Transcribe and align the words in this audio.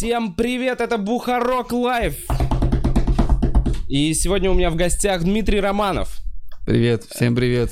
Всем 0.00 0.32
привет, 0.32 0.80
это 0.80 0.96
Бухарок 0.96 1.72
Лайв. 1.72 2.14
И 3.86 4.14
сегодня 4.14 4.50
у 4.50 4.54
меня 4.54 4.70
в 4.70 4.74
гостях 4.74 5.24
Дмитрий 5.24 5.60
Романов. 5.60 6.20
Привет, 6.64 7.04
всем 7.04 7.36
привет. 7.36 7.70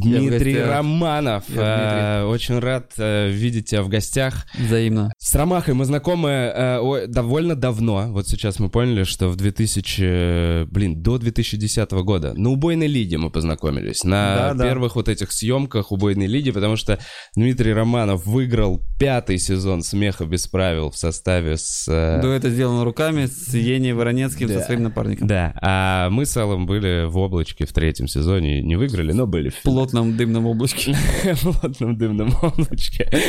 Дмитрий. 0.00 0.60
Романов. 0.62 1.44
Я 1.48 2.20
Э, 2.22 2.24
Очень 2.24 2.58
рад 2.58 2.92
э, 2.98 3.28
видеть 3.30 3.70
тебя 3.70 3.82
в 3.82 3.88
гостях. 3.88 4.46
Взаимно. 4.58 5.12
С 5.18 5.34
Ромахой 5.34 5.74
мы 5.74 5.84
знакомы 5.84 6.30
э, 6.30 7.06
довольно 7.08 7.54
давно. 7.54 8.06
Вот 8.08 8.26
сейчас 8.28 8.58
мы 8.58 8.68
поняли, 8.70 9.04
что 9.04 9.28
в 9.28 9.36
2000... 9.36 10.02
э, 10.02 10.64
Блин, 10.70 11.02
до 11.02 11.18
2010 11.18 11.90
года. 11.92 12.32
На 12.34 12.50
убойной 12.50 12.86
лиге 12.86 13.18
мы 13.18 13.30
познакомились. 13.30 14.04
На 14.04 14.36
Да, 14.36 14.54
да. 14.54 14.64
первых 14.64 14.96
вот 14.96 15.08
этих 15.08 15.32
съемках 15.32 15.92
убойной 15.92 16.26
лиги, 16.26 16.50
потому 16.50 16.76
что 16.76 16.98
Дмитрий 17.34 17.72
Романов 17.72 18.26
выиграл 18.26 18.82
пятый 18.98 19.38
сезон 19.38 19.82
«Смеха 19.82 20.24
без 20.26 20.46
правил» 20.46 20.90
в 20.90 20.96
составе 20.96 21.56
с... 21.56 21.86
э, 21.88 22.20
Дуэт 22.22 22.44
сделано 22.44 22.84
руками 22.84 23.26
с 23.26 23.54
Еней 23.54 23.92
Воронецким, 23.92 24.48
Да. 24.48 24.60
со 24.60 24.66
своим 24.66 24.82
напарником. 24.84 25.26
Да, 25.26 25.52
а 25.60 26.10
мы 26.10 26.26
с 26.26 26.36
Аллом 26.36 26.66
были 26.66 27.06
в 27.06 27.16
облачке 27.18 27.66
в 27.66 27.72
третьем 27.72 28.06
сезоне, 28.08 28.62
не 28.62 28.76
выиграли, 28.76 29.12
но 29.12 29.26
были 29.26 29.50
В 29.50 29.62
плотном 29.90 30.16
дымном 30.16 30.46
облачке. 30.46 30.94
в 31.24 31.42
плотном 31.60 31.96
дымном 31.96 32.34
облачке. 32.42 33.10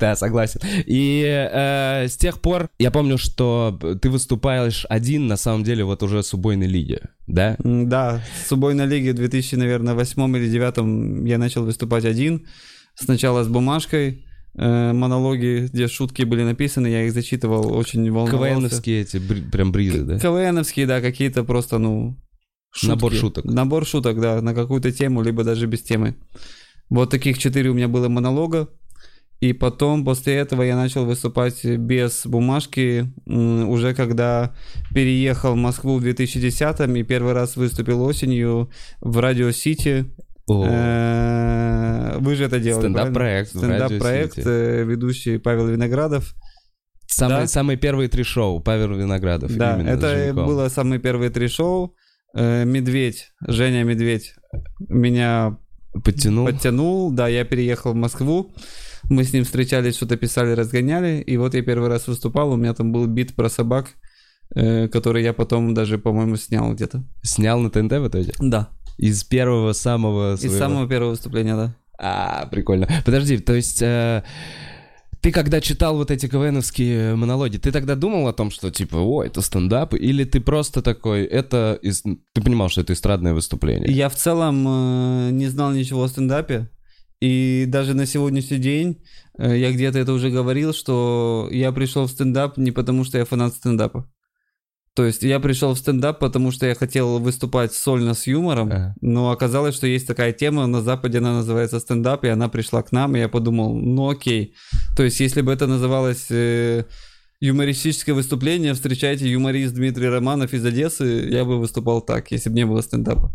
Да, 0.00 0.16
согласен. 0.16 0.60
И 0.86 1.24
э, 1.26 2.06
с 2.08 2.16
тех 2.16 2.40
пор 2.40 2.68
я 2.78 2.90
помню, 2.90 3.18
что 3.18 3.78
ты 4.00 4.10
выступаешь 4.10 4.86
один, 4.88 5.26
на 5.26 5.36
самом 5.36 5.64
деле, 5.64 5.84
вот 5.84 6.02
уже 6.02 6.22
с 6.22 6.32
убойной 6.34 6.66
лиги, 6.66 7.00
да? 7.26 7.56
Да, 7.58 8.22
с 8.46 8.52
убойной 8.52 8.86
лиги 8.86 9.10
в 9.10 9.14
2000, 9.14 9.56
наверное, 9.56 9.94
восьмом 9.94 10.36
или 10.36 10.48
девятом 10.48 11.24
я 11.24 11.38
начал 11.38 11.64
выступать 11.64 12.04
один. 12.04 12.46
Сначала 12.94 13.44
с 13.44 13.48
бумажкой, 13.48 14.24
э, 14.56 14.92
монологи, 14.92 15.68
где 15.72 15.88
шутки 15.88 16.22
были 16.24 16.42
написаны, 16.42 16.88
я 16.88 17.04
их 17.04 17.12
зачитывал, 17.12 17.72
очень 17.72 18.10
волновался. 18.10 18.54
КВНовские 18.54 19.02
эти 19.02 19.16
бри- 19.18 19.50
прям 19.50 19.72
бризы, 19.72 20.02
да? 20.04 20.18
КВНовские, 20.18 20.86
да, 20.86 21.00
какие-то 21.00 21.44
просто, 21.44 21.78
ну... 21.78 22.16
Набор 22.82 23.12
шуток. 23.12 23.44
Набор 23.44 23.86
шуток, 23.86 24.20
да, 24.20 24.40
на 24.40 24.54
какую-то 24.54 24.92
тему, 24.92 25.22
либо 25.22 25.44
даже 25.44 25.66
без 25.66 25.82
темы. 25.82 26.16
Вот 26.90 27.10
таких 27.10 27.38
четыре 27.38 27.70
у 27.70 27.74
меня 27.74 27.88
было 27.88 28.08
монолога. 28.08 28.68
И 29.40 29.52
потом, 29.52 30.04
после 30.04 30.34
этого, 30.34 30.62
я 30.62 30.74
начал 30.74 31.04
выступать 31.04 31.64
без 31.64 32.26
бумажки, 32.26 33.12
уже 33.26 33.94
когда 33.94 34.54
переехал 34.92 35.52
в 35.52 35.56
Москву 35.56 35.98
в 35.98 36.04
2010-м 36.04 36.96
и 36.96 37.04
первый 37.04 37.34
раз 37.34 37.56
выступил 37.56 38.02
осенью 38.02 38.68
в 39.00 39.18
Радио 39.18 39.52
Сити. 39.52 40.06
Э, 40.50 42.16
Вы 42.18 42.34
же 42.34 42.44
это 42.44 42.58
делали? 42.58 42.82
Стендап-проект 42.82 43.50
Стендап-проект, 43.50 44.38
э, 44.44 44.82
ведущий 44.84 45.38
Павел 45.38 45.68
Виноградов. 45.68 46.34
Самые, 47.06 47.42
да. 47.42 47.46
самые 47.46 47.76
первые 47.76 48.08
три 48.08 48.24
шоу 48.24 48.60
Павел 48.60 48.92
Виноградов. 48.94 49.54
Да, 49.56 49.80
это 49.80 50.32
было 50.34 50.68
самые 50.68 50.98
первые 50.98 51.30
три 51.30 51.48
шоу. 51.48 51.94
Э, 52.34 52.64
Медведь, 52.64 53.32
Женя 53.46 53.84
Медведь 53.84 54.34
меня 54.88 55.58
Подтянул. 55.92 56.46
подтянул. 56.46 57.10
Да, 57.10 57.28
я 57.28 57.44
переехал 57.44 57.92
в 57.92 57.96
Москву. 57.96 58.52
Мы 59.04 59.24
с 59.24 59.32
ним 59.32 59.44
встречались, 59.44 59.96
что-то 59.96 60.16
писали, 60.16 60.52
разгоняли. 60.52 61.20
И 61.20 61.36
вот 61.36 61.54
я 61.54 61.62
первый 61.62 61.88
раз 61.88 62.06
выступал. 62.06 62.52
У 62.52 62.56
меня 62.56 62.74
там 62.74 62.92
был 62.92 63.06
бит 63.06 63.34
про 63.34 63.48
собак, 63.48 63.88
э, 64.54 64.88
который 64.88 65.22
я 65.22 65.32
потом 65.32 65.74
даже, 65.74 65.98
по-моему, 65.98 66.36
снял 66.36 66.72
где-то. 66.74 67.04
Снял 67.22 67.60
на 67.60 67.70
ТНТ 67.70 67.92
в 67.92 68.08
итоге? 68.08 68.32
Да. 68.38 68.68
Из 68.98 69.24
первого 69.24 69.72
самого 69.72 70.34
Из 70.34 70.40
своего... 70.40 70.58
самого 70.58 70.88
первого 70.88 71.10
выступления, 71.10 71.56
да. 71.56 71.74
А, 71.98 72.46
прикольно. 72.46 72.88
Подожди, 73.04 73.38
то 73.38 73.54
есть 73.54 73.82
э, 73.82 74.22
ты 75.28 75.32
когда 75.32 75.60
читал 75.60 75.94
вот 75.96 76.10
эти 76.10 76.26
КВНовские 76.26 77.14
монологи, 77.14 77.58
ты 77.58 77.70
тогда 77.70 77.96
думал 77.96 78.28
о 78.28 78.32
том, 78.32 78.50
что 78.50 78.70
типа, 78.70 78.96
о, 78.96 79.22
это 79.22 79.42
стендап, 79.42 79.92
или 79.92 80.24
ты 80.24 80.40
просто 80.40 80.80
такой, 80.80 81.24
это... 81.24 81.78
из- 81.82 82.02
Ты 82.02 82.40
понимал, 82.42 82.70
что 82.70 82.80
это 82.80 82.94
эстрадное 82.94 83.34
выступление? 83.34 83.92
Я 83.92 84.08
в 84.08 84.14
целом 84.14 84.64
э, 84.66 85.30
не 85.32 85.48
знал 85.48 85.72
ничего 85.72 86.02
о 86.04 86.08
стендапе. 86.08 86.70
И 87.20 87.66
даже 87.68 87.92
на 87.92 88.06
сегодняшний 88.06 88.56
день 88.56 89.02
э, 89.38 89.58
я 89.58 89.70
где-то 89.70 89.98
это 89.98 90.14
уже 90.14 90.30
говорил, 90.30 90.72
что 90.72 91.48
я 91.50 91.72
пришел 91.72 92.06
в 92.06 92.10
стендап 92.10 92.56
не 92.56 92.70
потому, 92.70 93.04
что 93.04 93.18
я 93.18 93.26
фанат 93.26 93.52
стендапа. 93.52 94.10
То 94.98 95.04
есть 95.04 95.22
я 95.22 95.38
пришел 95.38 95.74
в 95.74 95.78
стендап, 95.78 96.18
потому 96.18 96.50
что 96.50 96.66
я 96.66 96.74
хотел 96.74 97.20
выступать 97.20 97.72
сольно 97.72 98.14
с 98.14 98.26
юмором, 98.26 98.66
Ага. 98.66 98.94
но 99.00 99.30
оказалось, 99.30 99.76
что 99.76 99.86
есть 99.86 100.08
такая 100.08 100.32
тема, 100.32 100.66
на 100.66 100.82
Западе 100.82 101.18
она 101.18 101.34
называется 101.34 101.78
стендап, 101.78 102.24
и 102.24 102.28
она 102.28 102.48
пришла 102.48 102.82
к 102.82 102.90
нам, 102.90 103.14
и 103.14 103.20
я 103.20 103.28
подумал, 103.28 103.76
ну 103.76 104.10
окей. 104.10 104.54
То 104.96 105.04
есть 105.04 105.20
если 105.20 105.40
бы 105.40 105.52
это 105.52 105.68
называлось 105.68 106.26
э, 106.30 106.82
юмористическое 107.40 108.14
выступление, 108.14 108.74
встречайте 108.74 109.30
юморист 109.30 109.74
Дмитрий 109.74 110.08
Романов 110.08 110.52
из 110.54 110.64
Одессы, 110.64 111.28
я 111.30 111.44
бы 111.44 111.58
выступал 111.58 112.00
так, 112.00 112.30
если 112.32 112.50
бы 112.50 112.56
не 112.56 112.66
было 112.66 112.80
стендапа. 112.80 113.32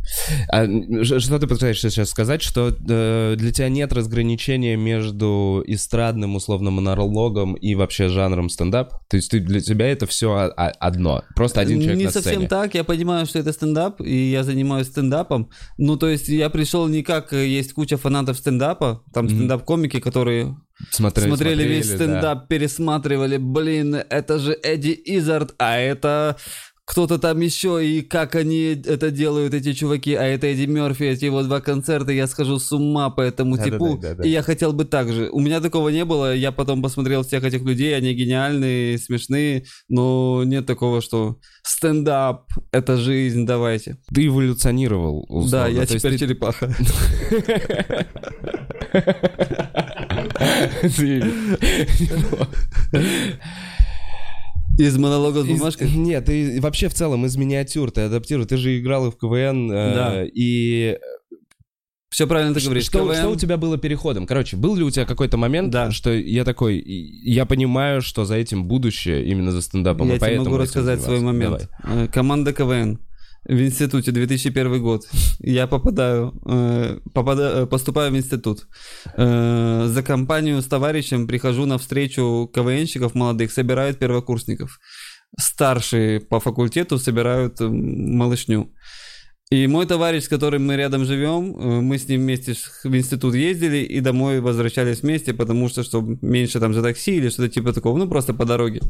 А, 0.50 0.66
что 1.04 1.40
ты 1.40 1.48
пытаешься 1.48 1.90
сейчас 1.90 2.10
сказать, 2.10 2.42
что 2.42 2.70
э, 2.70 3.36
для 3.38 3.52
тебя 3.54 3.70
нет 3.70 3.94
разграничения 3.94 4.76
между 4.76 5.64
эстрадным, 5.66 6.36
условно, 6.36 6.70
монологом 6.70 7.54
и 7.54 7.76
вообще 7.76 8.10
жанром 8.10 8.50
стендап? 8.50 8.92
То 9.10 9.16
есть 9.16 9.32
ты, 9.32 9.40
для 9.40 9.62
тебя 9.62 9.88
это 9.88 10.06
все 10.06 10.52
одно, 10.56 11.24
просто 11.36 11.62
один 11.62 11.80
человек 11.80 11.98
Не 11.98 12.06
на 12.06 12.12
совсем 12.12 12.34
сцене? 12.34 12.48
так, 12.50 12.76
я 12.76 12.84
понимаю, 12.84 13.26
что 13.26 13.40
это 13.40 13.54
стендап, 13.54 14.02
и 14.02 14.32
я 14.32 14.44
занимаюсь 14.44 14.88
стендапом. 14.88 15.50
Ну, 15.78 15.96
то 15.96 16.10
есть 16.10 16.28
я 16.28 16.50
пришел 16.50 16.88
не 16.88 17.04
как 17.04 17.32
э, 17.32 17.48
есть 17.48 17.72
куча 17.74 17.96
фанатов 17.96 18.38
стендапа, 18.38 19.02
там 19.14 19.26
Мгм. 19.26 19.36
стендап-комики, 19.36 20.02
которые 20.02 20.58
Смотрели, 20.90 21.28
смотрели, 21.28 21.64
весь 21.64 21.90
да. 21.90 21.96
стендап, 21.96 22.48
пересматривали, 22.48 23.38
блин, 23.38 23.96
это 23.96 24.40
же 24.40 24.58
Эдди 24.64 25.00
Изард, 25.06 25.54
а 25.60 25.78
это 25.78 26.36
кто-то 26.86 27.18
там 27.18 27.40
еще, 27.40 27.80
и 27.88 28.02
как 28.02 28.36
они 28.36 28.76
это 28.86 29.10
делают, 29.10 29.54
эти 29.54 29.72
чуваки, 29.72 30.16
а 30.16 30.24
это 30.26 30.48
Эдди 30.48 30.66
Мерфи, 30.66 31.04
эти 31.04 31.24
его 31.26 31.42
два 31.44 31.62
концерта, 31.62 32.12
я 32.12 32.28
схожу 32.28 32.60
с 32.60 32.70
ума 32.74 33.10
по 33.10 33.22
этому 33.22 33.56
Да-да-да, 33.56 33.72
типу, 33.78 33.98
да-да. 34.02 34.24
и 34.26 34.30
я 34.30 34.42
хотел 34.42 34.74
бы 34.74 34.84
так 34.84 35.10
же. 35.14 35.30
У 35.32 35.40
меня 35.40 35.62
такого 35.62 35.88
не 35.90 36.04
было, 36.04 36.36
я 36.36 36.52
потом 36.52 36.82
посмотрел 36.82 37.24
всех 37.24 37.46
этих 37.46 37.62
людей, 37.62 37.96
они 37.96 38.14
гениальные, 38.14 38.98
смешные, 38.98 39.64
но 39.88 40.44
нет 40.44 40.66
такого, 40.66 41.00
что 41.02 41.38
стендап, 41.64 42.48
это 42.74 42.98
жизнь, 42.98 43.46
давайте. 43.46 43.98
Ты 44.14 44.26
эволюционировал, 44.28 45.22
условно. 45.30 45.52
да, 45.52 45.68
я 45.68 45.86
То 45.86 45.98
теперь 45.98 46.12
ты- 46.14 46.18
черепаха. 46.20 46.76
Из 54.78 54.98
монолога 54.98 55.44
с 55.44 55.48
Из- 55.48 55.58
бумажкой? 55.60 55.92
Нет, 55.92 56.26
ты 56.26 56.60
вообще 56.60 56.90
в 56.90 56.94
целом 56.96 57.26
из 57.26 57.36
миниатюр 57.38 57.92
ты 57.92 58.02
адаптируешь. 58.02 58.48
Ты 58.50 58.58
же 58.58 58.80
играл 58.80 59.08
и 59.08 59.12
в 59.12 59.18
КВН. 59.18 59.72
э, 59.72 59.94
Да. 59.94 60.24
И 60.34 60.98
Все 62.10 62.26
правильно 62.28 62.54
ты 62.56 62.62
говоришь. 62.62 62.86
что, 62.86 63.00
КВН. 63.06 63.16
что 63.16 63.30
у 63.30 63.36
тебя 63.36 63.58
было 63.58 63.78
переходом? 63.78 64.26
Короче, 64.26 64.58
был 64.58 64.76
ли 64.76 64.84
у 64.84 64.90
тебя 64.90 65.06
какой-то 65.06 65.38
момент, 65.38 65.70
Да. 65.72 65.92
что 65.92 66.12
я 66.12 66.44
такой, 66.44 66.78
и- 66.78 67.32
я 67.32 67.46
понимаю, 67.46 68.02
что 68.02 68.26
за 68.26 68.36
этим 68.36 68.66
будущее 68.66 69.26
именно 69.26 69.52
за 69.52 69.62
стендапом, 69.62 70.10
Я 70.10 70.16
и 70.16 70.20
тебе 70.20 70.40
могу 70.40 70.58
рассказать 70.58 71.02
свой 71.02 71.20
момент. 71.20 71.70
Э, 71.84 72.08
Команда 72.12 72.52
КВН 72.54 73.00
в 73.46 73.62
институте 73.62 74.12
2001 74.12 74.82
год. 74.82 75.02
Я 75.40 75.68
попадаю, 75.68 76.34
э, 76.46 77.00
попада- 77.14 77.64
э, 77.64 77.66
поступаю 77.66 78.12
в 78.12 78.16
институт. 78.18 78.68
Э, 79.18 79.86
За 79.88 80.04
компанию 80.04 80.62
с 80.62 80.66
товарищем 80.66 81.28
прихожу 81.28 81.66
на 81.66 81.78
встречу 81.78 82.50
КВНщиков 82.54 83.16
молодых, 83.16 83.52
собирают 83.52 84.00
первокурсников. 84.00 84.80
Старшие 85.40 86.20
по 86.20 86.40
факультету 86.40 86.98
собирают 87.00 87.60
малышню. 87.60 88.70
И 89.54 89.68
мой 89.68 89.86
товарищ, 89.86 90.24
с 90.24 90.28
которым 90.28 90.66
мы 90.66 90.78
рядом 90.78 91.06
живем, 91.06 91.56
э, 91.56 91.82
мы 91.82 92.00
с 92.00 92.08
ним 92.08 92.22
вместе 92.22 92.56
в 92.84 92.96
институт 92.96 93.36
ездили 93.36 93.78
и 93.78 94.00
домой 94.00 94.40
возвращались 94.40 95.04
вместе, 95.04 95.32
потому 95.34 95.70
что, 95.70 95.84
чтобы 95.84 96.18
меньше 96.22 96.60
там 96.60 96.74
за 96.74 96.82
такси 96.82 97.18
или 97.18 97.30
что-то 97.30 97.50
типа 97.50 97.72
такого, 97.72 98.00
ну 98.00 98.08
просто 98.08 98.34
по 98.34 98.46
дороге. 98.46 98.82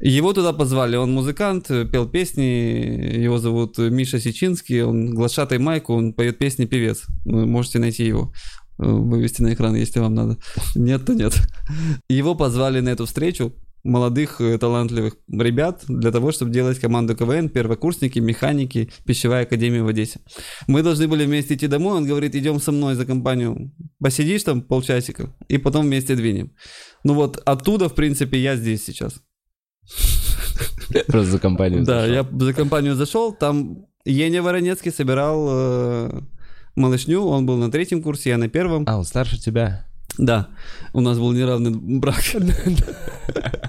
Его 0.00 0.32
туда 0.32 0.52
позвали, 0.52 0.94
он 0.94 1.12
музыкант, 1.12 1.70
э, 1.70 1.84
пел 1.84 2.08
песни, 2.08 3.24
его 3.24 3.38
зовут 3.38 3.78
Миша 3.78 4.20
Сичинский, 4.20 4.82
он 4.82 5.14
глашатай 5.14 5.58
майку, 5.58 5.94
он 5.94 6.12
поет 6.12 6.38
песни 6.38 6.66
певец, 6.66 7.02
вы 7.24 7.46
можете 7.46 7.80
найти 7.80 8.06
его, 8.06 8.32
э, 8.78 8.84
вывести 8.84 9.42
на 9.42 9.52
экран, 9.52 9.74
если 9.74 9.98
вам 9.98 10.14
надо. 10.14 10.36
Нет, 10.76 11.06
то 11.06 11.12
нет. 11.12 11.34
Его 12.08 12.36
позвали 12.36 12.78
на 12.78 12.90
эту 12.90 13.04
встречу, 13.04 13.52
молодых 13.84 14.40
э, 14.40 14.58
талантливых 14.58 15.16
ребят 15.28 15.84
для 15.88 16.10
того, 16.10 16.32
чтобы 16.32 16.50
делать 16.50 16.78
команду 16.78 17.16
КВН, 17.16 17.48
первокурсники, 17.48 18.18
механики, 18.18 18.90
пищевая 19.04 19.44
академия 19.44 19.82
в 19.82 19.88
Одессе. 19.88 20.20
Мы 20.66 20.82
должны 20.82 21.08
были 21.08 21.24
вместе 21.24 21.54
идти 21.54 21.66
домой, 21.66 21.96
он 21.96 22.06
говорит, 22.06 22.34
идем 22.34 22.60
со 22.60 22.72
мной 22.72 22.94
за 22.94 23.06
компанию, 23.06 23.72
посидишь 24.00 24.42
там 24.42 24.62
полчасика, 24.62 25.34
и 25.48 25.58
потом 25.58 25.86
вместе 25.86 26.16
двинем. 26.16 26.52
Ну 27.04 27.14
вот 27.14 27.40
оттуда, 27.44 27.88
в 27.88 27.94
принципе, 27.94 28.38
я 28.38 28.56
здесь 28.56 28.84
сейчас. 28.84 29.22
Просто 31.06 31.32
за 31.32 31.38
компанию. 31.38 31.84
Да, 31.84 32.06
я 32.06 32.26
за 32.30 32.52
компанию 32.52 32.94
зашел, 32.94 33.32
там 33.32 33.86
Еня 34.04 34.42
Воронецкий 34.42 34.90
собирал 34.90 35.46
э, 35.50 36.20
малышню, 36.76 37.24
он 37.24 37.46
был 37.46 37.56
на 37.56 37.70
третьем 37.70 38.02
курсе, 38.02 38.30
я 38.30 38.38
на 38.38 38.48
первом. 38.48 38.84
А, 38.86 38.98
он 38.98 39.04
старше 39.04 39.38
тебя. 39.38 39.84
Да, 40.16 40.48
у 40.92 41.00
нас 41.00 41.18
был 41.18 41.32
неравный 41.32 41.70
брак. 41.70 42.22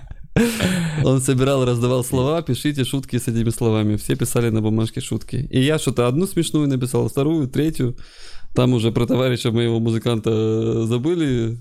Он 1.03 1.21
собирал, 1.21 1.65
раздавал 1.65 2.03
слова, 2.03 2.41
пишите 2.41 2.83
шутки 2.83 3.17
с 3.17 3.27
этими 3.27 3.49
словами. 3.49 3.95
Все 3.95 4.15
писали 4.15 4.49
на 4.49 4.61
бумажке 4.61 5.01
шутки. 5.01 5.47
И 5.51 5.61
я 5.61 5.79
что-то 5.79 6.07
одну 6.07 6.27
смешную 6.27 6.67
написал, 6.67 7.07
вторую, 7.07 7.47
третью. 7.47 7.97
Там 8.53 8.73
уже 8.73 8.91
про 8.91 9.05
товарища 9.05 9.51
моего 9.51 9.79
музыканта 9.79 10.85
забыли. 10.85 11.57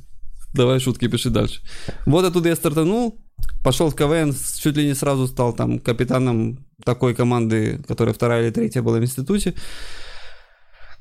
Давай 0.54 0.80
шутки 0.80 1.08
пиши 1.08 1.30
дальше. 1.30 1.60
Вот 2.06 2.24
оттуда 2.24 2.48
я 2.48 2.56
стартанул, 2.56 3.18
пошел 3.62 3.90
в 3.90 3.94
КВН, 3.94 4.34
чуть 4.62 4.76
ли 4.76 4.86
не 4.86 4.94
сразу 4.94 5.26
стал 5.26 5.52
там 5.52 5.78
капитаном 5.78 6.66
такой 6.84 7.14
команды, 7.14 7.80
которая 7.86 8.14
вторая 8.14 8.44
или 8.44 8.50
третья 8.50 8.82
была 8.82 8.98
в 8.98 9.02
институте. 9.02 9.54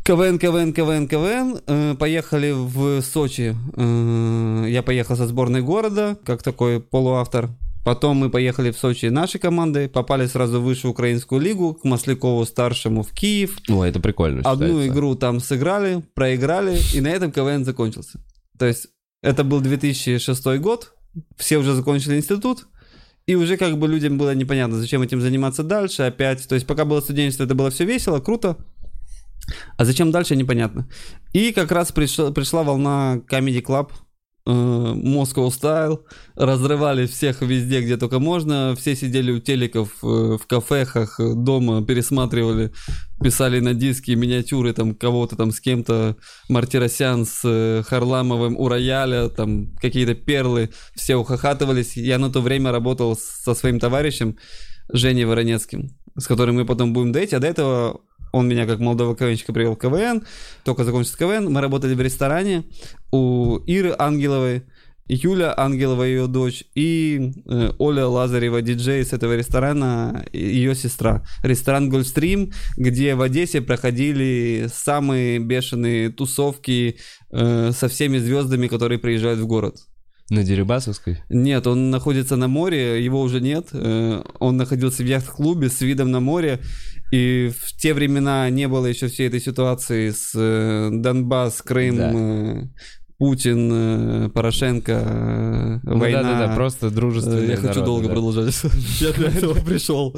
КВН, 0.03 0.39
КВН, 0.39 0.73
КВН, 0.73 1.07
КВН. 1.07 1.59
Э, 1.67 1.95
поехали 1.95 2.53
в 2.55 3.01
Сочи. 3.01 3.55
Э, 3.75 4.65
я 4.69 4.81
поехал 4.81 5.17
со 5.17 5.27
сборной 5.27 5.61
города, 5.61 6.17
как 6.25 6.43
такой 6.43 6.79
полуавтор. 6.79 7.49
Потом 7.87 8.17
мы 8.17 8.29
поехали 8.29 8.71
в 8.71 8.77
Сочи 8.77 9.05
нашей 9.05 9.39
командой, 9.39 9.87
попали 9.87 10.27
сразу 10.27 10.59
в 10.59 10.65
высшую 10.65 10.91
украинскую 10.91 11.39
лигу, 11.39 11.73
к 11.73 11.85
Маслякову 11.85 12.45
старшему 12.45 13.01
в 13.01 13.13
Киев. 13.13 13.59
О, 13.69 13.81
это 13.81 14.01
прикольно 14.01 14.41
Одну 14.41 14.67
считается. 14.67 14.87
игру 14.89 15.15
там 15.15 15.39
сыграли, 15.39 16.03
проиграли, 16.13 16.77
и 16.93 16.99
на 16.99 17.07
этом 17.07 17.31
КВН 17.31 17.63
закончился. 17.63 18.19
То 18.59 18.65
есть 18.65 18.87
это 19.23 19.45
был 19.45 19.61
2006 19.61 20.45
год, 20.59 20.95
все 21.37 21.55
уже 21.59 21.75
закончили 21.75 22.17
институт, 22.17 22.67
и 23.25 23.35
уже 23.35 23.55
как 23.55 23.77
бы 23.77 23.87
людям 23.87 24.17
было 24.17 24.35
непонятно, 24.35 24.75
зачем 24.75 25.01
этим 25.01 25.21
заниматься 25.21 25.63
дальше 25.63 26.03
опять. 26.03 26.45
То 26.45 26.55
есть 26.55 26.67
пока 26.67 26.83
было 26.83 26.99
студенчество, 26.99 27.45
это 27.45 27.55
было 27.55 27.69
все 27.69 27.85
весело, 27.85 28.19
круто. 28.19 28.57
А 29.77 29.85
зачем 29.85 30.11
дальше, 30.11 30.35
непонятно. 30.35 30.89
И 31.31 31.53
как 31.53 31.71
раз 31.71 31.93
пришла, 31.93 32.31
пришла 32.31 32.63
волна 32.63 33.21
Comedy 33.29 33.63
Club, 33.63 33.91
Moscow 34.49 35.47
Style, 35.49 35.99
разрывали 36.35 37.05
всех 37.05 37.41
везде, 37.41 37.81
где 37.81 37.97
только 37.97 38.19
можно, 38.19 38.75
все 38.77 38.95
сидели 38.95 39.31
у 39.31 39.39
телеков, 39.39 39.89
э, 40.03 40.37
в 40.41 40.47
кафехах, 40.47 41.19
э, 41.19 41.33
дома, 41.35 41.83
пересматривали, 41.85 42.71
писали 43.21 43.59
на 43.59 43.73
диски 43.73 44.11
миниатюры 44.11 44.73
там 44.73 44.95
кого-то 44.95 45.35
там 45.35 45.51
с 45.51 45.59
кем-то, 45.59 46.15
Мартиросян 46.49 47.25
с 47.25 47.41
э, 47.43 47.83
Харламовым 47.85 48.57
у 48.57 48.67
рояля, 48.69 49.29
там 49.29 49.75
какие-то 49.81 50.15
перлы, 50.15 50.69
все 50.95 51.15
ухахатывались. 51.15 51.97
Я 51.97 52.17
на 52.17 52.31
то 52.31 52.41
время 52.41 52.71
работал 52.71 53.17
со 53.17 53.53
своим 53.53 53.79
товарищем 53.79 54.37
Женей 54.91 55.25
Воронецким, 55.25 55.89
с 56.17 56.27
которым 56.27 56.55
мы 56.55 56.65
потом 56.65 56.93
будем 56.93 57.11
дать, 57.11 57.33
а 57.33 57.39
до 57.39 57.47
этого 57.47 58.01
он 58.37 58.47
меня 58.47 58.65
как 58.65 58.79
молодого 58.79 59.15
КВНщика 59.15 59.53
привел 59.53 59.75
в 59.75 59.79
КВН, 59.79 60.23
только 60.63 60.83
закончился 60.83 61.17
КВН. 61.17 61.51
Мы 61.51 61.61
работали 61.61 61.95
в 61.95 62.01
ресторане 62.01 62.63
у 63.11 63.57
Иры 63.65 63.95
Ангеловой, 63.97 64.63
Юля 65.09 65.53
Ангелова, 65.57 66.03
ее 66.03 66.27
дочь, 66.27 66.65
и 66.75 67.31
э, 67.45 67.71
Оля 67.77 68.07
Лазарева, 68.07 68.61
диджей 68.61 69.05
с 69.05 69.13
этого 69.13 69.37
ресторана, 69.37 70.25
ее 70.33 70.75
сестра. 70.75 71.23
Ресторан 71.43 71.89
Гольфстрим, 71.89 72.51
где 72.75 73.15
в 73.15 73.21
Одессе 73.21 73.61
проходили 73.61 74.67
самые 74.73 75.39
бешеные 75.39 76.09
тусовки 76.09 76.97
э, 77.31 77.71
со 77.71 77.87
всеми 77.87 78.17
звездами, 78.17 78.67
которые 78.67 78.99
приезжают 78.99 79.39
в 79.39 79.47
город. 79.47 79.77
На 80.29 80.43
Дерибасовской? 80.43 81.19
Нет, 81.29 81.67
он 81.67 81.89
находится 81.89 82.35
на 82.35 82.49
море, 82.49 83.01
его 83.01 83.21
уже 83.21 83.39
нет. 83.39 83.69
Э, 83.71 84.21
Он 84.39 84.57
находился 84.57 85.03
в 85.03 85.05
яхт-клубе 85.05 85.69
с 85.69 85.79
видом 85.79 86.11
на 86.11 86.19
море. 86.19 86.59
И 87.11 87.51
в 87.61 87.71
те 87.77 87.93
времена 87.93 88.49
не 88.49 88.67
было 88.67 88.85
еще 88.85 89.07
всей 89.07 89.27
этой 89.27 89.39
ситуации 89.39 90.09
с 90.11 90.31
э, 90.35 90.89
Донбасс, 90.91 91.61
Крым, 91.61 91.97
Да. 91.97 92.11
э, 92.13 92.63
Путин, 93.17 93.71
э, 93.73 94.29
Порошенко, 94.29 95.79
Ну 95.83 95.97
война. 95.97 96.21
Да-да-да, 96.21 96.55
просто 96.55 96.91
дружественные 96.91 97.49
Я 97.49 97.57
хочу 97.57 97.83
долго 97.83 98.07
да. 98.07 98.13
продолжать. 98.13 98.55
Я 98.99 99.11
для 99.13 99.29
этого 99.29 99.53
пришел. 99.55 100.13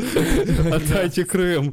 Отдайте 0.72 1.24
Крым. 1.26 1.72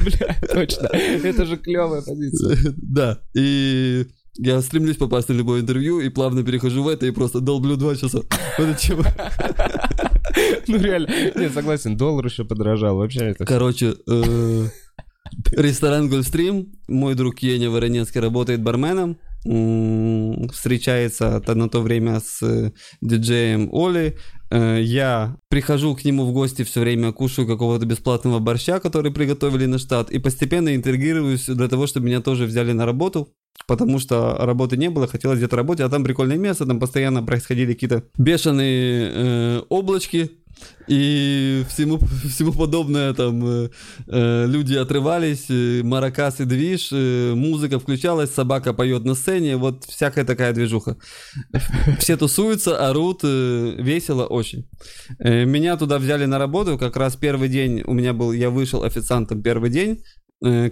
Бля, 0.00 0.36
точно. 0.52 0.86
Это 0.86 1.44
же 1.46 1.56
клевая 1.56 2.02
позиция. 2.02 2.56
Да. 2.82 3.18
И 3.34 4.06
я 4.38 4.62
стремлюсь 4.62 4.96
попасть 4.96 5.28
на 5.28 5.34
любое 5.34 5.60
интервью 5.60 6.00
и 6.00 6.08
плавно 6.08 6.42
перехожу 6.42 6.82
в 6.82 6.88
это 6.88 7.04
и 7.06 7.10
просто 7.10 7.40
долблю 7.40 7.76
два 7.76 7.94
часа. 7.96 8.20
Вот 8.58 8.68
это? 8.68 9.12
Ну 10.68 10.78
реально, 10.78 11.08
нет, 11.34 11.52
согласен, 11.52 11.96
доллар 11.96 12.26
еще 12.26 12.44
подорожал, 12.44 12.96
вообще 12.96 13.26
это... 13.26 13.44
Короче, 13.44 13.94
э, 14.08 14.66
ресторан 15.52 16.08
Гольфстрим. 16.08 16.72
Мой 16.88 17.14
друг 17.14 17.40
Еня 17.40 17.70
Воронецкий 17.70 18.20
работает 18.20 18.62
барменом. 18.62 19.18
Встречается 20.52 21.42
на 21.46 21.68
то 21.68 21.80
время 21.80 22.20
с 22.20 22.42
э, 22.42 22.72
диджеем 23.00 23.68
Оли. 23.72 24.16
Э, 24.50 24.80
Я 24.80 25.36
прихожу 25.48 25.96
к 25.96 26.04
нему 26.04 26.24
в 26.26 26.32
гости 26.32 26.62
все 26.62 26.80
время, 26.80 27.12
кушаю 27.12 27.48
какого-то 27.48 27.84
бесплатного 27.84 28.38
борща, 28.38 28.78
который 28.78 29.12
приготовили 29.12 29.66
на 29.66 29.78
штат, 29.78 30.10
и 30.12 30.20
постепенно 30.20 30.74
интегрируюсь 30.76 31.46
для 31.46 31.68
того, 31.68 31.86
чтобы 31.88 32.06
меня 32.06 32.20
тоже 32.20 32.44
взяли 32.46 32.72
на 32.72 32.86
работу. 32.86 33.28
Потому 33.66 33.98
что 33.98 34.36
работы 34.38 34.76
не 34.76 34.90
было, 34.90 35.06
хотелось 35.06 35.38
где-то 35.38 35.56
работать, 35.56 35.86
а 35.86 35.88
там 35.88 36.04
прикольное 36.04 36.36
место, 36.36 36.66
там 36.66 36.80
постоянно 36.80 37.22
происходили 37.22 37.72
какие-то 37.72 38.04
бешеные 38.18 39.10
э, 39.12 39.62
облачки, 39.68 40.42
и 40.88 41.64
всему, 41.68 41.98
всему 42.28 42.52
подобное 42.52 43.14
там 43.14 43.44
э, 43.44 43.70
э, 44.08 44.46
люди 44.46 44.74
отрывались, 44.74 45.46
э, 45.48 45.82
маракас 45.82 46.40
и 46.40 46.44
движ, 46.44 46.90
э, 46.92 47.34
музыка 47.34 47.78
включалась, 47.78 48.30
собака 48.30 48.72
поет 48.72 49.04
на 49.04 49.14
сцене, 49.14 49.56
вот 49.56 49.84
всякая 49.84 50.24
такая 50.24 50.52
движуха. 50.52 50.96
Все 51.98 52.16
тусуются, 52.16 52.88
орут, 52.88 53.20
э, 53.22 53.74
весело 53.78 54.26
очень. 54.26 54.68
Э, 55.18 55.44
меня 55.44 55.76
туда 55.76 55.98
взяли 55.98 56.24
на 56.26 56.38
работу, 56.38 56.78
как 56.78 56.96
раз 56.96 57.16
первый 57.16 57.48
день 57.48 57.82
у 57.86 57.92
меня 57.92 58.12
был, 58.12 58.32
я 58.32 58.50
вышел 58.50 58.82
официантом 58.82 59.42
первый 59.42 59.70
день, 59.70 60.02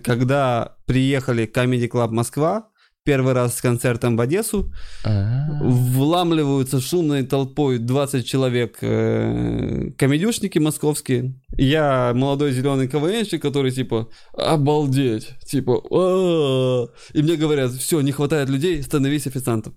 когда 0.02 0.76
приехали 0.86 1.50
Comedy 1.52 1.88
Club 1.88 2.10
Москва, 2.10 2.70
первый 3.04 3.32
раз 3.32 3.56
с 3.56 3.62
концертом 3.62 4.16
в 4.16 4.20
Одессу, 4.20 4.72
А. 5.04 5.46
вламливаются 5.62 6.80
шумной 6.80 7.22
толпой 7.22 7.78
20 7.78 8.26
человек 8.26 8.78
э, 8.82 9.90
комедюшники 9.96 10.58
московские. 10.58 11.34
Я 11.56 12.12
молодой 12.14 12.52
зеленый 12.52 12.88
КВНщик, 12.88 13.42
который 13.42 13.70
типа 13.70 14.08
обалдеть, 14.32 15.30
типа 15.44 15.82
«А-а-а». 15.90 16.88
и 17.14 17.22
мне 17.22 17.36
говорят, 17.36 17.72
все, 17.72 18.00
не 18.00 18.12
хватает 18.12 18.48
людей, 18.48 18.82
становись 18.82 19.26
официантом. 19.26 19.74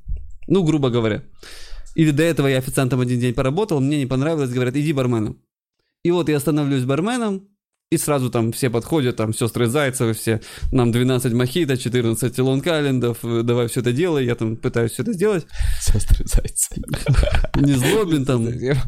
Ну, 0.48 0.64
грубо 0.64 0.90
говоря. 0.90 1.24
Или 1.96 2.12
до 2.12 2.24
этого 2.24 2.48
я 2.48 2.58
официантом 2.58 3.00
один 3.00 3.20
день 3.20 3.34
поработал, 3.34 3.80
мне 3.80 3.98
не 3.98 4.06
понравилось, 4.06 4.50
говорят, 4.50 4.76
иди 4.76 4.94
барменом. 4.94 5.38
И 6.04 6.12
вот 6.12 6.28
я 6.30 6.40
становлюсь 6.40 6.84
барменом, 6.84 7.48
и 7.94 7.98
сразу 7.98 8.32
там 8.32 8.52
все 8.52 8.70
подходят, 8.72 9.18
там 9.18 9.34
сестры 9.34 9.68
Зайцевы 9.68 10.14
все, 10.14 10.42
нам 10.72 10.92
12 10.92 11.34
мохито, 11.34 11.78
14 11.78 12.40
лонг-календов, 12.40 13.20
э, 13.24 13.42
давай 13.44 13.68
все 13.68 13.82
это 13.82 13.94
делай, 13.94 14.26
я 14.26 14.34
там 14.34 14.58
пытаюсь 14.58 14.94
все 14.94 15.04
это 15.04 15.14
сделать. 15.14 15.46
Сестры 15.80 16.26
Зайцы. 16.26 16.82
Не 17.56 17.74
злобен 17.74 18.26
там, 18.26 18.48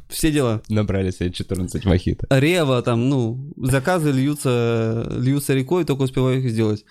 все 0.09 0.31
дела. 0.31 0.61
Набрали 0.69 1.11
себе 1.11 1.31
14 1.31 1.85
мохито. 1.85 2.25
Рева 2.31 2.81
там, 2.81 3.09
ну, 3.09 3.53
заказы 3.57 4.11
льются, 4.11 5.07
льются 5.15 5.53
рекой, 5.53 5.85
только 5.85 6.01
успеваю 6.03 6.39
их 6.39 6.49
сделать. 6.49 6.83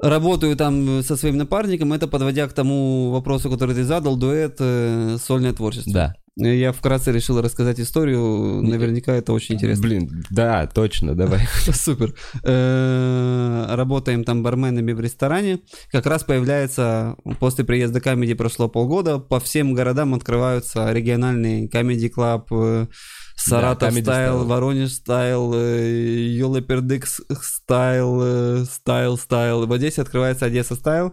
Работаю 0.00 0.56
там 0.56 1.02
со 1.02 1.16
своим 1.16 1.36
напарником, 1.36 1.92
это 1.92 2.08
подводя 2.08 2.48
к 2.48 2.52
тому 2.52 3.10
вопросу, 3.10 3.48
который 3.50 3.74
ты 3.74 3.84
задал, 3.84 4.16
дуэт, 4.16 4.56
э, 4.58 5.18
сольное 5.20 5.52
творчество. 5.52 5.92
Да. 5.92 6.14
Я 6.36 6.72
вкратце 6.72 7.12
решил 7.12 7.40
рассказать 7.40 7.78
историю, 7.78 8.60
наверняка 8.60 9.12
это 9.12 9.32
очень 9.32 9.54
интересно. 9.54 9.86
Блин, 9.86 10.24
да, 10.30 10.66
точно, 10.66 11.14
давай. 11.14 11.46
Супер. 11.72 12.12
Э, 12.42 13.66
Работаем 13.68 14.24
там 14.24 14.42
барменами 14.42 14.90
в 14.90 15.00
ресторане. 15.00 15.60
Как 15.92 16.06
раз 16.06 16.24
появляется, 16.24 17.14
после 17.38 17.64
приезда 17.64 18.00
Comedy 18.00 18.34
прошло 18.34 18.68
полгода, 18.68 19.20
по 19.20 19.38
всем 19.38 19.74
городам 19.74 20.12
открываются 20.12 20.92
региональные 20.92 21.68
э, 22.50 22.86
Саратов 23.36 23.92
Comedy 23.92 24.02
style. 24.02 24.44
Воронеж 24.44 24.92
style, 24.92 25.52
э, 25.54 26.36
Ёлапердыкс 26.38 27.20
style, 27.42 28.20
э, 28.22 28.64
style 28.64 29.18
style. 29.18 29.66
В 29.66 29.72
Одессе 29.72 30.02
открывается 30.02 30.46
Одесса 30.46 30.74
style. 30.74 31.12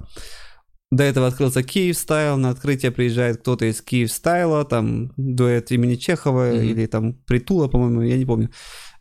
До 0.91 1.03
этого 1.03 1.27
открылся 1.27 1.63
Киев 1.63 1.97
style, 1.97 2.37
на 2.37 2.49
открытие 2.49 2.91
приезжает 2.91 3.37
кто-то 3.37 3.65
из 3.65 3.81
Киев 3.81 4.11
style 4.11 4.50
а, 4.50 4.65
там 4.65 5.13
дуэт 5.15 5.71
имени 5.71 5.95
Чехова 5.95 6.47
Мгм. 6.51 6.61
или 6.61 6.85
там 6.85 7.13
Притула, 7.13 7.69
по-моему, 7.69 8.01
я 8.01 8.17
не 8.17 8.25
помню. 8.25 8.49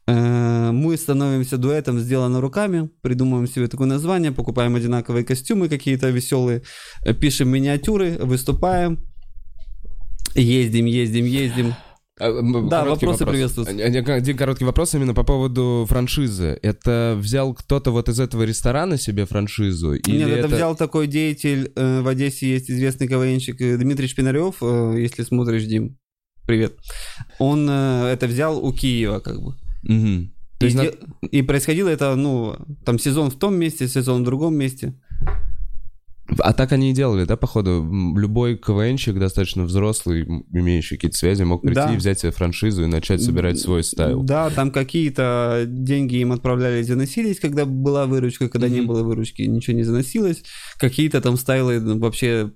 Э, 0.06 0.70
Мы 0.72 0.96
становимся 0.96 1.56
дуэтом, 1.58 1.98
сделано 1.98 2.40
руками, 2.40 2.90
придумываем 3.02 3.48
себе 3.48 3.66
такое 3.66 3.88
название, 3.88 4.30
покупаем 4.30 4.76
одинаковые 4.76 5.24
костюмы 5.24 5.68
какие-то 5.68 6.10
веселые, 6.10 6.62
э, 7.04 7.12
пишем 7.12 7.48
миниатюры, 7.48 8.18
выступаем, 8.20 8.98
ездим, 10.34 10.86
ездим, 10.86 11.24
ездим. 11.24 11.74
А, 12.20 12.42
Да, 12.68 12.84
вопросы 12.84 13.24
вопрос. 13.24 13.28
приветствуются. 13.30 13.74
Один 14.14 14.36
короткий 14.36 14.64
вопрос 14.64 14.94
именно 14.94 15.14
по 15.14 15.24
поводу 15.24 15.86
франшизы. 15.88 16.58
Это 16.62 17.16
взял 17.18 17.54
кто-то 17.54 17.90
вот 17.90 18.08
из 18.08 18.20
этого 18.20 18.42
ресторана 18.42 18.98
себе 18.98 19.24
франшизу? 19.24 19.94
Или 19.94 20.18
Нет, 20.18 20.28
это, 20.28 20.48
взял 20.48 20.76
такой 20.76 21.06
деятель, 21.06 21.72
э, 21.74 22.00
в 22.02 22.08
Одессе 22.08 22.50
есть 22.50 22.70
известный 22.70 23.08
КВНщик 23.08 23.60
э, 23.60 23.78
Дмитрий 23.78 24.06
Шпинарев, 24.06 24.56
э, 24.60 24.96
если 24.98 25.22
смотришь, 25.22 25.64
Дим, 25.64 25.96
привет. 26.46 26.76
Он 27.38 27.68
это 27.70 28.26
взял 28.26 28.62
у 28.62 28.72
Киева, 28.72 29.20
как 29.20 29.40
бы. 29.40 29.54
Мгм. 29.82 30.34
То 30.58 30.66
И, 30.66 30.70
есть 30.70 30.94
и 31.30 31.42
происходило 31.42 31.88
это, 31.88 32.14
ну, 32.16 32.54
там 32.84 32.98
сезон 32.98 33.30
в 33.30 33.38
том 33.38 33.54
месте, 33.54 33.88
сезон 33.88 34.22
в 34.22 34.24
другом 34.26 34.54
месте. 34.56 34.94
А 36.38 36.52
так 36.52 36.72
они 36.72 36.90
и 36.90 36.94
делали, 36.94 37.24
да, 37.24 37.36
походу? 37.36 37.82
Любой 38.16 38.56
КВНщик, 38.56 39.18
достаточно 39.18 39.64
взрослый, 39.64 40.22
имеющий 40.52 40.96
какие-то 40.96 41.16
связи, 41.16 41.42
мог 41.42 41.62
прийти 41.62 41.74
Да. 41.74 41.92
и 41.92 41.96
взять 41.96 42.20
себе 42.20 42.32
франшизу 42.32 42.84
и 42.84 42.86
начать 42.86 43.22
собирать 43.22 43.58
свой 43.58 43.82
стайл. 43.82 44.22
Да, 44.22 44.50
там 44.50 44.70
какие-то 44.70 45.64
деньги 45.66 46.16
им 46.16 46.32
отправлялись, 46.32 46.86
заносились, 46.86 47.40
когда 47.40 47.64
была 47.66 48.06
выручка, 48.06 48.48
когда 48.48 48.68
не 48.68 48.78
Мгм. 48.80 48.86
было 48.88 49.02
выручки, 49.02 49.42
ничего 49.42 49.76
не 49.76 49.82
заносилось. 49.82 50.42
Какие-то 50.78 51.20
там 51.20 51.36
стайлы 51.36 51.80
вообще 51.98 52.52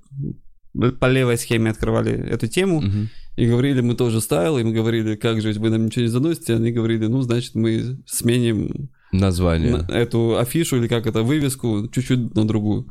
по 1.01 1.07
левой 1.07 1.37
схеме 1.39 1.71
открывали 1.71 2.13
эту 2.13 2.49
тему 2.49 2.81
Мгм. 2.81 3.09
и 3.37 3.47
говорили, 3.47 3.81
мы 3.81 3.95
тоже 3.95 4.21
стайл, 4.21 4.59
им 4.59 4.73
говорили, 4.73 5.15
как 5.17 5.41
же 5.41 5.53
вы 5.53 5.71
нам 5.71 5.87
ничего 5.87 6.03
не 6.03 6.09
заносите, 6.09 6.55
они 6.55 6.73
говорили, 6.73 7.07
ну, 7.07 7.23
значит, 7.23 7.55
мы 7.55 7.99
сменим 8.07 8.91
Название. 9.13 9.71
на- 9.77 9.87
эту 9.93 10.37
афишу 10.37 10.77
или 10.79 10.89
как 10.89 11.07
это, 11.07 11.23
вывеску 11.23 11.89
чуть-чуть 11.93 12.35
на 12.35 12.45
другую. 12.47 12.87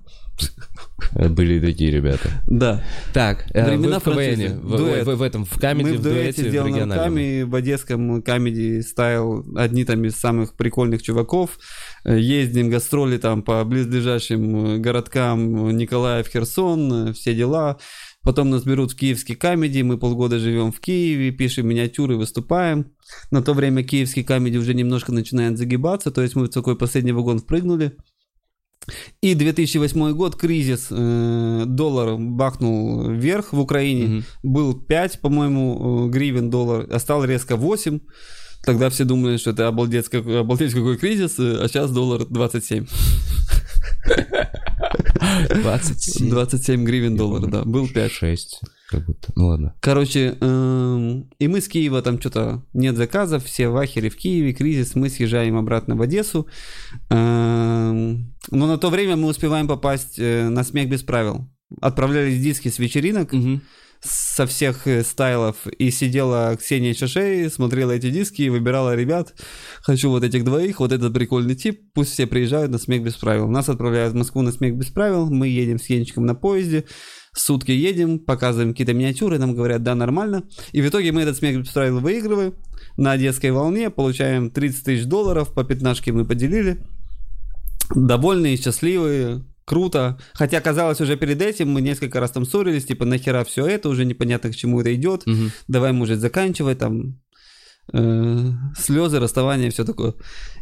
Э, 1.15 1.29
Были 1.29 1.59
такие 1.59 1.91
ребята. 1.91 2.29
Да. 2.47 2.83
Так, 3.13 3.45
э, 3.53 3.65
Времена 3.67 3.95
вы 3.95 3.99
в 3.99 4.03
франшизы. 4.03 4.55
в, 4.61 5.03
в- 5.03 5.15
в 5.15 5.21
этом, 5.21 5.45
в 5.45 5.59
камеди, 5.59 5.89
Мы 5.89 5.93
в 5.97 5.99
в 5.99 6.03
дуэте 6.03 6.41
в 6.43 6.45
региональном. 6.45 6.89
руками, 6.89 7.41
в 7.43 7.55
одесском 7.55 8.21
камеди 8.21 8.81
стайл, 8.81 9.45
одни 9.57 9.85
там 9.85 10.03
из 10.05 10.15
самых 10.15 10.55
прикольных 10.55 11.01
чуваков. 11.01 11.57
Э, 12.05 12.19
Ездим 12.19 12.69
гастроли 12.69 13.17
там 13.17 13.43
по 13.43 13.63
близлежащим 13.63 14.81
городкам 14.81 15.75
Николаев, 15.77 16.27
Херсон, 16.27 17.13
все 17.13 17.33
дела. 17.33 17.77
Потом 18.23 18.49
нас 18.49 18.63
берут 18.63 18.93
в 18.93 18.95
киевский 18.95 19.35
камеди, 19.35 19.81
мы 19.81 19.97
полгода 19.97 20.39
живем 20.39 20.71
в 20.71 20.79
Киеве, 20.79 21.31
пишем 21.31 21.67
миниатюры, 21.67 22.15
выступаем. 22.15 22.93
На 23.31 23.41
то 23.43 23.53
время 23.53 23.83
киевский 23.83 24.23
камеди 24.23 24.55
уже 24.57 24.73
немножко 24.73 25.11
начинает 25.11 25.57
загибаться, 25.57 26.09
то 26.09 26.21
есть 26.21 26.33
мы 26.35 26.45
в 26.45 26.49
такой 26.49 26.77
последний 26.77 27.11
вагон 27.11 27.39
впрыгнули. 27.39 27.97
И 29.21 29.33
2008 29.35 30.11
год, 30.13 30.35
кризис, 30.35 30.87
э, 30.89 31.63
доллар 31.65 32.17
бахнул 32.17 33.09
вверх 33.09 33.53
в 33.53 33.59
Украине, 33.59 34.05
Мгм. 34.07 34.23
был 34.43 34.73
5, 34.73 35.21
по-моему, 35.21 36.07
э, 36.07 36.09
гривен 36.11 36.49
доллар, 36.49 36.87
а 36.91 36.99
стал 36.99 37.23
резко 37.23 37.55
8. 37.55 37.99
Тогда 38.65 38.89
все 38.89 39.03
думали, 39.05 39.37
что 39.37 39.51
это 39.51 39.67
обалдеть, 39.67 40.07
какой, 40.09 40.39
обалдеть 40.39 40.73
какой 40.73 40.97
кризис, 40.97 41.37
э, 41.39 41.63
а 41.63 41.67
сейчас 41.67 41.91
доллар 41.91 42.25
27. 42.25 42.85
27. 45.49 46.29
27 46.29 46.83
гривен 46.83 47.15
доллара, 47.15 47.47
да, 47.47 47.63
был 47.63 47.87
5. 47.87 48.11
6, 48.11 48.59
как 48.93 49.05
будто. 49.05 49.33
Ну 49.35 49.47
ладно. 49.47 49.75
Короче, 49.79 50.37
эм, 50.39 51.29
и 51.39 51.47
мы 51.47 51.61
с 51.61 51.67
Киева 51.67 52.01
там 52.03 52.19
что-то 52.19 52.63
нет 52.73 52.95
заказов, 52.95 53.43
все 53.43 53.69
в 53.69 53.77
ахере 53.77 54.09
в 54.09 54.15
Киеве, 54.15 54.53
кризис, 54.53 54.93
мы 54.93 55.09
съезжаем 55.09 55.57
обратно 55.57 55.95
в 55.95 56.01
Одессу. 56.01 56.47
Эм, 57.09 58.35
но 58.51 58.67
на 58.67 58.77
то 58.77 58.89
время 58.89 59.15
мы 59.15 59.27
успеваем 59.27 59.67
попасть 59.67 60.19
э, 60.19 60.47
на 60.47 60.63
смех 60.63 60.89
без 60.89 61.01
правил. 61.01 61.49
Отправлялись 61.81 62.39
диски 62.39 62.69
с 62.69 62.77
вечеринок 62.77 63.33
со 64.03 64.45
всех 64.45 64.85
э, 64.85 65.03
стайлов, 65.03 65.65
и 65.65 65.89
сидела 65.89 66.55
Ксения 66.57 66.93
Чашей, 66.93 67.49
смотрела 67.49 67.91
эти 67.91 68.09
диски 68.09 68.43
и 68.43 68.49
выбирала 68.49 68.95
ребят. 68.95 69.33
Хочу 69.81 70.09
вот 70.09 70.23
этих 70.23 70.43
двоих, 70.43 70.79
вот 70.81 70.91
этот 70.91 71.13
прикольный 71.13 71.55
тип, 71.55 71.81
пусть 71.93 72.11
все 72.11 72.27
приезжают 72.27 72.71
на 72.71 72.77
смех 72.77 73.03
без 73.03 73.15
правил. 73.15 73.47
Нас 73.47 73.69
отправляют 73.69 74.13
в 74.13 74.17
Москву 74.17 74.41
на 74.41 74.51
смех 74.51 74.75
без 74.75 74.87
правил, 74.87 75.29
мы 75.29 75.47
едем 75.47 75.79
с 75.79 75.89
Енчиком 75.89 76.25
на 76.25 76.35
поезде, 76.35 76.85
сутки 77.33 77.71
едем, 77.71 78.19
показываем 78.19 78.71
какие-то 78.71 78.93
миниатюры, 78.93 79.39
нам 79.39 79.55
говорят, 79.55 79.83
да, 79.83 79.95
нормально. 79.95 80.43
И 80.71 80.81
в 80.81 80.87
итоге 80.87 81.11
мы 81.11 81.21
этот 81.21 81.37
смех 81.37 81.65
правил 81.73 81.99
выигрываем 81.99 82.53
на 82.97 83.11
одесской 83.11 83.51
волне, 83.51 83.89
получаем 83.89 84.51
30 84.51 84.83
тысяч 84.83 85.05
долларов, 85.05 85.53
по 85.53 85.63
пятнашке 85.63 86.11
мы 86.11 86.25
поделили. 86.25 86.85
Довольные, 87.95 88.57
счастливые, 88.57 89.43
круто. 89.65 90.19
Хотя, 90.33 90.61
казалось, 90.61 91.01
уже 91.01 91.17
перед 91.17 91.41
этим 91.41 91.69
мы 91.69 91.81
несколько 91.81 92.19
раз 92.19 92.31
там 92.31 92.45
ссорились, 92.45 92.85
типа, 92.85 93.05
нахера 93.05 93.43
все 93.43 93.65
это, 93.65 93.89
уже 93.89 94.05
непонятно, 94.05 94.51
к 94.51 94.55
чему 94.55 94.81
это 94.81 94.93
идет. 94.93 95.25
Мгм. 95.25 95.51
Давай, 95.67 95.91
может, 95.91 96.19
заканчивать, 96.19 96.79
там, 96.79 97.19
э, 97.93 98.51
слезы, 98.77 99.19
расставания, 99.19 99.71
все 99.71 99.83
такое. 99.83 100.13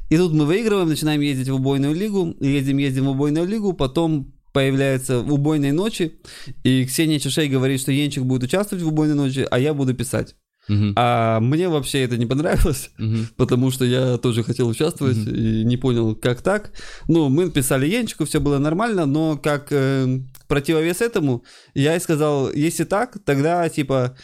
И 0.10 0.18
тут 0.18 0.34
мы 0.34 0.46
выигрываем, 0.46 0.90
начинаем 0.90 1.22
ездить 1.22 1.50
в 1.50 1.56
убойную 1.56 1.96
лигу, 1.96 2.36
ездим, 2.40 2.78
ездим 2.78 3.06
в 3.06 3.10
убойную 3.10 3.48
лигу, 3.48 3.74
потом 3.74 4.34
появляется 4.54 5.20
в 5.22 5.34
убойной 5.34 5.72
ночи, 5.72 6.14
и 6.64 6.86
Ксения 6.86 7.20
Чешей 7.20 7.48
говорит, 7.48 7.82
что 7.82 7.92
Енчик 7.92 8.24
будет 8.24 8.44
участвовать 8.44 8.84
в 8.84 8.88
убойной 8.88 9.16
ночи, 9.16 9.48
а 9.50 9.60
я 9.60 9.74
буду 9.74 9.94
писать. 9.94 10.36
Мгм. 10.68 10.94
А 10.96 11.40
мне 11.40 11.70
вообще 11.70 12.04
это 12.04 12.18
не 12.18 12.26
понравилось, 12.28 12.92
Мгм. 12.98 13.28
потому 13.36 13.72
что 13.72 13.84
я 13.84 14.18
тоже 14.18 14.44
хотел 14.44 14.68
участвовать 14.68 15.18
и 15.18 15.64
не 15.66 15.76
понял, 15.78 16.16
как 16.16 16.42
так. 16.42 16.72
Ну, 17.08 17.30
мы 17.30 17.50
писали 17.50 17.88
Енчику, 17.88 18.26
все 18.26 18.40
было 18.40 18.60
нормально, 18.60 19.06
но 19.06 19.38
как 19.38 19.68
э, 19.72 20.20
противовес 20.48 21.02
этому, 21.02 21.44
я 21.74 21.96
и 21.96 22.00
сказал, 22.00 22.52
если 22.54 22.84
так, 22.84 23.18
тогда 23.26 23.68
типа 23.70 24.16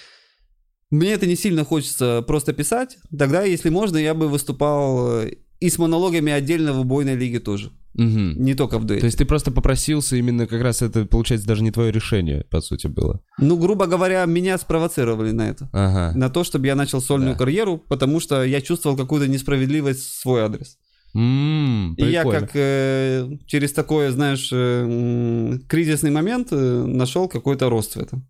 мне 0.89 1.11
это 1.11 1.25
не 1.25 1.35
сильно 1.35 1.65
хочется 1.65 2.23
просто 2.25 2.53
писать, 2.53 2.97
тогда, 3.17 3.43
если 3.43 3.69
можно, 3.69 3.97
я 3.97 4.13
бы 4.13 4.27
выступал 4.29 5.21
э, 5.23 5.33
и 5.59 5.69
с 5.69 5.77
монологами 5.79 6.31
отдельно 6.31 6.71
в 6.73 6.79
убойной 6.79 7.15
лиге 7.15 7.39
тоже, 7.39 7.71
Мгм. 7.97 8.35
не 8.43 8.53
только 8.55 8.79
в 8.79 8.85
дуэте. 8.85 9.01
То 9.01 9.05
есть 9.07 9.17
ты 9.17 9.25
просто 9.25 9.51
попросился 9.51 10.15
именно 10.15 10.47
как 10.47 10.61
раз 10.61 10.81
это, 10.81 11.05
получается, 11.05 11.47
даже 11.47 11.63
не 11.63 11.71
твое 11.71 11.91
решение, 11.91 12.45
по 12.49 12.61
сути, 12.61 12.87
было. 12.87 13.19
Ну, 13.39 13.57
грубо 13.57 13.85
говоря, 13.87 14.23
меня 14.25 14.57
спровоцировали 14.57 15.31
на 15.31 15.49
это. 15.49 15.69
Ага. 15.73 16.17
На 16.17 16.29
то, 16.29 16.43
чтобы 16.43 16.67
я 16.67 16.75
начал 16.75 17.01
сольную 17.01 17.33
Да. 17.33 17.39
карьеру, 17.39 17.77
потому 17.89 18.19
что 18.19 18.43
я 18.43 18.61
чувствовал 18.61 18.95
какую-то 18.97 19.27
несправедливость 19.27 19.99
в 20.01 20.21
свой 20.21 20.41
адрес. 20.41 20.77
М, 21.15 21.95
И 21.97 22.05
я 22.05 22.23
как 22.23 22.51
э, 22.53 23.27
через 23.47 23.71
такое, 23.73 24.11
знаешь, 24.11 24.49
э, 24.53 25.57
кризисный 25.67 26.11
момент 26.11 26.49
э, 26.51 26.83
нашел 26.85 27.27
какой-то 27.27 27.69
рост 27.69 27.95
в 27.95 27.99
этом. 27.99 28.27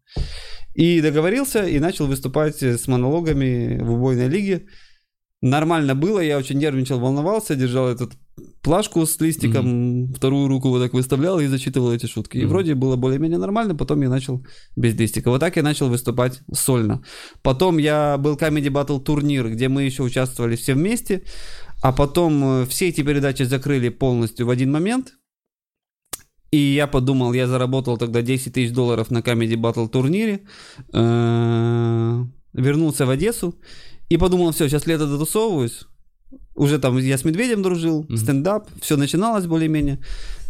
И 0.75 1.01
договорился, 1.01 1.65
и 1.67 1.79
начал 1.79 2.05
выступать 2.07 2.61
э, 2.63 2.77
с 2.77 2.87
монологами 2.87 3.79
в 3.81 3.91
убойной 3.93 4.29
лиге. 4.29 4.67
Нормально 5.41 5.95
было, 5.95 6.19
я 6.19 6.37
очень 6.37 6.57
нервничал, 6.59 6.99
волновался, 6.99 7.55
держал 7.55 7.87
этот 7.89 8.13
плашку 8.61 9.05
с 9.05 9.19
листиком, 9.21 10.13
вторую 10.13 10.47
руку 10.47 10.69
вот 10.69 10.81
так 10.81 10.93
выставлял 10.93 11.39
и 11.39 11.47
зачитывал 11.47 11.91
эти 11.91 12.05
шутки. 12.05 12.37
И 12.37 12.41
Мгм. 12.41 12.49
вроде 12.49 12.75
было 12.75 12.95
более-менее 12.95 13.37
нормально, 13.39 13.75
потом 13.75 14.01
я 14.01 14.09
начал 14.09 14.45
без 14.75 14.95
листика. 14.95 15.29
Вот 15.29 15.39
так 15.39 15.55
я 15.57 15.63
начал 15.63 15.89
выступать 15.89 16.41
сольно. 16.53 17.01
Потом 17.41 17.77
я 17.79 18.17
был 18.17 18.35
Comedy 18.35 18.69
Battle 18.69 18.99
турнир, 18.99 19.49
где 19.49 19.67
мы 19.67 19.83
еще 19.83 20.03
участвовали 20.03 20.55
все 20.55 20.73
вместе. 20.73 21.21
А 21.83 21.91
потом 21.91 22.43
э, 22.43 22.65
все 22.65 22.89
эти 22.89 23.03
передачи 23.03 23.43
закрыли 23.43 23.89
полностью 23.89 24.45
в 24.45 24.49
один 24.49 24.71
момент. 24.71 25.13
И 26.51 26.57
я 26.57 26.87
подумал, 26.87 27.33
я 27.33 27.47
заработал 27.47 27.97
тогда 27.97 28.21
10 28.21 28.53
тысяч 28.53 28.71
долларов 28.73 29.11
на 29.11 29.19
Comedy 29.19 29.55
Battle 29.55 29.87
турнире. 29.89 30.39
Э, 30.93 32.23
Вернулся 32.53 33.05
в 33.05 33.09
Одессу. 33.09 33.53
И 34.09 34.17
подумал, 34.17 34.51
все, 34.51 34.67
сейчас 34.69 34.87
лето 34.87 35.05
дотусовываюсь. 35.05 35.85
Уже 36.57 36.79
там 36.79 36.97
я 36.97 37.17
с 37.17 37.23
Медведем 37.23 37.61
дружил, 37.61 38.03
Мгм. 38.09 38.17
стендап, 38.17 38.67
все 38.81 38.97
начиналось 38.97 39.45
более-менее. 39.45 39.99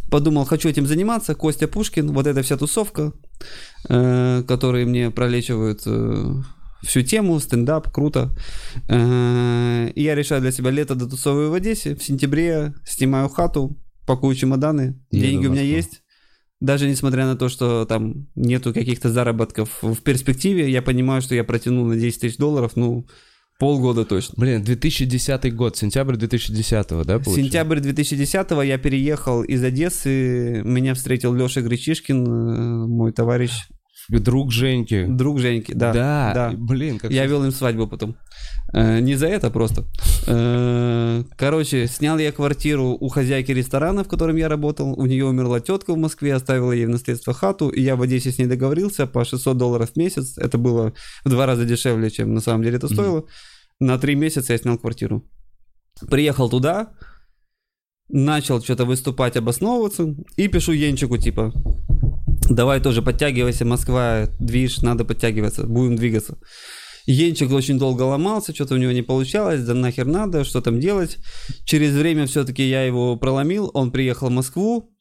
Подумал, 0.09 0.45
хочу 0.45 0.69
этим 0.69 0.87
заниматься. 0.87 1.35
Костя 1.35 1.67
Пушкин, 1.67 2.11
вот 2.13 2.27
эта 2.27 2.41
вся 2.41 2.55
тусовка, 2.57 3.11
э, 3.89 4.43
которые 4.47 4.85
мне 4.85 5.11
пролечивают 5.11 5.81
э, 5.85 6.33
всю 6.81 7.01
тему, 7.01 7.39
стендап, 7.41 7.91
круто. 7.91 8.29
Э, 8.87 9.89
И 9.95 10.03
я 10.03 10.15
решаю 10.15 10.41
для 10.41 10.51
себя 10.51 10.71
лето 10.71 10.95
дотусовываю 10.95 11.51
в 11.51 11.53
Одессе. 11.55 11.95
В 11.95 12.03
сентябре 12.03 12.73
снимаю 12.85 13.27
хату, 13.29 13.77
пакую 14.05 14.35
чемоданы, 14.35 14.97
Еду 15.11 15.25
деньги 15.25 15.47
у 15.47 15.51
меня 15.51 15.61
есть. 15.61 16.01
Даже 16.61 16.89
несмотря 16.89 17.25
на 17.25 17.35
то, 17.35 17.49
что 17.49 17.85
там 17.85 18.27
нету 18.35 18.73
каких-то 18.73 19.09
заработков 19.11 19.79
в 19.81 19.97
перспективе, 20.01 20.71
я 20.71 20.81
понимаю, 20.81 21.21
что 21.21 21.35
я 21.35 21.43
протянул 21.43 21.85
на 21.85 21.95
10 21.97 22.21
тысяч 22.21 22.37
долларов, 22.37 22.71
ну, 22.75 23.05
полгода 23.57 24.05
точно. 24.05 24.35
Блин, 24.37 24.63
2010 24.63 25.55
год, 25.55 25.77
сентябрь 25.77 26.15
2010, 26.15 26.87
да, 26.89 26.95
получается? 26.95 27.33
Сентябрь 27.33 27.79
2010 27.79 28.51
я 28.65 28.77
переехал 28.77 29.43
из 29.43 29.63
Одессы, 29.63 30.61
меня 30.63 30.93
встретил 30.93 31.33
Леша 31.33 31.61
Гречишкин, 31.61 32.25
э, 32.25 32.87
мой 32.87 33.11
товарищ. 33.11 33.51
Друг 34.09 34.51
Женьки. 34.51 35.05
Друг 35.07 35.39
Женьки, 35.39 35.73
да. 35.73 35.91
Да, 35.93 36.31
да. 36.33 36.51
блин, 36.57 36.97
как... 36.97 37.11
Я 37.11 37.25
вел 37.25 37.43
им 37.43 37.51
свадьбу 37.51 37.87
потом. 37.87 38.15
Э, 38.73 38.99
Не 38.99 39.15
за 39.15 39.27
это 39.27 39.49
просто. 39.49 39.85
Э, 40.27 41.23
Короче, 41.35 41.87
снял 41.87 42.17
я 42.17 42.31
квартиру 42.31 42.97
у 42.99 43.07
хозяйки 43.09 43.51
ресторана, 43.51 44.03
в 44.03 44.07
котором 44.07 44.35
я 44.37 44.47
работал. 44.47 44.93
У 44.97 45.05
нее 45.05 45.25
умерла 45.25 45.59
тетка 45.59 45.93
в 45.93 45.97
Москве, 45.97 46.33
оставила 46.33 46.71
ей 46.71 46.85
в 46.85 46.89
наследство 46.89 47.33
хату. 47.33 47.69
И 47.69 47.81
я 47.81 47.95
в 47.95 48.01
Одессе 48.01 48.31
с 48.31 48.37
ней 48.37 48.47
договорился 48.47 49.07
по 49.07 49.25
600 49.25 49.57
долларов 49.57 49.91
в 49.91 49.97
месяц. 49.97 50.37
Это 50.37 50.57
было 50.57 50.93
в 51.25 51.29
два 51.29 51.45
раза 51.45 51.65
дешевле, 51.65 52.09
чем 52.09 52.33
на 52.33 52.41
самом 52.41 52.63
деле 52.63 52.77
это 52.77 52.87
стоило. 52.87 53.25
На 53.79 53.97
три 53.97 54.15
месяца 54.15 54.53
я 54.53 54.59
снял 54.59 54.77
квартиру. 54.77 55.23
Приехал 56.09 56.49
туда, 56.49 56.91
начал 58.09 58.61
что-то 58.61 58.85
выступать, 58.85 59.35
обосновываться. 59.37 60.15
И 60.35 60.47
пишу 60.47 60.71
Енчику, 60.71 61.17
типа, 61.17 61.51
давай 62.49 62.79
тоже 62.79 63.01
подтягивайся, 63.01 63.65
Москва, 63.65 64.27
движ, 64.39 64.81
надо 64.81 65.05
подтягиваться, 65.05 65.63
будем 65.63 65.95
двигаться. 65.95 66.37
Енчик 67.05 67.51
очень 67.51 67.79
долго 67.79 68.03
ломался, 68.03 68.53
что-то 68.53 68.75
у 68.75 68.77
него 68.77 68.91
не 68.91 69.01
получалось, 69.01 69.63
да 69.63 69.73
нахер 69.73 70.05
надо, 70.05 70.43
что 70.43 70.61
там 70.61 70.79
делать. 70.79 71.17
Через 71.63 71.93
время 71.93 72.27
все-таки 72.27 72.67
я 72.67 72.83
его 72.83 73.15
проломил, 73.15 73.71
он 73.73 73.91
приехал 73.91 74.27
в 74.27 74.31
Москву, 74.31 74.91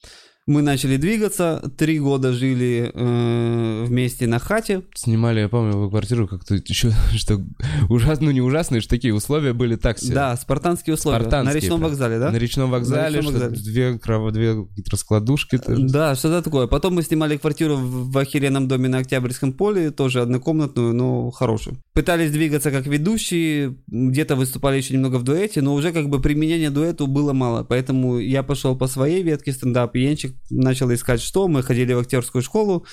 мы 0.46 0.62
начали 0.62 0.96
двигаться, 0.96 1.72
три 1.76 1.98
года 1.98 2.32
жили 2.32 2.92
э, 2.94 3.84
вместе 3.84 4.28
на 4.28 4.38
хате. 4.38 4.82
Снимали, 4.94 5.40
я 5.40 5.48
помню, 5.48 5.72
его 5.72 5.90
квартиру 5.90 6.28
как-то 6.28 6.54
еще, 6.54 6.92
что 7.16 7.44
ужасно, 7.88 8.26
ну 8.26 8.30
не 8.30 8.40
ужасные, 8.40 8.80
что 8.80 8.90
такие 8.90 9.12
условия 9.12 9.52
были 9.54 9.74
так 9.74 9.98
себе. 9.98 10.14
Да, 10.14 10.36
спартанские 10.36 10.94
условия. 10.94 11.18
Спартанские 11.18 11.54
на 11.54 11.60
речном 11.60 11.80
прям. 11.80 11.90
вокзале, 11.90 12.18
да? 12.20 12.30
На 12.30 12.36
речном 12.36 12.70
вокзале, 12.70 13.18
речном 13.18 13.34
что 13.34 13.48
вокзале. 13.48 13.72
две, 13.72 13.98
крово, 13.98 14.30
две 14.30 14.66
раскладушки. 14.88 15.58
тоже. 15.58 15.88
Да, 15.88 16.14
что-то 16.14 16.42
такое. 16.42 16.68
Потом 16.68 16.94
мы 16.94 17.02
снимали 17.02 17.36
квартиру 17.36 17.76
в 17.76 18.16
охеренном 18.16 18.68
доме 18.68 18.88
на 18.88 18.98
Октябрьском 18.98 19.52
поле, 19.52 19.90
тоже 19.90 20.22
однокомнатную, 20.22 20.94
но 20.94 21.28
хорошую. 21.32 21.82
Пытались 21.92 22.30
двигаться 22.30 22.70
как 22.70 22.86
ведущие, 22.86 23.76
где-то 23.88 24.36
выступали 24.36 24.76
еще 24.76 24.94
немного 24.94 25.16
в 25.16 25.24
дуэте, 25.24 25.60
но 25.60 25.74
уже 25.74 25.92
как 25.92 26.08
бы 26.08 26.20
применения 26.20 26.70
дуэту 26.70 27.08
было 27.08 27.32
мало, 27.32 27.64
поэтому 27.64 28.18
я 28.20 28.44
пошел 28.44 28.76
по 28.76 28.86
своей 28.86 29.24
ветке 29.24 29.50
стендап, 29.50 29.96
Янчик 29.96 30.35
начал 30.50 30.92
искать 30.92 31.20
что, 31.20 31.48
мы 31.48 31.62
ходили 31.62 31.92
в 31.92 31.98
актерскую 31.98 32.42
школу, 32.42 32.86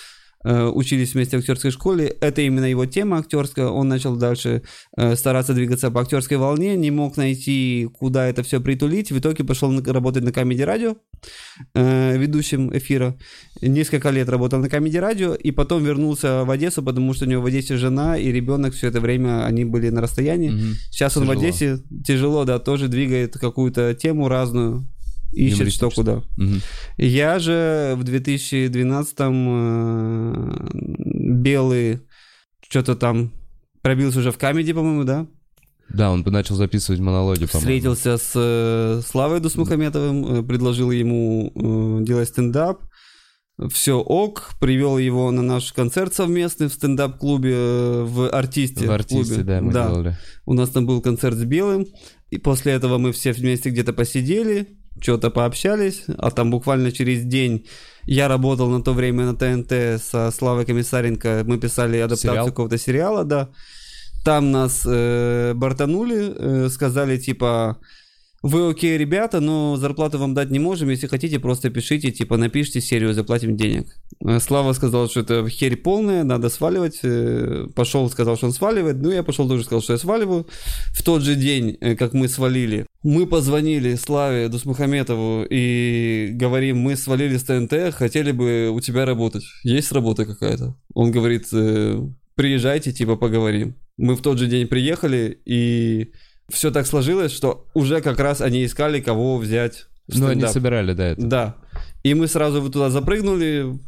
э, 0.46 0.66
учились 0.66 1.14
вместе 1.14 1.38
в 1.38 1.40
актерской 1.40 1.72
школе, 1.72 2.08
это 2.22 2.42
именно 2.42 2.66
его 2.66 2.86
тема 2.86 3.18
актерская, 3.18 3.68
он 3.68 3.88
начал 3.88 4.16
дальше 4.16 4.64
э, 4.98 5.16
стараться 5.16 5.54
двигаться 5.54 5.92
по 5.92 6.02
актерской 6.02 6.38
волне, 6.38 6.76
не 6.76 6.92
мог 6.92 7.18
найти, 7.18 7.90
куда 7.94 8.28
это 8.28 8.44
все 8.44 8.60
притулить, 8.60 9.12
в 9.12 9.18
итоге 9.20 9.44
пошел 9.44 9.72
работать 9.86 10.24
на 10.24 10.30
Comedy 10.30 10.66
Radio, 10.66 10.98
э, 11.74 12.18
ведущим 12.18 12.76
эфира. 12.76 13.16
Несколько 13.62 14.10
лет 14.10 14.30
работал 14.30 14.60
на 14.60 14.66
Comedy 14.66 15.00
Radio, 15.00 15.38
и 15.38 15.52
потом 15.52 15.84
вернулся 15.84 16.44
в 16.44 16.52
Одессу, 16.52 16.84
потому 16.84 17.14
что 17.14 17.26
у 17.26 17.30
него 17.30 17.42
в 17.42 17.46
Одессе 17.46 17.78
жена 17.78 18.18
и 18.18 18.32
ребенок 18.32 18.74
все 18.74 18.88
это 18.88 19.00
время, 19.00 19.46
они 19.46 19.66
были 19.66 19.90
на 19.90 20.02
расстоянии. 20.02 20.50
Мгм. 20.50 20.74
Сейчас 20.92 21.16
он 21.18 21.24
в 21.24 21.28
Тяжело. 21.28 21.42
Одессе, 21.42 21.78
тяжело, 22.06 22.46
да, 22.46 22.60
тоже 22.60 22.88
двигает 22.88 23.38
какую-то 23.38 23.94
тему 23.94 24.28
разную, 24.28 24.86
ищет 25.34 25.72
что 25.72 25.90
куда. 25.90 26.22
Я 26.98 27.40
же 27.40 27.96
в 27.98 28.04
2012-м 28.04 29.48
э, 29.50 30.70
белый 31.42 32.02
что-то 32.68 32.96
там 32.96 33.32
пробился 33.82 34.20
уже 34.20 34.32
в 34.32 34.38
Comedy, 34.38 34.74
по-моему, 34.74 35.04
да? 35.04 35.28
Да, 35.90 36.12
он 36.12 36.24
начал 36.26 36.56
записывать 36.56 37.02
монологи, 37.02 37.46
по-моему. 37.46 37.60
Встретился 37.60 38.18
с 38.18 38.32
э, 38.36 39.02
Славой 39.06 39.40
Дусмухаметовым, 39.40 40.40
э, 40.40 40.44
предложил 40.44 40.92
ему 40.92 42.02
делать 42.02 42.30
стендап. 42.30 42.82
Все 43.70 44.00
ок, 44.00 44.56
привел 44.60 44.98
его 44.98 45.30
на 45.30 45.44
наш 45.44 45.74
концерт 45.74 46.16
совместный 46.16 46.68
в 46.70 46.74
стендап-клубе 46.74 48.02
в 48.04 48.30
артисте. 48.32 48.88
В 48.88 48.92
артисте, 48.92 49.36
клубе. 49.36 49.44
да, 49.44 49.62
мы 49.62 49.72
делали. 49.72 50.18
У 50.46 50.54
нас 50.54 50.70
там 50.70 50.88
был 50.88 51.02
концерт 51.02 51.36
с 51.38 51.44
Белым, 51.44 51.86
и 52.32 52.40
после 52.40 52.74
этого 52.74 52.98
мы 52.98 53.12
все 53.12 53.32
вместе 53.32 53.70
где-то 53.70 53.94
посидели, 53.94 54.80
что-то 55.02 55.30
пообщались, 55.32 56.06
а 56.18 56.32
там 56.32 56.52
буквально 56.52 56.92
через 56.92 57.24
день 57.24 57.66
я 58.06 58.28
работал 58.28 58.70
на 58.70 58.82
то 58.82 58.94
время 58.94 59.26
на 59.26 59.36
ТНТ 59.36 60.02
со 60.02 60.32
Славой 60.32 60.66
Комиссаренко, 60.66 61.44
мы 61.46 61.58
писали 61.58 61.98
адаптацию 61.98 62.32
Сериал? 62.32 62.46
какого-то 62.48 62.78
сериала, 62.78 63.24
да. 63.24 63.50
Там 64.24 64.52
нас 64.52 64.84
э, 64.86 65.54
бортанули, 65.54 66.34
э, 66.36 66.70
сказали 66.70 67.18
типа, 67.18 67.78
вы 68.44 68.70
окей, 68.70 68.98
ребята, 68.98 69.40
но 69.40 69.78
зарплату 69.78 70.20
вам 70.20 70.34
дать 70.34 70.52
не 70.52 70.60
можем, 70.60 70.90
если 70.90 71.08
хотите, 71.08 71.40
просто 71.40 71.70
пишите, 71.70 72.12
типа, 72.12 72.36
напишите 72.36 72.82
серию, 72.82 73.14
заплатим 73.14 73.56
денег. 73.56 73.88
Э, 74.20 74.40
Слава 74.42 74.74
сказал, 74.74 75.10
что 75.10 75.22
это 75.22 75.48
херь 75.48 75.78
полная, 75.78 76.26
надо 76.26 76.50
сваливать. 76.50 77.00
Э, 77.04 77.68
Пошел, 77.74 78.10
сказал, 78.10 78.36
что 78.36 78.48
он 78.48 78.52
сваливает. 78.52 78.98
Ну, 78.98 79.12
я 79.12 79.24
пошел 79.24 79.48
тоже 79.48 79.64
сказал, 79.64 79.82
что 79.82 79.94
я 79.94 80.00
сваливаю. 80.00 80.46
В 80.94 81.02
тот 81.04 81.22
же 81.22 81.36
день, 81.36 81.78
э, 81.80 81.96
как 81.96 82.14
мы 82.14 82.28
свалили, 82.28 82.86
мы 83.02 83.28
позвонили 83.28 83.96
Славе 83.96 84.50
Дусмухаметову 84.50 85.46
и 85.50 86.32
говорим, 86.34 86.80
мы 86.80 86.98
свалили 86.98 87.38
с 87.38 87.44
ТНТ, 87.44 87.94
хотели 87.94 88.34
бы 88.34 88.72
у 88.72 88.82
тебя 88.82 89.06
работать. 89.06 89.46
Есть 89.64 89.94
работа 89.94 90.26
какая-то? 90.26 90.76
Он 90.94 91.12
говорит, 91.12 91.48
«Э, 91.54 91.98
приезжайте, 92.36 92.92
типа, 92.92 93.16
поговорим. 93.16 93.76
Мы 93.96 94.16
в 94.16 94.22
тот 94.22 94.38
же 94.38 94.48
день 94.48 94.68
приехали, 94.68 95.40
и 95.46 96.12
все 96.50 96.72
так 96.72 96.86
сложилось, 96.88 97.32
что 97.32 97.66
уже 97.74 98.02
как 98.02 98.20
раз 98.20 98.42
они 98.42 98.66
искали, 98.66 99.00
кого 99.00 99.38
взять 99.38 99.88
Ну, 100.08 100.28
они 100.28 100.46
собирали, 100.48 100.94
да, 100.94 101.08
это. 101.10 101.22
Да. 101.22 101.56
И 102.04 102.14
мы 102.14 102.28
сразу 102.28 102.70
туда 102.70 102.90
запрыгнули, 102.90 103.80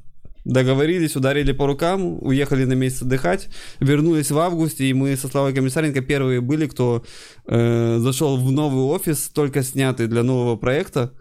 договорились, 0.46 1.16
ударили 1.16 1.52
по 1.52 1.68
рукам, 1.68 2.24
уехали 2.24 2.64
на 2.66 2.74
месяц 2.74 3.02
отдыхать, 3.02 3.50
вернулись 3.80 4.32
в 4.32 4.40
августе, 4.40 4.86
и 4.86 4.94
мы 4.94 5.18
со 5.18 5.28
Славой 5.28 5.54
Комиссаренко 5.54 6.02
первые 6.02 6.40
были, 6.40 6.68
кто 6.68 7.04
э, 7.48 7.98
зашел 8.00 8.38
в 8.38 8.52
новый 8.52 8.84
офис, 8.86 9.30
только 9.34 9.64
снятый 9.64 10.08
для 10.08 10.24
нового 10.24 10.56
проекта. 10.56 11.12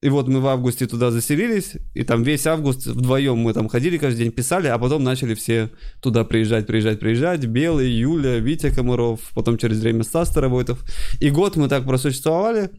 И 0.00 0.08
вот 0.10 0.28
мы 0.28 0.40
в 0.40 0.46
августе 0.46 0.86
туда 0.86 1.10
заселились, 1.10 1.72
и 1.92 2.04
там 2.04 2.22
весь 2.22 2.46
август 2.46 2.86
вдвоем 2.86 3.38
мы 3.38 3.52
там 3.52 3.68
ходили 3.68 3.98
каждый 3.98 4.18
день, 4.24 4.30
писали, 4.30 4.68
а 4.68 4.78
потом 4.78 5.02
начали 5.02 5.34
все 5.34 5.70
туда 6.00 6.22
приезжать, 6.22 6.68
приезжать, 6.68 7.00
приезжать. 7.00 7.44
Белый, 7.46 7.90
Юля, 7.90 8.38
Витя 8.38 8.70
Комаров, 8.72 9.32
потом 9.34 9.58
через 9.58 9.80
время 9.80 10.04
Стас 10.04 10.28
Старовойтов. 10.28 10.84
И 11.18 11.30
год 11.30 11.56
мы 11.56 11.68
так 11.68 11.84
просуществовали 11.84 12.70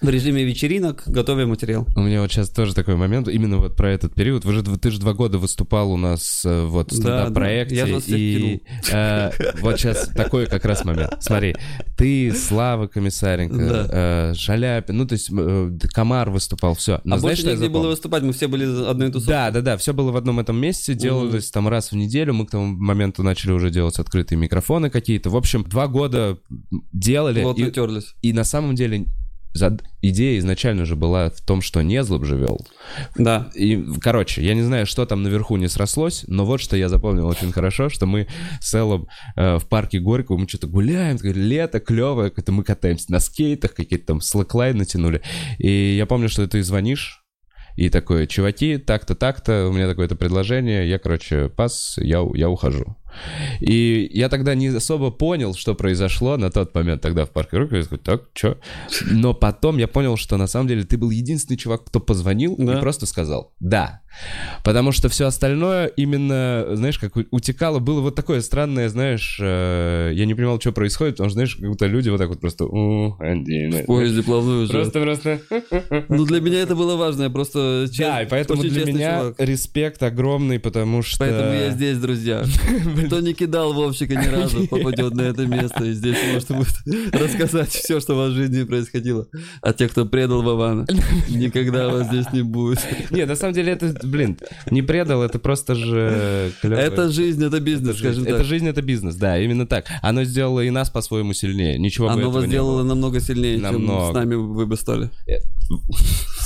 в 0.00 0.08
режиме 0.08 0.44
вечеринок, 0.44 1.02
готовя 1.06 1.46
материал. 1.46 1.86
У 1.94 2.00
меня 2.00 2.22
вот 2.22 2.32
сейчас 2.32 2.48
тоже 2.48 2.74
такой 2.74 2.96
момент, 2.96 3.28
именно 3.28 3.58
вот 3.58 3.76
про 3.76 3.90
этот 3.90 4.14
период. 4.14 4.44
Вы 4.46 4.54
же, 4.54 4.62
ты 4.62 4.90
же 4.90 4.98
два 4.98 5.12
года 5.12 5.36
выступал 5.36 5.92
у 5.92 5.98
нас 5.98 6.42
э, 6.46 6.64
вот 6.64 6.90
в 6.90 6.96
Да, 7.02 7.26
стендап-проекте. 7.26 7.84
да. 7.86 8.00
Всех 8.00 8.18
и 8.18 8.62
э, 8.92 9.30
вот 9.60 9.78
сейчас 9.78 10.08
такой 10.08 10.46
как 10.46 10.64
раз 10.64 10.84
момент. 10.86 11.16
Смотри, 11.20 11.54
ты, 11.98 12.32
Слава 12.34 12.86
Комиссаренко, 12.86 13.56
Да. 13.56 13.86
э, 14.30 14.34
Шаляпин, 14.34 14.96
ну 14.96 15.06
то 15.06 15.12
есть 15.12 15.28
э, 15.30 15.70
Комар 15.92 16.30
выступал, 16.30 16.74
все. 16.74 17.02
а 17.08 17.18
больше 17.18 17.46
негде 17.46 17.68
было 17.68 17.88
выступать, 17.88 18.22
мы 18.22 18.32
все 18.32 18.48
были 18.48 18.64
одной 18.88 19.08
тусовкой. 19.08 19.34
Да, 19.34 19.50
да, 19.50 19.60
да, 19.60 19.76
все 19.76 19.92
было 19.92 20.12
в 20.12 20.16
одном 20.16 20.40
этом 20.40 20.56
месте, 20.58 20.94
делалось 20.94 21.50
там 21.50 21.68
раз 21.68 21.92
в 21.92 21.96
неделю, 21.96 22.32
мы 22.32 22.46
к 22.46 22.50
тому 22.50 22.66
моменту 22.66 23.22
начали 23.22 23.52
уже 23.52 23.70
делать 23.70 23.98
открытые 23.98 24.38
микрофоны 24.38 24.88
какие-то. 24.88 25.28
В 25.28 25.36
общем, 25.36 25.62
два 25.64 25.88
года 25.88 26.38
делали, 26.92 27.42
Плотно 27.42 27.64
и, 28.22 28.28
и 28.28 28.32
на 28.32 28.44
самом 28.44 28.74
деле 28.74 29.06
зад- 29.52 29.82
идея 30.02 30.38
изначально 30.38 30.84
же 30.84 30.96
была 30.96 31.30
в 31.30 31.40
том, 31.40 31.62
что 31.62 31.82
Незлоб 31.82 32.24
же 32.24 32.36
вел. 32.36 32.66
Да. 33.16 33.50
И, 33.54 33.82
короче, 34.00 34.42
я 34.42 34.54
не 34.54 34.62
знаю, 34.62 34.86
что 34.86 35.06
там 35.06 35.22
наверху 35.22 35.56
не 35.56 35.68
срослось, 35.68 36.24
но 36.26 36.44
вот 36.44 36.60
что 36.60 36.76
я 36.76 36.88
запомнил 36.88 37.26
очень 37.26 37.52
хорошо, 37.52 37.88
что 37.88 38.06
мы 38.06 38.28
с 38.60 38.74
Эллом 38.74 39.08
э, 39.36 39.58
в 39.58 39.66
парке 39.68 39.98
Горького, 39.98 40.38
мы 40.38 40.48
что-то 40.48 40.66
гуляем, 40.66 41.18
лето 41.22 41.80
клевое, 41.80 42.30
как-то 42.30 42.52
мы 42.52 42.64
катаемся 42.64 43.10
на 43.12 43.20
скейтах, 43.20 43.74
какие-то 43.74 44.06
там 44.06 44.20
слэклайн 44.20 44.76
натянули. 44.76 45.22
И 45.58 45.96
я 45.96 46.06
помню, 46.06 46.28
что 46.28 46.46
ты 46.46 46.62
звонишь, 46.62 47.24
и 47.76 47.88
такой, 47.88 48.26
чуваки, 48.26 48.78
так-то, 48.78 49.14
так-то, 49.14 49.68
у 49.68 49.72
меня 49.72 49.88
такое-то 49.88 50.16
предложение, 50.16 50.88
я, 50.88 50.98
короче, 50.98 51.48
пас, 51.48 51.96
я, 51.98 52.22
я 52.34 52.50
ухожу. 52.50 52.96
И 53.60 54.08
я 54.12 54.28
тогда 54.28 54.54
не 54.54 54.68
особо 54.68 55.10
понял, 55.10 55.54
что 55.54 55.74
произошло 55.74 56.36
на 56.36 56.50
тот 56.50 56.74
момент 56.74 57.02
тогда 57.02 57.24
в 57.24 57.30
парке 57.30 57.56
Горького. 57.58 57.78
Я 57.78 57.82
такой, 57.84 57.98
так, 57.98 58.22
чё? 58.34 58.56
Но 59.10 59.34
потом 59.34 59.78
я 59.78 59.88
понял, 59.88 60.16
что 60.16 60.36
на 60.36 60.46
самом 60.46 60.68
деле 60.68 60.84
ты 60.84 60.96
был 60.96 61.10
единственный 61.10 61.56
чувак, 61.56 61.84
кто 61.84 62.00
позвонил 62.00 62.54
Да. 62.58 62.78
и 62.78 62.80
просто 62.80 63.06
сказал 63.06 63.52
«да». 63.60 64.00
Потому 64.64 64.90
что 64.90 65.08
все 65.08 65.26
остальное 65.26 65.86
именно, 65.86 66.66
знаешь, 66.72 66.98
как 66.98 67.12
утекало, 67.30 67.78
было 67.78 68.00
вот 68.00 68.16
такое 68.16 68.40
странное, 68.40 68.88
знаешь, 68.88 69.38
э, 69.40 70.10
я 70.14 70.26
не 70.26 70.34
понимал, 70.34 70.60
что 70.60 70.72
происходит, 70.72 71.14
потому 71.14 71.30
что, 71.30 71.34
знаешь, 71.34 71.54
как 71.54 71.68
будто 71.68 71.86
люди 71.86 72.08
вот 72.08 72.18
так 72.18 72.28
вот 72.28 72.40
просто. 72.40 72.64
В 72.64 73.84
поезде 73.86 74.22
плавную 74.24 74.64
уже. 74.64 74.72
Просто, 74.72 75.00
просто. 75.00 75.40
Ну, 76.08 76.24
для 76.26 76.40
меня 76.40 76.60
это 76.60 76.74
было 76.74 76.96
важно, 76.96 77.24
я 77.24 77.30
просто... 77.30 77.86
Да, 77.98 78.22
и 78.22 78.26
поэтому 78.28 78.62
для 78.62 78.84
меня 78.84 79.18
чувак. 79.20 79.34
респект 79.38 80.02
огромный, 80.02 80.58
потому 80.58 81.02
что... 81.02 81.18
Поэтому 81.18 81.52
я 81.52 81.70
здесь, 81.70 81.98
друзья. 81.98 82.42
Кто 83.06 83.20
не 83.20 83.34
кидал 83.34 83.72
Вовчика 83.72 84.14
ни 84.14 84.26
разу, 84.26 84.66
попадет 84.70 85.14
на 85.14 85.22
это 85.22 85.46
место. 85.46 85.84
И 85.84 85.92
здесь 85.92 86.16
можно 86.32 86.56
будет 86.56 87.14
рассказать 87.14 87.70
все, 87.70 88.00
что 88.00 88.14
у 88.14 88.16
вас 88.16 88.32
в 88.32 88.34
жизни 88.34 88.64
происходило. 88.64 89.26
А 89.62 89.72
те, 89.72 89.88
кто 89.88 90.06
предал 90.06 90.42
Вована, 90.42 90.86
никогда 91.28 91.88
вас 91.88 92.06
здесь 92.08 92.32
не 92.32 92.42
будет. 92.42 92.80
Не, 93.10 93.24
на 93.26 93.36
самом 93.36 93.54
деле 93.54 93.72
это, 93.72 93.94
блин, 94.02 94.38
не 94.70 94.82
предал, 94.82 95.22
это 95.22 95.38
просто 95.38 95.74
же... 95.74 96.52
Это 96.62 97.10
жизнь, 97.10 97.44
это 97.44 97.60
бизнес, 97.60 97.98
скажем 97.98 98.24
Это 98.24 98.38
так. 98.38 98.46
жизнь, 98.46 98.68
это 98.68 98.82
бизнес, 98.82 99.14
да, 99.16 99.38
именно 99.38 99.66
так. 99.66 99.86
Оно 100.02 100.24
сделало 100.24 100.60
и 100.60 100.70
нас 100.70 100.90
по-своему 100.90 101.32
сильнее. 101.32 101.78
Ничего 101.78 102.08
Оно 102.08 102.30
вас 102.30 102.46
сделало 102.46 102.82
намного 102.82 103.20
сильнее, 103.20 103.60
чем 103.60 103.86
с 103.86 104.14
нами 104.14 104.34
вы 104.34 104.66
бы 104.66 104.76
стали. 104.76 105.10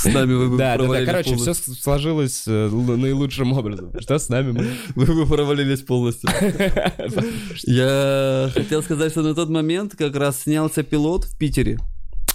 С 0.04 0.14
нами 0.14 0.34
вы 0.34 0.58
Да, 0.58 0.76
да, 0.76 0.86
да. 0.86 1.04
Короче, 1.04 1.36
все 1.36 1.54
сложилось 1.54 2.44
э, 2.46 2.68
наилучшим 2.68 3.52
образом. 3.52 3.92
Что 4.00 4.18
с 4.18 4.28
нами? 4.28 4.52
мы? 4.52 4.70
Вы 4.94 5.14
бы 5.14 5.26
провалились 5.26 5.80
полностью. 5.80 6.28
Я 7.64 8.50
хотел 8.52 8.82
сказать, 8.82 9.12
что 9.12 9.22
на 9.22 9.34
тот 9.34 9.48
момент 9.48 9.94
как 9.96 10.14
раз 10.16 10.42
снялся 10.42 10.82
пилот 10.82 11.24
в 11.24 11.38
Питере. 11.38 11.78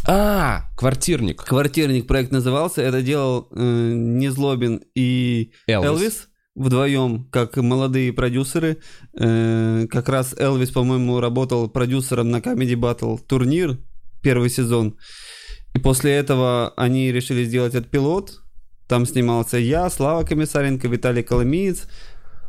А, 0.08 0.64
квартирник. 0.76 1.44
Квартирник 1.44 2.08
проект 2.08 2.32
назывался. 2.32 2.82
Это 2.82 3.02
делал 3.02 3.48
э, 3.52 3.94
Незлобин 3.94 4.82
и 4.96 5.52
Элвис. 5.68 5.86
Элвис 5.88 6.28
вдвоем, 6.56 7.28
как 7.32 7.58
молодые 7.58 8.12
продюсеры. 8.14 8.78
Э, 9.14 9.86
как 9.90 10.10
раз 10.10 10.36
Элвис, 10.38 10.72
по-моему, 10.72 11.20
работал 11.20 11.70
продюсером 11.70 12.32
на 12.32 12.38
Comedy 12.38 12.74
Battle 12.74 13.20
турнир 13.26 13.78
первый 14.22 14.50
сезон. 14.50 14.98
И 15.76 15.80
после 15.80 16.12
этого 16.14 16.74
они 16.78 17.12
решили 17.12 17.44
сделать 17.46 17.76
этот 17.76 17.90
пилот. 17.92 18.42
Там 18.88 19.06
снимался 19.06 19.58
я, 19.58 19.90
Слава 19.90 20.24
Комиссаренко, 20.24 20.88
Виталий 20.88 21.22
Коломиец, 21.24 21.88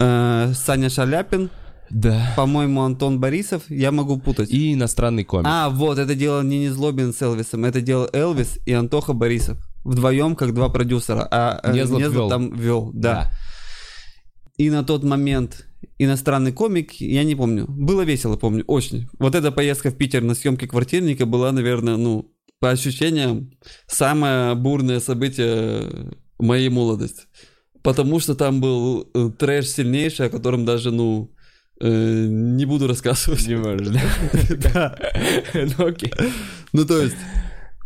э, 0.01 0.53
Саня 0.55 0.89
Шаляпин, 0.89 1.51
Да. 1.91 2.33
по-моему, 2.37 2.81
Антон 2.83 3.21
Борисов. 3.21 3.63
Я 3.69 3.93
могу 3.93 4.19
путать. 4.19 4.51
И 4.51 4.73
иностранный 4.73 5.25
комик. 5.25 5.47
А, 5.49 5.69
вот, 5.69 5.99
это 5.99 6.15
делал 6.15 6.43
не 6.43 6.61
Незлобин 6.65 7.13
с 7.13 7.21
Элвисом, 7.21 7.65
это 7.67 7.81
делал 7.83 8.09
Элвис 8.13 8.59
и 8.65 8.73
Антоха 8.73 9.13
Борисов. 9.13 9.59
Вдвоем, 9.85 10.35
как 10.35 10.55
два 10.55 10.69
продюсера. 10.71 11.27
А 11.31 11.61
э, 11.63 11.75
Незлоб 11.75 12.01
Незлоб 12.01 12.15
вел. 12.15 12.29
там 12.31 12.53
вел, 12.55 12.91
да. 12.95 13.31
И 14.57 14.71
на 14.71 14.83
тот 14.85 15.05
момент 15.05 15.67
иностранный 15.99 16.53
комик, 16.53 16.93
я 16.95 17.25
не 17.25 17.35
помню, 17.35 17.67
было 17.69 18.03
весело, 18.03 18.37
помню, 18.37 18.65
очень. 18.67 19.09
Вот 19.19 19.35
эта 19.35 19.51
поездка 19.53 19.91
в 19.91 19.97
Питер 19.97 20.23
на 20.23 20.35
съемки 20.35 20.67
квартирника 20.67 21.25
была, 21.27 21.53
наверное, 21.53 21.97
ну, 21.97 22.31
по 22.61 22.71
ощущениям, 22.71 23.51
самое 23.87 24.55
бурное 24.55 25.01
событие 25.01 26.13
моей 26.39 26.69
молодости. 26.69 27.25
Потому 27.83 28.21
что 28.21 28.35
там 28.35 28.61
был 28.61 29.09
э, 29.15 29.31
трэш 29.39 29.69
сильнейший, 29.69 30.27
о 30.27 30.31
котором 30.31 30.67
даже, 30.67 30.91
ну, 30.91 31.35
э, 31.81 32.27
не 32.29 32.67
буду 32.67 32.87
рассказывать. 32.87 33.49
Не 33.49 33.57
можешь, 33.57 33.89
да? 33.89 34.01
Да. 34.73 34.99
Ну 35.55 35.87
окей. 35.87 36.13
Ну, 36.75 36.85
то 36.85 37.01
есть, 37.01 37.17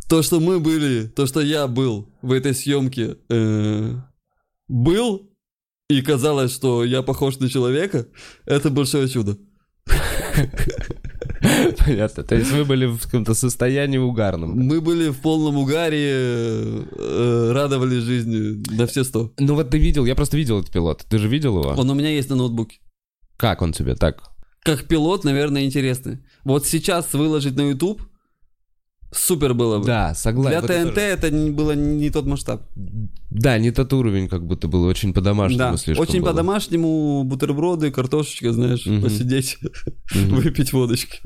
то, 0.09 0.21
что 0.21 0.41
мы 0.41 0.59
были, 0.59 1.07
то, 1.07 1.25
что 1.25 1.39
я 1.39 1.67
был 1.67 2.09
в 2.21 2.33
этой 2.33 2.53
съемке, 2.53 3.17
э, 3.29 3.95
был, 4.67 5.31
и 5.89 6.01
казалось, 6.01 6.53
что 6.53 6.83
я 6.83 7.01
похож 7.01 7.39
на 7.39 7.49
человека, 7.49 8.07
это 8.45 8.69
большое 8.69 9.07
чудо. 9.07 9.37
Понятно. 11.85 12.23
То 12.23 12.35
есть 12.35 12.51
вы 12.51 12.65
были 12.65 12.85
в 12.85 13.01
каком-то 13.03 13.33
состоянии 13.33 13.97
угарном. 13.97 14.57
Мы 14.57 14.81
были 14.81 15.09
в 15.09 15.19
полном 15.21 15.57
угаре, 15.57 16.11
э, 16.11 17.51
радовались 17.51 18.03
жизни 18.03 18.63
на 18.75 18.87
все 18.87 19.03
сто. 19.03 19.31
Ну 19.37 19.55
вот 19.55 19.69
ты 19.69 19.77
видел, 19.77 20.05
я 20.05 20.15
просто 20.15 20.37
видел 20.37 20.59
этот 20.59 20.71
пилот. 20.71 21.05
Ты 21.09 21.17
же 21.17 21.27
видел 21.27 21.59
его? 21.59 21.73
Он 21.77 21.89
у 21.89 21.93
меня 21.93 22.09
есть 22.09 22.29
на 22.29 22.35
ноутбуке. 22.35 22.79
Как 23.37 23.61
он 23.61 23.73
тебе 23.73 23.95
так? 23.95 24.23
Как 24.63 24.87
пилот, 24.87 25.23
наверное, 25.23 25.65
интересный. 25.65 26.19
Вот 26.43 26.65
сейчас 26.65 27.13
выложить 27.13 27.55
на 27.55 27.69
YouTube 27.69 28.01
супер 29.17 29.53
было 29.53 29.79
бы. 29.79 29.85
Да, 29.85 30.13
согласен. 30.13 30.49
Для 30.51 30.61
Вот 30.61 30.69
это 30.69 30.83
ТНТ 30.85 30.95
тоже. 30.95 31.07
это 31.07 31.51
было 31.53 31.71
не 31.73 32.09
тот 32.09 32.25
масштаб. 32.25 32.61
Да, 33.31 33.57
не 33.57 33.71
тот 33.71 33.91
уровень, 33.93 34.27
как 34.27 34.45
будто 34.45 34.67
было. 34.67 34.87
Очень 34.87 35.13
по-домашнему 35.13 35.57
Да, 35.71 35.77
слишком 35.77 36.01
очень 36.03 36.21
было. 36.21 36.29
по-домашнему, 36.31 37.23
бутерброды, 37.23 37.91
картошечка, 37.91 38.51
знаешь, 38.53 38.85
Мгм. 38.85 39.01
посидеть, 39.01 39.57
Мгм. 40.13 40.35
выпить 40.41 40.73
водочки. 40.73 41.19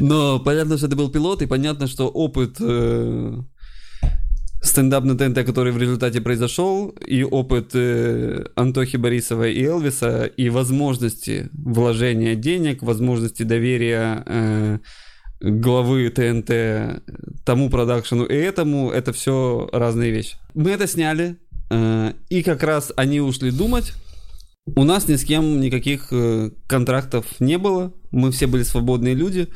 Но 0.00 0.38
понятно, 0.38 0.76
что 0.78 0.86
это 0.86 0.96
был 0.96 1.10
пилот, 1.10 1.42
и 1.42 1.46
понятно, 1.46 1.86
что 1.86 2.08
опыт 2.08 2.56
э, 2.60 3.34
стендап 4.62 5.04
на 5.04 5.16
ТНТ, 5.16 5.44
который 5.46 5.72
в 5.72 5.78
результате 5.78 6.20
произошел, 6.20 6.88
и 7.06 7.22
опыт 7.22 7.70
э, 7.74 8.44
Антохи 8.56 8.96
Борисова 8.96 9.46
и 9.48 9.62
Элвиса, 9.62 10.24
и 10.24 10.48
возможности 10.50 11.48
вложения 11.52 12.34
денег, 12.34 12.82
возможности 12.82 13.44
доверия 13.44 14.22
э, 14.26 14.78
главы 15.40 16.10
ТНТ 16.10 17.02
тому 17.44 17.70
продакшену 17.70 18.24
и 18.24 18.34
этому, 18.34 18.90
это 18.90 19.12
все 19.12 19.68
разные 19.72 20.10
вещи. 20.10 20.36
Мы 20.54 20.70
это 20.70 20.86
сняли, 20.86 21.36
э, 21.70 22.12
и 22.28 22.42
как 22.42 22.62
раз 22.62 22.92
они 22.96 23.20
ушли 23.20 23.50
думать. 23.50 23.92
У 24.76 24.84
нас 24.84 25.08
ни 25.08 25.16
с 25.16 25.24
кем 25.24 25.60
никаких 25.60 26.08
э, 26.12 26.50
контрактов 26.66 27.26
не 27.40 27.58
было, 27.58 27.92
мы 28.10 28.30
все 28.32 28.46
были 28.46 28.62
свободные 28.62 29.14
люди. 29.14 29.48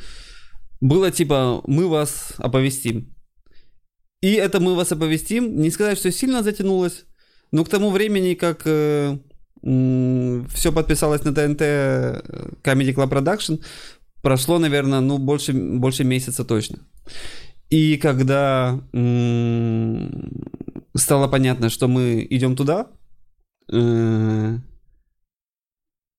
Было 0.81 1.11
типа, 1.11 1.61
мы 1.65 1.87
вас 1.87 2.33
оповестим. 2.37 3.13
И 4.21 4.33
это 4.33 4.59
мы 4.59 4.75
вас 4.75 4.91
оповестим, 4.91 5.61
не 5.61 5.69
сказать, 5.69 5.97
что 5.97 6.11
сильно 6.11 6.43
затянулось, 6.43 7.05
но 7.51 7.63
к 7.63 7.69
тому 7.69 7.91
времени, 7.91 8.33
как 8.35 8.65
все 9.63 10.71
подписалось 10.73 11.23
на 11.23 11.33
ТНТ 11.33 11.61
э, 11.61 12.21
Comedy 12.63 12.93
Club 12.93 13.09
Production, 13.09 13.63
прошло, 14.23 14.57
наверное, 14.57 15.01
ну, 15.01 15.19
больше, 15.19 15.53
больше 15.53 16.03
месяца 16.03 16.43
точно. 16.43 16.79
И 17.69 17.97
когда 17.97 18.79
м, 18.93 20.41
стало 20.95 21.27
понятно, 21.27 21.69
что 21.69 21.87
мы 21.87 22.25
идем 22.29 22.55
туда, 22.55 22.87
э, 23.71 24.57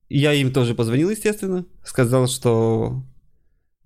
я 0.09 0.33
им 0.35 0.53
тоже 0.53 0.75
позвонил, 0.75 1.11
естественно, 1.11 1.65
сказал, 1.85 2.29
что 2.29 3.03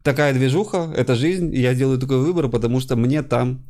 такая 0.02 0.32
движуха, 0.34 0.92
это 0.96 1.14
жизнь, 1.14 1.54
и 1.54 1.60
я 1.60 1.74
делаю 1.74 1.98
такой 1.98 2.18
выбор, 2.18 2.48
потому 2.48 2.80
что 2.80 2.96
мне 2.96 3.22
там, 3.22 3.64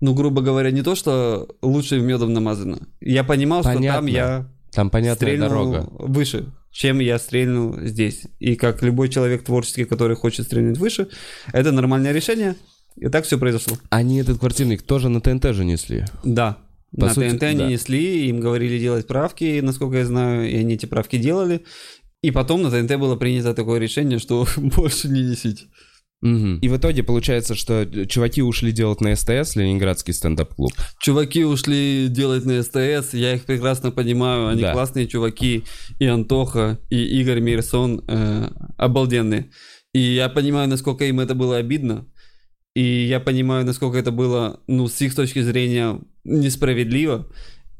ну, 0.00 0.14
грубо 0.14 0.42
говоря, 0.42 0.70
не 0.70 0.82
то, 0.82 0.94
что 0.94 1.48
лучше 1.62 2.00
медом 2.00 2.32
намазано. 2.32 2.78
Я 3.00 3.24
понимал, 3.24 3.62
что 3.62 3.72
там 3.72 3.78
Понятно. 3.82 4.08
я 4.08 4.48
Там 4.72 4.90
понятная 4.90 5.16
стрельну 5.16 5.48
дорога. 5.48 5.88
выше, 5.98 6.52
чем 6.74 6.98
я 6.98 7.20
стрельну 7.20 7.78
здесь. 7.86 8.22
И 8.40 8.56
как 8.56 8.82
любой 8.82 9.08
человек 9.08 9.44
творческий, 9.44 9.84
который 9.84 10.16
хочет 10.16 10.46
стрельнуть 10.46 10.76
выше, 10.76 11.06
это 11.52 11.70
нормальное 11.70 12.10
решение. 12.12 12.56
И 12.96 13.08
так 13.08 13.24
все 13.24 13.38
произошло. 13.38 13.78
Они 13.90 14.18
этот 14.18 14.40
квартирник 14.40 14.82
тоже 14.82 15.08
на 15.08 15.20
ТНТ 15.20 15.54
же 15.54 15.64
несли. 15.64 16.04
Да. 16.24 16.58
По 16.90 17.06
на 17.06 17.14
сути, 17.14 17.30
ТНТ 17.30 17.42
они 17.44 17.58
да. 17.58 17.68
несли, 17.68 18.28
им 18.28 18.40
говорили 18.40 18.80
делать 18.80 19.06
правки, 19.06 19.60
насколько 19.60 19.98
я 19.98 20.04
знаю, 20.04 20.50
и 20.50 20.56
они 20.56 20.74
эти 20.74 20.86
правки 20.86 21.16
делали. 21.16 21.64
И 22.22 22.32
потом 22.32 22.62
на 22.62 22.70
ТНТ 22.70 22.98
было 22.98 23.14
принято 23.14 23.54
такое 23.54 23.78
решение, 23.78 24.18
что 24.18 24.44
больше 24.56 25.08
не 25.08 25.22
несите. 25.22 25.66
Мгм. 26.24 26.58
И 26.60 26.68
в 26.68 26.76
итоге 26.78 27.02
получается, 27.02 27.54
что 27.54 27.84
чуваки 28.06 28.40
ушли 28.42 28.72
делать 28.72 29.02
на 29.02 29.14
СТС, 29.14 29.56
Ленинградский 29.56 30.14
стендап-клуб. 30.14 30.72
Чуваки 30.98 31.44
ушли 31.44 32.06
делать 32.08 32.46
на 32.46 32.62
СТС, 32.62 33.12
я 33.12 33.34
их 33.34 33.44
прекрасно 33.44 33.90
понимаю, 33.90 34.48
они 34.48 34.62
Да. 34.62 34.72
классные 34.72 35.06
чуваки, 35.06 35.64
и 35.98 36.06
Антоха, 36.06 36.78
и 36.88 36.96
Игорь 37.20 37.40
Мирсон 37.40 38.02
э, 38.08 38.48
обалденные. 38.78 39.50
И 39.92 40.00
я 40.00 40.30
понимаю, 40.30 40.66
насколько 40.66 41.04
им 41.04 41.20
это 41.20 41.34
было 41.34 41.58
обидно, 41.58 42.06
и 42.74 42.82
я 42.82 43.20
понимаю, 43.20 43.66
насколько 43.66 43.98
это 43.98 44.10
было, 44.10 44.60
ну, 44.66 44.88
с 44.88 44.98
их 45.02 45.14
точки 45.14 45.42
зрения, 45.42 46.00
несправедливо, 46.24 47.30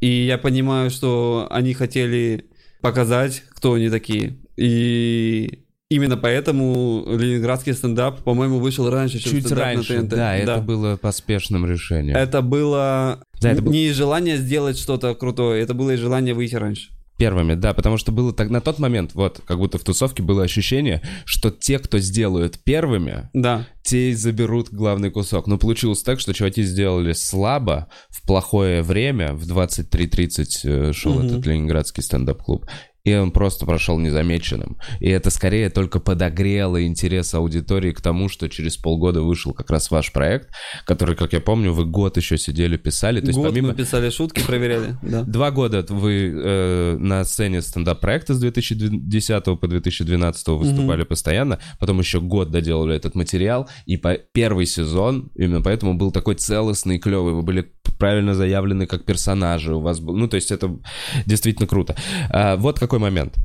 и 0.00 0.26
я 0.26 0.36
понимаю, 0.36 0.90
что 0.90 1.48
они 1.50 1.72
хотели 1.72 2.50
показать, 2.82 3.42
кто 3.56 3.72
они 3.72 3.88
такие, 3.88 4.36
и 4.58 5.63
именно 5.94 6.16
поэтому 6.16 7.04
ленинградский 7.06 7.74
стендап, 7.74 8.22
по-моему, 8.22 8.58
вышел 8.58 8.88
раньше, 8.90 9.18
чем 9.18 9.32
Чуть 9.32 9.50
раньше, 9.52 9.94
на 9.96 10.00
ТНТ. 10.02 10.10
да, 10.10 10.36
это 10.36 10.58
было 10.58 10.96
поспешным 10.96 11.66
решением. 11.66 12.16
Это 12.16 12.42
было 12.42 13.20
Да, 13.40 13.50
это 13.52 13.62
не 13.62 13.86
из 13.86 13.96
желания 13.96 14.36
сделать 14.36 14.78
что-то 14.78 15.14
крутое, 15.14 15.62
это 15.62 15.74
было 15.74 15.92
из 15.92 16.00
желания 16.00 16.34
выйти 16.34 16.54
раньше. 16.56 16.90
Первыми, 17.16 17.54
да, 17.54 17.74
потому 17.74 17.96
что 17.96 18.10
было 18.10 18.32
так 18.32 18.50
на 18.50 18.60
тот 18.60 18.80
момент, 18.80 19.12
вот, 19.14 19.40
как 19.46 19.58
будто 19.58 19.78
в 19.78 19.84
тусовке 19.84 20.20
было 20.20 20.42
ощущение, 20.42 21.00
что 21.24 21.52
те, 21.52 21.78
кто 21.78 21.98
сделают 21.98 22.58
первыми, 22.64 23.28
Да. 23.32 23.68
те 23.84 24.10
и 24.10 24.14
заберут 24.14 24.70
главный 24.72 25.12
кусок. 25.12 25.46
Но 25.46 25.56
получилось 25.56 26.02
так, 26.02 26.18
что 26.18 26.34
чуваки 26.34 26.64
сделали 26.64 27.12
слабо, 27.12 27.86
в 28.08 28.26
плохое 28.26 28.82
время, 28.82 29.32
в 29.32 29.46
23.30 29.46 30.64
э, 30.64 30.92
шел 30.92 31.14
Мгм. 31.14 31.26
этот 31.26 31.46
ленинградский 31.46 32.02
стендап-клуб. 32.02 32.66
И 33.04 33.14
он 33.14 33.30
просто 33.30 33.66
прошел 33.66 33.98
незамеченным. 33.98 34.78
И 34.98 35.08
это 35.08 35.28
скорее 35.30 35.68
только 35.68 36.00
подогрело 36.00 36.82
интерес 36.82 37.34
аудитории 37.34 37.92
к 37.92 38.00
тому, 38.00 38.30
что 38.30 38.48
через 38.48 38.78
полгода 38.78 39.20
вышел 39.20 39.52
как 39.52 39.70
раз 39.70 39.90
ваш 39.90 40.10
проект, 40.10 40.48
который, 40.86 41.14
как 41.14 41.34
я 41.34 41.40
помню, 41.40 41.72
вы 41.72 41.84
год 41.84 42.16
еще 42.16 42.38
сидели, 42.38 42.76
писали. 42.78 43.20
То 43.20 43.26
есть 43.26 43.38
Год 43.38 43.48
помимо... 43.50 43.68
мы 43.68 43.74
писали 43.74 44.10
шутки, 44.10 44.42
проверяли. 44.44 44.96
Да. 45.04 45.22
Два 45.22 45.50
года 45.50 45.84
вы 45.90 46.32
э, 46.34 46.96
на 46.98 47.24
сцене 47.24 47.60
стендап-проекта 47.60 48.34
с 48.34 48.40
2010 48.40 49.44
по 49.44 49.68
2012 49.68 50.48
выступали 50.48 51.04
постоянно, 51.04 51.60
потом 51.78 51.98
еще 51.98 52.20
год 52.20 52.50
доделали 52.50 52.96
этот 52.96 53.14
материал, 53.14 53.68
и 53.84 53.96
по 53.96 54.14
первый 54.14 54.66
сезон 54.66 55.30
именно 55.34 55.60
поэтому 55.60 55.94
был 55.94 56.10
такой 56.10 56.36
целостный, 56.36 56.98
клевый. 56.98 57.34
Вы 57.34 57.42
были 57.42 57.70
правильно 58.04 58.34
заявлены 58.34 58.86
как 58.86 59.06
персонажи, 59.06 59.74
у 59.74 59.80
вас 59.80 59.98
был, 59.98 60.14
ну 60.14 60.28
то 60.28 60.36
есть 60.36 60.52
это 60.52 60.78
действительно 61.26 61.66
круто. 61.66 61.96
А, 62.28 62.56
вот 62.56 62.78
какой 62.78 62.98
момент. 62.98 63.38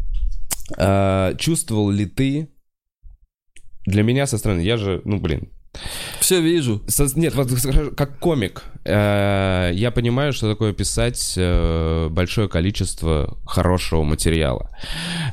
А, 0.77 1.33
чувствовал 1.35 1.89
ли 1.89 2.05
ты 2.05 2.49
для 3.85 4.03
меня 4.03 4.27
со 4.27 4.37
стороны, 4.37 4.59
я 4.59 4.75
же, 4.75 5.01
ну 5.05 5.17
блин, 5.17 5.49
Все 6.19 6.41
вижу. 6.41 6.81
со- 6.87 7.07
нет, 7.19 7.35
вот 7.35 7.49
как 7.95 8.19
комик, 8.19 8.63
э, 8.85 9.71
я 9.73 9.91
понимаю, 9.91 10.33
что 10.33 10.49
такое 10.49 10.73
писать 10.73 11.33
э, 11.37 12.07
большое 12.09 12.47
количество 12.49 13.37
хорошего 13.45 14.03
материала. 14.03 14.69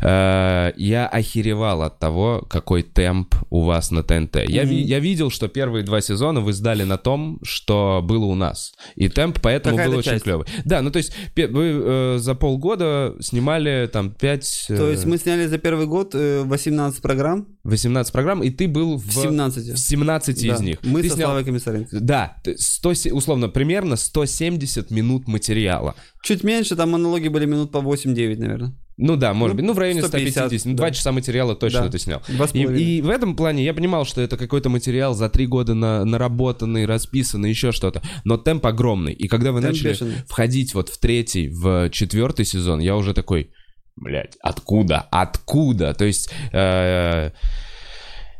Э, 0.03 0.72
я 0.77 1.07
охеревал 1.09 1.83
от 1.83 1.99
того, 1.99 2.44
какой 2.49 2.83
темп 2.83 3.35
у 3.51 3.62
вас 3.62 3.90
на 3.90 4.03
ТНТ. 4.03 4.37
Я, 4.49 4.64
ви- 4.64 4.81
Мгм. 4.81 4.87
я 4.87 4.99
видел, 5.01 5.31
что 5.31 5.49
первые 5.49 5.85
два 5.85 6.01
сезона 6.01 6.40
вы 6.40 6.53
сдали 6.53 6.85
на 6.85 6.96
том, 6.99 7.38
что 7.42 8.01
было 8.05 8.25
у 8.27 8.35
нас. 8.35 8.75
И 8.94 9.09
темп 9.09 9.38
поэтому 9.42 9.77
Какая-то 9.77 9.92
был 9.92 9.99
очень 9.99 10.11
часть. 10.12 10.25
клевый. 10.25 10.46
Да, 10.64 10.83
ну 10.83 10.90
то 10.90 10.99
есть 10.99 11.12
вы 11.37 11.83
э, 11.85 12.16
за 12.18 12.35
полгода 12.35 13.14
снимали 13.20 13.88
там 13.92 14.11
5... 14.11 14.66
То 14.68 14.90
есть 14.90 15.07
мы 15.07 15.18
сняли 15.18 15.46
за 15.46 15.59
первый 15.59 15.87
год 15.87 16.14
э, 16.14 16.42
18 16.44 17.03
программ, 17.03 17.46
18 17.64 18.12
программ, 18.12 18.42
и 18.42 18.51
ты 18.51 18.68
был 18.68 18.96
в, 18.96 19.07
в 19.07 19.12
17. 19.12 19.75
в 19.75 19.79
17 19.79 20.26
из 20.33 20.59
Да. 20.59 20.65
них. 20.65 20.79
Мы 20.83 21.03
ты 21.03 21.09
со 21.11 21.15
снял 21.17 21.29
Славой 21.29 21.45
Комиссаренко. 21.45 22.01
да, 22.01 22.37
т- 22.45 22.57
100, 22.59 22.95
се- 22.95 23.12
условно, 23.12 23.49
примерно 23.49 23.97
170 23.97 24.91
минут 24.91 25.29
материала. 25.29 25.95
Чуть 26.23 26.45
меньше, 26.45 26.77
там 26.77 26.91
монологи 26.91 27.29
были 27.29 27.47
минут 27.47 27.71
по 27.73 27.79
8-9, 27.81 28.39
наверное. 28.39 28.73
Ну 28.99 29.17
да, 29.17 29.35
может 29.35 29.55
Ну, 29.55 29.59
быть, 29.59 29.67
ну 29.67 29.73
в 29.75 29.79
районе 29.79 30.01
150, 30.01 30.45
150, 30.47 30.65
ну 30.65 30.73
да. 30.73 30.77
два 30.79 30.91
часа 30.91 31.12
материала 31.12 31.55
точно 31.55 31.83
Да. 31.83 31.89
ты 31.91 31.99
снял. 31.99 32.23
И, 32.55 32.61
и 32.62 33.03
в 33.03 33.11
этом 33.11 33.37
плане 33.37 33.62
я 33.62 33.75
понимал, 33.75 34.07
что 34.07 34.23
это 34.23 34.39
какой-то 34.39 34.71
материал 34.71 35.12
за 35.15 35.29
три 35.29 35.47
года 35.47 35.75
на, 35.75 36.03
наработанный, 36.07 36.87
расписанный, 36.87 37.51
еще 37.51 37.73
что-то. 37.73 38.01
Но 38.25 38.39
темп 38.39 38.65
огромный. 38.65 39.12
И 39.12 39.29
когда 39.29 39.53
вы 39.53 39.61
Темп 39.61 39.75
начали 39.75 39.89
бешеный. 39.91 40.15
входить 40.27 40.73
вот 40.73 40.89
в 40.89 40.97
третий, 40.99 41.49
в 41.49 41.91
четвертый 41.91 42.47
сезон, 42.47 42.81
я 42.81 42.97
уже 42.97 43.12
такой, 43.12 43.51
блядь, 43.97 44.37
откуда? 44.41 45.07
Откуда? 45.11 45.93
То 45.93 46.07
есть... 46.07 46.31
э, 46.53 47.33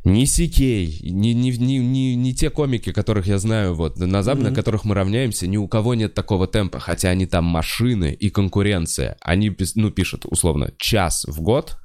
ни 0.07 0.25
Сикей, 0.25 1.01
ни, 1.03 1.31
ни, 1.31 1.51
ни, 1.51 1.79
ни, 1.79 2.15
ни 2.15 2.33
те 2.33 2.49
комики, 2.49 2.93
которых 2.93 3.27
я 3.27 3.39
знаю, 3.39 3.75
вот, 3.75 3.99
на 3.99 4.23
Западе, 4.23 4.45
на 4.45 4.51
Мгм. 4.51 4.57
которых 4.57 4.85
мы 4.85 4.95
равняемся, 4.95 5.49
ни 5.49 5.57
у 5.57 5.67
кого 5.67 5.95
нет 5.95 6.15
такого 6.15 6.47
темпа, 6.47 6.79
хотя 6.79 7.11
они 7.11 7.27
там 7.27 7.45
машины 7.45 8.17
и 8.19 8.31
конкуренция. 8.31 9.17
Они, 9.21 9.55
ну, 9.75 9.91
пишут, 9.91 10.25
условно, 10.25 10.71
час 10.79 11.25
в 11.27 11.41
год, 11.41 11.77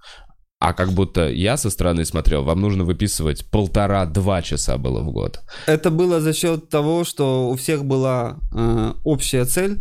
а 0.59 0.73
как 0.73 0.91
будто 0.91 1.27
я 1.29 1.57
со 1.57 1.71
стороны 1.71 2.05
смотрел, 2.05 2.43
вам 2.43 2.61
нужно 2.61 2.83
выписывать 2.83 3.49
полтора-два 3.49 4.43
часа 4.43 4.77
было 4.77 5.01
в 5.01 5.11
год. 5.11 5.39
Это 5.65 5.89
было 5.89 6.21
за 6.21 6.33
счет 6.33 6.69
того, 6.69 7.03
что 7.03 7.49
у 7.49 7.55
всех 7.55 7.83
была 7.85 8.37
э, 8.53 8.93
общая 9.03 9.45
цель. 9.45 9.79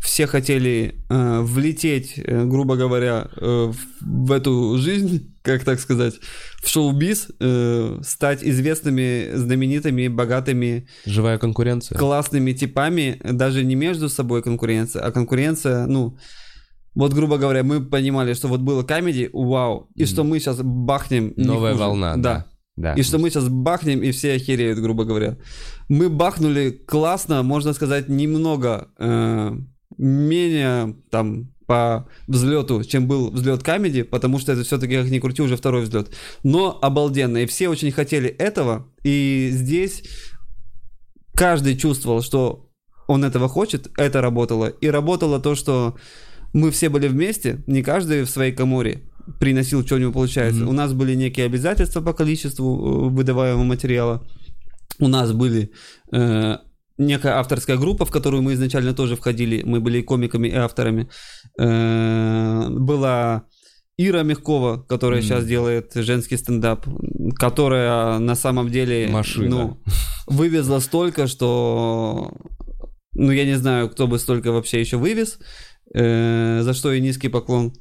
Все 0.00 0.26
хотели 0.26 0.94
э, 1.10 1.40
влететь, 1.42 2.14
э, 2.16 2.44
грубо 2.46 2.76
говоря, 2.76 3.28
э, 3.36 3.72
в, 4.00 4.32
эту 4.32 4.76
жизнь, 4.78 5.34
как 5.42 5.64
так 5.64 5.78
сказать, 5.80 6.14
в 6.62 6.68
шоу-биз, 6.68 7.28
э, 7.38 7.98
стать 8.02 8.42
известными, 8.42 9.30
знаменитыми, 9.34 10.08
богатыми, 10.08 10.86
Живая 11.04 11.38
конкуренция. 11.38 11.98
классными 11.98 12.52
типами, 12.52 13.20
даже 13.24 13.62
не 13.64 13.74
между 13.74 14.08
собой 14.08 14.42
конкуренция, 14.42 15.02
а 15.02 15.12
конкуренция, 15.12 15.86
ну, 15.86 16.16
вот, 16.94 17.12
грубо 17.12 17.36
говоря, 17.38 17.62
мы 17.62 17.80
понимали, 17.84 18.34
что 18.34 18.48
вот 18.48 18.60
было 18.60 18.82
комедий, 18.82 19.28
вау, 19.32 19.88
и 19.94 20.02
Мгм. 20.02 20.08
что 20.08 20.24
мы 20.24 20.40
сейчас 20.40 20.60
бахнем. 20.62 21.34
не 21.36 21.44
Новая 21.44 21.74
волна, 21.74 22.16
да. 22.16 22.46
да. 22.76 22.94
И 22.94 23.02
что 23.02 23.18
мы 23.18 23.28
сейчас 23.30 23.48
бахнем, 23.48 24.02
и 24.02 24.10
все 24.12 24.32
охереют, 24.32 24.78
грубо 24.78 25.04
говоря. 25.04 25.36
Мы 25.88 26.08
бахнули 26.08 26.70
классно, 26.70 27.42
можно 27.42 27.74
сказать, 27.74 28.08
немного 28.08 28.88
э, 28.98 29.52
менее 29.98 30.96
там 31.10 31.50
по 31.66 32.08
взлету, 32.26 32.82
чем 32.82 33.06
был 33.06 33.30
взлет 33.30 33.62
комедий, 33.62 34.02
потому 34.02 34.40
что 34.40 34.52
это 34.52 34.64
все-таки, 34.64 34.96
как 34.96 35.08
ни 35.08 35.20
крути, 35.20 35.40
уже 35.40 35.56
второй 35.56 35.82
взлет. 35.82 36.10
Но 36.42 36.76
обалденно, 36.82 37.38
и 37.38 37.46
все 37.46 37.68
очень 37.68 37.92
хотели 37.92 38.28
этого, 38.28 38.88
и 39.04 39.50
здесь 39.52 40.02
каждый 41.34 41.76
чувствовал, 41.76 42.22
что 42.22 42.70
он 43.06 43.24
этого 43.24 43.48
хочет, 43.48 43.88
это 43.96 44.20
работало. 44.20 44.66
И 44.66 44.88
работало 44.88 45.40
то, 45.40 45.54
что 45.54 45.96
мы 46.52 46.70
все 46.70 46.88
были 46.88 47.08
вместе, 47.08 47.62
не 47.66 47.82
каждый 47.82 48.22
в 48.22 48.30
своей 48.30 48.52
коморе 48.52 49.02
приносил, 49.38 49.84
что 49.84 49.94
у 49.94 49.98
него 49.98 50.12
получается. 50.12 50.62
Мгм. 50.62 50.70
У 50.70 50.72
нас 50.72 50.92
были 50.92 51.14
некие 51.14 51.46
обязательства 51.46 52.00
по 52.00 52.12
количеству 52.12 53.06
э, 53.06 53.08
выдаваемого 53.10 53.64
материала. 53.64 54.26
У 54.98 55.08
нас 55.08 55.32
были 55.32 55.70
э, 56.12 56.56
некая 57.00 57.38
авторская 57.38 57.76
группа, 57.76 58.04
в 58.04 58.10
которую 58.10 58.42
мы 58.42 58.52
изначально 58.54 58.94
тоже 58.94 59.16
входили. 59.16 59.62
Мы 59.64 59.80
были 59.80 59.98
и 59.98 60.02
комиками, 60.02 60.48
и 60.48 60.54
авторами. 60.54 61.08
Э, 61.58 62.68
была 62.70 63.42
Ира 63.98 64.22
Мягкова, 64.22 64.82
которая 64.88 65.20
Мгм. 65.20 65.28
сейчас 65.28 65.44
делает 65.46 65.92
женский 65.94 66.36
стендап, 66.36 66.86
которая 67.36 68.18
на 68.18 68.34
самом 68.34 68.70
деле 68.70 69.08
Машина. 69.08 69.48
ну, 69.48 69.82
вывезла 70.26 70.78
столько, 70.80 71.26
что 71.26 72.32
ну 73.14 73.32
я 73.32 73.44
не 73.44 73.56
знаю, 73.58 73.88
кто 73.90 74.06
бы 74.06 74.18
столько 74.18 74.52
вообще 74.52 74.80
еще 74.80 74.96
вывез, 74.96 75.38
э, 75.94 76.60
за 76.62 76.72
что 76.74 76.92
и 76.92 77.00
низкий 77.00 77.28
поклон. 77.28 77.72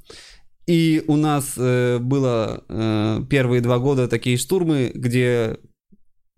И 0.68 1.04
у 1.08 1.16
нас 1.16 1.54
э, 1.58 1.98
было 2.00 2.64
э, 2.70 3.22
первые 3.30 3.62
два 3.62 3.80
года 3.80 4.08
такие 4.08 4.38
штурмы, 4.38 4.92
где 4.94 5.58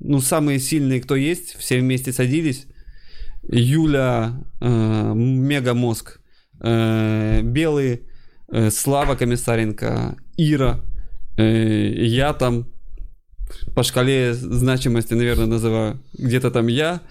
ну 0.03 0.19
самые 0.19 0.59
сильные, 0.59 1.01
кто 1.01 1.15
есть, 1.15 1.55
все 1.57 1.79
вместе 1.79 2.11
садились. 2.11 2.67
Юля, 3.43 4.43
э, 4.59 5.13
Мегамозг, 5.15 6.19
э, 6.63 7.41
Белый, 7.43 8.01
э, 8.51 8.69
Слава 8.71 9.15
Комиссаренко, 9.15 10.15
Ира, 10.37 10.81
э, 11.37 11.93
я 12.05 12.33
там 12.33 12.67
по 13.75 13.83
шкале 13.83 14.33
значимости, 14.33 15.13
наверное, 15.13 15.47
называю. 15.47 15.99
Где-то 16.17 16.51
там 16.51 16.67
я 16.67 17.01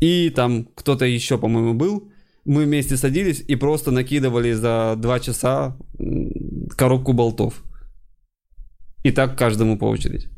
и 0.00 0.30
там 0.30 0.64
кто-то 0.74 1.04
еще, 1.04 1.38
по-моему, 1.38 1.74
был. 1.74 2.08
Мы 2.44 2.64
вместе 2.64 2.96
садились 2.96 3.44
и 3.46 3.56
просто 3.56 3.92
накидывали 3.92 4.52
за 4.52 4.94
два 4.96 5.20
часа 5.20 5.76
коробку 6.76 7.12
болтов. 7.12 7.62
И 9.04 9.12
так 9.12 9.38
каждому 9.38 9.78
по 9.78 9.84
очереди. 9.84 10.28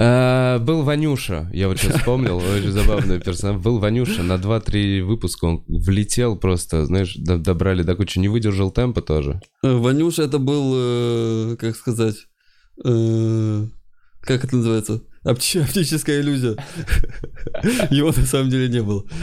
А, 0.00 0.58
Был 0.60 0.82
Ванюша, 0.84 1.50
я 1.52 1.66
вот 1.68 1.78
сейчас 1.78 1.96
вспомнил, 1.96 2.36
очень 2.36 2.70
забавный 2.70 3.20
персонаж. 3.20 3.60
Был 3.60 3.78
Ванюша, 3.80 4.22
на 4.22 4.34
2-3 4.36 5.02
выпуска 5.02 5.46
он 5.46 5.64
влетел 5.66 6.36
просто, 6.36 6.86
знаешь, 6.86 7.14
до- 7.16 7.38
добрали 7.38 7.82
до 7.82 7.96
кучи, 7.96 8.18
не 8.20 8.28
выдержал 8.28 8.70
темпа 8.70 9.02
тоже. 9.02 9.40
Э, 9.64 9.74
Ванюша 9.76 10.22
это 10.22 10.38
был, 10.38 10.72
э, 10.76 11.56
как 11.58 11.74
сказать, 11.74 12.14
э, 12.84 13.64
как 14.20 14.44
это 14.44 14.56
называется? 14.56 15.02
Опти- 15.24 15.62
Оптическая 15.64 16.20
иллюзия. 16.20 16.54
Его 17.90 18.08
на 18.16 18.24
самом 18.24 18.50
деле 18.50 18.68
не 18.68 18.82
было. 18.82 19.04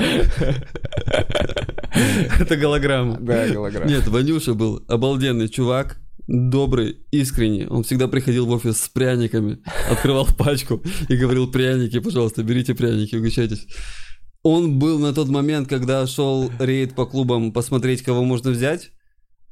Это 2.39 2.57
голограмма. 2.57 3.17
Да, 3.21 3.47
голограмма. 3.47 3.87
Нет, 3.89 4.07
Ванюша 4.07 4.53
был 4.53 4.83
обалденный 4.89 5.47
чувак, 5.47 6.01
добрый, 6.27 6.97
искренний. 7.11 7.67
Он 7.67 7.83
всегда 7.83 8.07
приходил 8.07 8.45
в 8.45 8.51
офис 8.51 8.81
с 8.81 8.89
пряниками, 8.89 9.59
открывал 9.89 10.27
пачку 10.37 10.81
и 11.09 11.15
говорил, 11.15 11.51
пряники, 11.51 11.99
пожалуйста, 11.99 12.43
берите 12.43 12.73
пряники, 12.75 13.15
угощайтесь. 13.15 13.65
Он 14.43 14.77
был 14.77 14.99
на 14.99 15.13
тот 15.13 15.29
момент, 15.29 15.67
когда 15.67 16.05
шел 16.05 16.51
рейд 16.59 16.93
по 16.95 17.05
клубам 17.05 17.51
посмотреть, 17.51 18.03
кого 18.03 18.23
можно 18.23 18.51
взять. 18.51 18.91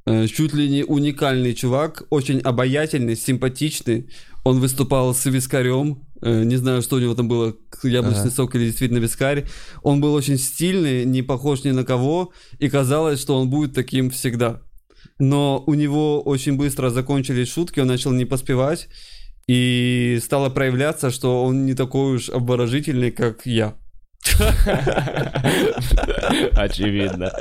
Э, 0.06 0.28
Чуть 0.28 0.54
ли 0.54 0.70
не 0.70 0.84
уникальный 0.84 1.54
чувак, 1.56 2.04
очень 2.10 2.40
обаятельный, 2.40 3.16
симпатичный. 3.16 4.10
Он 4.44 4.60
выступал 4.60 5.16
с 5.16 5.26
вискарем. 5.26 6.04
Э, 6.22 6.44
Не 6.44 6.58
знаю, 6.58 6.82
что 6.82 6.98
у 6.98 7.00
него 7.00 7.16
там 7.16 7.28
было, 7.28 7.56
яблочный 7.84 8.24
Ага. 8.24 8.32
сок 8.32 8.56
или 8.56 8.66
действительно 8.66 9.00
вискарь. 9.00 9.46
Он 9.82 10.00
был 10.02 10.14
очень 10.14 10.38
стильный, 10.38 11.06
не 11.06 11.24
похож 11.24 11.64
ни 11.64 11.72
на 11.72 11.84
кого. 11.84 12.32
И 12.60 12.70
казалось, 12.70 13.20
что 13.22 13.40
он 13.40 13.50
будет 13.50 13.74
таким 13.74 14.10
всегда. 14.12 14.62
Но 15.20 15.64
у 15.66 15.74
него 15.74 16.22
очень 16.22 16.58
быстро 16.58 16.90
закончились 16.90 17.52
шутки, 17.52 17.80
он 17.80 17.88
начал 17.88 18.12
не 18.12 18.26
поспевать. 18.26 18.88
И 19.48 20.20
стало 20.24 20.50
проявляться, 20.50 21.12
что 21.12 21.44
он 21.44 21.66
не 21.66 21.74
такой 21.74 22.16
уж 22.16 22.30
обворожительный, 22.30 23.12
как 23.12 23.46
я. 23.46 23.76
Очевидно. 26.54 27.32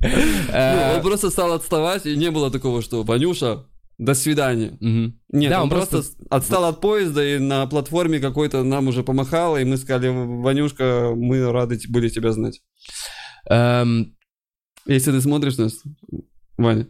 Ну, 0.00 0.94
он 0.94 1.02
просто 1.02 1.30
стал 1.30 1.52
отставать, 1.52 2.06
и 2.06 2.16
не 2.16 2.30
было 2.30 2.50
такого, 2.50 2.80
что 2.82 3.02
«Ванюша, 3.02 3.66
до 3.98 4.14
свидания». 4.14 4.76
Нет, 4.80 5.50
Да, 5.50 5.58
он, 5.58 5.64
он 5.64 5.70
просто, 5.70 6.02
отстал 6.30 6.64
от 6.66 6.80
поезда 6.80 7.24
и 7.24 7.38
на 7.38 7.66
платформе 7.66 8.20
какой-то 8.20 8.62
нам 8.62 8.88
уже 8.88 9.02
помахал, 9.02 9.56
и 9.56 9.64
мы 9.64 9.76
сказали, 9.76 10.08
Ванюшка, 10.08 11.12
мы 11.16 11.50
рады 11.50 11.78
были 11.88 12.08
тебя 12.08 12.32
знать. 12.32 12.62
Эм, 13.50 14.16
Если 14.86 15.10
ты 15.10 15.20
смотришь 15.20 15.58
нас, 15.58 15.82
Ваня, 16.56 16.86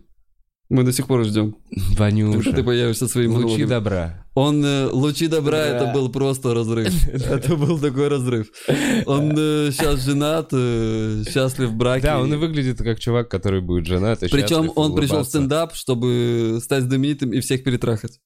мы 0.69 0.83
до 0.83 0.93
сих 0.93 1.07
пор 1.07 1.25
ждем, 1.25 1.57
когда 1.71 2.05
Ванюша, 2.05 2.53
ты 2.53 2.63
появишься 2.65 3.07
своим 3.09 3.33
лучи 3.33 3.43
монологом. 3.45 3.69
добра. 3.69 4.27
Он, 4.35 4.65
э, 4.65 4.87
лучи 4.93 5.29
добра, 5.29 5.59
Да. 5.59 5.67
это 5.77 5.93
был 5.95 6.11
просто 6.11 6.53
разрыв. 6.55 6.93
Это 7.09 7.57
был 7.57 7.79
такой 7.79 8.09
разрыв. 8.09 8.49
Он 9.07 9.31
сейчас 9.71 10.05
женат, 10.05 10.49
э, 10.53 11.23
счастлив 11.31 11.71
в 11.71 11.75
браке. 11.77 12.03
Да, 12.07 12.21
он 12.21 12.33
и 12.35 12.37
выглядит 12.37 12.79
как 12.79 12.99
чувак, 13.01 13.31
который 13.31 13.61
будет 13.61 13.87
женат. 13.87 14.23
и 14.23 14.29
Причем 14.29 14.71
он 14.77 14.95
пришел 14.95 15.23
в 15.23 15.27
стендап, 15.27 15.75
чтобы 15.75 16.59
стать 16.63 16.83
знаменитым 16.85 17.33
и 17.33 17.41
всех 17.41 17.65
перетрахать. 17.65 18.19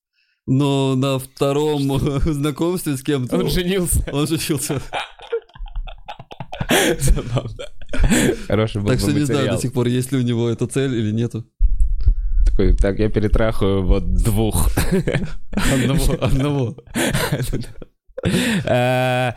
Но 0.46 0.96
на 0.96 1.18
втором 1.18 1.80
знакомстве 2.24 2.96
с 2.96 3.02
кем-то 3.02 3.36
Он 3.36 3.50
женился. 3.50 4.02
он 4.12 4.26
женился. 4.26 4.80
Забавно. 6.98 7.66
Хороший 8.48 8.80
был 8.80 8.88
Так 8.88 9.00
что 9.00 9.12
не 9.12 9.24
знаю 9.24 9.50
до 9.50 9.58
сих 9.58 9.72
пор, 9.72 9.86
есть 9.86 10.12
ли 10.12 10.18
у 10.18 10.22
него 10.22 10.48
эта 10.48 10.66
цель 10.66 10.94
или 10.94 11.12
нету. 11.12 11.44
Такой, 12.46 12.74
так, 12.74 12.98
я 12.98 13.08
перетрахаю 13.10 13.84
вот 13.84 14.14
двух. 14.14 14.68
Одного, 15.52 16.14
одного. 16.20 16.76
Э, 18.66 19.32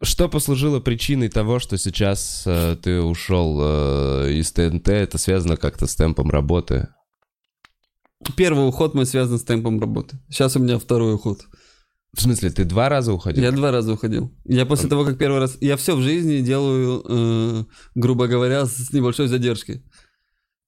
Что 0.00 0.28
послужило 0.28 0.78
причиной 0.78 1.28
того, 1.28 1.58
что 1.58 1.76
сейчас 1.76 2.44
э, 2.46 2.76
ты 2.80 3.00
ушел 3.00 3.58
э, 3.60 4.32
из 4.34 4.52
ТНТ? 4.52 4.88
Это 4.90 5.18
связано 5.18 5.56
как-то 5.56 5.88
с 5.88 5.96
темпом 5.96 6.30
работы? 6.30 6.88
Первый 8.36 8.68
уход 8.68 8.94
мой 8.94 9.06
связан 9.06 9.38
с 9.38 9.42
темпом 9.42 9.80
работы. 9.80 10.18
Сейчас 10.28 10.54
у 10.54 10.60
меня 10.60 10.78
второй 10.78 11.14
уход. 11.14 11.46
В 12.14 12.22
смысле, 12.22 12.50
ты 12.50 12.64
два 12.64 12.88
раза 12.88 13.12
уходил? 13.12 13.42
Я 13.42 13.52
два 13.52 13.70
раза 13.70 13.92
уходил. 13.92 14.32
Я 14.44 14.64
после 14.64 14.88
того, 14.88 15.04
как 15.04 15.18
первый 15.18 15.38
раз... 15.38 15.58
Я 15.60 15.76
все 15.76 15.94
в 15.94 16.00
жизни 16.00 16.40
делаю, 16.40 17.02
э, 17.06 17.64
грубо 17.94 18.26
говоря, 18.26 18.64
с 18.64 18.90
небольшой 18.92 19.28
задержкой. 19.28 19.82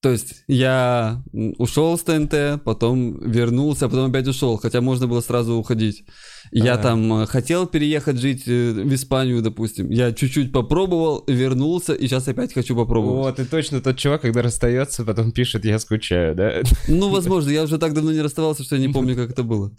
То 0.01 0.11
есть 0.13 0.45
я 0.47 1.25
ушел 1.33 1.99
с 1.99 2.03
ТНТ, 2.05 2.63
потом 2.63 3.19
вернулся, 3.19 3.87
а 3.87 3.89
потом 3.89 4.11
опять 4.11 4.29
ушел, 4.29 4.57
хотя 4.57 4.81
можно 4.81 5.09
было 5.09 5.21
сразу 5.21 5.55
уходить. 5.57 6.05
Я 6.53 6.75
Ага. 6.75 6.83
там 6.83 7.13
э, 7.23 7.27
хотел 7.27 7.67
переехать 7.67 8.19
жить 8.19 8.45
э, 8.47 8.71
в 8.75 8.95
Испанию, 8.95 9.43
допустим. 9.43 9.91
Я 9.91 10.13
чуть-чуть 10.13 10.53
попробовал, 10.53 11.25
вернулся, 11.27 11.95
и 11.95 12.07
сейчас 12.07 12.29
опять 12.29 12.55
хочу 12.55 12.77
попробовать. 12.77 13.27
О, 13.27 13.33
ты 13.33 13.45
точно 13.45 13.81
тот 13.81 13.99
чувак, 13.99 14.21
когда 14.23 14.41
расстается, 14.41 15.05
потом 15.05 15.33
пишет 15.33 15.65
«я 15.65 15.81
скучаю», 15.81 16.37
да? 16.37 16.63
Ну, 16.87 17.11
возможно, 17.11 17.51
я 17.51 17.65
уже 17.65 17.79
так 17.79 17.93
давно 17.93 18.13
не 18.13 18.23
расставался, 18.23 18.63
что 18.63 18.77
я 18.77 18.87
не 18.87 18.93
помню, 18.93 19.17
как 19.17 19.31
это 19.31 19.43
было. 19.43 19.73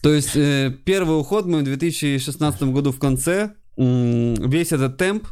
То 0.00 0.14
есть, 0.14 0.36
э, 0.36 0.72
первый 0.84 1.18
уход 1.18 1.46
мой 1.46 1.62
в 1.62 1.64
2016 1.64 2.62
году 2.72 2.92
в 2.92 3.00
конце, 3.00 3.50
весь 3.76 4.70
этот 4.70 4.96
темп, 4.96 5.26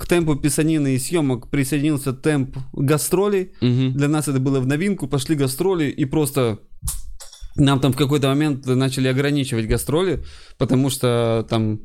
к 0.00 0.06
темпу 0.06 0.34
писанины 0.34 0.94
и 0.94 0.98
съемок 0.98 1.50
присоединился 1.50 2.14
темп 2.14 2.56
гастролей. 2.72 3.52
Мгм. 3.60 3.92
Для 3.92 4.08
нас 4.08 4.28
это 4.28 4.40
было 4.40 4.58
в 4.58 4.66
новинку, 4.66 5.06
пошли 5.08 5.36
гастроли, 5.36 5.90
и 5.90 6.06
просто 6.06 6.58
нам 7.54 7.80
там 7.80 7.92
в 7.92 7.96
какой-то 7.96 8.28
момент 8.28 8.64
начали 8.64 9.08
ограничивать 9.08 9.66
гастроли, 9.66 10.24
потому 10.56 10.88
что 10.88 11.46
там 11.50 11.80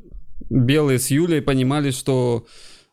Белые 0.48 0.98
с 0.98 1.10
Юлей 1.10 1.42
понимали, 1.42 1.90
что 1.90 2.46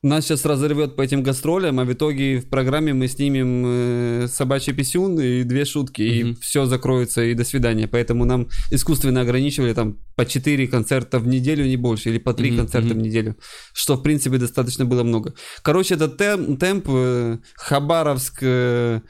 нас 0.07 0.25
сейчас 0.25 0.45
разорвет 0.45 0.95
по 0.95 1.01
этим 1.01 1.23
гастролям, 1.23 1.79
а 1.79 1.85
в 1.85 1.93
итоге 1.93 2.39
в 2.39 2.49
программе 2.49 2.93
мы 2.93 3.07
снимем 3.07 3.63
э, 3.65 4.27
собачий 4.27 4.73
писюн 4.73 5.19
и 5.19 5.43
две 5.43 5.65
шутки, 5.65 6.01
и 6.01 6.23
Мгм. 6.23 6.35
все 6.41 6.65
закроется, 6.65 7.23
и 7.23 7.33
до 7.33 7.43
свидания. 7.43 7.87
Поэтому 7.87 8.25
нам 8.25 8.47
искусственно 8.71 9.21
ограничивали 9.21 9.73
там 9.73 9.97
по 10.15 10.25
4 10.25 10.67
концерта 10.67 11.19
в 11.19 11.27
неделю, 11.27 11.65
не 11.65 11.77
больше, 11.77 12.09
или 12.09 12.17
по 12.19 12.33
3 12.33 12.49
Мгм, 12.51 12.57
концерта 12.59 12.93
в 12.93 12.97
неделю, 12.97 13.35
что 13.73 13.95
в 13.95 14.03
принципе 14.03 14.37
достаточно 14.37 14.85
было 14.85 15.03
много. 15.03 15.33
Короче, 15.61 15.95
этот 15.95 16.17
тем- 16.17 16.57
темп 16.57 16.85
э, 16.89 17.37
Хабаровск, 17.55 18.39
э, 18.41 19.01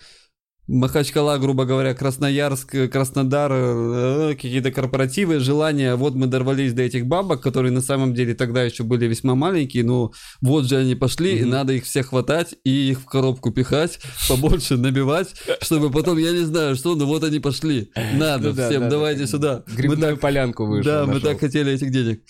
Махачкала, 0.74 1.38
грубо 1.38 1.66
говоря, 1.66 1.94
Красноярск, 1.94 2.90
Краснодар, 2.92 3.52
э, 3.54 4.30
какие-то 4.36 4.72
корпоративы, 4.72 5.40
желание, 5.40 5.96
вот 5.96 6.16
мы 6.16 6.26
дорвались 6.28 6.74
до 6.74 6.82
этих 6.82 7.06
бабок, 7.06 7.42
которые 7.42 7.72
на 7.72 7.82
самом 7.82 8.14
деле 8.16 8.34
тогда 8.34 8.64
еще 8.64 8.84
были 8.84 9.06
весьма 9.06 9.36
маленькие, 9.36 9.84
но 9.84 10.12
вот 10.42 10.66
же 10.66 10.78
они 10.78 10.96
пошли, 10.96 11.38
и 11.38 11.42
Мгм. 11.42 11.50
надо 11.52 11.74
их 11.74 11.84
всех 11.86 12.08
хватать 12.08 12.56
и 12.64 12.90
их 12.90 13.02
в 13.02 13.06
коробку 13.06 13.52
пихать, 13.52 14.00
побольше 14.28 14.78
набивать, 14.78 15.36
чтобы 15.62 15.92
потом, 15.92 16.18
я 16.18 16.32
не 16.32 16.44
знаю 16.44 16.76
что, 16.76 16.96
но 16.96 17.06
вот 17.06 17.24
они 17.24 17.40
пошли. 17.40 17.92
Надо 18.16 18.50
Ну 18.50 18.54
да, 18.56 18.70
всем, 18.70 18.82
да, 18.84 18.90
давайте 18.90 19.22
да. 19.22 19.28
сюда. 19.28 19.64
Мы 19.68 19.76
Грибную 19.76 20.12
так 20.14 20.20
полянку 20.22 20.66
вышел. 20.66 20.92
да, 20.92 21.06
мы 21.06 21.20
так 21.20 21.40
хотели 21.40 21.72
этих 21.72 21.92
денег. 21.92 22.22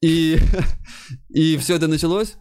И, 0.00 0.38
и 1.28 1.58
все 1.58 1.76
это 1.76 1.86
началось. 1.86 2.34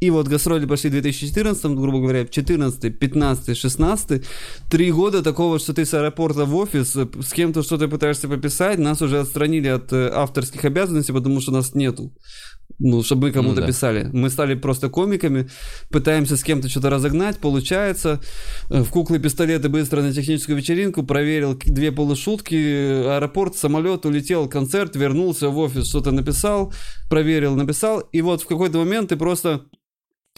И 0.00 0.10
вот 0.10 0.28
гастроли 0.28 0.66
пошли 0.66 0.90
в 0.90 0.92
2014, 0.92 1.64
грубо 1.66 2.00
говоря, 2.00 2.26
14, 2.26 2.98
15, 2.98 3.56
16. 3.56 4.22
Три 4.70 4.92
года 4.92 5.22
такого, 5.22 5.58
что 5.58 5.72
ты 5.72 5.84
с 5.86 5.94
аэропорта 5.94 6.44
в 6.44 6.54
офис, 6.56 6.94
э, 6.96 7.06
с 7.22 7.32
кем-то 7.32 7.62
что-то 7.62 7.88
пытаешься 7.88 8.28
пописать, 8.28 8.78
нас 8.78 9.00
уже 9.02 9.20
отстранили 9.20 9.68
от 9.68 9.92
э, 9.92 10.10
авторских 10.12 10.64
обязанностей, 10.64 11.12
потому 11.12 11.40
что 11.40 11.52
нас 11.52 11.74
нету. 11.74 12.12
Ну, 12.78 13.02
чтобы 13.02 13.28
мы 13.28 13.32
кому-то 13.32 13.54
Ну 13.56 13.60
да. 13.60 13.66
писали. 13.68 14.10
Мы 14.12 14.30
стали 14.30 14.54
просто 14.56 14.88
комиками, 14.88 15.48
пытаемся 15.90 16.36
с 16.36 16.42
кем-то 16.42 16.68
что-то 16.68 16.90
разогнать, 16.90 17.38
получается. 17.38 18.20
Э, 18.70 18.82
В 18.82 18.90
куклы-пистолеты 18.90 19.68
быстро 19.68 20.02
на 20.02 20.12
техническую 20.12 20.56
вечеринку, 20.58 21.02
проверил 21.04 21.54
две 21.64 21.92
полушутки, 21.92 22.54
аэропорт, 22.54 23.56
самолет, 23.56 24.04
улетел, 24.04 24.48
концерт, 24.48 24.96
вернулся 24.96 25.48
в 25.48 25.58
офис, 25.58 25.88
что-то 25.88 26.10
написал, 26.10 26.74
проверил, 27.08 27.54
написал. 27.54 28.00
И 28.12 28.22
вот 28.22 28.42
в 28.42 28.46
какой-то 28.46 28.78
момент 28.78 29.10
ты 29.10 29.16
просто 29.16 29.62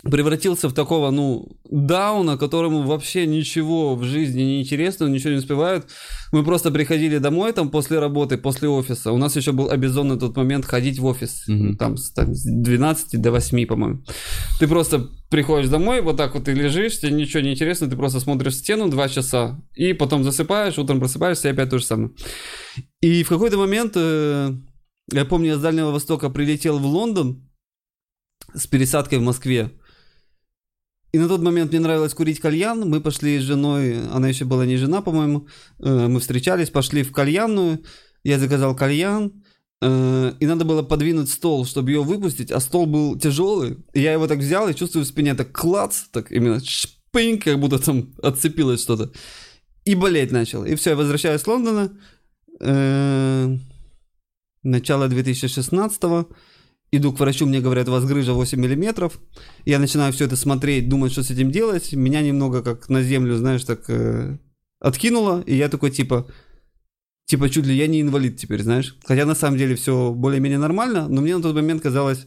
превратился 0.02 0.68
в 0.68 0.74
такого, 0.74 1.10
ну, 1.10 1.48
дауна, 1.70 2.36
которому 2.36 2.82
вообще 2.82 3.26
ничего 3.26 3.96
в 3.96 4.04
жизни 4.04 4.42
не 4.42 4.60
интересно, 4.60 5.06
ничего 5.06 5.30
не 5.30 5.38
успевает. 5.38 5.86
Мы 6.32 6.44
просто 6.44 6.70
приходили 6.70 7.18
домой 7.18 7.52
там 7.52 7.70
после 7.70 7.98
работы, 7.98 8.36
после 8.36 8.68
офиса. 8.68 9.12
У 9.12 9.18
нас 9.18 9.36
еще 9.36 9.52
был 9.52 9.70
обязан 9.70 10.08
на 10.08 10.18
тот 10.18 10.36
момент 10.36 10.66
ходить 10.66 10.98
в 10.98 11.06
офис. 11.06 11.44
Мгм. 11.46 11.76
Там, 11.76 11.96
с, 11.96 12.12
там 12.12 12.34
с 12.34 12.44
12 12.44 13.20
до 13.20 13.30
8, 13.32 13.66
по-моему. 13.66 14.02
Ты 14.60 14.68
просто 14.68 15.08
приходишь 15.30 15.70
домой, 15.70 16.02
вот 16.02 16.16
так 16.16 16.34
вот 16.34 16.44
ты 16.44 16.52
лежишь, 16.52 17.00
тебе 17.00 17.12
ничего 17.12 17.42
не 17.42 17.52
интересно, 17.52 17.88
ты 17.88 17.96
просто 17.96 18.20
смотришь 18.20 18.54
в 18.54 18.58
стену 18.58 18.88
2 18.88 19.08
часа, 19.08 19.60
и 19.74 19.92
потом 19.92 20.24
засыпаешь, 20.24 20.78
утром 20.78 21.00
просыпаешься, 21.00 21.48
и 21.48 21.52
опять 21.52 21.70
то 21.70 21.78
же 21.78 21.84
самое. 21.84 22.10
И 23.00 23.22
в 23.22 23.28
какой-то 23.28 23.56
момент, 23.56 23.92
э, 23.96 24.52
я 25.12 25.24
помню, 25.24 25.48
я 25.48 25.56
с 25.56 25.60
Дальнего 25.60 25.90
Востока 25.90 26.30
прилетел 26.30 26.78
в 26.78 26.86
Лондон 26.86 27.48
с 28.54 28.66
пересадкой 28.66 29.18
в 29.18 29.22
Москве. 29.22 29.72
И 31.16 31.18
на 31.18 31.28
тот 31.28 31.40
момент 31.40 31.70
мне 31.70 31.80
нравилось 31.80 32.12
курить 32.12 32.40
кальян. 32.40 32.86
Мы 32.86 33.00
пошли 33.00 33.38
с 33.38 33.42
женой, 33.42 34.06
она 34.12 34.28
еще 34.28 34.44
была 34.44 34.66
не 34.66 34.76
жена, 34.76 35.00
по-моему. 35.00 35.46
Э, 35.78 36.08
Мы 36.08 36.20
встречались, 36.20 36.68
пошли 36.68 37.02
в 37.02 37.10
кальянную. 37.10 37.78
Я 38.22 38.38
заказал 38.38 38.76
кальян. 38.76 39.32
э, 39.80 40.32
И 40.40 40.46
надо 40.46 40.66
было 40.66 40.82
подвинуть 40.82 41.30
стол, 41.30 41.64
чтобы 41.64 41.90
ее 41.90 42.02
выпустить, 42.02 42.50
а 42.52 42.60
стол 42.60 42.84
был 42.84 43.18
тяжелый. 43.18 43.78
Я 43.94 44.12
его 44.12 44.26
так 44.26 44.40
взял 44.40 44.68
и 44.68 44.74
чувствую 44.74 45.06
в 45.06 45.08
спине 45.08 45.34
так 45.34 45.52
клац, 45.52 46.02
так 46.12 46.30
именно 46.30 46.60
шпынь, 46.62 47.38
как 47.38 47.58
будто 47.60 47.78
там 47.78 48.12
отцепилось 48.22 48.82
что-то. 48.82 49.10
И 49.86 49.94
болеть 49.94 50.32
начал. 50.32 50.66
И 50.66 50.74
все, 50.74 50.90
я 50.90 50.96
возвращаюсь 50.96 51.40
с 51.40 51.46
Лондона. 51.46 51.98
Э, 52.60 53.56
Начало 54.62 55.08
2016 55.08 56.26
Иду 56.92 57.12
к 57.12 57.18
врачу, 57.18 57.46
мне 57.46 57.60
говорят, 57.60 57.88
у 57.88 57.92
вас 57.92 58.04
грыжа 58.04 58.32
8 58.32 58.58
миллиметров. 58.60 59.18
Я 59.64 59.78
начинаю 59.78 60.12
все 60.12 60.26
это 60.26 60.36
смотреть, 60.36 60.88
думать, 60.88 61.12
что 61.12 61.22
с 61.22 61.30
этим 61.30 61.50
делать. 61.50 61.92
Меня 61.92 62.22
немного 62.22 62.62
как 62.62 62.88
на 62.88 63.02
землю, 63.02 63.36
знаешь, 63.36 63.64
так 63.64 63.84
э, 63.88 64.38
откинуло. 64.80 65.42
И 65.46 65.56
я 65.56 65.68
такой, 65.68 65.90
типа, 65.90 66.26
типа, 67.26 67.50
чуть 67.50 67.66
ли 67.66 67.74
я 67.74 67.88
не 67.88 68.00
инвалид 68.00 68.36
теперь, 68.36 68.62
знаешь. 68.62 68.96
Хотя 69.04 69.26
на 69.26 69.34
самом 69.34 69.58
деле 69.58 69.74
все 69.74 70.12
более-менее 70.12 70.58
нормально, 70.58 71.08
но 71.08 71.20
мне 71.20 71.36
на 71.36 71.42
тот 71.42 71.56
момент 71.56 71.82
казалось, 71.82 72.26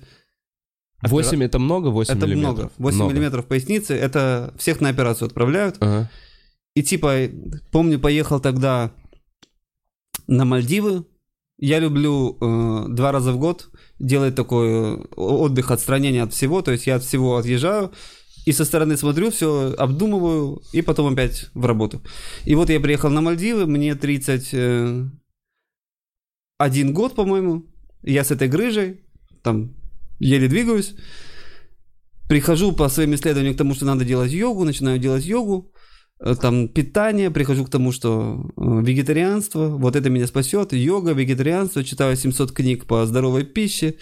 8 1.02 1.44
это 1.44 1.60
много? 1.60 1.88
8 1.88 2.18
это 2.18 2.28
миллиметров? 2.28 2.58
много. 2.58 2.72
8 2.78 2.96
Много. 2.98 3.14
миллиметров 3.14 3.46
поясницы, 3.46 3.94
это 3.94 4.54
всех 4.58 4.82
на 4.82 4.90
операцию 4.90 5.28
отправляют. 5.28 5.78
Ага. 5.80 6.10
И 6.76 6.84
типа, 6.84 7.30
помню, 7.72 8.00
поехал 8.00 8.40
тогда 8.40 8.92
на 10.28 10.46
Мальдивы. 10.46 11.06
Я 11.58 11.80
люблю 11.80 12.38
э, 12.40 12.86
два 12.90 13.12
раза 13.12 13.32
в 13.32 13.38
год 13.38 13.70
делать 14.00 14.36
такой 14.36 14.70
э, 14.70 14.98
отдых, 15.16 15.72
отстранение 15.72 16.24
от 16.24 16.34
всего. 16.34 16.62
То 16.62 16.72
есть 16.72 16.88
я 16.88 16.96
от 16.96 17.04
всего 17.04 17.38
отъезжаю 17.38 17.94
и 18.46 18.52
со 18.52 18.66
стороны 18.66 18.98
смотрю, 18.98 19.30
все 19.30 19.76
обдумываю, 19.78 20.64
и 20.74 20.82
потом 20.82 21.14
опять 21.14 21.52
в 21.54 21.64
работу. 21.66 22.02
И 22.46 22.56
вот 22.56 22.70
я 22.70 22.80
приехал 22.80 23.12
на 23.12 23.22
Мальдивы, 23.22 23.68
мне 23.68 23.94
31 23.96 26.94
год, 26.94 27.16
по-моему. 27.16 27.66
Я 28.02 28.24
с 28.24 28.32
этой 28.32 28.48
грыжей, 28.48 29.02
там 29.44 29.76
еле 30.20 30.48
двигаюсь. 30.48 30.96
Прихожу 32.28 32.72
по 32.72 32.90
своим 32.90 33.14
исследованиям 33.14 33.54
к 33.54 33.58
тому, 33.58 33.76
что 33.76 33.86
надо 33.86 34.04
делать 34.06 34.32
йогу, 34.32 34.64
начинаю 34.64 34.98
делать 35.00 35.26
йогу. 35.26 35.72
Э, 36.20 36.36
Там 36.36 36.68
питание, 36.68 37.32
прихожу 37.32 37.66
к 37.66 37.70
тому, 37.70 37.92
что 37.92 38.52
э, 38.58 38.82
вегетарианство, 38.84 39.68
вот 39.70 39.96
это 39.96 40.10
меня 40.10 40.28
спасет, 40.28 40.74
йога, 40.74 41.14
вегетарианство, 41.14 41.84
читаю 41.84 42.16
700 42.16 42.52
книг 42.52 42.86
по 42.86 43.06
здоровой 43.06 43.46
пище, 43.46 43.96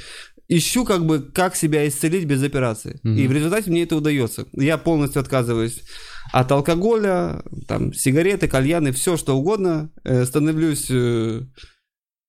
ищу 0.47 0.85
как 0.85 1.05
бы, 1.05 1.19
как 1.19 1.55
себя 1.55 1.87
исцелить 1.87 2.25
без 2.25 2.41
операции. 2.43 2.99
Мгм. 3.03 3.17
И 3.17 3.27
в 3.27 3.31
результате 3.31 3.69
мне 3.69 3.83
это 3.83 3.95
удается. 3.95 4.45
Я 4.53 4.77
полностью 4.77 5.19
отказываюсь 5.19 5.83
от 6.31 6.51
алкоголя, 6.51 7.43
там, 7.67 7.93
сигареты, 7.93 8.47
кальяны, 8.47 8.91
все 8.91 9.17
что 9.17 9.37
угодно, 9.37 9.91
э, 10.03 10.25
становлюсь 10.25 10.89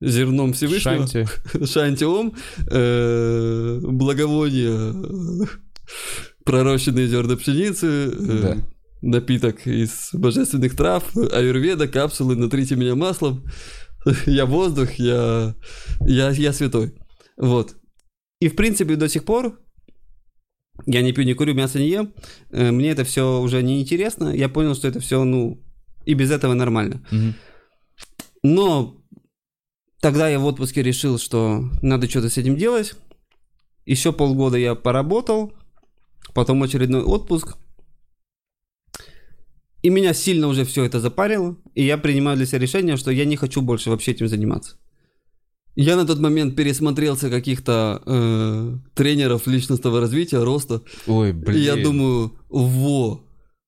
зерном 0.01 0.53
Всевышнего. 0.53 1.07
Шанти. 1.07 1.27
Шантиом, 1.65 2.35
э, 2.71 3.81
благовония, 3.83 4.95
пророщенные 6.45 7.09
зерна 7.09 7.37
пшеницы, 7.37 8.11
Да. 8.13 8.57
Напиток 9.03 9.67
из 9.67 10.11
божественных 10.13 10.77
трав, 10.77 11.17
аюрведа, 11.17 11.89
капсулы, 11.89 12.37
натрите 12.37 12.77
меня 12.77 12.95
маслом, 12.95 13.45
я 14.27 14.47
воздух, 14.47 14.93
я, 14.95 15.55
я, 16.01 16.31
я 16.31 16.53
святой. 16.53 16.95
Вот. 17.37 17.77
И 18.41 18.49
в 18.49 18.57
принципе 18.57 18.97
до 18.97 19.09
сих 19.09 19.25
пор 19.25 19.59
я 20.87 21.03
не 21.03 21.13
пью, 21.13 21.25
не 21.25 21.35
курю, 21.35 21.55
мясо 21.55 21.79
не 21.79 21.89
ем, 21.89 22.15
э, 22.51 22.71
мне 22.71 22.91
это 22.91 23.05
все 23.05 23.41
уже 23.41 23.63
не 23.63 23.81
интересно, 23.81 24.29
я 24.35 24.49
понял, 24.49 24.75
что 24.75 24.89
это 24.89 25.01
все, 25.01 25.25
ну, 25.25 25.61
и 26.05 26.15
без 26.15 26.31
этого 26.31 26.55
нормально. 26.55 27.05
Мгм. 27.11 27.35
Но 28.43 28.97
тогда 30.01 30.29
я 30.29 30.39
в 30.39 30.45
отпуске 30.45 30.83
решил, 30.83 31.19
что 31.19 31.69
надо 31.83 32.09
что-то 32.09 32.31
с 32.31 32.39
этим 32.39 32.57
делать. 32.57 32.95
Еще 33.85 34.13
полгода 34.13 34.57
я 34.57 34.75
поработал, 34.75 35.53
потом 36.35 36.63
очередной 36.63 37.03
отпуск. 37.03 37.57
И 39.83 39.91
меня 39.91 40.13
сильно 40.13 40.49
уже 40.49 40.65
все 40.65 40.85
это 40.85 40.99
запарило, 40.99 41.57
и 41.75 41.85
я 41.85 41.99
принимаю 41.99 42.37
для 42.37 42.47
себя 42.47 42.59
решение, 42.59 42.97
что 42.97 43.13
я 43.13 43.25
не 43.25 43.37
хочу 43.37 43.63
больше 43.63 43.91
вообще 43.91 44.11
этим 44.11 44.27
заниматься. 44.29 44.77
Я 45.77 45.95
на 45.95 46.05
тот 46.05 46.19
момент 46.19 46.57
пересмотрелся 46.57 47.31
каких-то 47.31 48.03
э, 48.05 48.77
тренеров 48.95 49.47
личностного 49.47 50.01
развития, 50.01 50.43
роста, 50.43 50.83
Ой, 51.07 51.31
и 51.31 51.33
блин. 51.33 51.63
я 51.63 51.77
думаю, 51.77 52.37
во, 52.49 53.25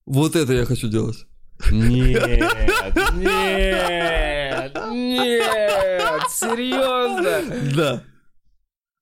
вот 0.07 0.35
это 0.35 0.53
я 0.53 0.65
хочу 0.65 0.89
делать. 0.89 1.27
Нет, 1.71 2.41
нет, 3.15 4.73
нет, 4.91 6.23
серьезно? 6.31 7.43
Да. 7.77 8.03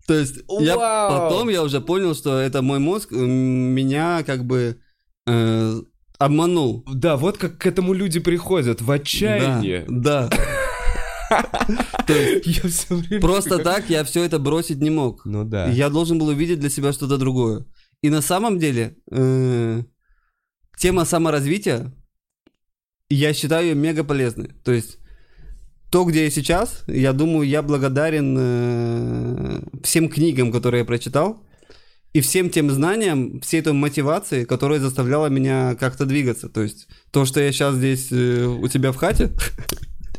То 0.06 0.14
есть 0.14 0.40
я, 0.60 0.74
потом 0.76 1.48
я 1.48 1.62
уже 1.62 1.80
понял, 1.80 2.14
что 2.14 2.38
это 2.38 2.60
мой 2.60 2.78
мозг 2.78 3.12
меня 3.12 4.22
как 4.22 4.44
бы 4.44 4.80
э, 5.26 5.80
обманул. 6.18 6.84
Да, 6.92 7.16
вот 7.16 7.38
как 7.38 7.58
к 7.58 7.66
этому 7.66 7.92
люди 7.92 8.20
приходят 8.20 8.82
в 8.82 8.90
отчаянии. 8.90 9.84
Да. 9.88 10.28
Время... 12.88 13.20
просто 13.20 13.58
так 13.58 13.90
я 13.90 14.02
все 14.04 14.24
это 14.24 14.38
бросить 14.38 14.80
не 14.80 14.90
мог. 14.90 15.24
Ну 15.26 15.44
да. 15.44 15.66
Я 15.68 15.90
должен 15.90 16.18
был 16.18 16.28
увидеть 16.28 16.60
для 16.60 16.70
себя 16.70 16.92
что-то 16.92 17.18
другое. 17.18 17.66
И 18.02 18.10
на 18.10 18.22
самом 18.22 18.58
деле 18.58 18.96
э, 19.10 19.82
тема 20.78 21.04
саморазвития, 21.04 21.92
я 23.10 23.34
считаю 23.34 23.68
ее 23.68 23.74
мега 23.74 24.04
полезной. 24.04 24.50
То 24.64 24.72
есть 24.72 24.98
то, 25.90 26.04
где 26.04 26.24
я 26.24 26.30
сейчас, 26.30 26.84
я 26.86 27.12
думаю, 27.12 27.48
я 27.48 27.62
благодарен 27.62 28.36
э, 28.38 29.60
всем 29.82 30.08
книгам, 30.08 30.52
которые 30.52 30.80
я 30.80 30.84
прочитал, 30.84 31.42
и 32.12 32.20
всем 32.20 32.50
тем 32.50 32.70
знаниям, 32.70 33.40
всей 33.40 33.62
той 33.62 33.72
мотивации, 33.72 34.44
которая 34.44 34.80
заставляла 34.80 35.26
меня 35.26 35.74
как-то 35.74 36.06
двигаться. 36.06 36.48
То 36.48 36.62
есть 36.62 36.88
то, 37.10 37.24
что 37.24 37.40
я 37.40 37.52
сейчас 37.52 37.74
здесь 37.74 38.08
э, 38.10 38.44
у 38.44 38.66
тебя 38.68 38.92
в 38.92 38.96
хате, 38.96 39.30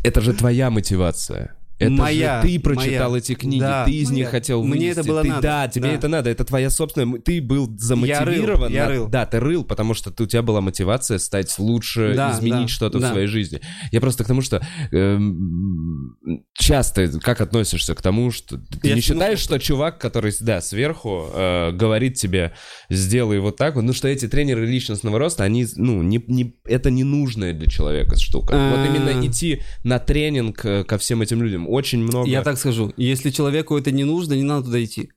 Это 0.03 0.21
же 0.21 0.33
твоя 0.33 0.69
мотивация. 0.69 1.55
Это 1.80 1.91
Моя, 1.91 2.41
же 2.41 2.47
ты 2.49 2.59
прочитал 2.59 3.09
моя. 3.11 3.19
эти 3.21 3.34
книги, 3.36 3.61
Да, 3.61 3.86
ты 3.86 3.91
из 3.91 4.09
моя. 4.09 4.19
них 4.23 4.30
хотел 4.30 4.61
Мне 4.63 4.71
вынести. 4.80 4.99
это 4.99 5.07
было 5.07 5.21
Ты- 5.23 5.27
надо, 5.30 5.41
Да, 5.41 5.67
тебе 5.69 5.88
да. 5.89 5.93
это 5.95 6.07
надо. 6.09 6.30
Это 6.30 6.43
твоя 6.43 6.69
собственная... 6.69 7.19
Ты 7.21 7.41
был 7.41 7.73
замотивирован. 7.77 8.71
я 8.71 8.84
на- 8.86 8.89
рыл. 8.91 9.07
Да, 9.07 9.25
ты 9.25 9.39
рыл, 9.39 9.63
потому 9.63 9.93
что 9.93 10.11
ты- 10.11 10.23
у 10.23 10.27
тебя 10.27 10.41
была 10.41 10.59
мотивация 10.61 11.17
стать 11.19 11.57
лучше, 11.57 12.13
Да, 12.15 12.32
изменить 12.34 12.63
да, 12.63 12.67
что-то 12.67 12.97
в 12.97 13.01
да. 13.01 13.11
своей 13.11 13.27
жизни. 13.27 13.61
Я 13.91 14.01
просто 14.01 14.23
к 14.25 14.27
тому, 14.27 14.41
что 14.41 14.61
эм, 14.91 16.43
часто 16.53 17.07
как 17.19 17.41
относишься 17.41 17.95
к 17.95 18.01
тому, 18.01 18.32
что 18.32 18.57
ты 18.57 18.88
Я 18.89 18.95
не 18.95 19.01
с- 19.01 19.05
считаешь, 19.05 19.39
что 19.39 19.57
чувак, 19.59 19.97
который, 19.99 20.34
да, 20.41 20.61
сверху 20.61 21.27
э, 21.34 21.71
говорит 21.71 22.15
тебе, 22.15 22.53
сделай 22.89 23.39
вот 23.39 23.55
так 23.57 23.75
вот, 23.75 23.84
ну 23.84 23.93
что 23.93 24.07
эти 24.07 24.27
тренеры 24.27 24.65
личностного 24.65 25.17
роста, 25.19 25.43
они, 25.43 25.65
ну, 25.75 26.01
не, 26.01 26.21
не, 26.27 26.55
это 26.65 26.91
не 26.91 27.03
нужная 27.03 27.53
для 27.53 27.67
человека 27.67 28.17
штука. 28.17 28.51
Вот 28.53 28.80
А. 28.80 28.86
именно 28.86 29.25
идти 29.25 29.61
на 29.84 29.99
тренинг 29.99 30.63
э, 30.65 30.84
ко 30.84 30.97
всем 30.97 31.21
этим 31.21 31.41
людям 31.41 31.67
очень 31.70 31.99
много... 32.03 32.28
Я 32.30 32.41
так 32.43 32.57
скажу, 32.57 32.93
если 32.97 33.30
человеку 33.30 33.78
это 33.78 33.91
не 33.91 34.03
нужно, 34.03 34.34
не 34.34 34.43
надо 34.43 34.65
туда 34.65 34.84
идти. 34.84 35.09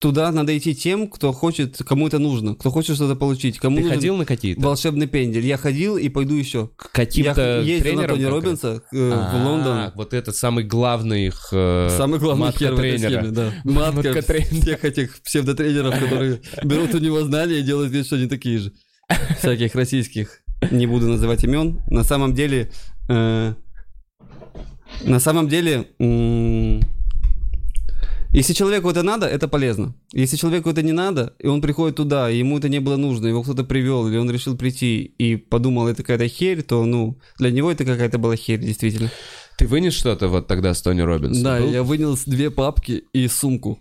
Туда 0.00 0.32
надо 0.32 0.56
идти 0.56 0.74
тем, 0.74 1.08
кто 1.08 1.30
хочет, 1.30 1.76
кому 1.86 2.06
это 2.06 2.18
нужно, 2.18 2.54
кто 2.54 2.70
хочет 2.70 2.96
что-то 2.96 3.16
получить, 3.16 3.58
кому 3.58 3.82
Ты 3.82 3.88
ходил 3.90 4.16
на 4.16 4.24
какие-то? 4.24 4.58
волшебный 4.62 5.06
пендель. 5.06 5.44
Я 5.46 5.58
ходил 5.58 5.98
и 5.98 6.08
пойду 6.08 6.36
еще. 6.36 6.70
К 6.76 6.86
Я 6.86 7.04
каким-то 7.04 7.60
ездил 7.60 8.00
на? 8.00 8.08
Тони? 8.08 8.24
Робинса 8.24 8.82
э, 8.94 9.10
А, 9.12 9.36
в 9.36 9.46
Лондон. 9.46 9.92
Вот 9.94 10.14
это 10.14 10.32
самый 10.32 10.64
главный 10.64 11.26
их 11.26 11.48
э, 11.52 11.88
Самый 11.98 12.18
главный 12.18 12.46
матка 12.46 12.74
тренера. 12.74 13.20
схеме, 13.20 13.30
да. 13.30 13.52
Матка 13.64 14.22
всех 14.22 14.84
этих 14.86 15.20
псевдотренеров, 15.22 15.98
которые 16.00 16.40
берут 16.64 16.94
у 16.94 16.98
него 16.98 17.20
знания 17.24 17.58
и 17.58 17.62
делают 17.62 17.92
вид, 17.92 18.06
что 18.06 18.16
они 18.16 18.26
такие 18.26 18.58
же. 18.58 18.72
Всяких 19.38 19.74
российских. 19.74 20.40
Не 20.70 20.86
буду 20.86 21.08
называть 21.08 21.44
имен. 21.44 21.82
На 21.90 22.04
самом 22.04 22.32
деле... 22.34 22.70
э, 23.10 23.52
на 25.04 25.20
самом 25.20 25.48
деле... 25.48 25.86
если 28.32 28.52
человеку 28.52 28.90
это 28.90 29.02
надо, 29.02 29.26
это 29.26 29.48
полезно. 29.48 29.94
Если 30.12 30.36
человеку 30.36 30.70
это 30.70 30.82
не 30.82 30.92
надо, 30.92 31.34
и 31.38 31.46
он 31.46 31.60
приходит 31.60 31.96
туда, 31.96 32.30
и 32.30 32.38
ему 32.38 32.58
это 32.58 32.68
не 32.68 32.80
было 32.80 32.96
нужно, 32.96 33.26
его 33.26 33.42
кто-то 33.42 33.64
привел, 33.64 34.06
или 34.08 34.16
он 34.16 34.30
решил 34.30 34.56
прийти 34.56 35.02
и 35.18 35.36
подумал, 35.36 35.88
это 35.88 36.02
какая-то 36.02 36.28
херь, 36.28 36.62
то, 36.62 36.84
ну, 36.84 37.18
для 37.38 37.50
него 37.50 37.70
это 37.72 37.84
какая-то 37.84 38.18
была 38.18 38.36
херь, 38.36 38.60
действительно. 38.60 39.10
Ты 39.58 39.66
вынес 39.66 39.92
что-то 39.92 40.28
вот 40.28 40.46
тогда 40.46 40.72
с 40.72 40.80
Тони 40.80 41.02
Робинсом? 41.02 41.42
Да, 41.42 41.58
Был? 41.58 41.70
я 41.70 41.82
вынес 41.82 42.24
две 42.24 42.50
папки 42.50 43.04
и 43.12 43.28
сумку. 43.28 43.78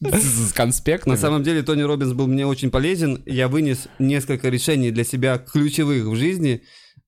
С 0.00 0.52
конспектами? 0.52 1.14
На 1.14 1.18
самом 1.18 1.42
деле 1.42 1.62
Тони 1.62 1.82
Робинс 1.82 2.12
был 2.12 2.26
мне 2.26 2.46
очень 2.46 2.70
полезен. 2.70 3.22
Я 3.24 3.48
вынес 3.48 3.88
несколько 3.98 4.50
решений 4.50 4.90
для 4.90 5.04
себя 5.04 5.38
ключевых 5.38 6.04
в 6.04 6.16
жизни, 6.16 6.62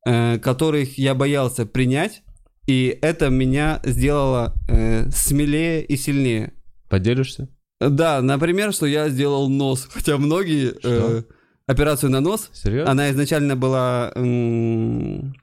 э, 0.06 0.38
которых 0.38 0.98
я 0.98 1.14
боялся 1.14 1.66
принять, 1.66 2.22
и 2.66 2.98
это 3.02 3.30
меня 3.30 3.80
сделало 3.84 4.54
э, 4.68 5.10
смелее 5.10 5.84
и 5.84 5.96
сильнее. 5.96 6.52
Поделишься? 6.88 7.48
Да, 7.80 8.20
например, 8.20 8.72
что 8.72 8.86
я 8.86 9.08
сделал 9.08 9.48
нос, 9.48 9.88
хотя 9.92 10.18
многие 10.18 10.74
э, 10.82 11.22
операцию 11.66 12.10
на 12.10 12.20
нос, 12.20 12.50
Серьезно? 12.52 12.90
она 12.90 13.10
изначально 13.10 13.56
была 13.56 14.12
м, 14.14 15.34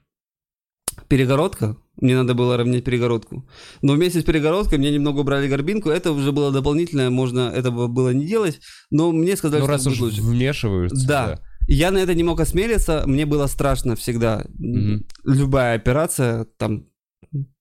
перегородка, 1.08 1.76
мне 2.00 2.14
надо 2.16 2.34
было 2.34 2.56
равнять 2.56 2.84
перегородку. 2.84 3.48
Но 3.82 3.94
вместе 3.94 4.20
с 4.20 4.24
перегородкой 4.24 4.78
мне 4.78 4.90
немного 4.92 5.20
убрали 5.20 5.48
горбинку, 5.48 5.88
это 5.90 6.12
уже 6.12 6.30
было 6.32 6.52
дополнительное, 6.52 7.10
можно 7.10 7.50
этого 7.54 7.88
было 7.88 8.10
не 8.10 8.24
делать, 8.26 8.60
но 8.90 9.10
мне 9.10 9.36
сказали, 9.36 9.60
Ну, 9.60 9.66
что 9.66 9.72
раз 9.72 9.86
уж 9.86 10.00
лучше. 10.00 10.22
вмешиваются. 10.22 11.06
Да. 11.08 11.40
Я 11.70 11.90
на 11.90 11.98
это 11.98 12.14
не 12.14 12.24
мог 12.24 12.40
осмелиться, 12.40 13.02
мне 13.06 13.26
было 13.26 13.46
страшно 13.48 13.94
всегда. 13.94 14.44
Мгм. 14.58 15.04
Любая 15.24 15.76
операция, 15.76 16.46
там, 16.56 16.86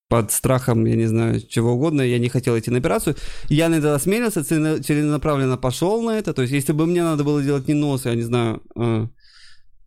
под 0.09 0.31
страхом, 0.31 0.85
я 0.85 0.95
не 0.95 1.07
знаю, 1.07 1.41
чего 1.41 1.73
угодно, 1.73 2.01
я 2.01 2.17
не 2.17 2.29
хотел 2.29 2.57
идти 2.57 2.71
на 2.71 2.77
операцию. 2.77 3.15
Я 3.49 3.67
на 3.67 3.75
это 3.75 3.93
осмелился, 3.93 4.39
целена- 4.39 4.81
целенаправленно 4.81 5.57
пошел 5.57 6.01
на 6.01 6.11
это. 6.17 6.33
То 6.33 6.41
есть, 6.43 6.53
если 6.53 6.71
бы 6.71 6.85
мне 6.85 7.03
надо 7.03 7.25
было 7.25 7.43
делать 7.43 7.67
не 7.67 7.73
нос, 7.73 8.05
я 8.05 8.15
не 8.15 8.21
знаю, 8.23 8.61
э, 8.77 9.07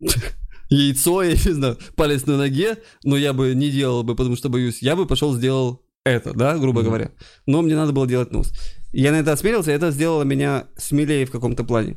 яйцо, 0.68 1.22
я 1.22 1.32
не 1.32 1.52
знаю, 1.54 1.78
палец 1.96 2.26
на 2.26 2.36
ноге, 2.36 2.76
но 3.04 3.16
я 3.16 3.32
бы 3.32 3.54
не 3.54 3.70
делал 3.70 4.02
бы, 4.02 4.14
потому 4.14 4.36
что 4.36 4.48
боюсь, 4.50 4.82
я 4.82 4.96
бы 4.96 5.06
пошел 5.06 5.34
сделал 5.34 5.82
это, 6.04 6.32
да, 6.34 6.58
грубо 6.58 6.80
Мгм. 6.80 6.88
говоря. 6.88 7.10
Но 7.46 7.62
мне 7.62 7.74
надо 7.74 7.92
было 7.92 8.06
делать 8.06 8.32
нос. 8.32 8.52
Я 8.92 9.12
на 9.12 9.16
это 9.20 9.32
осмелился, 9.32 9.70
и 9.70 9.74
это 9.74 9.92
сделало 9.92 10.24
меня 10.24 10.66
смелее 10.76 11.24
в 11.24 11.30
каком-то 11.30 11.62
плане. 11.62 11.96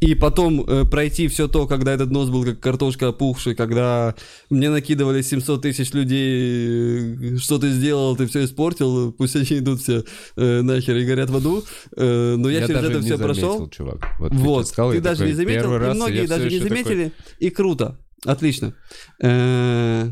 И 0.00 0.14
потом 0.14 0.60
э, 0.60 0.84
пройти 0.84 1.28
все 1.28 1.48
то, 1.48 1.66
когда 1.66 1.92
этот 1.94 2.10
нос 2.10 2.28
был 2.28 2.44
как 2.44 2.60
картошка 2.60 3.08
опухший, 3.08 3.54
когда 3.54 4.14
мне 4.50 4.68
накидывали 4.68 5.22
700 5.22 5.62
тысяч 5.62 5.92
людей, 5.94 7.34
э, 7.34 7.36
что 7.38 7.58
ты 7.58 7.70
сделал, 7.70 8.16
ты 8.16 8.26
все 8.26 8.44
испортил, 8.44 9.12
пусть 9.12 9.34
они 9.36 9.60
идут 9.60 9.80
все 9.80 10.04
э, 10.36 10.60
нахер 10.60 10.96
и 10.96 11.06
горят 11.06 11.30
в 11.30 11.36
аду. 11.36 11.64
Э, 11.96 12.36
но 12.36 12.50
я, 12.50 12.66
через 12.66 12.74
даже 12.74 12.90
это 12.90 13.00
все 13.00 13.16
заметил, 13.16 13.24
прошел. 13.24 13.68
чувак. 13.70 14.06
Вот, 14.18 14.32
Вот, 14.34 14.68
сказал, 14.68 14.90
ты 14.90 14.96
я 14.96 15.02
даже 15.02 15.18
такой, 15.20 15.30
не 15.30 15.36
заметил, 15.36 15.74
и 15.74 15.94
многие 15.94 16.22
я 16.22 16.28
даже 16.28 16.48
не 16.48 16.56
еще 16.56 16.64
такой, 16.68 16.84
заметили, 16.84 17.12
и 17.38 17.50
круто, 17.50 17.98
отлично. 18.24 18.74
Э, 19.22 20.10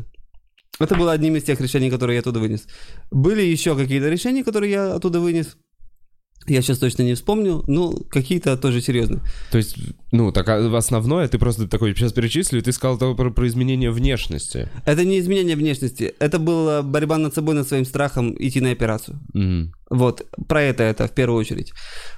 Это 0.79 0.95
было 0.95 1.11
одним 1.11 1.35
из 1.35 1.43
тех 1.43 1.61
решений, 1.61 1.89
которые 1.89 2.15
я 2.15 2.21
оттуда 2.21 2.39
вынес. 2.39 2.65
Были 3.11 3.43
еще 3.43 3.75
какие-то 3.75 4.09
решения, 4.09 4.43
которые 4.43 4.71
я 4.71 4.95
оттуда 4.95 5.19
вынес. 5.19 5.55
Я 6.47 6.61
сейчас 6.61 6.77
точно 6.77 7.03
не 7.03 7.15
вспомню, 7.15 7.63
но 7.67 7.93
какие-то 8.09 8.55
тоже 8.57 8.81
серьезные. 8.81 9.21
То 9.51 9.57
есть, 9.57 9.77
ну, 10.11 10.31
так 10.31 10.47
а 10.49 10.77
основное, 10.77 11.27
ты 11.27 11.39
просто 11.39 11.67
такой 11.67 11.95
сейчас 11.95 12.13
перечислил, 12.13 12.61
ты 12.61 12.71
сказал 12.71 12.97
только 12.97 13.15
про, 13.17 13.31
про 13.31 13.47
изменение 13.47 13.89
внешности. 13.91 14.69
Это 14.85 15.03
не 15.03 15.19
изменение 15.19 15.55
внешности, 15.55 16.13
это 16.19 16.37
была 16.37 16.83
борьба 16.83 17.17
над 17.17 17.33
собой, 17.33 17.55
над 17.55 17.67
своим 17.67 17.85
страхом 17.85 18.35
идти 18.37 18.61
на 18.61 18.71
операцию. 18.71 19.19
Мгм. 19.33 19.73
Вот, 19.89 20.25
про 20.47 20.61
это 20.61 20.83
это 20.83 21.07
в 21.07 21.11
первую 21.11 21.39
очередь. 21.39 21.73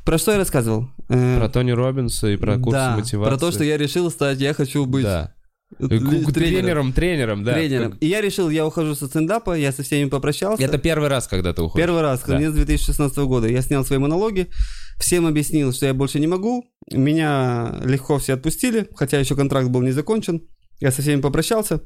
Про 0.05 0.17
что 0.17 0.31
я 0.31 0.37
рассказывал? 0.37 0.89
Э, 1.09 1.37
Про 1.37 1.49
Тони 1.49 1.71
Робинса 1.71 2.27
и 2.27 2.37
про 2.37 2.57
курс 2.57 2.73
да, 2.73 2.95
мотивации. 2.95 3.29
про 3.29 3.37
то, 3.37 3.51
что 3.51 3.63
я 3.63 3.77
решил 3.77 4.09
стать, 4.09 4.39
я 4.39 4.53
хочу 4.53 4.85
быть 4.85 5.03
Да. 5.03 5.33
Э, 5.79 5.87
тренером. 5.87 6.33
Тренером, 6.33 6.93
тренером, 6.93 7.43
да. 7.43 7.53
Тренером. 7.53 7.97
И 7.99 8.07
я 8.07 8.21
решил, 8.21 8.49
я 8.49 8.65
ухожу 8.65 8.95
со 8.95 9.07
стендапа, 9.07 9.57
я 9.57 9.71
со 9.71 9.83
всеми 9.83 10.09
попрощался. 10.09 10.63
Это 10.63 10.77
первый 10.77 11.09
раз, 11.09 11.27
когда 11.27 11.53
ты 11.53 11.61
уходишь. 11.61 11.85
Первый 11.85 12.01
раз, 12.01 12.21
Да. 12.21 12.33
конец 12.33 12.53
2016 12.53 13.17
года. 13.25 13.47
Я 13.47 13.61
снял 13.61 13.85
свои 13.85 13.99
монологи, 13.99 14.47
всем 14.99 15.25
объяснил, 15.25 15.73
что 15.73 15.85
я 15.85 15.93
больше 15.93 16.19
не 16.19 16.27
могу. 16.27 16.65
Меня 16.91 17.79
легко 17.83 18.17
все 18.17 18.33
отпустили, 18.33 18.87
хотя 18.95 19.19
еще 19.19 19.35
контракт 19.35 19.69
был 19.69 19.81
не 19.81 19.91
закончен. 19.91 20.41
Я 20.79 20.91
со 20.91 21.01
всеми 21.01 21.21
попрощался. 21.21 21.81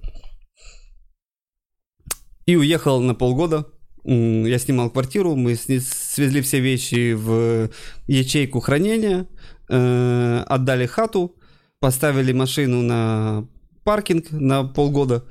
И 2.46 2.56
уехал 2.56 3.00
на 3.02 3.16
полгода. 3.16 3.68
Я 4.04 4.58
снимал 4.58 4.90
квартиру, 4.90 5.36
мы 5.36 5.56
свезли 5.56 6.42
все 6.42 6.60
вещи 6.60 7.14
в 7.14 7.70
ячейку 8.08 8.60
хранения, 8.60 9.28
э, 9.70 10.44
отдали 10.48 10.88
хату, 10.88 11.36
поставили 11.80 12.34
машину 12.34 12.82
на 12.82 13.48
паркинг 13.84 14.32
на 14.32 14.64
полгода, 14.64 15.24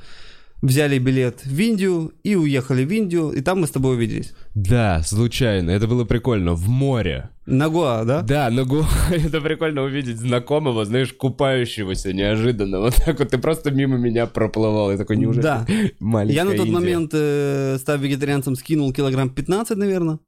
взяли 0.62 0.98
билет 0.98 1.44
в 1.46 1.58
Индию 1.58 2.12
и 2.22 2.34
уехали 2.36 2.84
в 2.84 2.90
Индию, 2.92 3.30
и 3.30 3.40
там 3.40 3.60
мы 3.62 3.66
с 3.66 3.70
тобой 3.70 3.94
увиделись. 3.94 4.34
Да, 4.54 5.02
случайно. 5.02 5.70
Это 5.70 5.86
было 5.86 6.04
прикольно. 6.04 6.52
В 6.54 6.68
море. 6.68 7.30
На 7.46 7.68
Гоа, 7.70 8.04
да? 8.04 8.20
Да, 8.22 8.50
но 8.50 8.64
гу- 8.66 8.84
это 9.10 9.40
прикольно 9.40 9.82
увидеть 9.82 10.18
знакомого, 10.18 10.84
знаешь, 10.84 11.12
купающегося 11.14 12.12
неожиданно. 12.12 12.80
Вот 12.80 12.94
так 13.06 13.18
вот 13.18 13.30
ты 13.30 13.38
просто 13.38 13.70
мимо 13.70 13.96
меня 13.96 14.26
проплывал. 14.26 14.90
Я 14.90 14.98
такой, 14.98 15.16
неужели 15.16 15.42
Да. 15.42 15.66
маленькая 15.98 16.34
Я 16.36 16.44
на 16.44 16.50
тот 16.50 16.60
Индия? 16.66 16.72
момент, 16.72 17.10
э, 17.14 17.76
став 17.80 18.00
вегетарианцем, 18.00 18.54
скинул 18.54 18.92
килограмм 18.92 19.30
15, 19.30 19.76
наверное. 19.78 20.18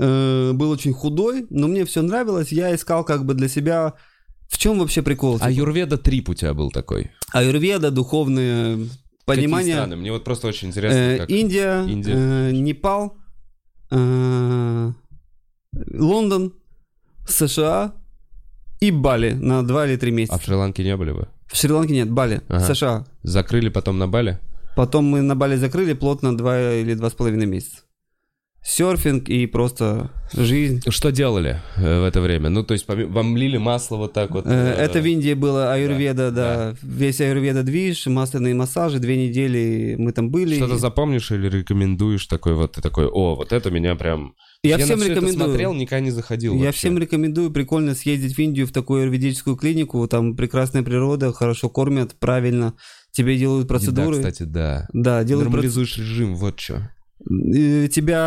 Э, 0.00 0.52
был 0.54 0.70
очень 0.70 0.92
худой, 0.92 1.46
но 1.50 1.68
мне 1.68 1.84
все 1.84 2.02
нравилось. 2.02 2.50
Я 2.52 2.74
искал 2.74 3.04
как 3.04 3.24
бы 3.24 3.34
для 3.34 3.48
себя, 3.48 3.94
в 4.48 4.58
чем 4.58 4.78
вообще 4.78 5.02
прикол. 5.02 5.38
А 5.40 5.50
Юрведа 5.50 5.96
трип 5.98 6.28
у 6.30 6.34
тебя 6.34 6.54
был 6.54 6.70
такой. 6.70 7.10
Аюрведа, 7.32 7.90
духовные 7.90 8.76
Какие 9.26 9.44
понимания. 9.44 9.74
страны? 9.74 9.96
Мне 9.96 10.10
вот 10.12 10.24
просто 10.24 10.48
очень 10.48 10.68
интересно, 10.68 10.96
Э, 10.98 11.18
как... 11.18 11.30
Индия, 11.30 11.84
Индия. 11.86 12.14
э, 12.16 12.50
Непал, 12.52 13.16
э, 13.90 14.92
Лондон, 15.94 16.54
США 17.28 17.92
и 18.80 18.90
Бали 18.90 19.32
на 19.32 19.62
2 19.66 19.86
или 19.86 19.96
3 19.96 20.10
месяца. 20.10 20.34
А 20.34 20.38
в 20.38 20.44
Шри-Ланке 20.44 20.82
не 20.84 20.96
были 20.96 21.10
вы? 21.10 21.28
В 21.46 21.56
Шри-Ланке 21.56 21.92
нет, 21.94 22.10
Бали, 22.10 22.40
Ага. 22.48 22.74
США. 22.74 23.06
Закрыли 23.22 23.68
потом 23.68 23.98
на 23.98 24.08
Бали? 24.08 24.38
Потом 24.76 25.04
мы 25.04 25.20
на 25.22 25.34
Бали 25.34 25.56
закрыли 25.56 25.92
плотно 25.92 26.36
2 26.36 26.72
или 26.80 26.94
2,5 26.94 27.46
месяца. 27.46 27.82
Серфинг 28.68 29.30
и 29.30 29.46
просто 29.46 30.10
жизнь. 30.34 30.82
Что 30.90 31.10
делали 31.10 31.62
э, 31.76 32.00
в 32.02 32.04
это 32.04 32.20
время? 32.20 32.50
Ну, 32.50 32.62
то 32.62 32.74
есть 32.74 32.86
вам 32.86 33.34
лили 33.34 33.56
масло 33.56 33.96
вот 33.96 34.12
так 34.12 34.30
вот? 34.32 34.44
Э, 34.46 34.50
э, 34.50 34.82
Это 34.82 35.00
в 35.00 35.06
Индии 35.06 35.32
было 35.32 35.72
аюрведа, 35.72 36.30
да, 36.30 36.72
да, 36.72 36.76
Весь 36.82 37.18
аюрведа 37.22 37.62
движ, 37.62 38.06
масляные 38.06 38.54
массажи, 38.54 38.98
две 38.98 39.16
недели 39.26 39.96
мы 39.98 40.12
там 40.12 40.30
были. 40.30 40.56
Что-то 40.56 40.76
запомнишь 40.76 41.30
или 41.30 41.48
рекомендуешь 41.48 42.26
такой 42.26 42.54
вот, 42.54 42.72
ты 42.72 42.82
такой, 42.82 43.06
о, 43.06 43.36
вот 43.36 43.54
это 43.54 43.70
меня 43.70 43.94
прям... 43.94 44.34
Я, 44.62 44.76
на 44.76 44.84
всем 44.84 44.98
всё 44.98 45.12
это 45.12 45.20
рекомендую. 45.20 45.48
смотрел, 45.48 45.72
никогда 45.72 46.00
не 46.04 46.10
заходил 46.10 46.52
Я 46.54 46.66
вообще. 46.66 46.78
всем 46.78 46.98
рекомендую 46.98 47.50
прикольно 47.50 47.94
съездить 47.94 48.34
в 48.34 48.38
Индию 48.38 48.66
в 48.66 48.72
такую 48.72 49.00
аюрведическую 49.02 49.56
клинику. 49.56 50.06
Там 50.08 50.36
прекрасная 50.36 50.82
природа, 50.82 51.32
хорошо 51.32 51.70
кормят, 51.70 52.16
правильно. 52.18 52.74
Тебе 53.12 53.38
делают 53.38 53.64
Еда, 53.64 53.74
процедуры. 53.74 54.16
кстати, 54.16 54.42
да. 54.42 54.86
Да, 54.92 55.24
делают 55.24 55.48
проц- 55.48 55.52
Нормализуешь 55.52 55.96
режим, 55.96 56.34
вот 56.36 56.60
что. 56.60 56.90
Тебя 57.24 58.18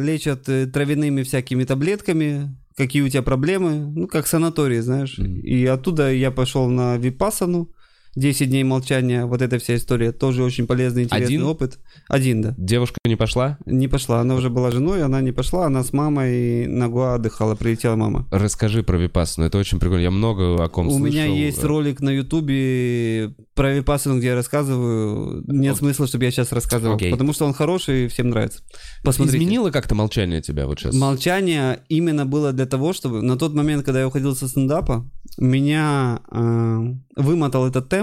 лечат 0.00 0.48
э, 0.48 0.66
травяными 0.66 1.22
всякими 1.22 1.64
таблетками, 1.64 2.56
какие 2.76 3.02
у 3.02 3.08
тебя 3.08 3.22
проблемы, 3.22 3.92
ну, 3.94 4.08
как 4.08 4.26
санаторий, 4.26 4.80
знаешь. 4.80 5.16
Мгм. 5.18 5.40
И 5.40 5.64
оттуда 5.64 6.12
я 6.12 6.30
пошел 6.30 6.68
на 6.68 6.96
Випасану, 6.96 7.70
10 8.16 8.48
дней 8.50 8.64
молчания, 8.64 9.26
вот 9.26 9.42
эта 9.42 9.58
вся 9.58 9.76
история, 9.76 10.12
тоже 10.12 10.42
очень 10.42 10.66
полезный, 10.66 11.04
интересный 11.04 11.36
Один? 11.36 11.44
опыт. 11.44 11.78
Один, 12.08 12.42
да. 12.42 12.54
Девушка 12.56 12.98
не 13.04 13.16
пошла? 13.16 13.58
Не 13.66 13.88
пошла, 13.88 14.20
она 14.20 14.34
уже 14.34 14.50
была 14.50 14.70
женой, 14.70 15.02
она 15.04 15.20
не 15.20 15.32
пошла, 15.32 15.66
она 15.66 15.82
с 15.84 15.92
мамой 15.92 16.66
на 16.66 16.88
Гуа 16.88 17.14
отдыхала, 17.14 17.54
прилетела 17.54 17.96
мама. 17.96 18.26
Расскажи 18.30 18.82
про 18.82 18.96
Випассану, 18.96 19.46
это 19.46 19.58
очень 19.58 19.78
прикольно. 19.78 20.02
Я 20.02 20.10
много 20.10 20.62
о 20.62 20.68
ком 20.68 20.86
У 20.88 20.90
слышал. 20.90 21.06
меня 21.06 21.26
есть 21.26 21.62
ролик 21.62 22.00
на 22.00 22.10
Ютубе 22.10 23.34
про 23.54 23.74
Випассану, 23.74 24.18
где 24.18 24.28
я 24.28 24.34
рассказываю. 24.34 25.44
Нет 25.46 25.74
Ок. 25.74 25.78
смысла, 25.78 26.06
чтобы 26.06 26.24
я 26.24 26.30
сейчас 26.30 26.52
рассказывал, 26.52 26.96
Окей. 26.96 27.10
потому 27.10 27.32
что 27.32 27.44
он 27.46 27.52
хороший 27.52 28.06
и 28.06 28.08
всем 28.08 28.30
нравится. 28.30 28.62
Посмотрите. 29.04 29.38
Изменило 29.38 29.70
как-то 29.70 29.94
молчание 29.94 30.40
тебя 30.42 30.66
вот 30.66 30.78
сейчас? 30.80 30.94
Молчание 30.94 31.80
именно 31.88 32.26
было 32.26 32.52
для 32.52 32.66
того, 32.66 32.92
чтобы 32.92 33.22
на 33.22 33.36
тот 33.36 33.54
момент, 33.54 33.84
когда 33.84 34.00
я 34.00 34.06
уходил 34.08 34.34
со 34.34 34.48
стендапа, 34.48 35.08
меня 35.36 36.20
э, 36.30 36.94
вымотал 37.16 37.66
этот 37.66 37.88
темп. 37.88 37.97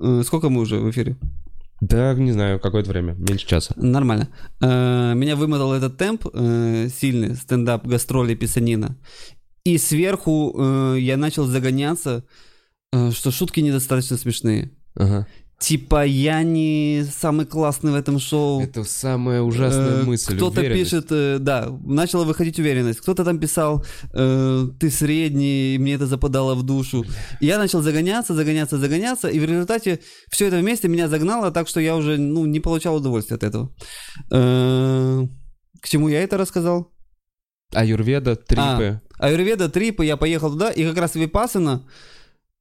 Э, 0.00 0.22
сколько 0.24 0.48
мы 0.48 0.60
уже 0.60 0.78
в 0.78 0.90
эфире? 0.90 1.16
Да, 1.80 2.14
не 2.14 2.32
знаю, 2.32 2.58
какое-то 2.58 2.90
время, 2.90 3.14
меньше 3.14 3.46
часа. 3.46 3.72
Нормально. 3.76 4.28
Э, 4.60 5.14
меня 5.14 5.36
вымотал 5.36 5.72
этот 5.72 5.96
темп 5.96 6.26
э, 6.32 6.88
сильный, 6.88 7.34
стендап, 7.36 7.86
гастроли, 7.86 8.34
писанина. 8.34 8.96
И 9.64 9.76
сверху 9.76 10.94
я 10.96 11.18
начал 11.18 11.44
загоняться, 11.44 12.24
что 12.90 13.30
шутки 13.30 13.60
недостаточно 13.60 14.16
смешные. 14.16 14.70
Ага. 14.94 15.26
Типа 15.58 16.04
я 16.06 16.44
не 16.44 17.04
самый 17.12 17.44
классный 17.44 17.90
в 17.90 17.96
этом 17.96 18.20
шоу. 18.20 18.62
Это 18.62 18.84
самая 18.84 19.42
ужасная 19.42 20.02
Э, 20.02 20.04
мысль. 20.04 20.36
Кто-то 20.36 20.62
пишет, 20.62 21.06
э, 21.10 21.38
да, 21.40 21.68
начала 21.84 22.24
выходить 22.24 22.60
уверенность. 22.60 23.00
Кто-то 23.00 23.24
там 23.24 23.40
писал, 23.40 23.84
э, 24.14 24.68
ты 24.78 24.90
средний, 24.90 25.74
и 25.74 25.78
мне 25.78 25.94
это 25.94 26.06
западало 26.06 26.54
в 26.54 26.62
душу. 26.62 27.04
И 27.40 27.46
я 27.46 27.58
начал 27.58 27.82
загоняться, 27.82 28.34
загоняться, 28.34 28.78
загоняться, 28.78 29.28
и 29.28 29.40
в 29.40 29.44
результате 29.44 29.98
все 30.30 30.46
это 30.46 30.58
вместе 30.58 30.86
меня 30.86 31.08
загнало 31.08 31.50
так, 31.50 31.66
что 31.66 31.80
я 31.80 31.96
уже 31.96 32.18
ну, 32.18 32.46
не 32.46 32.60
получал 32.60 32.94
удовольствия 32.94 33.36
от 33.36 33.42
этого. 33.42 33.74
Э, 34.30 35.26
К 35.82 35.88
чему 35.88 36.08
я 36.08 36.22
это 36.22 36.36
рассказал? 36.36 36.92
Аюрведа, 37.74 38.36
трипы. 38.36 39.00
Аюрведа, 39.18 39.68
трипы, 39.68 40.04
я 40.04 40.16
поехал 40.16 40.52
туда, 40.52 40.70
и 40.70 40.84
как 40.84 40.96
раз 40.98 41.16
Випасана 41.16 41.84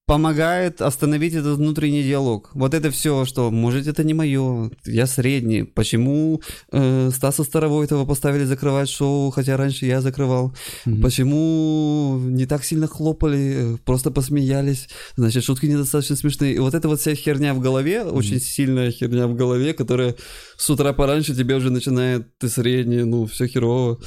помогает 0.07 0.81
остановить 0.81 1.33
этот 1.33 1.57
внутренний 1.57 2.01
диалог. 2.01 2.49
Вот 2.53 2.73
это 2.73 2.91
все, 2.91 3.25
что, 3.25 3.51
может, 3.51 3.87
это 3.87 4.05
не 4.05 4.13
мое, 4.13 4.71
я 4.85 5.05
средний. 5.05 5.63
Почему 5.63 6.41
э, 6.71 7.11
Стаса 7.13 7.43
Старовойтова 7.43 8.05
поставили 8.05 8.45
закрывать 8.45 8.89
шоу, 8.89 9.31
хотя 9.31 9.57
раньше 9.57 9.85
я 9.85 9.99
закрывал? 9.99 10.55
Мгм. 10.85 11.01
Почему 11.01 12.19
не 12.23 12.45
так 12.45 12.63
сильно 12.63 12.87
хлопали, 12.87 13.73
э, 13.73 13.77
просто 13.83 14.09
посмеялись? 14.09 14.87
Значит, 15.17 15.43
шутки 15.43 15.65
недостаточно 15.65 16.15
смешные. 16.15 16.55
И 16.55 16.59
вот 16.59 16.73
эта 16.73 16.87
вот 16.87 17.01
вся 17.01 17.13
херня 17.13 17.53
в 17.53 17.59
голове, 17.59 18.03
очень 18.03 18.39
сильная 18.39 18.91
херня 18.91 19.27
в 19.27 19.35
голове, 19.35 19.73
которая 19.73 20.15
с 20.57 20.69
утра 20.69 20.93
пораньше 20.93 21.35
тебе 21.35 21.55
уже 21.55 21.69
начинает, 21.69 22.37
ты 22.39 22.49
средний, 22.49 23.03
ну, 23.03 23.25
все 23.25 23.47
херово. 23.47 23.99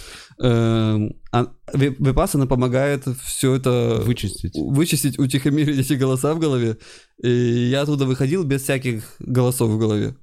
Эм, 0.42 1.14
А 1.32 1.46
Ви- 1.74 1.94
Випассана 1.98 2.46
помогает 2.46 3.04
все 3.24 3.54
это 3.54 4.02
Вычистить. 4.04 4.54
вычистить, 4.56 5.18
утихомирить 5.18 5.78
эти 5.78 5.92
голоса 5.94 6.34
в 6.34 6.40
голове. 6.40 6.76
И 7.22 7.30
я 7.70 7.82
оттуда 7.82 8.04
выходил 8.04 8.42
без 8.44 8.62
всяких 8.62 9.04
голосов 9.20 9.70
в 9.70 9.78
голове. 9.78 10.16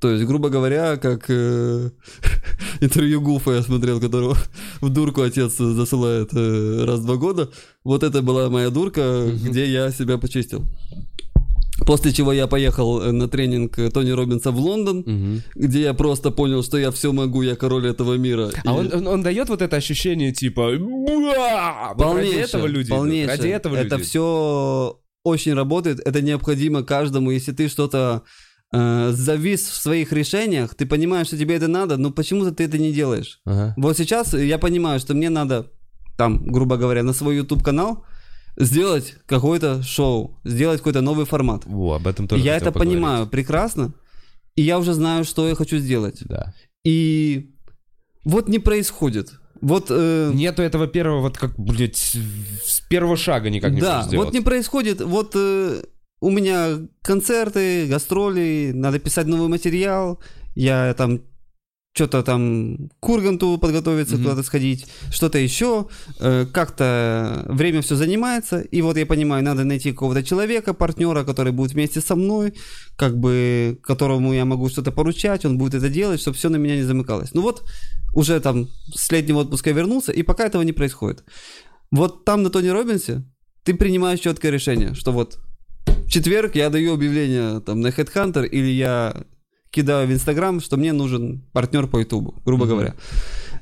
То 0.00 0.08
есть, 0.10 0.24
грубо 0.24 0.48
говоря, 0.48 0.96
как 0.96 1.24
э, 1.28 1.90
интервью 2.80 3.20
Гуфа 3.20 3.52
я 3.52 3.62
смотрел, 3.62 4.00
которого 4.00 4.36
в 4.80 4.88
дурку 4.88 5.22
отец 5.22 5.56
засылает 5.58 6.30
э, 6.32 6.84
раз 6.86 7.00
в 7.00 7.04
два 7.06 7.16
года. 7.16 7.50
Вот 7.84 8.02
это 8.02 8.22
была 8.22 8.48
моя 8.48 8.70
дурка, 8.70 9.26
где 9.44 9.66
я 9.70 9.90
себя 9.90 10.16
почистил. 10.16 10.64
После 11.86 12.12
чего 12.12 12.32
я 12.32 12.46
поехал 12.46 13.00
э, 13.02 13.12
на 13.12 13.28
тренинг 13.28 13.78
э, 13.78 13.90
Тони 13.90 14.10
Робинса 14.10 14.50
в 14.50 14.58
Лондон, 14.58 14.98
Мгм. 15.06 15.42
где 15.54 15.80
я 15.82 15.94
просто 15.94 16.30
понял, 16.30 16.62
что 16.62 16.78
я 16.78 16.90
все 16.90 17.12
могу, 17.12 17.42
я 17.42 17.56
король 17.56 17.86
этого 17.86 18.14
мира. 18.18 18.50
А 18.64 18.70
И- 18.70 18.78
он, 18.78 18.90
он, 18.94 19.06
он 19.06 19.22
дает 19.22 19.48
вот 19.48 19.62
это 19.62 19.76
ощущение 19.76 20.32
типа... 20.32 20.70
Вот 20.78 21.36
ради 21.36 21.98
Полнейшее, 22.02 22.42
этого 22.44 22.66
люди 22.66 22.90
полнейшее. 22.90 23.36
Ради 23.36 23.48
этого 23.48 23.74
Это 23.76 23.84
люди 23.84 23.94
идут. 23.94 24.06
все 24.06 25.00
очень 25.24 25.54
работает, 25.54 26.00
это 26.00 26.22
необходимо 26.22 26.82
каждому. 26.82 27.30
Если 27.30 27.52
ты 27.52 27.68
что-то 27.68 28.22
э, 28.72 29.10
завис 29.12 29.68
в 29.68 29.76
своих 29.76 30.12
решениях, 30.12 30.74
ты 30.74 30.86
понимаешь, 30.86 31.26
что 31.28 31.36
тебе 31.38 31.56
это 31.56 31.68
надо, 31.68 31.96
но 31.96 32.10
почему-то 32.10 32.52
ты 32.52 32.64
это 32.64 32.78
не 32.78 32.92
делаешь. 32.92 33.40
Ага. 33.44 33.74
Вот 33.76 33.96
сейчас 33.96 34.34
я 34.34 34.58
понимаю, 34.58 35.00
что 35.00 35.14
мне 35.14 35.30
надо 35.30 35.70
там, 36.16 36.44
грубо 36.52 36.76
говоря, 36.76 37.02
на 37.02 37.12
свой 37.12 37.36
YouTube 37.36 37.62
канал 37.62 38.04
сделать 38.56 39.16
какое-то 39.26 39.82
шоу, 39.82 40.38
сделать 40.44 40.78
какой-то 40.78 41.00
новый 41.00 41.26
формат. 41.26 41.62
О, 41.66 41.94
об 41.94 42.06
этом 42.06 42.28
тоже 42.28 42.42
я 42.42 42.56
это 42.56 42.66
поговорить. 42.66 42.92
понимаю 42.92 43.26
прекрасно, 43.26 43.94
и 44.56 44.62
я 44.62 44.78
уже 44.78 44.92
знаю, 44.92 45.24
что 45.24 45.48
я 45.48 45.54
хочу 45.54 45.78
сделать. 45.78 46.18
Да. 46.24 46.54
И 46.84 47.54
вот 48.24 48.48
не 48.48 48.58
происходит. 48.58 49.32
Вот... 49.60 49.86
э, 49.90 50.30
Нету 50.34 50.62
этого 50.62 50.86
первого, 50.86 51.20
вот 51.20 51.36
как, 51.38 51.58
блядь, 51.58 51.96
с 51.96 52.80
первого 52.88 53.16
шага 53.16 53.50
никак 53.50 53.72
не 53.72 53.80
да, 53.80 54.02
сделать. 54.02 54.26
вот 54.26 54.34
не 54.34 54.40
происходит, 54.40 55.00
вот 55.02 55.32
э, 55.34 55.82
у 56.20 56.30
меня 56.30 56.78
концерты, 57.02 57.86
гастроли, 57.86 58.72
надо 58.74 58.98
писать 58.98 59.26
новый 59.26 59.48
материал, 59.48 60.18
я 60.54 60.94
там 60.94 61.20
что-то 61.92 62.22
там 62.22 62.88
к 63.00 63.08
Урганту 63.08 63.58
подготовиться, 63.58 64.14
Мгм. 64.14 64.24
куда-то 64.24 64.42
сходить, 64.44 64.86
что-то 65.10 65.38
еще, 65.38 65.86
э, 66.20 66.46
как-то 66.52 67.44
время 67.48 67.80
все 67.82 67.96
занимается, 67.96 68.60
и 68.60 68.80
вот 68.82 68.96
я 68.96 69.06
понимаю, 69.06 69.42
надо 69.42 69.64
найти 69.64 69.90
какого-то 69.90 70.22
человека, 70.22 70.72
партнера, 70.72 71.24
который 71.24 71.52
будет 71.52 71.72
вместе 71.72 72.00
со 72.00 72.14
мной, 72.14 72.54
как 72.96 73.18
бы, 73.18 73.78
которому 73.82 74.32
я 74.32 74.44
могу 74.44 74.68
что-то 74.68 74.92
поручать, 74.92 75.44
он 75.44 75.58
будет 75.58 75.74
это 75.74 75.88
делать, 75.88 76.20
чтобы 76.20 76.36
все 76.36 76.48
на 76.48 76.56
меня 76.56 76.76
не 76.76 76.84
замыкалось. 76.84 77.34
Ну 77.34 77.42
вот, 77.42 77.64
уже 78.14 78.38
там 78.40 78.68
с 78.94 79.10
летнего 79.12 79.40
отпуска 79.40 79.72
вернулся, 79.72 80.12
и 80.12 80.22
пока 80.22 80.46
этого 80.46 80.62
не 80.62 80.72
происходит. 80.72 81.24
Вот 81.90 82.24
там 82.24 82.42
на 82.44 82.50
Тони 82.50 82.68
Робинсе 82.68 83.24
ты 83.64 83.74
принимаешь 83.74 84.20
четкое 84.20 84.52
решение, 84.52 84.94
что 84.94 85.10
вот 85.12 85.38
в 85.86 86.08
четверг 86.08 86.54
я 86.54 86.70
даю 86.70 86.94
объявление 86.94 87.60
там 87.60 87.80
на 87.80 87.88
Headhunter 87.88 88.46
или 88.46 88.68
я 88.70 89.14
кидаю 89.70 90.08
в 90.08 90.12
Инстаграм, 90.12 90.60
что 90.60 90.76
мне 90.76 90.92
нужен 90.92 91.42
партнер 91.52 91.86
по 91.86 91.98
Ютубу, 92.00 92.40
грубо 92.44 92.64
Мгм. 92.64 92.70
говоря. 92.74 92.94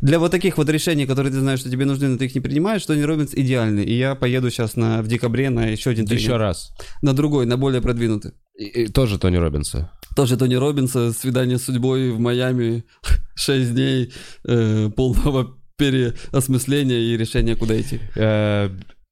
Для 0.01 0.19
вот 0.19 0.31
таких 0.31 0.57
вот 0.59 0.69
решений, 0.71 1.07
которые 1.07 1.33
ты 1.33 1.41
знаешь, 1.41 1.61
что 1.61 1.71
тебе 1.71 1.85
нужны, 1.85 2.09
но 2.09 2.17
ты 2.17 2.27
их 2.27 2.35
не 2.35 2.41
принимаешь, 2.41 2.87
Тони 2.87 3.03
Робинс 3.03 3.35
идеальный. 3.35 3.85
И 3.85 3.95
я 3.99 4.15
поеду 4.15 4.49
сейчас 4.51 4.77
на, 4.77 5.03
в 5.03 5.09
декабре 5.09 5.51
на 5.51 5.67
еще 5.67 5.91
один 5.91 6.07
тренинг. 6.07 6.23
Еще 6.23 6.37
раз. 6.37 6.73
На 7.03 7.13
другой, 7.13 7.47
на 7.47 7.57
более 7.57 7.81
продвинутый. 7.83 8.33
И- 8.57 8.85
и 8.85 8.87
тоже 8.87 9.19
Тони 9.19 9.37
Робинса. 9.37 9.91
Тоже 10.17 10.37
Тони 10.37 10.55
Робинса, 10.55 11.13
свидание 11.13 11.59
с 11.59 11.65
судьбой 11.65 12.11
в 12.11 12.19
Майами, 12.21 12.85
6 13.35 13.73
дней 13.75 14.13
э, 14.45 14.91
полного 14.97 15.57
переосмысления 15.77 17.01
и 17.01 17.17
решения, 17.17 17.55
куда 17.57 17.81
идти. 17.81 18.01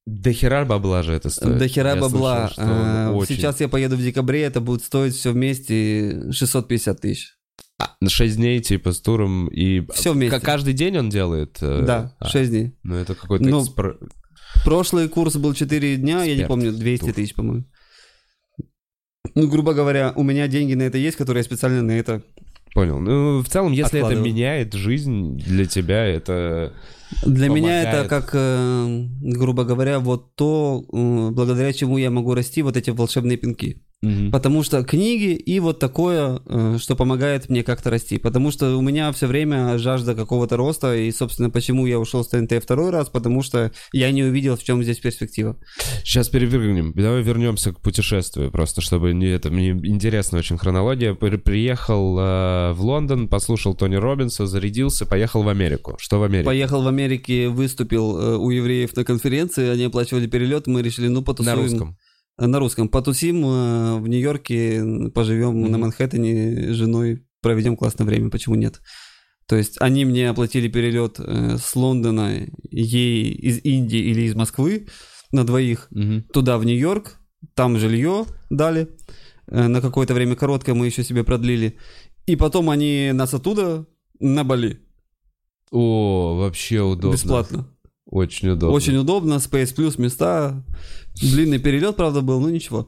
До 0.07 0.32
хера 0.32 0.64
бабла 0.64 1.02
же 1.02 1.12
это 1.14 1.30
стоит. 1.30 1.59
До 1.59 1.66
хера 1.68 1.94
Я 1.94 2.00
бабла. 2.00 2.48
слышал, 2.54 3.16
очень. 3.18 3.34
Сейчас 3.36 3.61
я 3.61 3.68
поеду 3.68 3.96
в 3.96 4.02
декабре, 4.02 4.42
это 4.42 4.61
будет 4.61 4.84
стоить 4.84 5.14
все 5.14 5.32
вместе 5.32 6.30
650 6.32 7.00
тысяч. 7.00 7.32
На 8.00 8.09
6 8.09 8.36
дней, 8.36 8.61
типа, 8.61 8.92
с 8.92 9.00
туром 9.00 9.48
и... 9.48 9.84
Все 9.92 10.12
вместе. 10.12 10.40
Каждый 10.40 10.72
день 10.74 10.96
он 10.96 11.11
делает? 11.11 11.59
э, 11.61 11.82
Да, 11.84 12.16
а, 12.20 12.28
6 12.28 12.50
дней. 12.50 12.72
Ну, 12.84 12.94
это 12.94 13.14
какой-то... 13.14 13.44
Ну, 13.44 13.62
экспр- 13.64 13.98
Прошлый 14.64 15.09
курс 15.09 15.36
был 15.36 15.52
4 15.52 15.96
дня, 15.96 16.20
я 16.20 16.24
не 16.26 16.32
Эксперт. 16.32 16.48
помню, 16.48 16.72
200 16.72 17.04
Тур. 17.04 17.12
тысяч, 17.14 17.34
по-моему. 17.34 17.64
Ну, 19.34 19.48
грубо 19.48 19.74
говоря, 19.74 20.12
у 20.16 20.22
меня 20.22 20.46
деньги 20.48 20.74
на 20.74 20.82
это 20.84 20.96
есть, 20.98 21.16
которые 21.16 21.40
я 21.40 21.44
специально 21.44 21.82
на 21.82 21.90
это... 21.92 22.22
Понял. 22.72 22.98
Ну, 23.00 23.40
в 23.42 23.48
целом, 23.48 23.72
если 23.72 23.98
это 23.98 24.09
Откладываю. 24.09 24.24
меняет 24.32 24.72
жизнь 24.72 25.36
для 25.38 25.66
тебя, 25.66 26.04
это... 26.07 26.72
Для 27.22 27.48
меня 27.48 27.82
это 27.82 28.09
как, 28.09 28.30
э, 28.34 29.07
грубо 29.20 29.64
говоря, 29.64 30.00
вот 30.00 30.34
то, 30.34 30.84
э, 30.92 31.30
благодаря 31.30 31.72
чему 31.72 31.98
я 31.98 32.11
могу 32.11 32.34
расти, 32.34 32.62
вот 32.62 32.76
эти 32.76 32.90
волшебные 32.90 33.36
пинки. 33.36 33.82
Мгм. 34.03 34.30
Потому 34.30 34.62
что 34.62 34.84
книги 34.84 35.32
и 35.34 35.59
вот 35.59 35.78
такое, 35.78 36.40
э, 36.47 36.76
что 36.78 36.94
помогает 36.97 37.49
мне 37.49 37.62
как-то 37.62 37.88
расти. 37.90 38.18
Потому 38.18 38.51
что 38.51 38.76
у 38.76 38.82
меня 38.82 39.11
все 39.12 39.26
время 39.26 39.78
жажда 39.78 40.14
какого-то 40.14 40.59
роста, 40.59 40.94
и, 40.94 41.11
собственно, 41.11 41.49
почему 41.49 41.86
я 41.86 41.99
ушел 41.99 42.22
с 42.22 42.28
ТНТ 42.28 42.62
второй 42.62 42.90
раз, 42.90 43.09
потому 43.09 43.42
что 43.42 43.72
я 43.92 44.11
не 44.11 44.22
увидел, 44.22 44.57
в 44.57 44.62
чем 44.62 44.82
здесь 44.82 44.99
перспектива. 44.99 45.57
Сейчас 46.05 46.28
перевернем. 46.28 46.92
Давай 46.94 47.22
вернемся 47.22 47.72
к 47.72 47.80
путешествию, 47.80 48.51
просто 48.51 48.82
чтобы 48.82 49.14
не 49.14 49.28
это 49.28 49.51
мне 49.51 49.70
интересна 49.70 50.38
очень 50.38 50.59
хронология. 50.59 51.14
При- 51.14 51.36
Приехал 51.36 52.18
э, 52.18 52.72
в 52.74 52.82
Лондон, 52.82 53.28
послушал 53.28 53.74
Тони 53.74 53.97
Робинса, 53.97 54.47
зарядился, 54.47 55.07
поехал 55.07 55.42
в 55.42 55.49
Америку. 55.49 55.97
Что 55.99 56.18
в 56.20 56.22
Америке? 56.22 56.44
Поехал 56.44 56.82
в 56.82 56.88
Америке, 56.88 57.49
выступил 57.49 58.18
э, 58.20 58.36
у 58.36 58.51
евреев 58.51 58.94
на 58.94 59.05
конференции, 59.05 59.68
они 59.70 59.84
оплачивали 59.84 60.26
перелет, 60.26 60.66
мы 60.66 60.82
решили, 60.82 61.09
ну, 61.09 61.20
На 61.20 61.24
потусуем. 61.24 61.57
русском. 61.62 61.97
На 62.39 62.59
русском. 62.59 62.89
Потусим 62.89 63.45
э, 63.45 63.99
в 63.99 64.09
Нью-Йорке, 64.09 65.11
поживем 65.14 65.59
Мгм. 65.61 65.70
на 65.70 65.78
Манхэттене 65.78 66.72
с 66.72 66.76
женой, 66.76 67.24
проведем 67.41 67.76
классное 67.76 68.05
время, 68.07 68.30
почему 68.30 68.55
нет? 68.57 68.80
То 69.47 69.57
есть 69.57 69.76
они 69.80 70.05
мне 70.05 70.28
оплатили 70.28 70.68
перелет 70.68 71.16
э, 71.18 71.57
с 71.59 71.74
Лондона, 71.76 72.47
ей 72.70 73.30
из 73.32 73.64
Индии 73.64 74.01
или 74.01 74.22
из 74.22 74.34
Москвы 74.34 74.87
на 75.32 75.45
двоих 75.47 75.87
Мгм. 75.91 76.24
туда, 76.32 76.59
в 76.59 76.64
Нью-Йорк, 76.64 77.18
там 77.55 77.78
жилье 77.78 78.26
дали, 78.51 78.89
э, 79.47 79.66
на 79.68 79.80
какое-то 79.80 80.12
время 80.14 80.34
короткое 80.37 80.74
мы 80.74 80.87
еще 80.87 81.05
себе 81.05 81.24
продлили, 81.24 81.78
и 82.26 82.37
потом 82.37 82.68
они 82.70 83.12
нас 83.14 83.32
оттуда 83.32 83.87
на 84.20 84.45
Бали, 84.45 84.80
О, 85.70 86.37
вообще 86.37 86.80
удобно. 86.82 87.14
бесплатно. 87.14 87.68
Очень 88.07 88.50
удобно. 88.50 88.74
Очень 88.76 88.96
удобно, 88.96 89.34
Space 89.34 89.74
Plus 89.74 90.00
места, 90.00 90.62
длинный 91.20 91.59
перелет, 91.59 91.96
правда, 91.96 92.20
был, 92.22 92.40
ну 92.40 92.48
ничего. 92.48 92.86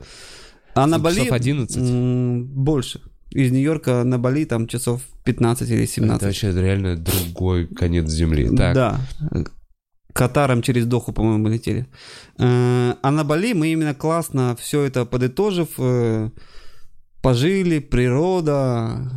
А 0.74 0.86
на 0.86 0.98
Бали... 0.98 1.16
Часов 1.20 1.32
11? 1.32 1.76
м, 1.76 2.44
Больше. 2.46 3.00
Из 3.30 3.50
Нью-Йорка 3.50 4.04
на 4.04 4.18
Бали 4.18 4.44
там 4.44 4.66
часов 4.68 5.02
15 5.24 5.68
или 5.70 5.86
17. 5.86 6.16
Это 6.16 6.26
вообще 6.26 6.52
реально 6.52 6.96
другой 6.96 7.66
конец 7.66 8.08
земли. 8.08 8.48
Так. 8.56 8.74
Да. 8.74 9.00
Катаром 10.14 10.62
через 10.62 10.86
Доху, 10.86 11.12
по-моему, 11.12 11.48
летели. 11.48 11.86
Э, 12.38 12.94
А 13.02 13.10
на 13.10 13.24
Бали 13.24 13.52
мы 13.54 13.68
именно 13.72 13.94
классно 13.94 14.56
все 14.58 14.82
это 14.82 15.04
подытожив, 15.04 15.68
э, 15.78 16.30
пожили, 17.22 17.80
природа, 17.80 19.10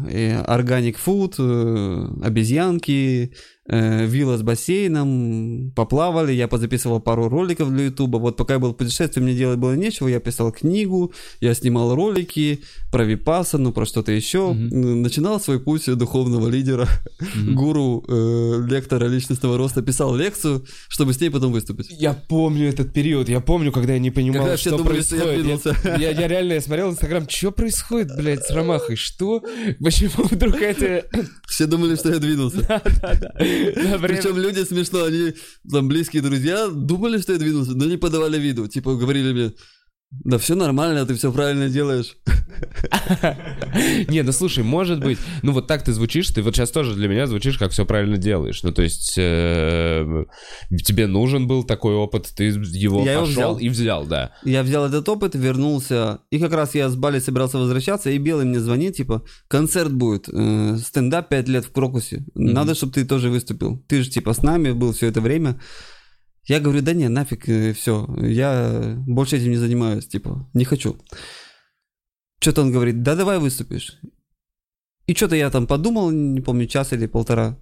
органик 0.48 0.98
фуд, 0.98 1.40
обезьянки, 1.40 3.34
э, 3.68 4.06
вилла 4.06 4.38
с 4.38 4.42
бассейном, 4.42 5.72
поплавали, 5.76 6.32
я 6.34 6.48
позаписывал 6.48 7.00
пару 7.00 7.30
роликов 7.30 7.70
для 7.72 7.86
Ютуба. 7.86 8.18
Вот 8.18 8.38
пока 8.38 8.54
я 8.56 8.60
был 8.60 8.72
в 8.74 8.78
путешествии, 8.78 9.22
мне 9.22 9.34
делать 9.36 9.60
было 9.60 9.74
нечего, 9.76 10.08
я 10.08 10.20
писал 10.20 10.52
книгу, 10.52 11.14
я 11.40 11.54
снимал 11.54 11.96
ролики 11.96 12.62
про 12.92 13.04
Випассану, 13.06 13.72
про 13.72 13.86
что-то 13.86 14.12
еще. 14.12 14.54
Мгм. 14.54 15.02
Начинал 15.02 15.40
свой 15.40 15.60
путь 15.60 15.86
духовного 15.96 16.48
лидера 16.50 16.88
Мгм. 17.36 17.56
гуру, 17.56 18.04
э, 18.08 18.66
лектора 18.68 19.06
личностного 19.06 19.58
роста, 19.58 19.82
писал 19.82 20.16
лекцию, 20.16 20.66
чтобы 20.90 21.14
с 21.14 21.22
ней 21.22 21.30
потом 21.30 21.52
выступить. 21.52 21.88
Я 21.92 22.14
помню 22.14 22.68
этот 22.70 22.94
период, 22.94 23.30
я 23.30 23.40
помню, 23.40 23.72
когда 23.72 23.94
я 23.94 24.00
не 24.00 24.12
понимал, 24.12 24.42
Когда 24.44 24.58
что 24.58 24.78
думали, 24.78 25.02
что 25.02 25.16
я 25.18 25.24
происходит. 25.24 25.78
Я, 25.86 25.96
я- 25.98 26.12
я 26.12 26.28
реально 26.28 26.54
я 26.54 26.62
смотрел 26.62 26.90
Инстаграм, 26.92 27.28
что 27.30 27.52
происходит, 27.52 28.16
блядь, 28.18 28.44
с 28.44 28.52
Ромахой, 28.52 28.96
что? 28.96 29.44
Почему 29.80 30.26
вдруг 30.30 30.56
это... 30.62 31.06
Все 31.48 31.66
думали, 31.68 31.96
что 31.96 32.10
я 32.12 32.20
двинулся. 32.20 32.58
Да-да-да. 32.68 33.12
Да, 33.22 33.32
прям- 33.38 33.61
Причем 34.02 34.38
люди 34.38 34.64
смешно, 34.64 35.04
они, 35.06 35.34
там, 35.70 35.88
близкие 35.88 36.22
друзья, 36.22 36.68
думали, 36.68 37.20
что 37.22 37.34
я 37.34 37.40
двинулся, 37.40 37.72
но 37.72 37.86
не 37.86 37.98
подавали 37.98 38.38
виду. 38.40 38.68
Типа, 38.68 38.96
говорили 38.96 39.34
мне, 39.34 39.54
да 40.12 40.38
все 40.38 40.56
нормально, 40.56 41.06
ты 41.06 41.16
все 41.16 41.32
правильно 41.32 41.70
делаешь. 41.70 42.18
Не, 44.10 44.24
ну 44.24 44.34
слушай, 44.34 44.62
может 44.62 45.00
быть, 45.00 45.18
ну 45.42 45.54
вот 45.54 45.68
так 45.68 45.84
ты 45.84 45.94
звучишь, 45.94 46.28
ты 46.30 46.42
вот 46.42 46.54
сейчас 46.54 46.70
тоже 46.72 46.96
для 46.96 47.08
меня 47.08 47.28
звучишь, 47.28 47.58
как 47.58 47.72
все 47.72 47.86
правильно 47.86 48.18
делаешь. 48.18 48.62
Ну 48.62 48.74
то 48.74 48.82
есть 48.82 49.14
э, 49.18 50.26
тебе 50.84 51.08
нужен 51.08 51.48
был 51.48 51.64
такой 51.64 51.96
опыт, 51.96 52.30
ты 52.36 52.44
его 52.44 53.06
пошел 53.06 53.58
и 53.58 53.70
взял, 53.70 54.06
да. 54.06 54.34
Я 54.44 54.64
взял 54.64 54.86
этот 54.86 55.08
опыт, 55.08 55.34
вернулся, 55.34 56.20
и 56.30 56.40
как 56.40 56.52
раз 56.54 56.76
я 56.76 56.90
с 56.90 56.96
Бали 56.98 57.20
собирался 57.20 57.58
возвращаться, 57.58 58.10
и 58.10 58.18
Белый 58.18 58.46
мне 58.46 58.60
звонит, 58.60 58.98
типа, 58.98 59.24
концерт 59.48 59.94
будет, 59.94 60.28
э, 60.28 60.78
стендап 60.86 61.30
5 61.30 61.48
лет 61.48 61.66
в 61.66 61.72
Крокусе, 61.72 62.26
надо, 62.36 62.76
чтобы 62.76 62.92
ты 62.92 63.06
тоже 63.06 63.30
выступил. 63.30 63.82
Ты 63.88 64.04
же, 64.04 64.10
типа, 64.10 64.34
с 64.34 64.44
нами 64.44 64.72
был 64.72 64.92
все 64.92 65.08
это 65.08 65.22
время. 65.22 65.58
Я 66.46 66.60
говорю, 66.60 66.82
да 66.82 66.94
не, 66.94 67.08
нафиг, 67.08 67.44
все, 67.76 68.08
я 68.18 68.96
больше 69.08 69.38
этим 69.38 69.52
не 69.52 69.58
занимаюсь, 69.58 70.08
типа, 70.08 70.50
не 70.54 70.66
хочу. 70.66 70.98
Что-то 72.42 72.62
он 72.62 72.72
говорит, 72.72 73.04
да 73.04 73.16
давай 73.16 73.38
выступишь. 73.38 74.00
И 75.06 75.14
что-то 75.14 75.36
я 75.36 75.50
там 75.50 75.68
подумал, 75.68 76.10
не 76.10 76.42
помню, 76.42 76.66
час 76.66 76.94
или 76.94 77.06
полтора. 77.06 77.60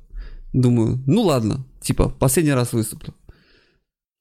Думаю, 0.54 1.04
ну 1.06 1.24
ладно, 1.24 1.66
типа, 1.82 2.10
последний 2.10 2.54
раз 2.54 2.74
выступлю. 2.74 3.14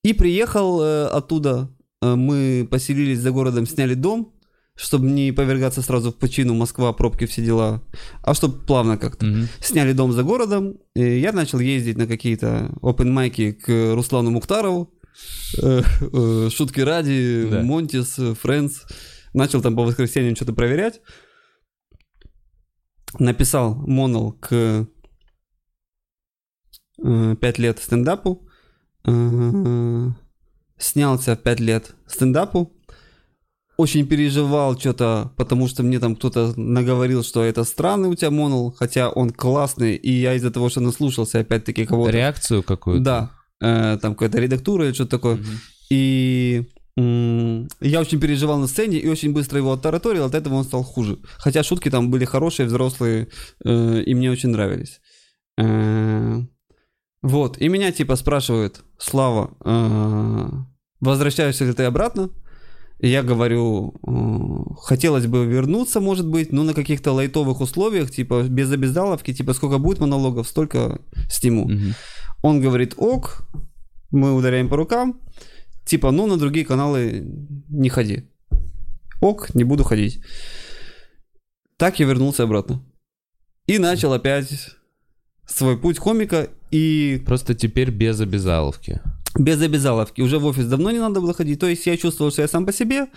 И 0.03 0.13
приехал 0.13 0.81
э, 0.81 1.07
оттуда, 1.07 1.69
э, 2.01 2.15
мы 2.15 2.67
поселились 2.69 3.19
за 3.19 3.31
городом, 3.31 3.65
сняли 3.65 3.93
дом, 3.93 4.33
чтобы 4.79 5.07
не 5.07 5.33
повергаться 5.33 5.81
сразу 5.81 6.11
в 6.11 6.15
пучину, 6.15 6.53
Москва, 6.53 6.93
пробки, 6.93 7.25
все 7.25 7.43
дела, 7.43 7.83
а 8.23 8.33
чтобы 8.33 8.59
плавно 8.65 8.97
как-то. 8.97 9.25
Мгм. 9.25 9.47
Сняли 9.61 9.91
дом 9.93 10.13
за 10.13 10.23
городом, 10.23 10.77
и 10.95 11.19
я 11.19 11.33
начал 11.33 11.59
ездить 11.59 11.97
на 11.97 12.07
какие-то 12.07 12.71
open 12.81 13.11
майки 13.11 13.51
к 13.51 13.67
Руслану 13.93 14.31
Мухтарову, 14.31 14.93
э, 15.61 15.81
э, 16.01 16.49
шутки 16.49 16.79
ради, 16.79 17.47
Да. 17.51 17.61
Монтис, 17.61 18.19
Френдс. 18.41 18.83
Начал 19.33 19.61
там 19.61 19.75
по 19.75 19.83
воскресеньям 19.83 20.35
что-то 20.35 20.53
проверять. 20.53 21.01
Написал 23.19 23.75
монол 23.75 24.31
к 24.33 24.87
5 26.97 27.59
лет 27.59 27.79
стендапу. 27.79 28.47
Э, 29.05 30.07
Снялся 30.77 31.35
5 31.35 31.59
лет 31.59 31.95
стендапу. 32.07 32.78
Очень 33.79 34.05
переживал 34.05 34.77
что-то, 34.77 35.31
потому 35.37 35.69
что 35.69 35.83
мне 35.83 35.99
там 35.99 36.17
кто-то 36.17 36.53
наговорил, 36.59 37.23
что 37.23 37.45
это 37.45 37.63
странный 37.63 38.09
у 38.09 38.15
тебя 38.15 38.29
монол, 38.29 38.75
хотя 38.77 39.09
он 39.09 39.29
классный, 39.29 39.95
и 39.95 40.11
я 40.11 40.33
из-за 40.33 40.51
того, 40.51 40.67
что 40.67 40.81
наслушался 40.81 41.39
опять-таки 41.39 41.85
кого-то. 41.85 42.11
Реакцию 42.11 42.61
какую-то? 42.61 43.03
Да, 43.03 43.31
э, 43.61 43.97
там 44.01 44.15
какая-то 44.15 44.37
редактура 44.39 44.85
или 44.85 44.93
что-то 44.93 45.11
такое. 45.11 45.35
Мгм. 45.35 45.59
И 45.91 46.65
я 46.97 48.01
очень 48.01 48.19
переживал 48.19 48.59
на 48.59 48.67
сцене 48.67 48.97
и 48.97 49.07
очень 49.07 49.31
быстро 49.31 49.59
его 49.59 49.71
оттараторил, 49.71 50.25
от 50.25 50.35
этого 50.35 50.55
он 50.55 50.65
стал 50.65 50.83
хуже. 50.83 51.17
Хотя 51.37 51.63
шутки 51.63 51.89
там 51.89 52.11
были 52.11 52.25
хорошие, 52.25 52.65
взрослые, 52.65 53.29
э, 53.63 54.01
и 54.01 54.13
мне 54.13 54.29
очень 54.29 54.49
нравились. 54.49 54.99
Э, 55.57 56.41
Вот, 57.21 57.57
и 57.61 57.69
меня 57.69 57.93
типа 57.93 58.17
спрашивают, 58.17 58.81
Слава, 58.97 59.51
э, 59.63 60.49
возвращаешься 60.99 61.63
ли 61.63 61.71
ты 61.71 61.83
обратно? 61.83 62.29
Я 63.01 63.23
говорю, 63.23 63.93
хотелось 64.81 65.25
бы 65.25 65.45
вернуться, 65.45 66.01
может 66.01 66.27
быть, 66.27 66.51
но 66.51 66.63
на 66.63 66.73
каких-то 66.73 67.13
лайтовых 67.13 67.61
условиях, 67.61 68.11
типа 68.11 68.43
без 68.43 68.71
обязаловки, 68.71 69.33
типа 69.33 69.53
сколько 69.53 69.77
будет 69.77 69.99
монологов, 69.99 70.47
столько 70.47 70.99
сниму. 71.29 71.69
Мгм. 71.69 71.93
Он 72.41 72.59
говорит, 72.61 72.95
ок, 72.97 73.47
мы 74.11 74.33
ударяем 74.33 74.67
по 74.67 74.75
рукам, 74.75 75.21
типа, 75.85 76.11
ну, 76.11 76.27
на 76.27 76.37
другие 76.37 76.65
каналы 76.65 77.25
не 77.69 77.89
ходи. 77.89 78.25
Ок, 79.21 79.55
не 79.55 79.63
буду 79.63 79.83
ходить. 79.83 80.21
Так 81.77 81.99
я 81.99 82.05
вернулся 82.05 82.43
обратно. 82.43 82.83
И 83.65 83.77
начал 83.77 84.11
опять 84.11 84.75
свой 85.47 85.77
путь 85.77 85.99
комика, 85.99 86.49
и 86.71 87.21
Просто 87.25 87.55
теперь 87.55 87.91
без 87.91 88.19
обязаловки. 88.19 89.01
Без 89.37 89.61
обязаловки. 89.61 90.21
Уже 90.21 90.39
в 90.39 90.45
офис 90.45 90.65
давно 90.65 90.91
не 90.91 90.99
надо 90.99 91.21
было 91.21 91.33
ходить. 91.33 91.59
То 91.59 91.67
есть 91.67 91.85
я 91.85 91.97
чувствовал, 91.97 92.31
что 92.31 92.41
я 92.41 92.47
сам 92.47 92.65
по 92.65 92.73
себе, 92.73 93.07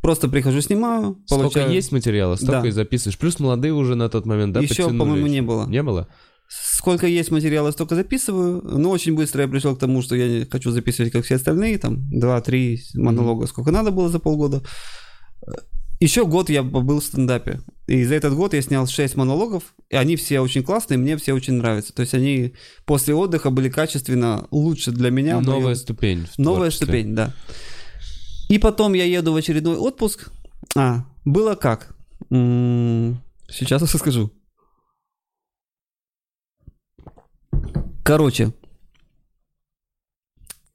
просто 0.00 0.28
прихожу, 0.28 0.60
снимаю, 0.60 1.16
Сколько 1.26 1.42
получаю... 1.50 1.72
есть 1.72 1.92
материала, 1.92 2.36
столько 2.36 2.62
Да. 2.62 2.68
и 2.68 2.70
записываешь. 2.70 3.18
Плюс 3.18 3.40
молодые 3.40 3.72
уже 3.72 3.94
на 3.94 4.08
тот 4.08 4.26
момент, 4.26 4.52
да, 4.52 4.60
Еще, 4.60 4.86
по-моему, 4.86 5.26
не 5.26 5.42
было. 5.42 5.66
Не 5.66 5.82
было? 5.82 6.06
Сколько 6.48 7.06
есть 7.06 7.30
материала, 7.30 7.72
столько 7.72 7.94
записываю. 7.94 8.62
Но 8.62 8.90
очень 8.90 9.14
быстро 9.14 9.42
я 9.42 9.48
пришел 9.48 9.76
к 9.76 9.80
тому, 9.80 10.00
что 10.02 10.16
я 10.16 10.28
не 10.28 10.44
хочу 10.46 10.70
записывать, 10.70 11.12
как 11.12 11.24
все 11.24 11.34
остальные, 11.34 11.78
там, 11.78 12.08
2-3 12.14 12.78
монолога, 12.94 13.46
сколько 13.46 13.70
надо 13.70 13.90
было 13.90 14.08
за 14.08 14.18
полгода. 14.18 14.62
Еще 16.00 16.24
год 16.26 16.48
я 16.48 16.62
был 16.62 17.00
в 17.00 17.04
стендапе. 17.04 17.60
И 17.88 18.04
за 18.04 18.14
этот 18.14 18.34
год 18.34 18.54
я 18.54 18.62
снял 18.62 18.86
6 18.86 19.16
монологов, 19.16 19.74
и 19.88 19.96
они 19.96 20.14
все 20.16 20.40
очень 20.40 20.62
классные, 20.62 20.98
мне 20.98 21.16
все 21.16 21.32
очень 21.32 21.54
нравятся. 21.54 21.92
То 21.94 22.02
есть 22.02 22.14
они 22.14 22.54
после 22.84 23.14
отдыха 23.14 23.50
были 23.50 23.68
качественно 23.68 24.46
лучше 24.50 24.92
для 24.92 25.10
меня. 25.10 25.40
Новая 25.40 25.60
моем- 25.62 25.76
ступень. 25.76 26.26
Новая 26.36 26.70
ступень, 26.70 27.14
да. 27.14 27.34
И 28.48 28.58
потом 28.58 28.92
я 28.92 29.04
еду 29.04 29.32
в 29.32 29.36
очередной 29.36 29.76
отпуск. 29.76 30.30
А, 30.76 31.04
было 31.24 31.54
как? 31.54 31.94
М, 32.30 33.20
Сейчас 33.50 33.80
расскажу. 33.82 34.30
Короче, 38.04 38.52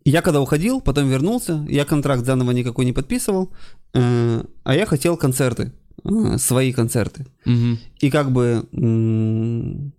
я 0.05 0.21
когда 0.21 0.41
уходил, 0.41 0.81
потом 0.81 1.09
вернулся, 1.09 1.65
я 1.69 1.85
контракт 1.85 2.25
заново 2.25 2.51
никакой 2.51 2.85
не 2.85 2.93
подписывал, 2.93 3.53
э, 3.93 4.43
а 4.63 4.75
я 4.75 4.85
хотел 4.85 5.17
концерты, 5.17 5.71
э, 6.03 6.37
свои 6.37 6.73
концерты. 6.73 7.25
Мгм. 7.45 7.79
И 7.99 8.09
как 8.09 8.31
бы 8.31 8.67
м, 8.73 9.93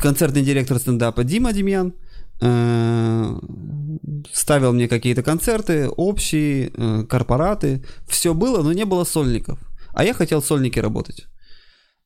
концертный 0.00 0.42
директор 0.42 0.78
стендапа 0.78 1.24
Дима 1.24 1.52
Демьян 1.52 1.94
э, 2.40 3.38
ставил 4.32 4.72
мне 4.72 4.88
какие-то 4.88 5.22
концерты, 5.22 5.88
общие, 5.88 6.70
э, 6.74 7.04
корпораты. 7.08 7.84
Все 8.08 8.34
было, 8.34 8.62
но 8.62 8.72
не 8.72 8.84
было 8.84 9.04
сольников. 9.04 9.58
А 9.92 10.04
я 10.04 10.14
хотел 10.14 10.42
сольники 10.42 10.78
работать. 10.78 11.26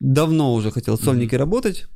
Давно 0.01 0.55
уже 0.55 0.71
хотел 0.71 0.99
сольники 0.99 1.35
работать. 1.35 1.87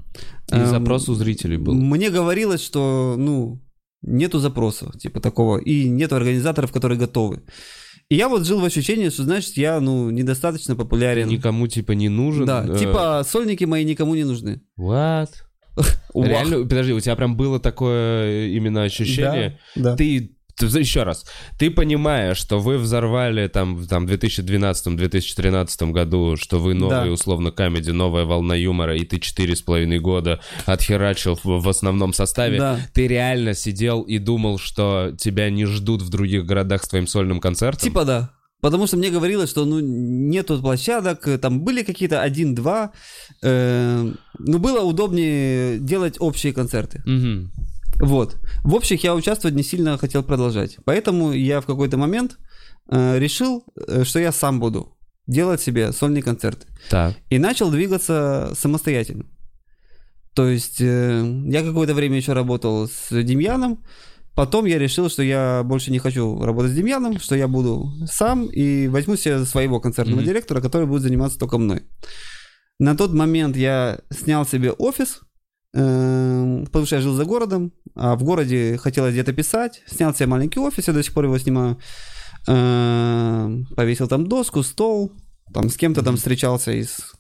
И 0.52 0.54
Эм, 0.54 0.66
запрос 0.66 1.08
у 1.08 1.14
зрителей 1.14 1.56
был. 1.56 1.74
Мне 1.74 2.10
говорилось, 2.10 2.62
что, 2.62 3.16
ну, 3.18 3.60
нету 4.02 4.38
запроса, 4.38 4.92
типа 4.98 5.20
такого, 5.20 5.58
и 5.58 5.88
нету 5.88 6.16
организаторов, 6.16 6.72
которые 6.72 6.98
готовы. 6.98 7.42
И 8.08 8.16
я 8.16 8.28
вот 8.28 8.46
жил 8.46 8.60
в 8.60 8.64
ощущении, 8.64 9.10
что, 9.10 9.24
значит, 9.24 9.56
я, 9.58 9.80
ну, 9.80 10.08
недостаточно 10.10 10.74
популярен. 10.74 11.28
Никому 11.28 11.66
типа 11.66 11.92
не 11.92 12.08
нужен. 12.08 12.46
Да, 12.46 12.64
э, 12.66 12.78
типа 12.78 13.22
сольники 13.26 13.64
мои 13.64 13.84
никому 13.84 14.14
не 14.14 14.24
нужны. 14.24 14.62
What? 14.78 15.28
Реально, 16.14 16.62
подожди, 16.62 16.92
у 16.92 17.00
тебя 17.00 17.16
прям 17.16 17.36
было 17.36 17.60
такое 17.60 18.48
именно 18.48 18.82
ощущение? 18.82 19.58
Да. 19.76 19.94
Ты, 19.94 20.37
ты 20.58 20.66
еще 20.78 21.04
раз, 21.04 21.24
ты 21.58 21.70
понимаешь, 21.70 22.36
что 22.36 22.58
вы 22.58 22.78
взорвали 22.78 23.46
там, 23.48 23.86
там 23.86 24.06
в 24.06 24.10
2012-2013 24.10 25.90
году, 25.92 26.36
что 26.36 26.58
вы 26.58 26.74
новый, 26.74 27.06
Да. 27.06 27.12
условно, 27.12 27.50
камеди, 27.50 27.90
новая 27.90 28.24
волна 28.24 28.54
юмора, 28.54 28.96
и 28.96 29.04
ты 29.04 29.18
четыре 29.18 29.54
с 29.56 29.62
половиной 29.62 29.98
года 30.00 30.40
отхерачил 30.66 31.38
в, 31.42 31.60
в 31.62 31.68
основном 31.68 32.12
составе. 32.12 32.58
Да. 32.58 32.80
Ты 32.92 33.06
реально 33.06 33.54
сидел 33.54 34.02
и 34.02 34.18
думал, 34.18 34.58
что 34.58 35.12
тебя 35.18 35.50
не 35.50 35.64
ждут 35.64 36.02
в 36.02 36.08
других 36.10 36.44
городах 36.46 36.84
с 36.84 36.88
твоим 36.88 37.06
сольным 37.06 37.40
концертом? 37.40 37.80
Типа 37.88 38.04
да. 38.04 38.30
Потому 38.60 38.88
что 38.88 38.96
мне 38.96 39.10
говорилось, 39.10 39.50
что 39.50 39.64
ну 39.64 39.78
нету 39.78 40.60
площадок, 40.60 41.28
там 41.40 41.60
были 41.60 41.84
какие-то 41.84 42.22
один-два, 42.22 42.90
э, 43.40 44.12
но 44.38 44.58
было 44.58 44.80
удобнее 44.82 45.78
делать 45.78 46.16
общие 46.18 46.52
концерты. 46.52 47.00
Мгм. 47.06 47.52
Вот. 48.00 48.36
В 48.64 48.74
общих 48.74 49.04
я 49.04 49.14
участвовать 49.14 49.56
не 49.56 49.62
сильно 49.62 49.98
хотел 49.98 50.22
продолжать. 50.22 50.76
Поэтому 50.84 51.32
я 51.32 51.60
в 51.60 51.66
какой-то 51.66 51.96
момент 51.96 52.38
э, 52.90 53.18
решил, 53.18 53.64
э, 53.86 54.04
что 54.04 54.18
я 54.18 54.32
сам 54.32 54.60
буду 54.60 54.96
делать 55.26 55.60
себе 55.60 55.92
сольные 55.92 56.22
концерты. 56.22 56.66
Так. 56.90 57.14
И 57.28 57.38
начал 57.38 57.70
двигаться 57.70 58.52
самостоятельно. 58.56 59.24
То 60.34 60.48
есть 60.48 60.80
э, 60.80 61.42
я 61.46 61.62
какое-то 61.62 61.94
время 61.94 62.16
еще 62.16 62.32
работал 62.32 62.88
с 62.88 63.10
Демьяном, 63.10 63.84
потом 64.34 64.66
я 64.66 64.78
решил, 64.78 65.10
что 65.10 65.22
я 65.22 65.62
больше 65.64 65.90
не 65.90 65.98
хочу 65.98 66.40
работать 66.40 66.70
с 66.72 66.74
Демьяном, 66.74 67.18
что 67.18 67.34
я 67.34 67.48
буду 67.48 67.90
сам 68.06 68.46
и 68.46 68.86
возьму 68.86 69.16
себе 69.16 69.44
своего 69.44 69.80
концертного 69.80 70.20
Мгм. 70.20 70.26
директора, 70.28 70.60
который 70.60 70.86
будет 70.86 71.02
заниматься 71.02 71.38
только 71.38 71.58
мной. 71.58 71.82
На 72.78 72.96
тот 72.96 73.12
момент 73.12 73.56
я 73.56 73.98
снял 74.10 74.46
себе 74.46 74.70
офис, 74.70 75.22
потому 75.72 76.86
что 76.86 76.96
я 76.96 77.02
жил 77.02 77.14
за 77.14 77.24
городом, 77.24 77.72
а 77.94 78.16
в 78.16 78.22
городе 78.24 78.78
хотелось 78.78 79.12
где-то 79.12 79.32
писать, 79.32 79.82
снял 79.86 80.14
себе 80.14 80.26
маленький 80.26 80.60
офис, 80.60 80.88
я 80.88 80.94
до 80.94 81.02
сих 81.02 81.12
пор 81.12 81.24
его 81.24 81.38
снимаю, 81.38 81.78
Э, 82.50 83.62
повесил 83.76 84.08
там 84.08 84.26
доску, 84.26 84.62
стол, 84.62 85.12
там 85.52 85.68
с 85.68 85.76
кем-то 85.76 86.02
там 86.02 86.16
встречался 86.16 86.72
из, 86.72 87.14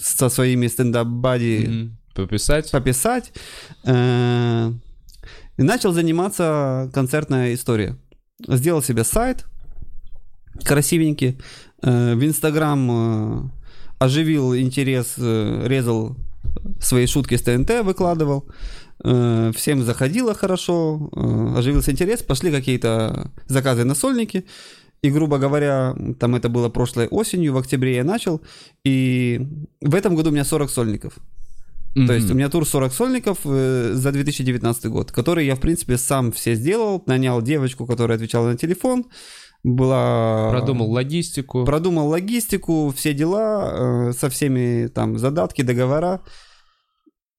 со 0.00 0.30
своими 0.30 0.66
стендап-бади. 0.68 1.90
Пописать? 2.14 2.70
пописать. 2.70 3.32
Э, 3.84 4.72
И 5.58 5.62
начал 5.62 5.92
заниматься 5.92 6.90
концертной 6.94 7.54
историей. 7.54 7.96
Сделал 8.48 8.82
себе 8.82 9.04
сайт 9.04 9.44
красивенький. 10.64 11.38
Э, 11.82 12.14
В 12.14 12.24
Инстаграм 12.24 12.90
э, 12.90 13.50
оживил 13.98 14.56
интерес, 14.56 15.14
э, 15.18 15.66
резал 15.66 16.16
свои 16.80 17.06
шутки 17.06 17.36
с 17.36 17.42
ТНТ, 17.42 17.84
выкладывал. 17.84 18.48
Э, 19.04 19.52
Всем 19.54 19.82
заходило 19.82 20.34
хорошо, 20.34 21.10
э, 21.14 21.58
оживился 21.58 21.90
интерес, 21.92 22.22
пошли 22.22 22.50
какие-то 22.50 23.30
заказы 23.46 23.84
на 23.84 23.94
сольники. 23.94 24.44
И, 25.02 25.10
грубо 25.10 25.38
говоря, 25.38 25.94
там 26.18 26.34
это 26.34 26.48
было 26.48 26.68
прошлой 26.68 27.06
осенью, 27.06 27.54
в 27.54 27.58
октябре 27.58 27.96
я 27.96 28.04
начал. 28.04 28.42
И 28.84 29.40
в 29.80 29.94
этом 29.94 30.14
году 30.14 30.28
у 30.30 30.32
меня 30.32 30.44
40 30.44 30.70
сольников. 30.70 31.14
То 31.94 32.12
есть 32.12 32.30
у 32.30 32.34
меня 32.34 32.48
тур 32.48 32.64
40 32.64 32.92
сольников 32.92 33.38
э, 33.44 33.92
за 33.94 34.12
2019 34.12 34.86
год, 34.86 35.10
который 35.10 35.46
я, 35.46 35.56
в 35.56 35.60
принципе, 35.60 35.98
сам 35.98 36.30
все 36.30 36.54
сделал. 36.54 37.02
Нанял 37.06 37.42
девочку, 37.42 37.86
которая 37.86 38.16
отвечала 38.16 38.50
на 38.50 38.56
телефон. 38.56 39.06
Была... 39.62 40.50
Продумал 40.50 40.90
логистику. 40.90 41.64
Продумал 41.64 42.08
логистику, 42.08 42.92
все 42.96 43.12
дела, 43.12 44.08
э, 44.08 44.12
со 44.12 44.30
всеми 44.30 44.88
там 44.88 45.18
задатки, 45.18 45.62
договора. 45.62 46.20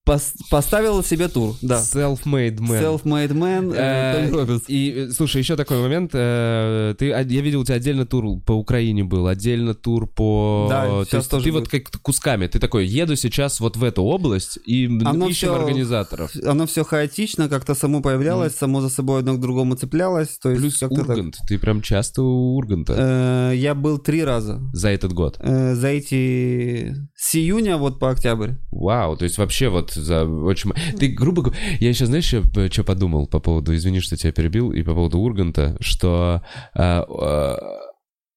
Пос- 0.08 0.34
поставил 0.49 1.04
себе 1.04 1.28
тур, 1.28 1.56
да. 1.62 1.76
Self-made 1.80 2.58
man. 2.58 2.82
Self-made 3.04 3.34
man. 3.34 3.72
э, 3.76 4.26
Э, 4.26 4.32
Тони. 4.32 4.60
И, 4.68 4.89
э, 4.91 5.10
слушай, 5.12 5.38
еще 5.38 5.56
такой 5.56 5.78
момент. 5.80 6.10
э, 6.16 6.95
Ты, 6.97 7.12
а, 7.12 7.20
я 7.22 7.41
видел, 7.41 7.62
у 7.62 7.64
тебя 7.66 7.76
отдельно 7.76 8.08
тур 8.08 8.41
по 8.43 8.54
Украине 8.54 9.04
был, 9.04 9.28
отдельно 9.28 9.76
тур 9.76 10.08
по... 10.08 10.66
Да, 10.72 10.86
То 10.88 11.04
сейчас 11.06 11.14
есть 11.14 11.30
тоже 11.32 11.43
ты 11.45 11.52
будет. 11.52 11.60
вот 11.62 11.70
как 11.70 12.02
кусками, 12.02 12.47
ты 12.47 12.58
такой, 12.58 12.88
еду 12.88 13.16
сейчас 13.16 13.60
вот 13.60 13.78
в 13.78 13.84
эту 13.84 14.02
область 14.02 14.58
и 14.66 14.88
Оно 15.06 15.28
ищем 15.28 15.49
всё- 15.49 15.56
организаторов. 15.56 16.32
Оно 16.47 16.66
все 16.66 16.84
хаотично, 16.84 17.47
как-то 17.47 17.76
само 17.76 18.02
появлялось, 18.02 18.56
само 18.56 18.82
за 18.82 18.89
собой 18.89 19.20
одно 19.20 19.36
к 19.36 19.39
другому 19.39 19.76
цеплялось. 19.76 20.39
То 20.41 20.49
есть 20.49 20.62
Плюс 20.62 20.80
как-то 20.80 21.02
так. 21.02 21.10
Ургант, 21.10 21.38
ты 21.47 21.60
прям 21.60 21.84
часто 21.84 22.24
у 22.24 22.56
Урганта 22.56 22.95
Э, 22.97 23.56
Я 23.56 23.76
был 23.76 23.99
три 23.99 24.24
раза. 24.24 24.60
за 24.74 24.89
этот 24.89 25.14
год. 25.14 25.38
Э, 25.39 25.76
За 25.76 25.89
эти... 25.89 26.95
С 27.16 27.36
июня 27.36 27.78
вот 27.78 27.99
по 27.99 28.10
октябрь. 28.10 28.54
Вау, 28.72 29.16
то 29.16 29.26
есть 29.26 29.38
вообще 29.38 29.70
вот 29.70 29.90
за 29.93 30.25
очень... 30.25 30.71
Ты, 30.97 31.07
грубо 31.07 31.43
говоря, 31.43 31.59
я 31.79 31.89
еще, 31.89 32.05
знаешь, 32.05 32.25
что 32.71 32.83
подумал 32.83 33.27
по 33.27 33.39
поводу, 33.39 33.75
извини, 33.75 33.99
что 33.99 34.17
тебя 34.17 34.31
перебил, 34.31 34.71
и 34.71 34.83
по 34.83 34.93
поводу 34.93 35.19
Урганта, 35.19 35.77
что 35.79 36.41
а, 36.73 37.05
а, 37.07 37.57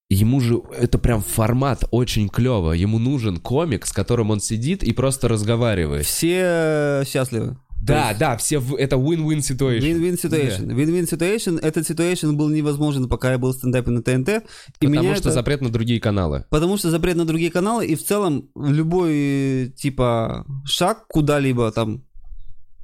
ему 0.09 0.40
же 0.40 0.61
это 0.78 0.98
прям 0.98 1.22
формат 1.22 1.84
очень 1.90 2.28
клево. 2.28 2.72
Ему 2.72 2.98
нужен 2.98 3.38
комик, 3.38 3.86
с 3.86 3.92
которым 3.92 4.30
он 4.30 4.40
сидит 4.40 4.82
и 4.82 4.92
просто 4.92 5.28
разговаривает. 5.28 6.07
Все 6.07 7.02
счастливы. 7.07 7.57
Да, 7.81 8.14
да, 8.18 8.37
все 8.39 8.59
в- 8.59 8.77
это 8.77 8.97
win-win 8.97 9.39
situation. 9.41 9.81
Win-win 9.83 10.14
situation. 10.14 10.68
Win-win 10.75 11.05
situation. 11.07 11.59
Этот 11.61 11.87
situation 11.89 12.33
был 12.33 12.49
невозможен, 12.49 13.09
пока 13.09 13.33
я 13.33 13.39
был 13.39 13.53
в 13.53 13.57
стендапе 13.57 13.91
на 13.91 14.03
ТНТ. 14.03 14.29
И 14.29 14.41
Потому 14.79 14.91
меня 15.03 15.16
что 15.16 15.29
это- 15.29 15.33
запрет 15.33 15.61
на 15.61 15.68
другие 15.70 16.01
каналы. 16.01 16.45
Потому 16.51 16.79
что 16.79 16.91
запрет 16.91 17.16
на 17.16 17.25
другие 17.27 17.51
каналы, 17.51 17.87
и 17.87 17.95
в 17.95 18.03
целом 18.03 18.49
любой, 18.57 19.75
типа, 19.77 20.47
шаг 20.64 21.07
куда-либо 21.09 21.70
там 21.72 22.03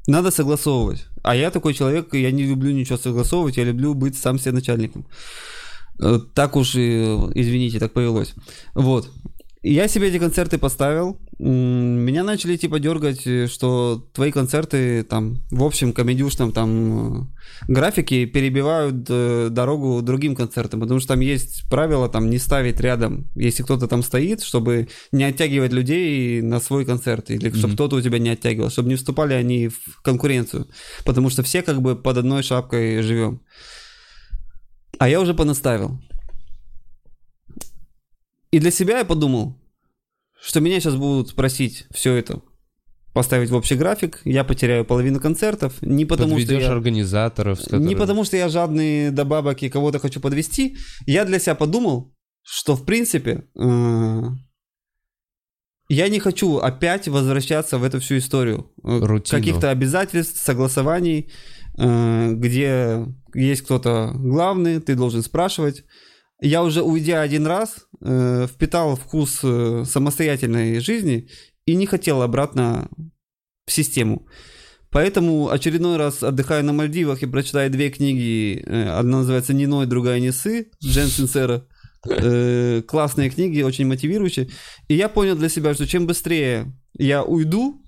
надо 0.06 0.30
согласовывать. 0.30 1.06
А 1.22 1.34
я 1.34 1.50
такой 1.50 1.72
человек, 1.74 2.14
я 2.14 2.30
не 2.30 2.42
люблю 2.44 2.70
ничего 2.72 2.98
согласовывать, 2.98 3.56
я 3.56 3.64
люблю 3.64 3.94
быть 3.94 4.18
сам 4.18 4.38
себе 4.38 4.52
начальником. 4.52 5.06
Э, 6.02 6.18
Так 6.34 6.56
уж 6.56 6.74
и, 6.74 7.04
извините, 7.34 7.78
так 7.78 7.92
повелось. 7.92 8.34
Вот. 8.74 9.08
Я 9.62 9.88
себе 9.88 10.08
эти 10.08 10.18
концерты 10.18 10.58
поставил. 10.58 11.18
Меня 11.42 12.22
начали 12.22 12.58
типа 12.58 12.78
дергать, 12.80 13.26
э, 13.26 13.46
что 13.46 14.06
твои 14.12 14.30
концерты 14.30 15.02
там 15.04 15.42
в 15.50 15.64
общем 15.64 15.94
комедюшном 15.94 16.52
там 16.52 17.22
э, 17.22 17.26
графике 17.66 18.26
перебивают 18.26 19.06
э, 19.08 19.48
дорогу 19.50 20.02
другим 20.02 20.36
концертам, 20.36 20.80
потому 20.80 21.00
что 21.00 21.14
там 21.14 21.20
есть 21.20 21.64
правило 21.70 22.10
там 22.10 22.28
не 22.28 22.38
ставить 22.38 22.78
рядом, 22.80 23.30
если 23.34 23.62
кто-то 23.62 23.86
там 23.88 24.02
стоит, 24.02 24.42
чтобы 24.42 24.88
не 25.12 25.24
оттягивать 25.24 25.72
людей 25.72 26.42
на 26.42 26.60
свой 26.60 26.84
концерт 26.84 27.30
или 27.30 27.48
чтобы 27.48 27.68
Мгм. 27.68 27.74
кто-то 27.74 27.96
у 27.96 28.02
тебя 28.02 28.18
не 28.18 28.28
оттягивал, 28.28 28.68
чтобы 28.68 28.90
не 28.90 28.96
вступали 28.96 29.32
они 29.32 29.68
в 29.68 30.02
конкуренцию, 30.02 30.68
потому 31.06 31.30
что 31.30 31.42
все 31.42 31.62
как 31.62 31.80
бы 31.80 31.96
под 31.96 32.18
одной 32.18 32.42
шапкой 32.42 33.00
живем. 33.00 33.40
А 34.98 35.08
я 35.08 35.18
уже 35.20 35.32
понаставил. 35.32 35.98
И 38.50 38.58
для 38.58 38.70
себя 38.70 38.98
я 38.98 39.04
подумал, 39.06 39.59
что 40.42 40.60
меня 40.60 40.80
сейчас 40.80 40.96
будут 40.96 41.34
просить 41.34 41.86
все 41.90 42.14
это 42.14 42.40
поставить 43.12 43.50
в 43.50 43.54
общий 43.56 43.74
график, 43.74 44.20
я 44.24 44.44
потеряю 44.44 44.84
половину 44.84 45.20
концертов, 45.20 45.82
не 45.82 46.04
потому 46.04 46.38
что 46.38 46.46
Подведешь 46.46 46.62
я... 46.68 46.72
организаторов, 46.72 47.58
с 47.58 47.64
Не 47.64 47.70
которыми- 47.70 47.94
потому 47.94 48.24
что 48.24 48.36
я 48.36 48.48
жадный 48.48 49.10
до 49.10 49.24
бабок 49.24 49.62
и 49.62 49.68
кого-то 49.68 49.98
хочу 49.98 50.20
подвести. 50.20 50.76
Я 51.06 51.24
для 51.24 51.38
себя 51.40 51.54
подумал, 51.56 52.14
что 52.42 52.76
в 52.76 52.84
принципе 52.84 53.44
э, 53.60 54.22
я 55.88 56.08
не 56.08 56.20
хочу 56.20 56.58
опять 56.58 57.08
возвращаться 57.08 57.78
в 57.78 57.84
эту 57.84 57.98
всю 57.98 58.18
историю. 58.18 58.70
э. 58.84 59.20
Каких-то 59.28 59.70
обязательств, 59.70 60.40
согласований, 60.40 61.32
э, 61.78 62.32
где 62.34 63.06
есть 63.34 63.62
кто-то 63.62 64.12
главный, 64.14 64.80
ты 64.80 64.94
должен 64.94 65.22
спрашивать. 65.22 65.84
Я 66.40 66.62
уже 66.62 66.82
уйдя 66.82 67.20
один 67.20 67.46
раз, 67.46 67.86
э, 68.00 68.46
впитал 68.46 68.96
вкус 68.96 69.40
э, 69.42 69.84
самостоятельной 69.86 70.80
жизни 70.80 71.28
и 71.66 71.74
не 71.74 71.86
хотел 71.86 72.22
обратно 72.22 72.88
в 73.66 73.72
систему. 73.72 74.26
Поэтому 74.90 75.50
очередной 75.50 75.98
раз 75.98 76.22
отдыхаю 76.22 76.64
на 76.64 76.72
Мальдивах 76.72 77.22
и 77.22 77.26
прочитаю 77.26 77.70
две 77.70 77.90
книги. 77.90 78.62
Э, 78.66 78.98
Одна 78.98 79.18
называется 79.18 79.52
«Ниной», 79.52 79.86
другая 79.86 80.18
«Несы» 80.18 80.70
Джен 80.82 81.08
Синсера. 81.08 81.66
Э, 82.08 82.82
Классные 82.88 83.30
книги, 83.30 83.62
очень 83.62 83.86
мотивирующие. 83.86 84.48
И 84.88 84.94
я 84.94 85.08
понял 85.08 85.36
для 85.36 85.50
себя, 85.50 85.74
что 85.74 85.86
чем 85.86 86.06
быстрее 86.06 86.72
я 86.98 87.22
уйду, 87.22 87.84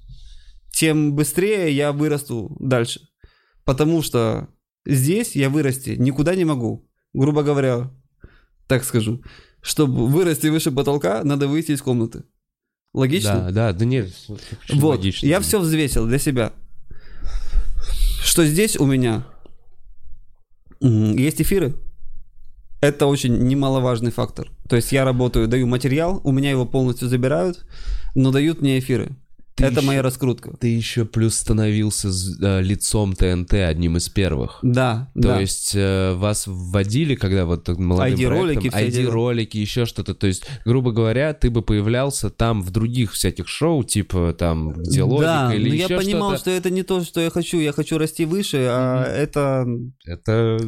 тем 0.73 1.15
быстрее 1.15 1.75
я 1.75 1.93
вырасту 1.93 2.55
дальше. 2.61 3.01
Потому 3.65 4.03
что 4.03 4.49
здесь 4.85 5.35
я 5.35 5.49
вырасти 5.49 5.97
никуда 5.99 6.35
не 6.35 6.45
могу. 6.45 6.89
Грубо 7.15 7.43
говоря, 7.43 7.91
так 8.73 8.85
скажу. 8.85 9.21
Чтобы 9.61 10.07
вырасти 10.07 10.47
выше 10.47 10.73
потолка, 10.73 11.23
надо 11.25 11.47
выйти 11.47 11.73
из 11.73 11.83
комнаты. 11.83 12.25
Логично? 12.95 13.51
Да, 13.51 13.51
да, 13.51 13.73
да 13.75 13.85
нет. 13.85 14.11
Вот, 14.29 14.99
логично. 14.99 15.27
я 15.27 15.41
все 15.41 15.61
взвесил 15.61 16.07
для 16.07 16.19
себя. 16.19 16.53
Что 18.25 18.47
здесь 18.47 18.79
у 18.79 18.87
меня 18.87 19.27
есть 20.81 21.43
эфиры. 21.43 21.75
Это 22.81 23.07
очень 23.07 23.47
немаловажный 23.47 24.11
фактор. 24.11 24.51
То 24.71 24.77
есть 24.77 24.91
я 24.91 25.05
работаю, 25.05 25.49
даю 25.49 25.67
материал, 25.67 26.23
у 26.25 26.33
меня 26.33 26.51
его 26.51 26.65
полностью 26.65 27.09
забирают, 27.09 27.67
но 28.15 28.33
дают 28.33 28.63
мне 28.63 28.79
эфиры. 28.79 29.11
Ты 29.55 29.65
Это 29.65 29.83
моя 29.83 30.01
раскрутка. 30.03 30.57
Ты 30.59 30.69
еще 30.69 31.05
плюс 31.05 31.35
становился 31.35 32.11
с- 32.11 32.41
э, 32.43 32.63
лицом 32.63 33.13
ТНТ 33.15 33.53
одним 33.55 33.99
из 33.99 34.09
первых. 34.09 34.59
Да, 34.63 35.11
То 35.15 35.21
да. 35.21 35.41
есть 35.41 35.73
э, 35.75 36.15
вас 36.15 36.45
вводили, 36.47 37.15
когда 37.15 37.45
вот 37.45 37.69
молодым 37.69 38.15
ID-ролики, 38.19 38.71
проектом, 38.71 38.81
все 38.91 38.91
дела. 39.03 39.11
ID-ролики, 39.11 39.57
еще 39.59 39.85
что-то. 39.85 40.15
То 40.15 40.27
есть, 40.27 40.47
грубо 40.65 40.93
говоря, 40.93 41.35
ты 41.35 41.51
бы 41.51 41.61
появлялся 41.61 42.31
там 42.31 42.63
в 42.63 42.71
других 42.71 43.13
всяких 43.13 43.47
шоу, 43.47 43.85
типа 43.85 44.35
там, 44.39 44.73
где 44.73 45.03
логика 45.03 45.49
да, 45.49 45.55
или 45.55 45.69
но 45.69 45.75
еще 45.75 45.87
я 45.95 45.99
понимал, 45.99 46.29
что-то. 46.31 46.41
что 46.41 46.51
это 46.53 46.71
не 46.71 46.83
то, 46.83 47.05
что 47.05 47.21
я 47.21 47.31
хочу. 47.31 47.59
Я 47.61 47.73
хочу 47.73 47.99
расти 47.99 48.25
выше, 48.25 48.67
а 48.71 49.05
это 49.05 49.67
Это 50.07 50.59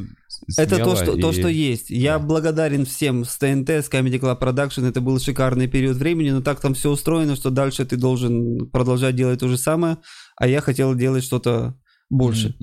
Это 0.58 0.78
то 0.78 0.94
что, 0.96 1.16
то, 1.16 1.30
и- 1.30 1.32
что 1.32 1.48
есть. 1.48 1.90
Я 1.90 2.18
Да. 2.18 2.24
благодарен 2.26 2.84
всем 2.84 3.24
с 3.24 3.36
ТНТ, 3.38 3.70
с 3.70 3.88
Comedy 3.90 4.18
Club 4.20 4.38
Production. 4.40 4.86
Это 4.86 5.00
был 5.00 5.18
шикарный 5.18 5.68
период 5.68 5.96
времени, 5.96 6.30
но 6.30 6.40
так 6.42 6.60
там 6.60 6.74
все 6.74 6.90
устроено, 6.90 7.34
что 7.36 7.50
дальше 7.50 7.84
ты 7.84 7.96
должен 7.96 8.68
продолжать 8.70 9.16
делать 9.16 9.40
то 9.40 9.48
же 9.48 9.56
самое, 9.56 9.96
а 10.36 10.46
я 10.46 10.60
хотел 10.60 10.94
делать 10.94 11.24
что-то 11.24 11.78
больше. 12.10 12.54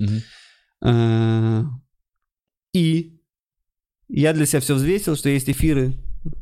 Э, 0.84 1.62
И 2.74 3.20
я 4.08 4.32
для 4.32 4.46
себя 4.46 4.60
все 4.60 4.74
взвесил, 4.74 5.16
что 5.16 5.28
есть 5.28 5.48
эфиры. 5.50 5.94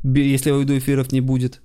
Если 0.04 0.50
я 0.50 0.56
уйду, 0.56 0.76
эфиров 0.76 1.10
не 1.12 1.20
будет. 1.20 1.60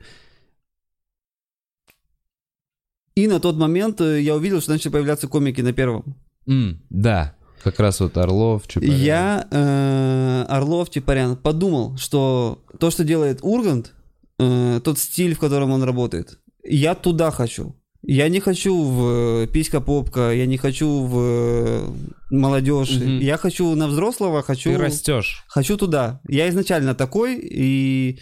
И 3.16 3.28
на 3.28 3.40
тот 3.40 3.56
момент 3.58 4.02
э, 4.02 4.22
я 4.22 4.36
увидел, 4.36 4.62
что 4.62 4.72
начали 4.72 4.92
появляться 4.92 5.28
комики 5.28 5.62
на 5.62 5.72
первом. 5.74 6.16
М, 6.48 6.82
Да, 6.90 7.35
как 7.66 7.80
раз 7.80 8.00
вот 8.00 8.16
Орлов, 8.16 8.68
Чапарян. 8.68 8.96
Я, 8.96 9.48
э, 9.50 10.46
Орлов, 10.48 10.92
Чапарян, 10.92 11.36
подумал, 11.36 11.98
что 11.98 12.60
то, 12.80 12.92
что 12.92 13.04
делает 13.04 13.40
Ургант, 13.42 13.94
э, 14.38 14.80
тот 14.84 15.00
стиль, 15.00 15.34
в 15.34 15.40
котором 15.40 15.72
он 15.72 15.82
работает, 15.82 16.38
я 16.64 16.94
туда 16.94 17.32
хочу. 17.32 17.76
Я 18.04 18.30
не 18.30 18.40
хочу 18.40 18.84
в 18.84 19.48
писька-попка, 19.48 20.32
я 20.32 20.46
не 20.46 20.58
хочу 20.58 21.06
в 21.06 21.18
э, 21.18 21.88
молодежь. 22.30 22.92
Мгм. 22.92 23.18
Я 23.20 23.38
хочу 23.38 23.74
на 23.74 23.88
взрослого, 23.88 24.44
хочу, 24.44 24.70
Ты 24.70 24.78
растешь. 24.78 25.44
хочу 25.48 25.76
туда. 25.76 26.22
Я 26.28 26.48
изначально 26.50 26.94
такой, 26.94 27.40
и 27.42 28.20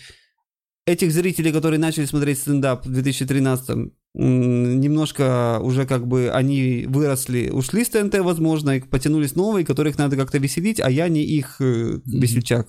этих 0.85 1.11
зрителей, 1.11 1.51
которые 1.51 1.79
начали 1.79 2.05
смотреть 2.05 2.39
стендап 2.39 2.85
в 2.85 2.91
2013 2.91 3.69
м, 4.15 4.79
немножко 4.79 5.59
уже 5.61 5.85
как 5.85 6.07
бы 6.07 6.29
они 6.29 6.85
выросли, 6.87 7.49
ушли 7.49 7.83
с 7.83 7.89
ТНТ, 7.89 8.19
возможно, 8.19 8.77
и 8.77 8.81
потянулись 8.81 9.35
новые, 9.35 9.65
которых 9.65 9.97
надо 9.97 10.17
как-то 10.17 10.37
веселить, 10.39 10.79
а 10.79 10.89
я 10.89 11.07
не 11.07 11.23
их 11.23 11.61
э, 11.61 11.99
весельчак. 12.05 12.67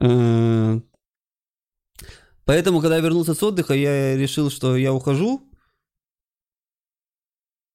Э, 0.00 0.80
Поэтому, 2.44 2.80
когда 2.80 2.96
я 2.96 3.02
вернулся 3.02 3.34
с 3.34 3.42
отдыха, 3.42 3.74
я 3.74 4.16
решил, 4.16 4.50
что 4.50 4.74
я 4.76 4.94
ухожу. 4.94 5.42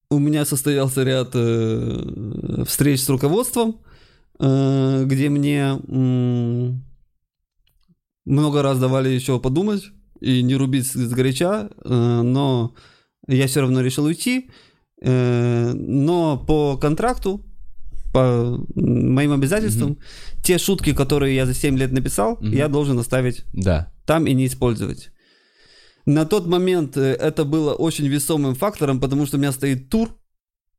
У 0.10 0.18
меня 0.18 0.46
состоялся 0.46 1.04
ряд 1.04 1.30
э, 1.36 2.64
встреч 2.66 3.02
с 3.02 3.10
руководством, 3.10 3.82
э, 4.40 5.04
где 5.06 5.30
мне 5.30 5.80
много 8.26 8.61
раз 8.61 8.80
давали 8.80 9.09
еще 9.09 9.39
подумать 9.39 9.84
и 10.21 10.41
не 10.43 10.55
рубить 10.55 10.88
с 10.88 10.95
горяча, 11.13 11.69
э, 11.84 12.21
но 12.24 12.74
я 13.28 13.47
все 13.47 13.61
равно 13.61 13.82
решил 13.82 14.05
уйти. 14.05 14.49
Э, 15.01 15.74
но 15.74 16.38
по 16.38 16.78
контракту, 16.78 17.45
по 18.13 18.57
моим 18.76 19.34
обязательствам, 19.34 19.97
те 20.43 20.57
шутки, 20.57 20.93
которые 20.93 21.36
я 21.36 21.45
за 21.45 21.53
7 21.53 21.78
лет 21.78 21.91
написал, 21.91 22.38
Мгм. 22.39 22.51
я 22.53 22.67
должен 22.67 22.97
оставить 22.99 23.43
Да. 23.53 23.91
там 24.05 24.26
и 24.28 24.34
не 24.34 24.45
использовать. 24.45 25.09
На 26.05 26.26
тот 26.26 26.47
момент 26.47 26.95
э, 26.97 27.13
это 27.13 27.43
было 27.45 27.74
очень 27.74 28.07
весомым 28.07 28.55
фактором, 28.55 28.99
потому 28.99 29.26
что 29.26 29.38
у 29.38 29.39
меня 29.39 29.51
стоит 29.51 29.89
тур 29.89 30.15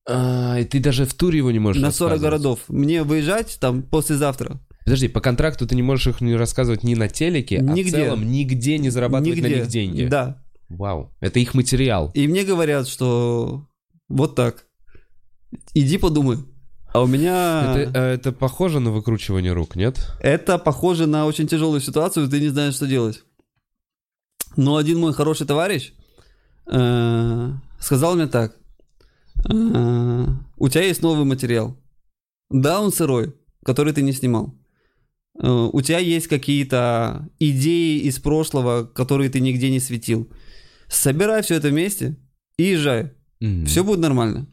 А, 0.07 0.59
и 0.61 0.65
ты 0.65 0.81
даже 0.81 1.07
в 1.07 1.15
туре 1.15 1.39
его 1.39 1.51
не 1.51 1.59
можешь 1.59 1.81
на 1.83 1.91
40 1.91 2.11
рассказывать. 2.13 2.23
городов. 2.43 2.61
Мне 2.69 3.03
выезжать 3.05 3.57
там 3.59 3.83
послезавтра. 3.83 4.61
Подожди, 4.85 5.09
по 5.09 5.21
контракту 5.21 5.67
ты 5.67 5.75
не 5.75 5.83
можешь 5.83 6.07
их 6.09 6.21
не 6.21 6.35
рассказывать 6.37 6.83
ни 6.85 6.95
на 6.95 7.09
телеке, 7.09 7.59
а 7.59 7.63
в 7.63 7.75
Нигде. 7.75 7.91
целом 7.91 8.31
нигде 8.31 8.79
не 8.79 8.91
зарабатывать 8.91 9.41
на 9.41 9.47
них 9.47 9.67
деньги. 9.69 10.05
Да. 10.07 10.43
Вау. 10.69 11.11
Это 11.21 11.39
их 11.41 11.55
материал. 11.55 12.11
И 12.15 12.27
мне 12.29 12.45
говорят, 12.45 12.87
что 12.89 13.67
вот 14.09 14.35
так. 14.35 14.67
Иди 15.73 15.99
подумай. 15.99 16.39
А 16.93 17.03
у 17.03 17.07
меня 17.07 17.75
Это, 17.77 17.99
э, 17.99 18.15
это 18.15 18.33
похоже 18.33 18.79
на 18.81 18.91
выкручивание 18.93 19.53
рук, 19.53 19.75
нет? 19.75 20.13
это 20.21 20.59
похоже 20.59 21.07
на 21.07 21.27
очень 21.27 21.49
тяжелую 21.49 21.81
ситуацию, 21.81 22.29
ты 22.29 22.41
не 22.41 22.49
знаешь, 22.49 22.75
что 22.75 22.87
делать. 22.87 23.25
Но 24.57 24.77
один 24.77 25.01
мой 25.01 25.13
хороший 25.13 25.47
товарищ 25.47 25.93
э, 26.67 27.51
сказал 27.81 28.15
мне 28.15 28.27
так. 28.29 28.57
э, 29.51 30.27
у 30.57 30.69
тебя 30.69 30.83
есть 30.85 31.03
новый 31.03 31.25
материал. 31.25 31.77
Да, 32.51 32.81
он 32.81 32.93
сырой, 32.93 33.35
который 33.65 33.93
ты 33.93 34.03
не 34.03 34.13
снимал. 34.13 34.55
Э, 35.41 35.69
у 35.73 35.81
тебя 35.81 35.99
есть 35.99 36.29
какие-то 36.29 37.29
идеи 37.39 38.01
из 38.01 38.19
прошлого, 38.19 38.85
которые 38.85 39.31
ты 39.31 39.41
нигде 39.41 39.71
не 39.71 39.81
светил. 39.81 40.31
Собирай 40.89 41.43
все 41.43 41.57
это 41.57 41.69
вместе 41.69 42.17
и 42.57 42.65
езжай. 42.65 43.13
Мгм. 43.41 43.67
Все 43.67 43.85
будет 43.85 44.01
нормально. 44.01 44.47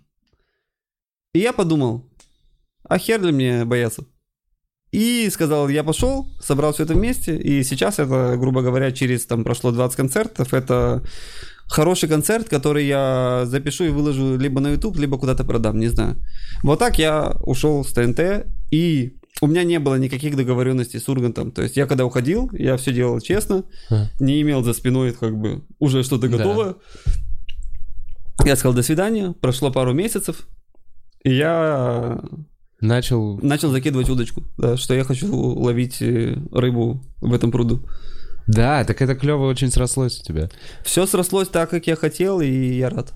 И 1.33 1.39
я 1.39 1.53
подумал, 1.53 2.09
а 2.83 2.97
хер 2.97 3.21
ли 3.21 3.31
мне 3.31 3.65
бояться? 3.65 4.05
И 4.91 5.29
сказал, 5.29 5.69
я 5.69 5.83
пошел, 5.83 6.27
собрал 6.41 6.73
все 6.73 6.83
это 6.83 6.93
вместе, 6.93 7.37
и 7.37 7.63
сейчас 7.63 7.99
это, 7.99 8.35
грубо 8.37 8.61
говоря, 8.61 8.91
через 8.91 9.25
там 9.25 9.45
прошло 9.45 9.71
20 9.71 9.95
концертов, 9.95 10.53
это 10.53 11.01
хороший 11.67 12.09
концерт, 12.09 12.49
который 12.49 12.85
я 12.85 13.43
запишу 13.45 13.85
и 13.85 13.89
выложу 13.89 14.37
либо 14.37 14.59
на 14.59 14.71
YouTube, 14.71 14.97
либо 14.97 15.17
куда-то 15.17 15.45
продам, 15.45 15.79
не 15.79 15.87
знаю. 15.87 16.17
Вот 16.63 16.79
так 16.79 16.99
я 16.99 17.37
ушел 17.39 17.85
с 17.85 17.93
ТНТ, 17.93 18.47
и 18.71 19.17
у 19.39 19.47
меня 19.47 19.63
не 19.63 19.79
было 19.79 19.95
никаких 19.95 20.35
договоренностей 20.35 20.99
с 20.99 21.07
Ургантом. 21.09 21.51
То 21.51 21.61
есть 21.63 21.77
я 21.77 21.85
когда 21.87 22.05
уходил, 22.05 22.49
я 22.53 22.77
все 22.77 22.91
делал 22.93 23.19
честно, 23.21 23.63
А. 23.89 24.07
не 24.19 24.41
имел 24.41 24.63
за 24.63 24.73
спиной 24.73 25.13
как 25.13 25.35
бы 25.37 25.63
уже 25.79 26.03
что-то 26.03 26.27
Да. 26.29 26.37
готовое. 26.37 26.75
Я 28.45 28.55
сказал 28.55 28.73
до 28.73 28.83
свидания, 28.83 29.33
прошло 29.39 29.71
пару 29.71 29.93
месяцев, 29.93 30.47
и 31.23 31.33
я 31.35 32.19
Начал... 32.79 33.37
начал 33.39 33.69
закидывать 33.69 34.09
удочку, 34.09 34.43
да, 34.57 34.75
что 34.77 34.95
я 34.95 35.03
хочу 35.03 35.31
ловить 35.35 36.01
э, 36.01 36.35
рыбу 36.51 37.03
в 37.21 37.31
этом 37.33 37.51
пруду. 37.51 37.87
Да, 38.47 38.83
так 38.83 39.01
это 39.03 39.13
клево 39.13 39.45
очень 39.47 39.69
срослось 39.69 40.19
у 40.19 40.23
тебя. 40.23 40.49
Все 40.83 41.05
срослось 41.05 41.47
так, 41.47 41.69
как 41.69 41.85
я 41.85 41.95
хотел, 41.95 42.41
и 42.41 42.49
я 42.73 42.89
рад. 42.89 43.13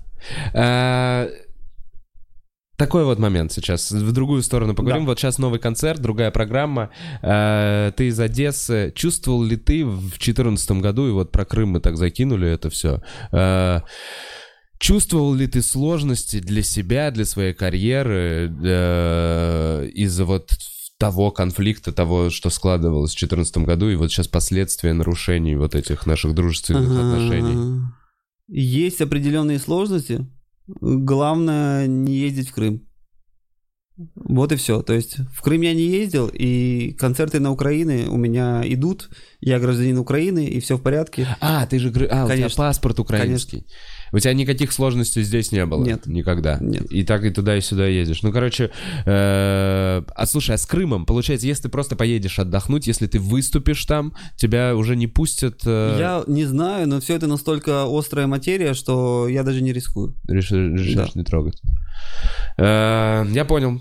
Такой 2.76 3.04
вот 3.04 3.18
момент 3.18 3.52
сейчас. 3.52 3.90
В 3.90 4.12
другую 4.12 4.42
сторону 4.42 4.74
поговорим. 4.74 5.04
Да. 5.04 5.10
Вот 5.10 5.18
сейчас 5.18 5.38
новый 5.38 5.58
концерт, 5.58 6.00
другая 6.00 6.30
программа. 6.30 6.90
А, 7.22 7.90
Ты 7.92 8.08
из 8.08 8.20
Одессы. 8.20 8.92
Чувствовал 8.94 9.42
ли 9.42 9.56
ты 9.56 9.84
в 9.84 10.00
2014 10.00 10.70
году, 10.72 11.08
и 11.08 11.12
вот 11.12 11.32
про 11.32 11.44
Крым 11.44 11.70
мы 11.70 11.80
так 11.80 11.96
закинули 11.96 12.48
это 12.48 12.70
все, 12.70 13.02
Чувствовал 14.78 15.32
ли 15.32 15.46
ты 15.46 15.62
сложности 15.62 16.38
для 16.38 16.62
себя, 16.62 17.10
для 17.10 17.24
своей 17.24 17.54
карьеры 17.54 18.54
э, 18.62 19.88
из-за 19.94 20.26
вот 20.26 20.50
того 20.98 21.30
конфликта, 21.30 21.92
того, 21.92 22.28
что 22.28 22.50
складывалось 22.50 23.12
в 23.12 23.18
2014 23.18 23.58
году, 23.58 23.88
и 23.88 23.96
вот 23.96 24.10
сейчас 24.10 24.28
последствия 24.28 24.92
нарушений 24.92 25.56
вот 25.56 25.74
этих 25.74 26.06
наших 26.06 26.34
дружественных 26.34 26.90
отношений? 26.90 27.86
Есть 28.48 29.00
определенные 29.00 29.58
сложности. 29.58 30.26
Главное 30.66 31.86
не 31.86 32.16
ездить 32.16 32.48
в 32.48 32.54
Крым. 32.54 32.86
Вот 34.14 34.52
и 34.52 34.56
все. 34.56 34.82
То 34.82 34.92
есть 34.92 35.18
в 35.32 35.40
Крым 35.40 35.62
я 35.62 35.72
не 35.72 35.86
ездил, 35.86 36.28
и 36.32 36.92
концерты 36.98 37.40
на 37.40 37.50
Украине 37.50 38.06
у 38.08 38.16
меня 38.16 38.62
идут. 38.64 39.08
Я 39.40 39.58
гражданин 39.58 39.98
Украины, 39.98 40.46
и 40.46 40.60
все 40.60 40.76
в 40.76 40.82
порядке. 40.82 41.26
А, 41.40 41.66
ты 41.66 41.78
же... 41.78 41.88
А, 41.88 41.90
у 41.90 41.96
тебя 41.96 42.26
Конечно. 42.26 42.56
паспорт 42.56 43.00
украинский. 43.00 43.66
У 44.12 44.18
тебя 44.18 44.32
никаких 44.34 44.72
сложностей 44.72 45.22
здесь 45.22 45.52
не 45.52 45.64
было? 45.66 45.84
Нет. 45.84 46.06
Никогда? 46.06 46.58
Нет. 46.60 46.90
И 46.90 47.02
так 47.04 47.24
и 47.24 47.30
туда, 47.30 47.56
и 47.56 47.60
сюда 47.60 47.86
ездишь. 47.86 48.22
Ну, 48.22 48.32
короче... 48.32 48.70
э, 49.04 50.02
А 50.14 50.26
слушай, 50.26 50.54
а 50.54 50.58
с 50.58 50.66
Крымом, 50.66 51.06
получается, 51.06 51.46
если 51.46 51.64
ты 51.64 51.68
просто 51.68 51.96
поедешь 51.96 52.38
отдохнуть, 52.38 52.86
если 52.86 53.06
ты 53.06 53.18
выступишь 53.18 53.84
там, 53.84 54.14
тебя 54.36 54.76
уже 54.76 54.96
не 54.96 55.06
пустят... 55.06 55.60
э, 55.66 55.96
Я 55.98 56.24
не 56.26 56.44
знаю, 56.44 56.88
но 56.88 57.00
все 57.00 57.16
это 57.16 57.26
настолько 57.26 57.84
острая 57.88 58.26
материя, 58.26 58.74
что 58.74 59.28
я 59.28 59.42
даже 59.42 59.62
не 59.62 59.72
рискую. 59.72 60.14
Реши- 60.28 60.72
Решишь 60.72 60.94
Да. 60.94 61.08
не 61.14 61.24
трогать. 61.24 61.60
Э, 62.58 63.24
Я 63.32 63.44
понял. 63.44 63.80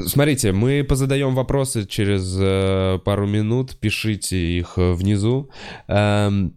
Смотрите, 0.00 0.52
мы 0.52 0.84
позадаем 0.88 1.34
вопросы 1.34 1.84
через 1.84 2.36
э, 2.38 3.00
пару 3.04 3.26
минут. 3.26 3.76
Пишите 3.80 4.36
их 4.58 4.74
внизу. 4.76 5.50
Эм, 5.88 6.54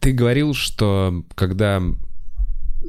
Ты 0.00 0.12
говорил, 0.12 0.54
что 0.54 1.24
когда 1.34 1.82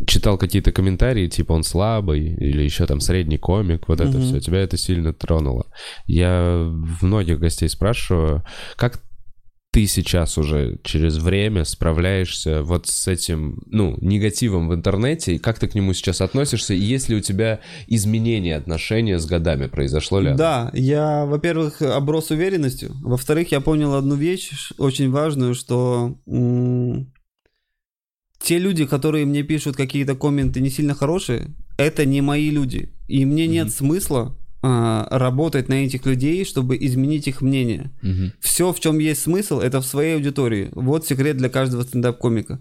читал 0.06 0.38
какие-то 0.38 0.72
комментарии, 0.72 1.28
типа 1.28 1.54
он 1.54 1.64
слабый 1.64 2.22
или 2.22 2.62
еще 2.62 2.86
там 2.86 3.00
средний 3.00 3.38
комик, 3.38 3.88
вот 3.88 4.00
это 4.02 4.18
Мгм. 4.18 4.22
все, 4.22 4.40
тебя 4.40 4.60
это 4.60 4.78
сильно 4.78 5.14
тронуло. 5.14 5.66
Я 6.06 6.72
многих 7.02 7.40
гостей 7.40 7.70
спрашиваю, 7.70 8.44
как 8.76 9.02
ты 9.78 9.86
сейчас 9.86 10.40
уже 10.40 10.80
через 10.82 11.18
время 11.18 11.64
справляешься 11.64 12.64
вот 12.64 12.88
с 12.88 13.08
этим, 13.08 13.62
ну, 13.68 13.96
негативом 14.02 14.70
в 14.70 14.74
интернете, 14.74 15.36
и 15.36 15.38
как 15.38 15.60
ты 15.60 15.68
к 15.68 15.76
нему 15.76 15.94
сейчас 15.94 16.20
относишься, 16.20 16.74
и 16.74 16.80
есть 16.80 17.10
ли 17.10 17.16
у 17.16 17.20
тебя 17.20 17.60
изменение 17.86 18.56
отношения 18.56 19.20
с 19.20 19.28
годами, 19.28 19.68
произошло 19.68 20.20
ли? 20.20 20.30
оно? 20.30 20.38
Да, 20.38 20.72
я, 20.74 21.26
во-первых, 21.28 21.84
оброс 21.84 22.32
уверенностью. 22.32 22.90
Во-вторых, 23.04 23.52
я 23.52 23.62
понял 23.62 23.94
одну 23.94 24.16
вещь 24.16 24.72
очень 24.80 25.12
важную, 25.12 25.54
что 25.54 26.18
м, 26.26 27.14
те 28.42 28.58
люди, 28.58 28.88
которые 28.88 29.28
мне 29.28 29.44
пишут 29.44 29.76
какие-то 29.76 30.16
комменты 30.16 30.60
не 30.60 30.72
сильно 30.72 30.96
хорошие, 30.96 31.54
это 31.78 32.04
не 32.04 32.22
мои 32.22 32.50
люди. 32.50 32.96
И 33.08 33.26
мне 33.26 33.46
нет 33.46 33.72
смысла 33.72 34.36
работать 35.10 35.70
на 35.70 35.86
этих 35.86 36.06
людей, 36.06 36.46
чтобы 36.46 36.78
изменить 36.78 37.28
их 37.28 37.42
мнение. 37.42 37.92
Мгм. 38.02 38.34
Все, 38.40 38.72
в 38.72 38.80
чем 38.80 39.00
есть 39.00 39.22
смысл, 39.22 39.60
это 39.60 39.82
в 39.82 39.86
своей 39.86 40.16
аудитории. 40.16 40.70
Вот 40.74 41.06
секрет 41.06 41.38
для 41.38 41.50
каждого 41.50 41.84
стендап-комика. 41.84 42.60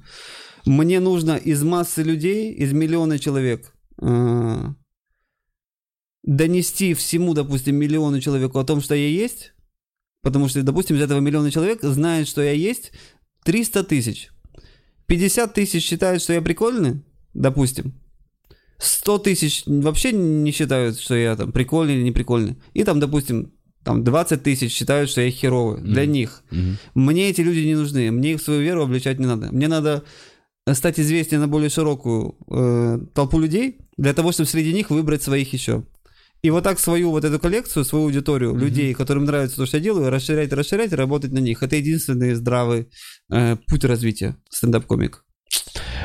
Мне 0.67 1.01
нужно 1.01 1.37
из 1.37 1.63
массы 1.63 2.03
людей, 2.03 2.53
из 2.53 2.73
миллиона 2.73 3.19
человек, 3.19 3.73
э, 4.03 4.75
донести 6.25 6.95
всему, 6.95 7.35
допустим, 7.35 7.77
миллиону 7.77 8.21
человеку 8.21 8.59
о 8.59 8.65
том, 8.65 8.81
что 8.81 8.95
я 8.95 9.09
есть, 9.09 9.55
потому 10.23 10.49
что, 10.49 10.63
допустим, 10.63 10.97
из 10.97 11.03
этого 11.03 11.21
миллиона 11.21 11.51
человек 11.51 11.83
знает, 11.83 12.27
что 12.27 12.43
я 12.43 12.53
есть 12.53 12.93
300 13.45 13.85
тысяч. 13.85 14.31
50 15.07 15.55
тысяч 15.55 15.85
считают, 15.85 16.21
что 16.23 16.33
я 16.33 16.43
прикольный, 16.43 17.05
допустим. 17.33 17.95
100 18.79 19.19
тысяч 19.19 19.63
вообще 19.67 20.13
не 20.13 20.51
считают, 20.53 20.99
что 20.99 21.15
я 21.15 21.37
там 21.37 21.53
прикольный 21.53 21.95
или 21.97 22.03
не 22.03 22.13
прикольный. 22.13 22.57
И 22.75 22.85
там, 22.85 23.01
допустим, 23.01 23.53
там 23.85 24.03
20 24.05 24.43
тысяч 24.43 24.73
считают, 24.73 25.09
что 25.11 25.21
я 25.21 25.31
херовый. 25.31 25.81
Для 25.81 26.03
Мгм. 26.03 26.13
них. 26.13 26.43
Мгм. 26.51 26.79
Мне 26.95 27.31
эти 27.31 27.41
люди 27.41 27.61
не 27.61 27.75
нужны. 27.75 28.11
Мне 28.11 28.33
их 28.33 28.41
в 28.41 28.45
свою 28.45 28.61
веру 28.63 28.83
обличать 28.83 29.19
не 29.21 29.27
надо. 29.27 29.49
Мне 29.53 29.69
надо 29.69 30.03
стать 30.73 30.99
известнее 30.99 31.39
на 31.41 31.47
более 31.49 31.71
широкую 31.71 32.37
э, 32.51 32.99
толпу 33.15 33.39
людей, 33.39 33.77
для 33.97 34.13
того, 34.13 34.33
чтобы 34.33 34.49
среди 34.49 34.73
них 34.73 34.91
выбрать 34.91 35.23
своих 35.23 35.53
еще. 35.53 35.85
И 36.43 36.51
вот 36.51 36.65
так 36.65 36.79
свою 36.81 37.11
вот 37.13 37.25
эту 37.25 37.39
коллекцию, 37.39 37.85
свою 37.85 38.07
аудиторию 38.07 38.51
Мгм. 38.51 38.61
людей, 38.61 38.93
которым 38.95 39.25
нравится 39.25 39.57
то, 39.57 39.67
что 39.67 39.77
я 39.79 39.83
делаю, 39.83 40.11
расширять, 40.11 40.53
расширять, 40.53 40.93
работать 40.93 41.33
на 41.33 41.39
них. 41.39 41.63
Это 41.63 41.77
единственный 41.77 42.35
здравый 42.35 42.89
э, 43.33 43.57
путь 43.69 43.85
развития 43.85 44.37
стендап-комик. 44.51 45.25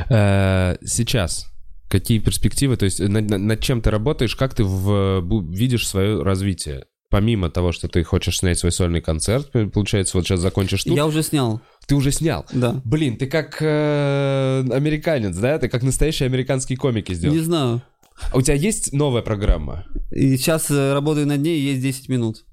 Э, 0.10 0.78
Сейчас 0.86 1.46
какие 1.92 2.20
перспективы, 2.20 2.78
то 2.78 2.86
есть 2.86 3.00
над, 3.00 3.30
над- 3.30 3.42
над 3.42 3.60
чем 3.60 3.82
ты 3.82 3.92
работаешь, 3.92 4.36
как 4.36 4.56
ты 4.56 4.64
в- 4.64 5.22
видишь 5.54 5.88
свое 5.88 6.24
развитие? 6.24 6.86
Помимо 7.10 7.50
того, 7.50 7.74
что 7.74 7.90
ты 7.90 8.04
хочешь 8.06 8.38
снять 8.40 8.58
свой 8.58 8.72
сольный 8.72 9.02
концерт, 9.02 9.52
получается, 9.74 10.16
вот 10.18 10.26
сейчас 10.26 10.40
закончишь 10.40 10.86
тут, 10.86 10.96
Я 10.96 11.06
уже 11.06 11.22
снял, 11.24 11.60
ты 11.86 11.96
уже 11.96 12.12
снял. 12.12 12.46
да. 12.54 12.82
Блин, 12.86 13.18
ты 13.18 13.28
как 13.28 13.58
э, 13.62 14.64
американец, 14.72 15.36
да? 15.36 15.60
Ты 15.60 15.68
как 15.68 15.84
настоящий 15.84 16.24
американский 16.24 16.78
комик 16.78 17.10
сделал. 17.10 17.36
Не 17.36 17.42
знаю. 17.42 17.82
А 18.32 18.38
у 18.38 18.42
тебя 18.42 18.56
есть 18.56 18.94
новая 18.94 19.22
программа? 19.24 19.86
И 20.12 20.38
сейчас 20.38 20.72
э, 20.72 20.94
работаю 20.94 21.28
над 21.28 21.42
ней, 21.42 21.60
есть 21.60 21.82
10 21.82 22.08
минут. 22.08 22.46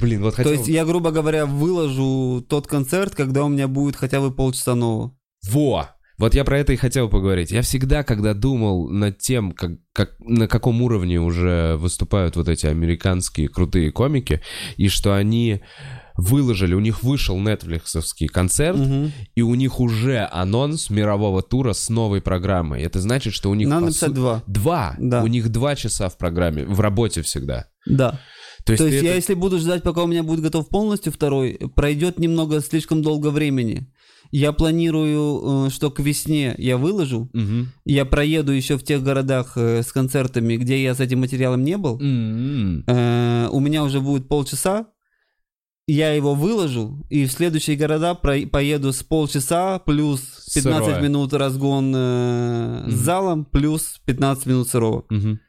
Блин, 0.00 0.22
вот 0.22 0.34
хотел... 0.34 0.52
То 0.52 0.56
есть 0.58 0.68
я, 0.68 0.84
грубо 0.86 1.10
говоря, 1.10 1.44
выложу 1.44 2.42
тот 2.48 2.66
концерт, 2.66 3.14
когда 3.14 3.44
у 3.44 3.48
меня 3.48 3.68
будет 3.68 3.96
хотя 3.96 4.20
бы 4.20 4.30
полчаса 4.34 4.74
нового. 4.74 5.14
Во! 5.50 5.88
Вот 6.18 6.34
я 6.34 6.44
про 6.44 6.58
это 6.58 6.72
и 6.72 6.76
хотел 6.76 7.08
поговорить. 7.08 7.52
Я 7.52 7.62
всегда, 7.62 8.02
когда 8.02 8.34
думал 8.34 8.88
над 8.88 9.18
тем, 9.18 9.52
как, 9.52 9.72
как, 9.92 10.16
на 10.18 10.48
каком 10.48 10.82
уровне 10.82 11.20
уже 11.20 11.76
выступают 11.76 12.34
вот 12.36 12.48
эти 12.48 12.66
американские 12.66 13.48
крутые 13.48 13.92
комики, 13.92 14.40
и 14.76 14.88
что 14.88 15.14
они 15.14 15.60
выложили, 16.16 16.74
у 16.74 16.80
них 16.80 17.04
вышел 17.04 17.38
нетфликсовский 17.38 18.26
концерт, 18.26 18.76
Мгм. 18.78 19.12
и 19.36 19.42
у 19.42 19.54
них 19.54 19.78
уже 19.78 20.28
анонс 20.32 20.90
мирового 20.90 21.42
тура 21.42 21.72
с 21.72 21.88
новой 21.88 22.20
программой. 22.20 22.82
Это 22.82 23.00
значит, 23.00 23.32
что 23.32 23.50
у 23.50 23.54
них... 23.54 23.68
Надо 23.68 23.86
написать 23.86 24.08
су- 24.08 24.14
два. 24.16 24.42
Два. 24.48 24.96
Да. 24.98 25.22
У 25.22 25.28
них 25.28 25.48
два 25.50 25.76
часа 25.76 26.08
в 26.08 26.18
программе, 26.18 26.64
в 26.64 26.80
работе 26.80 27.22
всегда. 27.22 27.66
Да. 27.86 28.20
То 28.64 28.72
есть, 28.72 28.82
То 28.82 28.88
есть 28.88 29.02
я, 29.04 29.10
это- 29.10 29.16
если 29.16 29.34
буду 29.34 29.58
ждать, 29.60 29.84
пока 29.84 30.02
у 30.02 30.08
меня 30.08 30.24
будет 30.24 30.40
готов 30.40 30.68
полностью 30.68 31.12
второй, 31.12 31.56
пройдет 31.76 32.18
немного 32.18 32.60
слишком 32.60 33.00
долго 33.02 33.30
времени. 33.30 33.88
Я 34.30 34.52
планирую, 34.52 35.66
э, 35.66 35.70
что 35.70 35.90
к 35.90 36.00
весне 36.00 36.54
я 36.58 36.76
выложу. 36.76 37.30
Мгм. 37.32 37.68
Я 37.86 38.04
проеду 38.04 38.52
еще 38.52 38.76
в 38.76 38.82
тех 38.84 39.02
городах 39.02 39.52
э, 39.56 39.82
с 39.82 39.92
концертами, 39.92 40.56
где 40.56 40.82
я 40.82 40.94
с 40.94 41.00
этим 41.00 41.20
материалом 41.20 41.64
не 41.64 41.76
был. 41.78 41.98
Э, 42.00 43.48
У 43.50 43.60
меня 43.60 43.84
уже 43.84 44.00
будет 44.00 44.28
полчаса. 44.28 44.86
Я 45.90 46.12
его 46.12 46.34
выложу, 46.34 47.02
и 47.08 47.24
в 47.24 47.32
следующие 47.32 47.74
города 47.78 48.14
поеду 48.14 48.92
с 48.92 49.02
полчаса, 49.02 49.78
плюс 49.78 50.20
15 50.54 50.84
Сырое. 50.84 51.00
минут 51.00 51.32
разгон 51.32 51.94
э, 51.96 52.82
с 52.84 52.92
Мгм. 52.92 52.96
залом, 53.04 53.44
плюс 53.46 53.98
15 54.04 54.44
минут 54.46 54.68
сырого. 54.68 55.06
Мгм. 55.08 55.40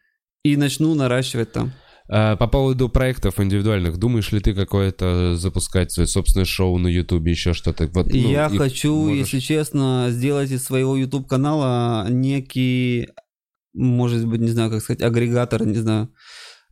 И 0.46 0.56
начну 0.56 0.96
наращивать 0.96 1.52
там. 1.52 1.74
А, 2.12 2.36
по 2.38 2.47
поводу 2.47 2.89
проектов 2.89 3.39
индивидуальных, 3.39 3.97
думаешь 3.97 4.32
ли 4.32 4.39
ты 4.39 4.55
какое-то 4.55 5.36
запускать 5.36 5.91
свое 5.91 6.07
собственное 6.07 6.45
шоу 6.45 6.80
на 6.80 6.88
Ютубе, 6.88 7.32
еще 7.32 7.53
что-то? 7.53 7.88
Вот, 7.93 8.12
ну, 8.12 8.32
Я 8.32 8.49
хочу, 8.49 8.95
можешь- 8.95 9.18
если 9.34 9.39
честно, 9.39 10.07
сделать 10.10 10.49
из 10.49 10.64
своего 10.64 10.95
YouTube 10.97 11.28
канала 11.28 12.07
некий, 12.10 13.10
может 13.76 14.26
быть, 14.26 14.41
не 14.41 14.49
знаю, 14.49 14.72
как 14.72 14.82
сказать, 14.82 15.03
агрегатор, 15.03 15.66
не 15.68 15.78
знаю, 15.78 16.10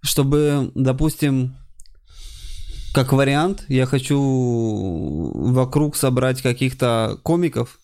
чтобы, 0.02 0.72
допустим, 0.74 1.56
как 2.96 3.14
вариант, 3.14 3.64
я 3.68 3.86
хочу 3.86 4.20
вокруг 5.36 5.96
собрать 5.96 6.42
каких-то 6.42 7.20
комиков, 7.22 7.78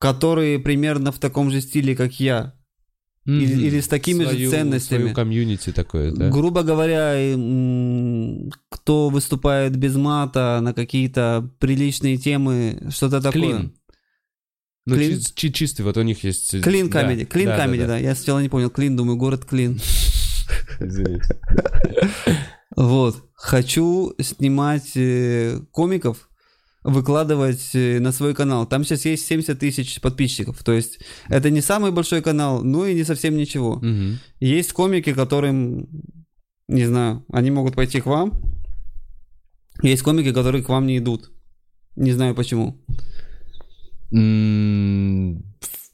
которые 0.00 0.58
примерно 0.58 1.12
в 1.12 1.18
таком 1.20 1.48
же 1.52 1.60
стиле, 1.60 1.94
как 1.94 2.18
я. 2.18 2.54
Или- 3.24 3.54
Мгм. 3.54 3.64
или 3.64 3.80
с 3.80 3.88
такими 3.88 4.24
же 4.24 4.30
Свою- 4.30 4.50
ценностями. 4.50 4.98
Свою 5.00 5.14
комьюнити 5.14 5.72
такое, 5.72 6.10
да? 6.12 6.28
Грубо 6.30 6.62
говоря, 6.62 7.14
кто 8.68 9.08
выступает 9.10 9.76
без 9.76 9.94
мата 9.96 10.58
на 10.62 10.72
какие-то 10.74 11.48
приличные 11.60 12.16
темы, 12.16 12.90
что-то 12.90 13.20
такое. 13.20 13.42
Клин. 13.42 13.72
Ну, 14.86 14.96
Клин? 14.96 15.20
чи- 15.20 15.32
чи- 15.34 15.52
чистый, 15.52 15.82
вот 15.82 15.96
у 15.96 16.02
них 16.02 16.24
есть... 16.24 16.54
э, 16.54 16.60
Клин 16.60 16.88
да, 16.90 17.00
камеди, 17.02 17.24
клин 17.24 17.46
да, 17.46 17.56
камеди, 17.56 17.82
да. 17.82 17.88
да. 17.88 17.98
Я 17.98 18.14
сначала 18.16 18.40
не 18.40 18.48
понял, 18.48 18.68
клин, 18.70 18.96
думаю, 18.96 19.16
город 19.16 19.44
клин. 19.44 19.78
Вот. 22.76 23.16
Хочу 23.34 24.14
снимать 24.20 24.92
э, 24.96 25.60
комиков, 25.72 26.28
выкладывать 26.84 27.70
э, 27.74 28.00
на 28.00 28.12
свой 28.12 28.34
канал. 28.34 28.66
Там 28.66 28.84
сейчас 28.84 29.04
есть 29.04 29.26
70 29.26 29.58
тысяч 29.58 30.00
подписчиков. 30.00 30.62
То 30.64 30.72
есть 30.72 30.98
это 31.28 31.50
не 31.50 31.60
самый 31.60 31.90
большой 31.92 32.22
канал, 32.22 32.62
но 32.64 32.86
и 32.86 32.94
не 32.94 33.04
совсем 33.04 33.36
ничего. 33.36 33.76
Мгм. 33.76 34.18
Есть 34.40 34.72
комики, 34.72 35.12
которым, 35.12 35.88
не 36.68 36.86
знаю, 36.86 37.24
они 37.32 37.50
могут 37.50 37.74
пойти 37.76 38.00
к 38.00 38.06
вам. 38.06 38.32
Есть 39.82 40.02
комики, 40.02 40.32
которые 40.32 40.62
к 40.64 40.68
вам 40.68 40.86
не 40.86 40.98
идут. 40.98 41.30
Не 41.96 42.12
знаю 42.12 42.34
почему. 42.34 42.76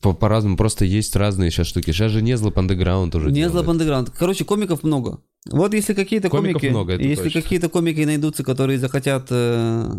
По- 0.01 0.13
По-разному, 0.15 0.57
просто 0.57 0.85
есть 0.85 1.17
разные 1.17 1.51
сейчас 1.51 1.67
штуки. 1.67 1.91
Сейчас 1.93 2.13
же 2.13 2.23
не 2.23 2.37
зло 2.37 2.53
андеграунд 2.55 3.15
уже 3.15 3.31
Не 3.31 3.43
делает. 3.43 3.67
Zlap 3.67 3.77
Underground. 3.77 4.13
Короче, 4.17 4.45
комиков 4.45 4.85
много. 4.85 5.21
Вот 5.51 5.75
если 5.75 5.95
какие-то 5.95 6.29
Комиков 6.29 6.61
комики, 6.63 6.71
много, 6.73 6.97
если 6.97 7.25
точно. 7.25 7.43
какие-то 7.43 7.69
комики 7.69 8.01
найдутся, 8.05 8.45
которые 8.45 8.79
захотят 8.79 9.27
э, 9.31 9.91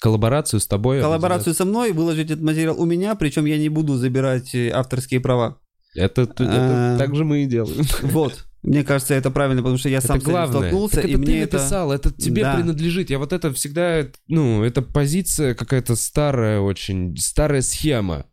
Коллаборацию 0.00 0.60
с 0.60 0.66
тобой. 0.66 1.00
коллаборацию 1.00 1.54
со 1.54 1.64
мной, 1.64 1.92
выложить 1.92 2.30
этот 2.30 2.42
материал 2.42 2.80
у 2.80 2.84
меня, 2.84 3.14
причем 3.14 3.44
я 3.46 3.58
не 3.58 3.68
буду 3.68 3.96
забирать 3.96 4.54
э, 4.54 4.70
авторские 4.70 5.20
права. 5.20 5.58
Это, 5.94 6.22
это 6.22 6.44
А. 6.46 6.96
так 6.98 7.16
же 7.16 7.24
мы 7.24 7.42
и 7.42 7.46
делаем. 7.46 7.84
Вот. 8.02 8.44
Мне 8.62 8.82
кажется, 8.84 9.14
это 9.14 9.30
правильно, 9.30 9.62
потому 9.62 9.78
что 9.78 9.88
я 9.88 10.00
сам 10.00 10.16
это 10.18 10.26
с 10.26 10.28
этим 10.28 10.48
столкнулся, 10.50 10.96
Так 10.96 11.04
и 11.06 11.10
это 11.10 11.18
мне 11.18 11.26
ты 11.26 11.38
это... 11.42 11.56
написал, 11.58 11.92
это 11.92 12.12
тебе 12.12 12.42
Да. 12.42 12.54
принадлежит. 12.56 13.08
Я 13.08 13.18
вот 13.18 13.32
это 13.32 13.52
всегда, 13.52 14.06
ну, 14.26 14.64
это 14.64 14.82
позиция 14.82 15.54
какая-то 15.54 15.94
старая 15.96 16.60
очень, 16.60 17.16
старая 17.16 17.62
схема. 17.62 18.26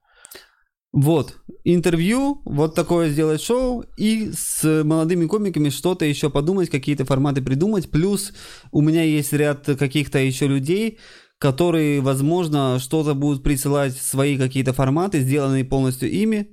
Вот, 0.92 1.36
интервью, 1.66 2.42
вот 2.46 2.74
такое 2.74 3.10
сделать 3.10 3.42
шоу, 3.42 3.84
и 3.98 4.32
с 4.34 4.64
молодыми 4.84 5.26
комиками 5.28 5.70
что-то 5.70 6.06
еще 6.06 6.30
подумать, 6.30 6.70
какие-то 6.70 7.04
форматы 7.06 7.42
придумать. 7.42 7.92
Плюс 7.92 8.32
у 8.72 8.82
меня 8.82 9.04
есть 9.04 9.34
ряд 9.34 9.66
каких-то 9.78 10.20
еще 10.20 10.48
людей, 10.48 11.00
которые, 11.40 12.02
возможно, 12.02 12.80
что-то 12.80 13.14
будут 13.14 13.44
присылать 13.44 13.96
свои 13.98 14.38
какие-то 14.38 14.74
форматы, 14.74 15.20
сделанные 15.20 15.64
полностью 15.66 16.10
ими. 16.10 16.50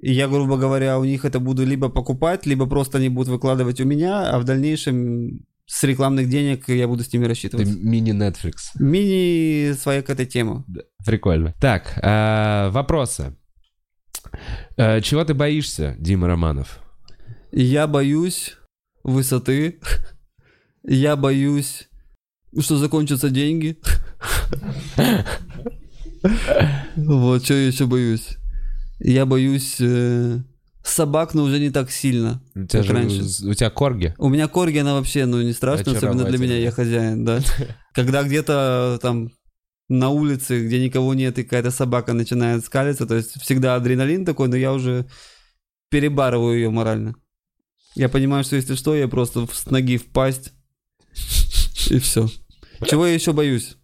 И 0.00 0.12
я, 0.12 0.28
грубо 0.28 0.56
говоря, 0.58 0.98
у 0.98 1.04
них 1.04 1.24
это 1.24 1.40
буду 1.40 1.64
либо 1.64 1.88
покупать, 1.88 2.44
либо 2.46 2.66
просто 2.66 2.98
они 2.98 3.08
будут 3.08 3.28
выкладывать 3.28 3.80
у 3.80 3.84
меня, 3.84 4.28
а 4.30 4.38
в 4.38 4.44
дальнейшем 4.44 5.40
с 5.66 5.82
рекламных 5.84 6.28
денег 6.28 6.68
я 6.68 6.86
буду 6.86 7.02
с 7.02 7.12
ними 7.12 7.24
Это 7.24 7.28
рассчитывать. 7.30 7.68
мини-Netflix. 7.68 8.52
Мини 8.78 9.72
своя 9.72 10.02
какая-то 10.02 10.26
тема. 10.26 10.64
Прикольно. 11.04 11.54
Так, 11.60 11.98
а, 12.02 12.70
вопросы. 12.70 13.36
А, 14.76 15.00
Чего 15.00 15.24
ты 15.24 15.34
боишься, 15.34 15.96
Дима 15.98 16.26
Романов? 16.28 16.80
Я 17.52 17.86
боюсь 17.86 18.56
высоты. 19.02 19.80
Я 20.84 21.16
боюсь, 21.16 21.88
что 22.60 22.76
закончатся 22.76 23.30
деньги. 23.30 23.78
Вот, 26.96 27.44
что 27.44 27.54
я 27.54 27.66
еще 27.66 27.86
боюсь. 27.86 28.36
Я 28.98 29.26
боюсь 29.26 29.76
э, 29.80 30.40
собак, 30.82 31.34
но 31.34 31.44
уже 31.44 31.58
не 31.58 31.70
так 31.70 31.90
сильно, 31.90 32.42
У 32.54 32.64
тебя, 32.64 32.82
же, 32.82 32.92
раньше. 32.92 33.22
у 33.44 33.54
тебя 33.54 33.70
корги? 33.70 34.14
У 34.18 34.28
меня 34.28 34.48
корги, 34.48 34.78
она 34.78 34.94
вообще, 34.94 35.26
ну, 35.26 35.42
не 35.42 35.52
страшная, 35.52 35.94
особенно 35.94 36.24
для 36.24 36.38
меня, 36.38 36.56
я 36.56 36.70
хозяин, 36.70 37.24
да. 37.24 37.40
Когда 37.94 38.22
где-то 38.22 38.98
там 39.02 39.30
на 39.88 40.08
улице, 40.08 40.66
где 40.66 40.82
никого 40.82 41.14
нет, 41.14 41.38
и 41.38 41.44
какая-то 41.44 41.70
собака 41.70 42.12
начинает 42.12 42.64
скалиться, 42.64 43.06
то 43.06 43.14
есть 43.14 43.40
всегда 43.40 43.76
адреналин 43.76 44.24
такой, 44.24 44.48
но 44.48 44.56
я 44.56 44.72
уже 44.72 45.06
перебарываю 45.90 46.56
ее 46.56 46.70
морально. 46.70 47.14
Я 47.94 48.08
понимаю, 48.08 48.44
что 48.44 48.56
если 48.56 48.74
что, 48.74 48.94
я 48.94 49.08
просто 49.08 49.46
с 49.50 49.66
ноги 49.66 49.96
впасть, 49.96 50.52
и 51.90 51.98
все. 51.98 52.28
Чего 52.84 53.06
я 53.06 53.14
еще 53.14 53.32
боюсь? 53.32 53.76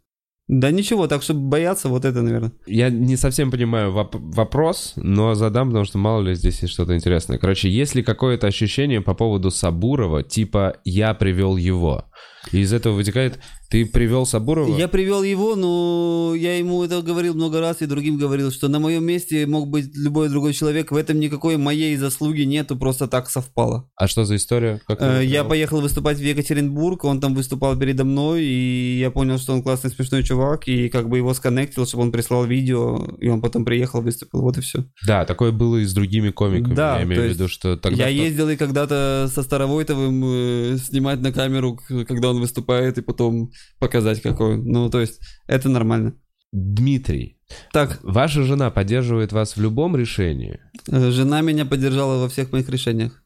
Да 0.49 0.71
ничего, 0.71 1.07
так 1.07 1.23
чтобы 1.23 1.49
бояться, 1.49 1.89
вот 1.89 2.05
это, 2.05 2.21
наверное. 2.21 2.53
Я 2.67 2.91
не 2.91 3.17
совсем 3.17 3.51
понимаю 3.51 3.93
воп- 3.93 4.19
вопрос, 4.19 4.93
но 4.97 5.35
задам, 5.35 5.69
потому 5.69 5.85
что 5.85 5.99
мало 5.99 6.21
ли 6.23 6.35
здесь 6.35 6.61
есть 6.63 6.75
что-то 6.75 6.95
интересное. 6.95 7.39
Короче, 7.39 7.71
есть 7.71 7.95
ли 7.95 8.03
какое-то 8.03 8.49
ощущение 8.49 9.01
по 9.01 9.15
поводу 9.15 9.51
Сабурова, 9.51 10.23
типа 10.23 10.77
«я 10.85 11.15
привел 11.15 11.57
его»? 11.57 12.07
И 12.51 12.59
из 12.59 12.73
этого 12.73 12.95
вытекает 12.95 13.39
«ты 13.73 13.87
привел 13.87 14.27
Сабурова»? 14.27 14.77
Я 14.79 14.87
привел 14.89 15.23
его, 15.23 15.57
но 15.57 16.35
я 16.37 16.59
ему 16.59 16.85
это 16.85 17.01
говорил 17.03 17.35
много 17.35 17.61
раз 17.61 17.81
и 17.83 17.87
другим 17.87 18.19
говорил, 18.19 18.51
что 18.53 18.69
на 18.69 18.79
моем 18.79 19.05
месте 19.05 19.47
мог 19.47 19.69
быть 19.69 19.97
любой 19.97 20.29
другой 20.29 20.53
человек. 20.53 20.93
В 20.93 20.97
этом 20.97 21.19
никакой 21.19 21.57
моей 21.57 21.97
заслуги 21.97 22.43
нету, 22.43 22.77
просто 22.77 23.09
так 23.09 23.31
совпало. 23.31 23.89
А 23.97 24.07
что 24.09 24.25
за 24.25 24.37
история? 24.37 24.81
Как 24.87 25.01
Э, 25.01 25.25
Я 25.25 25.45
поехал 25.45 25.81
выступать 25.81 26.19
в 26.19 26.23
Екатеринбург, 26.23 27.05
он 27.05 27.21
там 27.21 27.35
выступал 27.35 27.79
передо 27.79 28.05
мной, 28.05 28.43
и 28.45 28.99
я 29.01 29.11
понял, 29.11 29.39
что 29.39 29.55
он 29.55 29.63
классный, 29.63 29.91
смешной 29.91 30.23
чувак, 30.23 30.69
и 30.69 30.89
как 30.91 31.09
бы 31.09 31.17
его 31.17 31.33
сконнектил, 31.35 31.87
чтобы 31.87 32.03
он 32.05 32.13
прислал 32.13 32.45
видео, 32.45 32.99
и 33.21 33.29
он 33.29 33.41
потом 33.41 33.65
приехал, 33.65 34.03
выступил, 34.03 34.43
вот 34.43 34.59
и 34.59 34.61
все. 34.61 34.85
Да, 35.07 35.25
такое 35.25 35.51
было 35.51 35.79
и 35.79 35.85
с 35.85 35.95
другими 35.95 36.31
комиками. 36.31 36.75
Да, 36.75 36.99
я 36.99 37.05
имею 37.05 37.23
в 37.23 37.27
виду, 37.27 37.49
что 37.49 37.77
тогда... 37.77 38.07
я 38.07 38.15
кто- 38.15 38.25
ездил 38.27 38.49
и 38.51 38.57
когда-то 38.57 39.31
со 39.35 39.43
Старовойтовым 39.43 40.23
э, 40.25 40.77
снимать 40.79 41.21
на 41.21 41.33
камеру, 41.33 41.79
когда 42.07 42.31
он 42.31 42.41
выступает, 42.41 42.99
и 42.99 43.03
потом 43.03 43.51
показать 43.79 44.21
какой. 44.23 44.57
Ну, 44.57 44.91
то 44.91 45.01
есть, 45.01 45.21
это 45.47 45.69
нормально. 45.69 46.15
Дмитрий, 46.53 47.39
Так, 47.73 47.99
ваша 48.03 48.43
жена 48.43 48.71
поддерживает 48.71 49.33
вас 49.33 49.57
в 49.57 49.61
любом 49.61 49.97
решении? 49.97 50.61
э, 50.91 51.11
жена 51.11 51.41
меня 51.41 51.65
поддержала 51.65 52.21
во 52.21 52.29
всех 52.29 52.53
моих 52.53 52.69
решениях. 52.69 53.22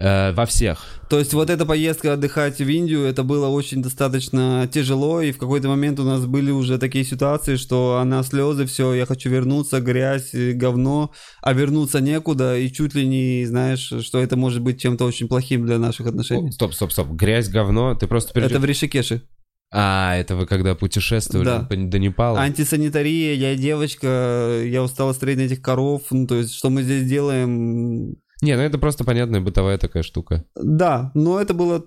Э, 0.00 0.32
во 0.32 0.46
всех. 0.46 0.84
То 1.10 1.18
есть 1.18 1.32
вот 1.34 1.50
эта 1.50 1.66
поездка 1.66 2.12
отдыхать 2.12 2.58
в 2.58 2.68
Индию, 2.68 3.02
это 3.02 3.24
было 3.24 3.48
очень 3.48 3.82
достаточно 3.82 4.68
тяжело, 4.72 5.20
и 5.20 5.32
в 5.32 5.38
какой-то 5.38 5.68
момент 5.68 5.98
у 5.98 6.04
нас 6.04 6.24
были 6.24 6.52
уже 6.52 6.78
такие 6.78 7.04
ситуации, 7.04 7.56
что 7.56 7.98
она 7.98 8.22
слезы, 8.22 8.66
все, 8.66 8.94
я 8.94 9.06
хочу 9.06 9.28
вернуться, 9.28 9.80
грязь, 9.80 10.34
э, 10.34 10.52
говно, 10.52 11.10
а 11.42 11.52
вернуться 11.52 12.00
некуда, 12.00 12.56
и 12.56 12.70
чуть 12.70 12.94
ли 12.94 13.08
не 13.08 13.44
знаешь, 13.46 13.92
что 14.02 14.20
это 14.20 14.36
может 14.36 14.62
быть 14.62 14.80
чем-то 14.80 15.04
очень 15.04 15.26
плохим 15.26 15.66
для 15.66 15.78
наших 15.78 16.06
отношений. 16.06 16.50
О, 16.50 16.52
стоп, 16.52 16.74
стоп, 16.74 16.92
стоп. 16.92 17.08
Грязь, 17.08 17.48
говно. 17.48 17.94
Ты 17.96 18.06
просто... 18.06 18.32
перейдешь- 18.32 18.50
Это 18.52 18.60
в 18.60 18.64
Ришикеше. 18.64 19.22
А, 19.70 20.14
это 20.16 20.36
вы 20.36 20.46
когда 20.46 20.74
путешествовали 20.76 21.44
Да. 21.44 21.60
по- 21.68 21.76
до 21.76 21.98
Непала? 21.98 22.40
Антисанитария, 22.40 23.34
я 23.34 23.56
девочка, 23.56 24.62
я 24.64 24.82
устала 24.82 25.14
на 25.20 25.40
этих 25.40 25.60
коров, 25.60 26.02
ну 26.10 26.26
то 26.26 26.36
есть 26.36 26.54
что 26.54 26.70
мы 26.70 26.82
здесь 26.82 27.06
делаем, 27.06 28.16
Не, 28.42 28.56
ну 28.56 28.62
это 28.62 28.78
просто 28.78 29.04
понятная 29.04 29.40
бытовая 29.40 29.78
такая 29.78 30.02
штука. 30.02 30.44
Да, 30.54 31.10
но 31.14 31.40
это 31.40 31.54
было 31.54 31.84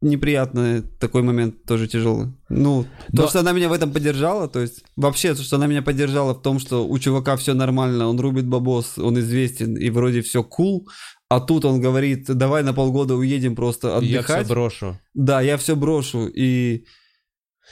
неприятно, 0.00 0.82
такой 1.00 1.22
момент 1.22 1.64
тоже 1.64 1.88
тяжелый. 1.88 2.32
Ну, 2.50 2.84
Но- 3.12 3.22
то, 3.22 3.28
что 3.28 3.40
она 3.40 3.52
меня 3.52 3.68
в 3.68 3.72
этом 3.72 3.90
поддержала, 3.90 4.48
то 4.48 4.60
есть 4.60 4.84
вообще, 4.96 5.34
то, 5.34 5.42
что 5.42 5.56
она 5.56 5.66
меня 5.66 5.80
поддержала 5.82 6.34
в 6.34 6.42
том, 6.42 6.58
что 6.58 6.86
у 6.86 6.98
чувака 6.98 7.36
все 7.36 7.54
нормально, 7.54 8.06
он 8.06 8.20
рубит 8.20 8.46
бабос, 8.46 8.98
он 8.98 9.18
известен, 9.20 9.76
и 9.76 9.88
вроде 9.90 10.20
все 10.20 10.44
кул, 10.44 10.88
а 11.30 11.40
тут 11.40 11.64
он 11.64 11.80
говорит, 11.80 12.26
давай 12.26 12.62
на 12.62 12.74
полгода 12.74 13.14
уедем 13.14 13.56
просто 13.56 13.88
И 14.00 14.06
Я 14.06 14.18
отдыхать. 14.20 14.44
все 14.44 14.54
брошу. 14.54 14.98
Да, 15.14 15.40
я 15.40 15.56
все 15.56 15.74
брошу, 15.74 16.26
и 16.28 16.84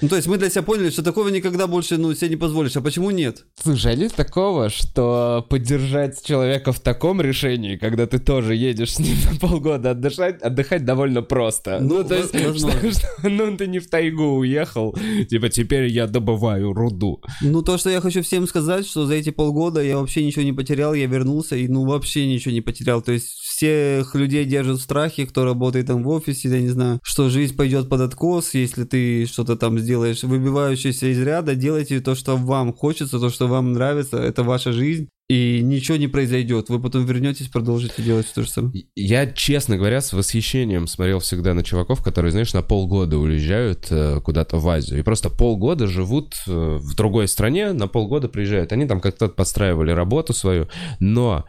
Ну, 0.01 0.09
то 0.09 0.17
есть 0.17 0.27
мы 0.27 0.39
для 0.39 0.49
себя 0.51 0.63
поняли, 0.63 0.91
что 0.91 1.03
такого 1.03 1.29
никогда 1.29 1.67
больше, 1.67 1.97
ну, 1.99 2.15
себе 2.15 2.31
не 2.31 2.37
позволишь. 2.37 2.77
А 2.77 2.81
почему 2.81 3.11
нет? 3.11 3.45
Слушай, 3.63 3.93
а 3.93 3.97
нет 3.97 4.15
такого, 4.15 4.69
что 4.71 5.47
поддержать 5.49 6.25
человека 6.25 6.73
в 6.73 6.81
таком 6.81 7.21
решении, 7.21 7.77
когда 7.77 8.07
ты 8.07 8.19
тоже 8.19 8.55
едешь 8.57 8.95
с 8.95 8.99
ним 8.99 9.17
на 9.31 9.39
полгода 9.39 9.91
отдыхать, 9.91 10.41
отдыхать 10.43 10.85
довольно 10.85 11.23
просто. 11.23 11.79
Ну, 11.81 12.03
то 12.05 12.15
есть, 12.17 12.31
что- 12.59 12.91
что- 12.93 13.29
ну, 13.29 13.57
ты 13.57 13.67
не 13.67 13.79
в 13.79 13.89
тайгу 13.91 14.39
уехал, 14.39 14.97
типа, 15.29 15.49
теперь 15.51 15.87
я 15.89 16.07
добываю 16.07 16.73
руду. 16.73 17.21
Ну, 17.43 17.63
то, 17.63 17.77
что 17.79 17.91
я 17.91 18.01
хочу 18.01 18.23
всем 18.23 18.47
сказать, 18.49 18.87
что 18.87 19.07
за 19.07 19.15
эти 19.15 19.31
полгода 19.31 19.83
я 19.83 19.99
вообще 19.99 20.25
ничего 20.25 20.43
не 20.45 20.53
потерял, 20.53 20.95
я 20.95 21.07
вернулся 21.07 21.55
и, 21.57 21.69
ну, 21.69 21.85
вообще 21.85 22.27
ничего 22.27 22.53
не 22.55 22.61
потерял. 22.61 23.03
То 23.03 23.13
есть 23.13 23.29
всех 23.29 24.15
людей 24.15 24.45
держат 24.45 24.79
в 24.79 24.83
страхе, 24.83 25.27
кто 25.27 25.45
работает 25.45 25.87
там 25.87 26.03
в 26.03 26.09
офисе, 26.09 26.49
я 26.49 26.61
не 26.61 26.69
знаю, 26.71 26.99
что 27.05 27.29
жизнь 27.29 27.55
пойдет 27.57 27.89
под 27.89 28.01
откос, 28.01 28.55
если 28.55 28.85
ты 28.85 29.27
что-то 29.27 29.57
там 29.57 29.79
сделаешь, 29.83 30.23
выбивающееся 30.23 31.13
из 31.13 31.21
ряда, 31.21 31.55
делайте 31.55 32.01
то, 32.01 32.15
что 32.15 32.37
вам 32.37 32.73
хочется, 32.73 33.21
то, 33.21 33.29
что 33.29 33.47
вам 33.47 33.73
нравится, 33.75 34.17
это 34.17 34.43
ваша 34.43 34.73
жизнь, 34.73 35.09
и 35.29 35.61
ничего 35.63 35.97
не 35.97 36.09
произойдет. 36.09 36.69
Вы 36.69 36.81
потом 36.81 37.07
вернетесь, 37.07 37.49
продолжите 37.49 38.03
делать 38.03 38.27
то 38.35 38.43
же 38.43 38.51
самое. 38.51 38.85
Я, 38.95 39.27
честно 39.27 39.77
говоря, 39.77 40.01
с 40.01 40.13
восхищением 40.13 40.87
смотрел 40.87 41.21
всегда 41.21 41.55
на 41.55 41.63
чуваков, 41.63 42.03
которые, 42.03 42.33
знаешь, 42.33 42.53
на 42.53 42.63
полгода 42.63 43.17
уезжают 43.17 43.87
э, 43.91 44.21
куда-то 44.23 44.59
в 44.59 44.69
Азию. 44.69 44.99
И 44.99 45.03
просто 45.03 45.31
полгода 45.31 45.87
живут 45.87 46.35
э, 46.47 46.51
в 46.51 46.95
другой 46.95 47.29
стране, 47.29 47.73
на 47.73 47.89
полгода 47.89 48.29
приезжают. 48.29 48.73
Они 48.73 48.87
там 48.87 49.01
как-то 49.01 49.29
подстраивали 49.29 49.91
работу 49.91 50.33
свою, 50.33 50.69
но... 51.01 51.45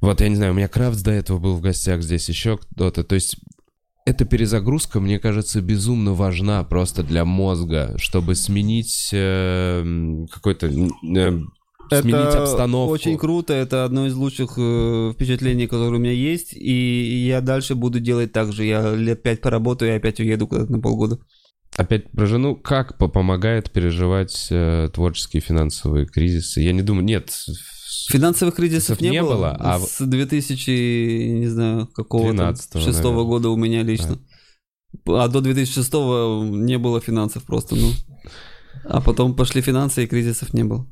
Вот, 0.00 0.20
я 0.20 0.28
не 0.28 0.36
знаю, 0.36 0.52
у 0.52 0.54
меня 0.54 0.68
Крафтс 0.68 1.02
до 1.02 1.10
этого 1.10 1.38
был 1.38 1.56
в 1.56 1.60
гостях, 1.60 2.02
здесь 2.02 2.28
еще 2.28 2.58
кто-то. 2.58 3.02
То 3.02 3.16
есть 3.16 3.36
эта 4.08 4.24
перезагрузка, 4.24 5.00
мне 5.00 5.18
кажется, 5.18 5.60
безумно 5.60 6.14
важна 6.14 6.64
просто 6.64 7.02
для 7.02 7.26
мозга, 7.26 7.94
чтобы 7.98 8.34
сменить 8.34 9.10
э, 9.12 10.24
какой-то... 10.30 10.66
э, 10.66 10.70
сменить 10.70 12.14
это 12.14 12.42
обстановку. 12.42 12.92
очень 12.92 13.18
круто, 13.18 13.52
это 13.52 13.84
одно 13.84 14.06
из 14.06 14.14
лучших 14.14 14.54
э, 14.56 15.12
впечатлений, 15.14 15.66
которые 15.66 15.96
у 15.96 16.02
меня 16.02 16.12
есть, 16.12 16.54
и 16.54 17.26
я 17.26 17.42
дальше 17.42 17.74
буду 17.74 18.00
делать 18.00 18.32
так 18.32 18.52
же. 18.52 18.64
Я 18.64 18.94
лет 18.94 19.22
пять 19.22 19.42
поработаю 19.42 19.92
и 19.92 19.96
опять 19.96 20.20
уеду 20.20 20.46
куда-то 20.46 20.72
на 20.72 20.80
полгода. 20.80 21.18
Опять 21.76 22.10
про 22.10 22.24
жену. 22.24 22.56
Как 22.56 22.96
по- 22.96 23.08
помогает 23.08 23.70
переживать 23.70 24.48
э, 24.50 24.88
творческие 24.92 25.42
финансовые 25.42 26.06
кризисы? 26.06 26.62
Я 26.62 26.72
не 26.72 26.82
думаю, 26.82 27.04
нет. 27.04 27.30
Финансовых 28.08 28.54
кризисов 28.54 29.00
Не 29.02 29.10
не, 29.10 29.22
было, 29.22 29.34
было, 29.34 29.56
а 29.60 29.78
с 29.78 29.98
2000, 30.00 30.70
не 31.40 31.46
знаю, 31.46 31.86
какого 31.88 32.32
12-го, 32.32 32.80
шестого 32.80 33.12
наверное. 33.12 33.24
года 33.24 33.48
у 33.50 33.56
меня 33.56 33.82
лично. 33.82 34.18
А 35.06 35.28
до 35.28 35.42
2006 35.42 35.92
не 35.92 36.78
было 36.78 37.00
финансов 37.00 37.44
просто, 37.44 37.76
ну. 37.76 37.92
А 38.84 39.02
потом 39.02 39.34
пошли 39.36 39.60
финансы, 39.60 40.04
и 40.04 40.06
кризисов 40.06 40.54
не 40.54 40.64
было. 40.64 40.86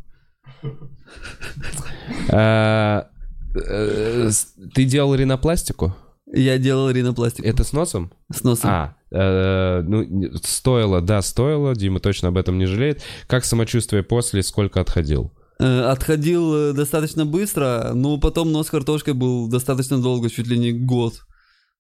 А, 2.31 3.09
э, 3.55 4.31
Ты 4.75 4.85
делал 4.85 5.15
ринопластику? 5.15 5.95
Я 6.33 6.59
делал 6.59 6.91
ринопластику 6.91 7.47
Это 7.47 7.65
с 7.65 7.73
носом? 7.73 8.13
с 8.33 8.43
носом. 8.43 8.71
А, 8.71 8.97
э, 9.11 9.83
ну, 9.83 10.35
стоило, 10.43 11.01
да, 11.01 11.23
стоило. 11.23 11.75
Дима 11.75 12.01
точно 12.01 12.29
об 12.29 12.37
этом 12.37 12.59
не 12.59 12.67
жалеет. 12.67 13.03
Как 13.27 13.45
самочувствие 13.45 14.03
после, 14.03 14.43
сколько 14.43 14.81
отходил? 14.81 15.33
Э, 15.59 15.91
Отходил 15.91 16.55
э, 16.55 16.73
достаточно 16.73 17.25
быстро, 17.25 17.93
но 17.95 18.19
потом 18.19 18.53
нос 18.53 18.69
картошкой 18.69 19.15
был 19.15 19.49
достаточно 19.49 20.01
долго, 20.01 20.29
чуть 20.29 20.47
ли 20.47 20.59
не 20.59 20.73
год. 20.73 21.15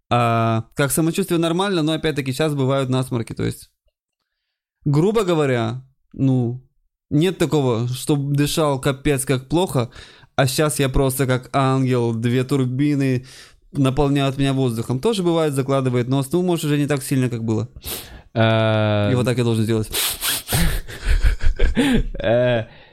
А 0.08 0.66
как 0.74 0.92
самочувствие 0.92 1.38
нормально, 1.38 1.82
но 1.82 1.92
опять-таки 1.92 2.32
сейчас 2.32 2.54
бывают 2.54 2.88
насморки, 2.88 3.34
то 3.34 3.44
есть, 3.44 3.70
грубо 4.84 5.24
говоря, 5.24 5.82
ну, 6.12 6.64
нет 7.10 7.38
такого, 7.38 7.88
что 7.88 8.16
дышал 8.16 8.80
капец 8.80 9.24
как 9.24 9.48
плохо, 9.48 9.90
а 10.36 10.46
сейчас 10.46 10.78
я 10.78 10.88
просто 10.88 11.26
как 11.26 11.50
ангел, 11.52 12.14
две 12.14 12.44
турбины 12.44 13.26
наполняют 13.72 14.38
меня 14.38 14.52
воздухом. 14.52 15.00
Тоже 15.00 15.22
бывает, 15.22 15.54
закладывает 15.54 16.08
нос, 16.08 16.30
ну, 16.32 16.42
может, 16.42 16.64
уже 16.64 16.78
не 16.78 16.86
так 16.86 17.02
сильно, 17.02 17.28
как 17.28 17.44
было. 17.44 17.68
Э, 18.32 19.10
И 19.12 19.14
вот 19.16 19.24
так 19.24 19.36
я 19.36 19.44
должен 19.44 19.64
сделать. 19.64 19.90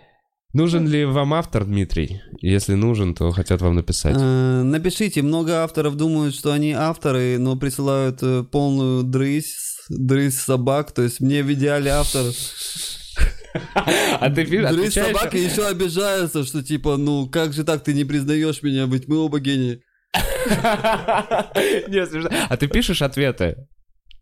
Нужен 0.53 0.87
ли 0.87 1.05
вам 1.05 1.33
автор, 1.33 1.65
Дмитрий? 1.65 2.21
Если 2.39 2.75
нужен, 2.75 3.15
то 3.15 3.31
хотят 3.31 3.61
вам 3.61 3.75
написать. 3.75 4.15
Э, 4.19 4.61
Напишите, 4.63 5.23
много 5.23 5.63
авторов 5.63 5.95
думают, 5.95 6.35
что 6.35 6.51
они 6.51 6.73
авторы, 6.73 7.37
но 7.39 7.55
присылают 7.55 8.19
э, 8.21 8.43
полную 8.43 9.01
дрысь, 9.03 9.77
дрысь 9.89 10.37
собак, 10.39 10.91
то 10.91 11.01
есть 11.01 11.19
мне 11.21 11.41
в 11.43 11.51
идеале 11.53 11.89
автор. 11.89 12.25
А 13.75 14.29
ты 14.29 14.45
пи- 14.45 14.61
Дрысь 14.61 14.95
отвечаешь- 14.97 15.17
собак 15.17 15.33
и 15.35 15.39
еще 15.43 15.67
обижаются, 15.67 16.43
что 16.43 16.61
типа, 16.63 16.97
ну 16.97 17.27
как 17.27 17.53
же 17.53 17.63
так 17.63 17.83
ты 17.83 17.93
не 17.95 18.03
признаешь 18.05 18.61
меня, 18.61 18.85
ведь 18.85 19.07
мы 19.07 19.17
оба 19.17 19.39
гении. 19.39 19.81
Смешно. 22.13 22.29
А 22.49 22.57
ты 22.57 22.67
пишешь 22.67 23.01
ответы? 23.01 23.55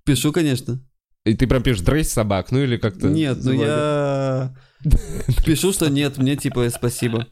Пишу, 0.05 0.31
конечно. 0.31 0.79
И 1.25 1.35
ты 1.35 1.45
прям 1.47 1.61
пишешь 1.61 1.83
«дрысь 1.83 2.11
собак», 2.11 2.51
ну 2.51 2.59
или 2.59 2.77
как-то... 2.77 3.07
Нет, 3.07 3.37
ну 3.43 3.51
я 3.51 4.53
пишу, 5.45 5.71
что 5.71 5.89
нет, 5.89 6.17
мне 6.17 6.35
типа 6.35 6.69
спасибо. 6.69 7.27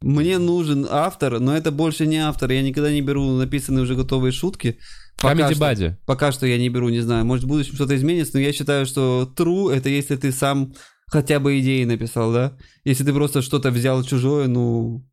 Мне 0.00 0.38
нужен 0.38 0.86
автор, 0.88 1.40
но 1.40 1.56
это 1.56 1.70
больше 1.70 2.06
не 2.06 2.16
автор. 2.16 2.50
Я 2.50 2.62
никогда 2.62 2.90
не 2.90 3.02
беру 3.02 3.36
написанные 3.36 3.82
уже 3.82 3.94
готовые 3.94 4.32
шутки. 4.32 4.78
Пока 5.20 5.52
что- 5.52 5.62
Buddy. 5.62 5.96
Пока 6.06 6.32
что 6.32 6.46
я 6.46 6.58
не 6.58 6.68
беру, 6.68 6.88
не 6.88 7.00
знаю. 7.00 7.24
Может, 7.24 7.44
в 7.44 7.48
будущем 7.48 7.74
что-то 7.74 7.96
изменится, 7.96 8.34
но 8.34 8.40
я 8.40 8.52
считаю, 8.52 8.86
что 8.86 9.30
true 9.36 9.72
это 9.72 9.88
если 9.88 10.16
ты 10.16 10.32
сам 10.32 10.74
хотя 11.06 11.38
бы 11.38 11.58
идеи 11.60 11.84
написал, 11.84 12.32
да? 12.32 12.56
Если 12.84 13.04
ты 13.04 13.12
просто 13.12 13.42
что-то 13.42 13.70
взял 13.70 14.02
чужое, 14.02 14.46
ну... 14.48 15.04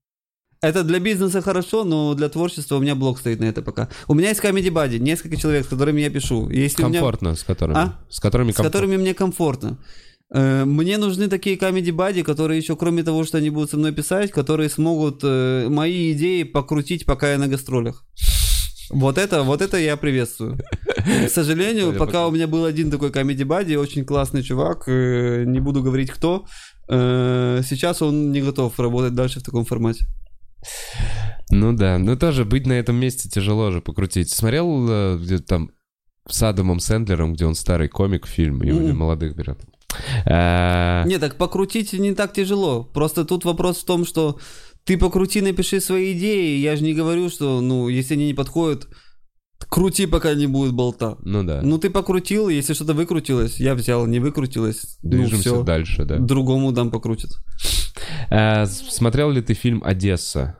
Это 0.63 0.83
для 0.85 0.99
бизнеса 0.99 1.41
хорошо, 1.41 1.83
но 1.83 2.13
для 2.13 2.29
творчества 2.29 2.77
у 2.77 2.79
меня 2.79 2.95
блок 2.95 3.19
стоит 3.19 3.39
на 3.41 3.45
это 3.45 3.61
пока. 3.61 3.89
У 4.07 4.13
меня 4.13 4.29
есть 4.29 4.41
Comedy 4.41 4.69
Buddy, 4.69 4.97
несколько 4.97 5.35
человек, 5.35 5.65
с 5.65 5.67
которыми 5.67 5.99
я 5.99 6.09
пишу. 6.09 6.49
Если 6.49 6.83
у 6.83 6.87
меня- 6.87 6.99
Комфортно, 6.99 7.35
с 7.35 7.43
которыми? 7.43 7.77
А? 7.77 7.99
С 8.09 8.21
которыми 8.21 8.51
с 8.51 8.55
комфортно. 8.55 8.71
которыми 8.79 8.97
мне 9.01 9.13
комфортно. 9.13 9.77
Э, 10.35 10.63
Мне 10.65 10.97
нужны 10.97 11.27
такие 11.27 11.57
comedy 11.57 11.91
бади, 11.91 12.23
которые 12.23 12.57
еще, 12.57 12.75
кроме 12.77 13.03
того, 13.03 13.25
что 13.25 13.37
они 13.39 13.49
будут 13.49 13.71
со 13.71 13.77
мной 13.77 13.91
писать, 13.91 14.31
которые 14.31 14.69
смогут 14.69 15.19
э, 15.23 15.67
мои 15.69 16.13
идеи 16.13 16.43
покрутить, 16.43 17.05
пока 17.05 17.31
я 17.33 17.37
на 17.37 17.47
гастролях. 17.47 18.05
Вот 18.89 19.17
это, 19.17 19.43
вот 19.43 19.61
это 19.61 19.77
я 19.77 19.97
приветствую. 19.97 20.57
К 21.25 21.29
сожалению, 21.29 21.93
пока 21.93 22.25
у 22.27 22.31
меня 22.31 22.47
был 22.47 22.63
один 22.65 22.89
такой 22.89 23.09
comedy 23.09 23.43
бади, 23.45 23.75
очень 23.75 24.05
классный 24.05 24.43
чувак, 24.43 24.83
э, 24.87 25.43
не 25.45 25.59
буду 25.59 25.83
говорить 25.83 26.09
кто, 26.09 26.45
э, 26.89 27.61
сейчас 27.69 28.01
он 28.01 28.31
не 28.31 28.41
готов 28.41 28.79
работать 28.79 29.13
дальше 29.13 29.39
в 29.39 29.43
таком 29.43 29.65
формате. 29.65 30.05
Ну 31.49 31.73
да, 31.73 31.97
ну 31.97 32.15
тоже 32.17 32.45
быть 32.45 32.65
на 32.65 32.73
этом 32.73 32.95
месте 32.95 33.29
тяжело 33.29 33.71
же 33.71 33.81
покрутить. 33.81 34.29
Смотрел 34.31 34.87
э, 34.89 35.17
где 35.21 35.39
там 35.39 35.71
с 36.27 36.41
Адамом 36.41 36.79
Сэндлером, 36.79 37.33
где 37.33 37.45
он 37.45 37.53
старый 37.55 37.89
комик 37.89 38.25
фильм, 38.27 38.63
и 38.63 38.71
Мгм. 38.71 38.97
молодых 38.97 39.35
берет. 39.35 39.59
А, 40.25 41.03
Не, 41.05 41.19
так 41.19 41.35
покрутить 41.37 41.93
не 41.93 42.13
так 42.15 42.33
тяжело. 42.33 42.83
Просто 42.83 43.25
тут 43.25 43.45
вопрос 43.45 43.79
в 43.81 43.85
том, 43.85 44.05
что 44.05 44.39
ты 44.85 44.97
покрути, 44.97 45.41
напиши 45.41 45.79
свои 45.81 46.13
идеи. 46.17 46.57
Я 46.59 46.75
же 46.75 46.83
не 46.83 46.93
говорю, 46.93 47.29
что, 47.29 47.61
ну, 47.61 47.87
если 47.89 48.15
они 48.15 48.25
не 48.27 48.33
подходят, 48.33 48.87
крути, 49.69 50.07
пока 50.07 50.33
не 50.33 50.47
будет 50.47 50.73
болта. 50.73 51.17
Ну 51.23 51.43
да. 51.43 51.61
Ну, 51.61 51.77
ты 51.77 51.89
покрутил, 51.89 52.49
если 52.49 52.73
что-то 52.73 52.93
выкрутилось, 52.93 53.59
я 53.59 53.75
взял, 53.75 54.05
не 54.07 54.19
выкрутилось, 54.19 54.97
ну, 55.03 55.09
Движемся 55.11 55.49
все. 55.49 55.63
дальше, 55.63 56.05
да. 56.05 56.17
Другому 56.17 56.71
дам 56.71 56.89
покрутит. 56.89 57.31
С- 58.29 58.89
смотрел 58.89 59.31
ли 59.31 59.41
ты 59.41 59.53
фильм 59.53 59.81
«Одесса»? 59.83 60.57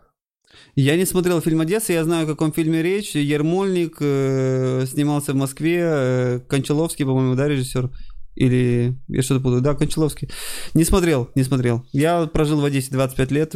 Я 0.76 0.98
не 0.98 1.06
смотрел 1.06 1.40
фильм 1.41 1.61
«Одесса», 1.61 1.94
я 1.94 2.03
знаю, 2.03 2.26
о 2.26 2.28
каком 2.28 2.52
фильме 2.52 2.82
речь. 2.82 3.15
Ермольник 3.15 3.98
э, 3.99 4.86
снимался 4.88 5.34
в 5.34 5.36
Москве, 5.36 5.80
э, 5.84 6.40
Кончаловский, 6.48 7.06
по-моему, 7.06 7.36
да, 7.36 7.48
режиссер? 7.48 7.91
Или 8.36 8.98
я 9.07 9.22
что-то 9.22 9.41
путаю. 9.41 9.61
Да, 9.61 9.76
Кончаловский. 9.76 10.30
Не 10.74 10.84
смотрел, 10.84 11.30
не 11.36 11.44
смотрел. 11.44 11.86
Я 11.91 12.26
прожил 12.26 12.60
в 12.61 12.65
Одессе 12.65 12.90
25 12.91 13.32
лет. 13.32 13.56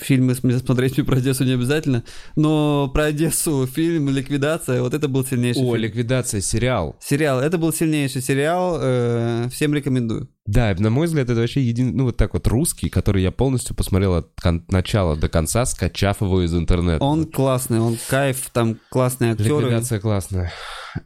Фильмы 0.00 0.34
см- 0.34 0.58
смотреть 0.64 1.04
про 1.04 1.16
Одессу 1.18 1.44
не 1.44 1.52
обязательно. 1.52 2.02
Но 2.34 2.88
про 2.94 3.04
Одессу 3.04 3.66
фильм 3.66 4.08
«Ликвидация», 4.08 4.80
вот 4.80 4.94
это 4.94 5.06
был 5.06 5.22
сильнейший 5.24 5.62
О, 5.62 5.72
фильм. 5.72 5.82
ликвидация, 5.84 6.40
сериал. 6.40 6.96
Сериал, 6.98 7.40
это 7.40 7.58
был 7.58 7.72
сильнейший 7.74 8.22
сериал. 8.22 8.78
э, 8.80 9.48
всем 9.50 9.74
рекомендую. 9.74 10.30
Да, 10.46 10.74
на 10.78 10.88
мой 10.88 11.06
взгляд, 11.06 11.28
это 11.28 11.40
вообще 11.40 11.60
един... 11.60 11.94
ну 11.94 12.04
вот 12.04 12.16
так 12.16 12.32
вот 12.32 12.46
русский, 12.48 12.88
который 12.88 13.22
я 13.22 13.30
полностью 13.30 13.76
посмотрел 13.76 14.14
от 14.14 14.30
кон- 14.42 14.64
начала 14.70 15.14
до 15.14 15.28
конца, 15.28 15.66
скачав 15.66 16.22
его 16.22 16.42
из 16.42 16.54
интернета. 16.54 17.04
Он 17.04 17.26
классный, 17.26 17.78
он 17.78 17.98
кайф, 18.08 18.48
там 18.50 18.78
классные 18.90 19.32
актеры. 19.32 19.60
Ликвидация 19.66 20.00
классная. 20.00 20.52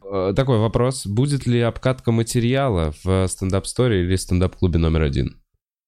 Э, 0.09 0.31
Такой 0.33 0.59
вопрос. 0.59 1.05
Будет 1.05 1.45
ли 1.45 1.59
обкатка 1.59 2.13
материала 2.13 2.93
в 3.03 3.27
стендап-сторе 3.27 4.05
или 4.05 4.15
стендап-клубе 4.15 4.79
номер 4.79 5.01
один? 5.01 5.41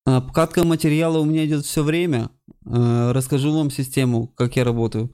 Обкатка 0.06 0.64
материала 0.64 1.20
у 1.20 1.26
меня 1.26 1.46
идет 1.46 1.66
все 1.66 1.84
время. 1.84 2.30
Э, 2.70 3.12
Расскажу 3.14 3.52
вам 3.54 3.72
систему, 3.72 4.28
как 4.36 4.56
я 4.56 4.64
работаю. 4.64 5.14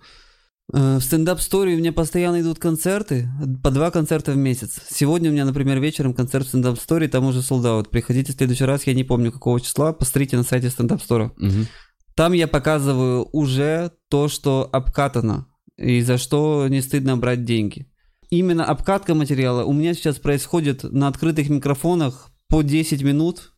Э, 0.74 0.98
В 0.98 1.02
стендап-стори 1.02 1.76
у 1.76 1.78
меня 1.78 1.94
постоянно 1.94 2.42
идут 2.42 2.60
концерты, 2.60 3.30
по 3.64 3.72
два 3.72 3.92
концерта 3.92 4.32
в 4.32 4.38
месяц. 4.38 4.80
Сегодня 4.90 5.30
у 5.30 5.34
меня, 5.34 5.46
например, 5.46 5.80
вечером 5.80 6.14
концерт 6.14 6.46
в 6.46 6.50
стендап-стори, 6.50 7.08
там 7.08 7.26
уже 7.26 7.42
солдат. 7.42 7.90
Приходите 7.90 8.34
в 8.34 8.36
следующий 8.36 8.66
раз, 8.66 8.86
я 8.88 8.94
не 8.94 9.04
помню 9.04 9.32
какого 9.32 9.60
числа, 9.62 9.94
посмотрите 9.94 10.38
на 10.38 10.44
сайте 10.44 10.70
стендап-стора. 10.70 11.32
Мгм. 11.38 11.68
Там 12.16 12.34
я 12.34 12.48
показываю 12.48 13.28
уже 13.34 13.92
то, 14.10 14.28
что 14.30 14.70
обкатано, 14.72 15.48
и 15.78 16.02
за 16.02 16.18
что 16.18 16.68
не 16.70 16.82
стыдно 16.82 17.18
брать 17.18 17.44
деньги. 17.44 17.88
Именно 18.30 18.66
обкатка 18.66 19.14
материала 19.16 19.64
у 19.66 19.74
меня 19.74 19.94
сейчас 19.94 20.18
происходит 20.18 20.84
на 20.84 21.08
открытых 21.08 21.50
микрофонах 21.50 22.32
по 22.50 22.62
10 22.64 23.04
минут. 23.04 23.54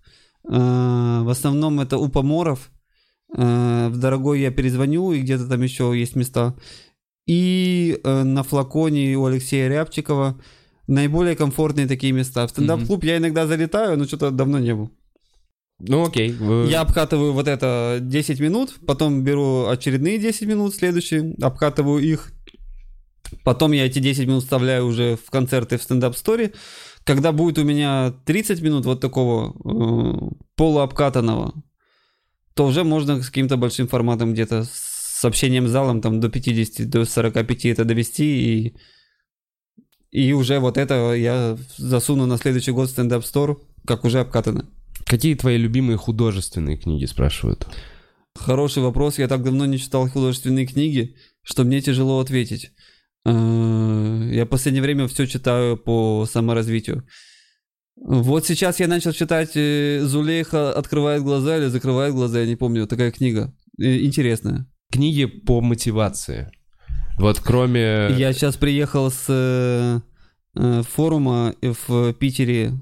Э, 0.49 1.21
В 1.23 1.29
основном 1.29 1.79
это 1.79 1.97
у 1.97 2.09
поморов. 2.09 2.69
Э, 3.35 3.89
В 3.89 3.97
дорогой 3.97 4.41
я 4.41 4.51
перезвоню, 4.51 5.11
и 5.13 5.21
где-то 5.21 5.47
там 5.47 5.61
еще 5.61 5.93
есть 5.97 6.15
места. 6.15 6.55
И 7.27 7.99
э, 8.03 8.23
на 8.23 8.43
флаконе 8.43 9.15
у 9.17 9.25
Алексея 9.25 9.67
Рябчикова 9.69 10.39
наиболее 10.87 11.35
комфортные 11.35 11.87
такие 11.87 12.13
места. 12.13 12.47
В 12.47 12.49
стендап-клуб 12.51 13.03
я 13.03 13.17
иногда 13.17 13.45
залетаю, 13.47 13.97
но 13.97 14.05
что-то 14.05 14.31
давно 14.31 14.59
не 14.59 14.73
был. 14.73 14.91
Ну 15.79 16.05
окей. 16.07 16.31
вы- 16.31 16.67
Я 16.69 16.81
обкатываю 16.81 17.33
вот 17.33 17.47
это 17.47 17.99
10 18.01 18.39
минут, 18.39 18.75
потом 18.87 19.23
беру 19.23 19.67
очередные 19.67 20.17
10 20.17 20.47
минут, 20.47 20.73
следующие, 20.73 21.35
обкатываю 21.41 21.99
их. 22.01 22.31
Потом 23.43 23.73
я 23.73 23.85
эти 23.85 23.99
10 23.99 24.25
минут 24.25 24.43
вставляю 24.43 24.85
уже 24.87 25.17
в 25.17 25.29
концерты 25.29 25.77
в 25.77 25.83
стендап-сторе. 25.83 26.53
Когда 27.03 27.31
будет 27.33 27.57
у 27.59 27.63
меня 27.65 28.13
30 28.25 28.61
минут 28.61 28.85
вот 28.85 29.01
такого 29.01 29.53
э, 29.65 30.29
полуобкатанного, 30.55 31.53
то 32.57 32.65
уже 32.65 32.83
можно 32.83 33.21
с 33.21 33.27
каким-то 33.27 33.55
большим 33.55 33.87
форматом 33.87 34.33
где-то 34.33 34.65
с 34.65 35.23
общением 35.23 35.67
с 35.67 35.71
залом 35.71 36.01
там 36.01 36.19
до 36.19 36.27
50, 36.27 36.89
до 36.89 37.05
45 37.05 37.65
это 37.67 37.85
довести 37.85 38.25
и 38.25 38.75
и 40.09 40.33
уже 40.33 40.59
вот 40.59 40.77
это 40.77 41.13
я 41.13 41.57
засуну 41.77 42.25
на 42.25 42.37
следующий 42.37 42.71
год 42.71 42.89
в 42.89 42.91
стендап-стор, 42.91 43.61
как 43.85 44.05
уже 44.05 44.21
обкатано. 44.21 44.65
Какие 45.05 45.35
твои 45.35 45.57
любимые 45.57 45.97
художественные 45.97 46.77
книги, 46.77 47.05
спрашивают? 47.05 47.67
Хороший 48.35 48.81
вопрос. 48.81 49.19
Я 49.19 49.27
так 49.27 49.43
давно 49.43 49.65
не 49.65 49.77
читал 49.77 50.09
художественные 50.09 50.65
книги, 50.65 51.15
что 51.43 51.63
мне 51.63 51.81
тяжело 51.81 52.19
ответить. 52.19 52.71
Э, 53.25 54.29
Я 54.33 54.45
в 54.45 54.49
последнее 54.49 54.81
время 54.81 55.07
все 55.07 55.27
читаю 55.27 55.77
по 55.77 56.25
саморазвитию. 56.25 57.03
Вот 57.99 58.45
сейчас 58.45 58.79
я 58.79 58.87
начал 58.87 59.11
читать 59.11 59.51
э, 59.55 60.01
Зулейха 60.03 60.71
«Открывает 60.71 61.23
глаза» 61.23 61.57
или 61.57 61.65
«Закрывает 61.65 62.13
глаза», 62.13 62.39
я 62.39 62.45
не 62.45 62.55
помню, 62.55 62.85
такая 62.85 63.11
книга. 63.11 63.53
Э, 63.79 63.97
Интересная. 63.97 64.67
Книги 64.91 65.25
по 65.25 65.61
мотивации. 65.61 66.51
Вот 67.17 67.39
кроме... 67.39 68.09
Я 68.17 68.33
сейчас 68.33 68.55
приехал 68.55 69.09
с 69.09 69.25
э, 69.27 70.81
форума 70.83 71.55
в 71.61 72.13
Питере, 72.13 72.73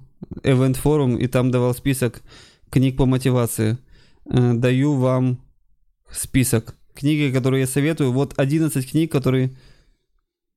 Event 0.44 0.76
форум, 0.76 1.16
и 1.18 1.28
там 1.28 1.50
давал 1.50 1.74
список 1.74 2.22
книг 2.70 2.98
по 2.98 3.06
мотивации. 3.06 3.78
Даю 4.26 4.96
вам 4.96 5.42
список. 6.12 6.76
Книги, 6.94 7.34
которые 7.34 7.62
я 7.62 7.68
советую. 7.68 8.12
Вот 8.12 8.34
11 8.38 8.92
книг, 8.92 9.12
которые... 9.12 9.56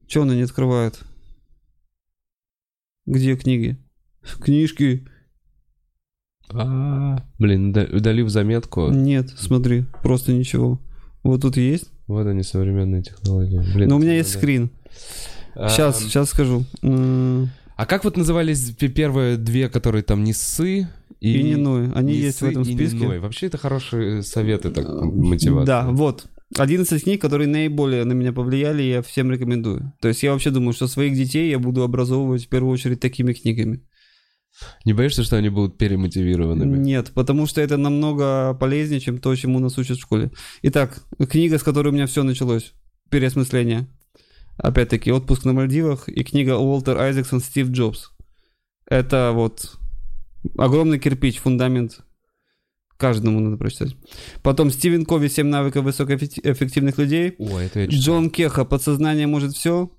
Че 0.07 0.23
она 0.23 0.35
не 0.35 0.43
открывает? 0.43 1.01
Где 3.07 3.37
книги? 3.37 3.79
Книжки. 4.37 5.07
А, 6.51 7.23
Блин, 7.39 7.73
да- 7.73 7.87
удалив 7.91 8.29
заметку. 8.31 8.89
Нет, 8.91 9.31
смотри, 9.37 9.85
просто 10.03 10.33
ничего. 10.33 10.81
Вот 11.23 11.43
тут 11.43 11.57
есть. 11.57 11.91
Вот 12.07 12.27
они, 12.27 12.43
современные 12.43 13.03
технологии. 13.03 13.61
Блин, 13.75 13.89
Но 13.91 13.97
у 13.97 13.99
меня 13.99 14.15
есть 14.15 14.33
скрин. 14.33 14.71
А, 15.55 15.69
Сейчас, 15.69 16.01
сейчас 16.01 16.31
скажу. 16.31 16.65
А 16.83 17.87
как 17.87 18.05
вот 18.05 18.17
назывались 18.17 18.71
первые 18.73 19.37
две, 19.37 19.69
которые 19.69 20.03
там 20.03 20.25
не 20.25 20.33
ссы 20.33 20.89
И 21.21 21.43
не 21.43 21.57
ной. 21.57 21.93
Они 21.95 22.13
не 22.15 22.19
есть 22.19 22.41
в 22.41 22.45
этом 22.45 22.63
и 22.63 22.75
списке. 22.75 22.97
ной? 22.97 23.19
Вообще 23.21 23.47
это 23.47 23.59
хорошие 23.59 24.23
советы, 24.23 24.71
так, 24.71 24.89
мотивация. 24.89 25.67
Да, 25.67 25.87
вот. 25.91 26.27
11 26.57 27.03
книг, 27.05 27.21
которые 27.21 27.47
наиболее 27.47 28.05
на 28.05 28.15
меня 28.15 28.33
повлияли, 28.33 28.83
я 28.83 29.03
всем 29.03 29.31
рекомендую. 29.31 29.93
То 30.01 30.09
есть 30.09 30.23
я 30.23 30.33
вообще 30.33 30.51
думаю, 30.51 30.73
что 30.73 30.89
своих 30.89 31.15
детей 31.15 31.51
я 31.51 31.59
буду 31.59 31.83
образовывать 31.83 32.47
в 32.47 32.49
первую 32.49 32.73
очередь 32.73 33.01
такими 33.01 33.33
книгами. 33.33 33.83
Не 34.85 34.93
боишься, 34.93 35.23
что 35.23 35.37
они 35.37 35.49
будут 35.49 35.79
перемотивированными? 35.79 36.79
Нет, 36.79 37.13
потому 37.15 37.47
что 37.47 37.61
это 37.61 37.77
намного 37.77 38.55
полезнее, 38.55 39.01
чем 39.01 39.19
то, 39.19 39.35
чему 39.37 39.59
нас 39.59 39.79
учат 39.79 39.99
в 39.99 40.03
школе. 40.03 40.31
Итак, 40.63 41.03
книга, 41.31 41.59
с 41.59 41.63
которой 41.63 41.89
у 41.89 41.93
меня 41.93 42.07
все 42.07 42.23
началось. 42.23 42.73
Переосмысление. 43.11 43.87
Опять-таки, 44.57 45.13
«Отпуск 45.13 45.45
на 45.45 45.53
Мальдивах» 45.53 46.09
и 46.09 46.25
книга 46.25 46.57
Уолтер 46.57 46.99
Айзексон 46.99 47.41
«Стив 47.41 47.69
Джобс». 47.69 48.11
Это 48.87 49.31
вот 49.33 49.79
огромный 50.57 50.99
кирпич, 50.99 51.39
фундамент. 51.39 52.01
Каждому 52.97 53.39
надо 53.39 53.57
прочитать. 53.57 53.95
Потом 54.43 54.73
Стивен 54.73 55.05
Кови 55.05 55.29
«Семь 55.29 55.47
навыков 55.47 55.85
высокоэффективных 55.85 56.99
людей». 56.99 57.37
Ой, 57.39 57.67
это 57.67 57.81
я 57.81 57.87
читал. 57.87 58.01
Джон 58.01 58.31
Кеха 58.31 58.65
«Подсознание 58.65 59.29
может 59.29 59.55
все». 59.55 59.91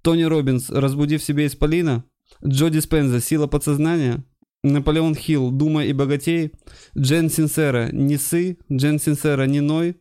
Тони 0.00 0.22
Робинс 0.22 0.70
«Разбуди 0.70 1.18
в 1.18 1.22
себе 1.22 1.46
исполина». 1.46 2.04
Джо 2.44 2.68
Диспенза 2.68 3.20
«Сила 3.20 3.46
подсознания». 3.46 4.24
Наполеон 4.62 5.14
Хилл 5.14 5.50
«Думай 5.50 5.88
и 5.88 5.92
богатей». 5.92 6.52
Джен 6.96 7.30
Синсера 7.30 7.90
«Не 7.92 8.16
сы». 8.16 8.58
Джен 8.70 8.98
Синсера 8.98 9.44
«Не 9.46 9.60
ной». 9.60 9.96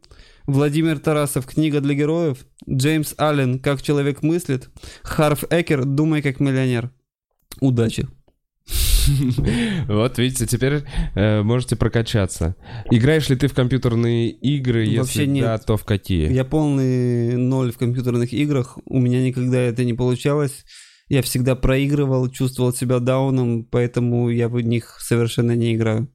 Владимир 0.48 1.00
Тарасов 1.00 1.46
«Книга 1.48 1.82
для 1.82 1.96
героев». 1.96 2.46
Джеймс 2.70 3.16
Аллен 3.18 3.60
«Как 3.60 3.82
человек 3.82 4.22
мыслит». 4.22 4.70
Харф 5.02 5.44
Экер 5.50 5.86
«Думай 5.86 6.22
как 6.22 6.40
миллионер». 6.40 6.92
Удачи. 7.62 8.08
Вот, 9.88 10.18
видите, 10.18 10.48
теперь 10.48 10.84
э, 11.14 11.44
можете 11.44 11.76
прокачаться. 11.76 12.56
Играешь 12.90 13.30
ли 13.30 13.36
ты 13.36 13.48
в 13.48 13.54
компьютерные 13.54 14.32
игры? 14.32 14.84
Если 14.84 14.98
Вообще 14.98 15.28
нет. 15.28 15.46
да, 15.46 15.58
то 15.60 15.78
в 15.78 15.86
какие? 15.86 16.34
Я 16.34 16.44
полный 16.44 17.38
ноль 17.38 17.72
в 17.72 17.78
компьютерных 17.78 18.34
играх. 18.34 18.80
У 18.86 19.00
меня 19.00 19.24
никогда 19.24 19.60
это 19.60 19.84
не 19.84 19.94
получалось. 19.94 20.66
Я 21.08 21.22
всегда 21.22 21.56
проигрывал, 21.56 22.30
чувствовал 22.30 22.74
себя 22.74 23.00
дауном, 23.00 23.64
поэтому 23.66 24.30
я 24.30 24.50
в 24.50 24.60
них 24.62 24.98
совершенно 25.00 25.56
не 25.56 25.76
играю. 25.76 26.10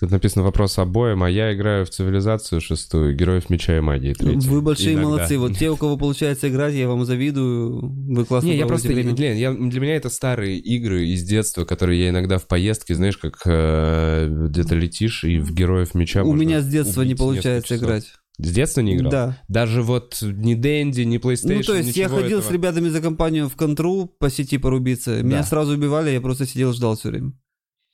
Тут 0.00 0.12
написано 0.12 0.44
вопрос 0.44 0.78
обоим, 0.78 1.24
а 1.24 1.30
я 1.30 1.52
играю 1.52 1.84
в 1.84 1.90
цивилизацию 1.90 2.60
шестую, 2.60 3.16
героев 3.16 3.50
меча 3.50 3.76
и 3.76 3.80
магии 3.80 4.12
третью. 4.12 4.52
Вы 4.52 4.62
большие 4.62 4.94
Иногда. 4.94 5.08
молодцы. 5.08 5.38
Вот 5.38 5.58
те, 5.58 5.70
у 5.70 5.76
кого 5.76 5.96
получается 5.96 6.48
играть, 6.48 6.74
я 6.74 6.86
вам 6.86 7.04
завидую. 7.04 7.80
Вы 7.80 8.24
классно 8.24 8.46
Не, 8.46 8.58
я 8.58 8.66
просто, 8.66 8.88
время. 8.88 9.16
Лен, 9.16 9.36
я, 9.36 9.52
для 9.52 9.80
меня 9.80 9.96
это 9.96 10.08
старые 10.08 10.58
игры 10.58 11.08
из 11.08 11.24
детства, 11.24 11.64
которые 11.64 12.00
я 12.00 12.10
иногда 12.10 12.38
в 12.38 12.46
поездке, 12.46 12.94
знаешь, 12.94 13.16
как 13.16 13.40
э, 13.44 14.28
где-то 14.30 14.76
летишь 14.76 15.24
и 15.24 15.40
в 15.40 15.52
героев 15.52 15.94
меча 15.94 16.22
У 16.22 16.32
меня 16.32 16.60
с 16.60 16.68
детства 16.68 17.02
не 17.02 17.16
получается 17.16 17.76
играть. 17.76 18.04
С 18.40 18.50
детства 18.52 18.80
не 18.82 18.96
играл? 18.96 19.10
Да. 19.10 19.38
Даже 19.48 19.82
вот 19.82 20.18
ни 20.22 20.54
Дэнди, 20.54 21.00
ни 21.02 21.18
PlayStation, 21.18 21.56
Ну, 21.56 21.62
то 21.62 21.74
есть 21.76 21.96
я 21.96 22.08
ходил 22.08 22.38
с 22.40 22.44
этого? 22.44 22.54
ребятами 22.54 22.88
за 22.88 23.00
компанию 23.00 23.48
в 23.48 23.56
контру 23.56 24.06
по 24.06 24.30
сети 24.30 24.58
порубиться. 24.58 25.22
Меня 25.22 25.38
Да. 25.38 25.42
сразу 25.44 25.72
убивали, 25.72 26.10
я 26.10 26.20
просто 26.20 26.46
сидел 26.46 26.72
ждал 26.72 26.96
все 26.96 27.08
время. 27.08 27.32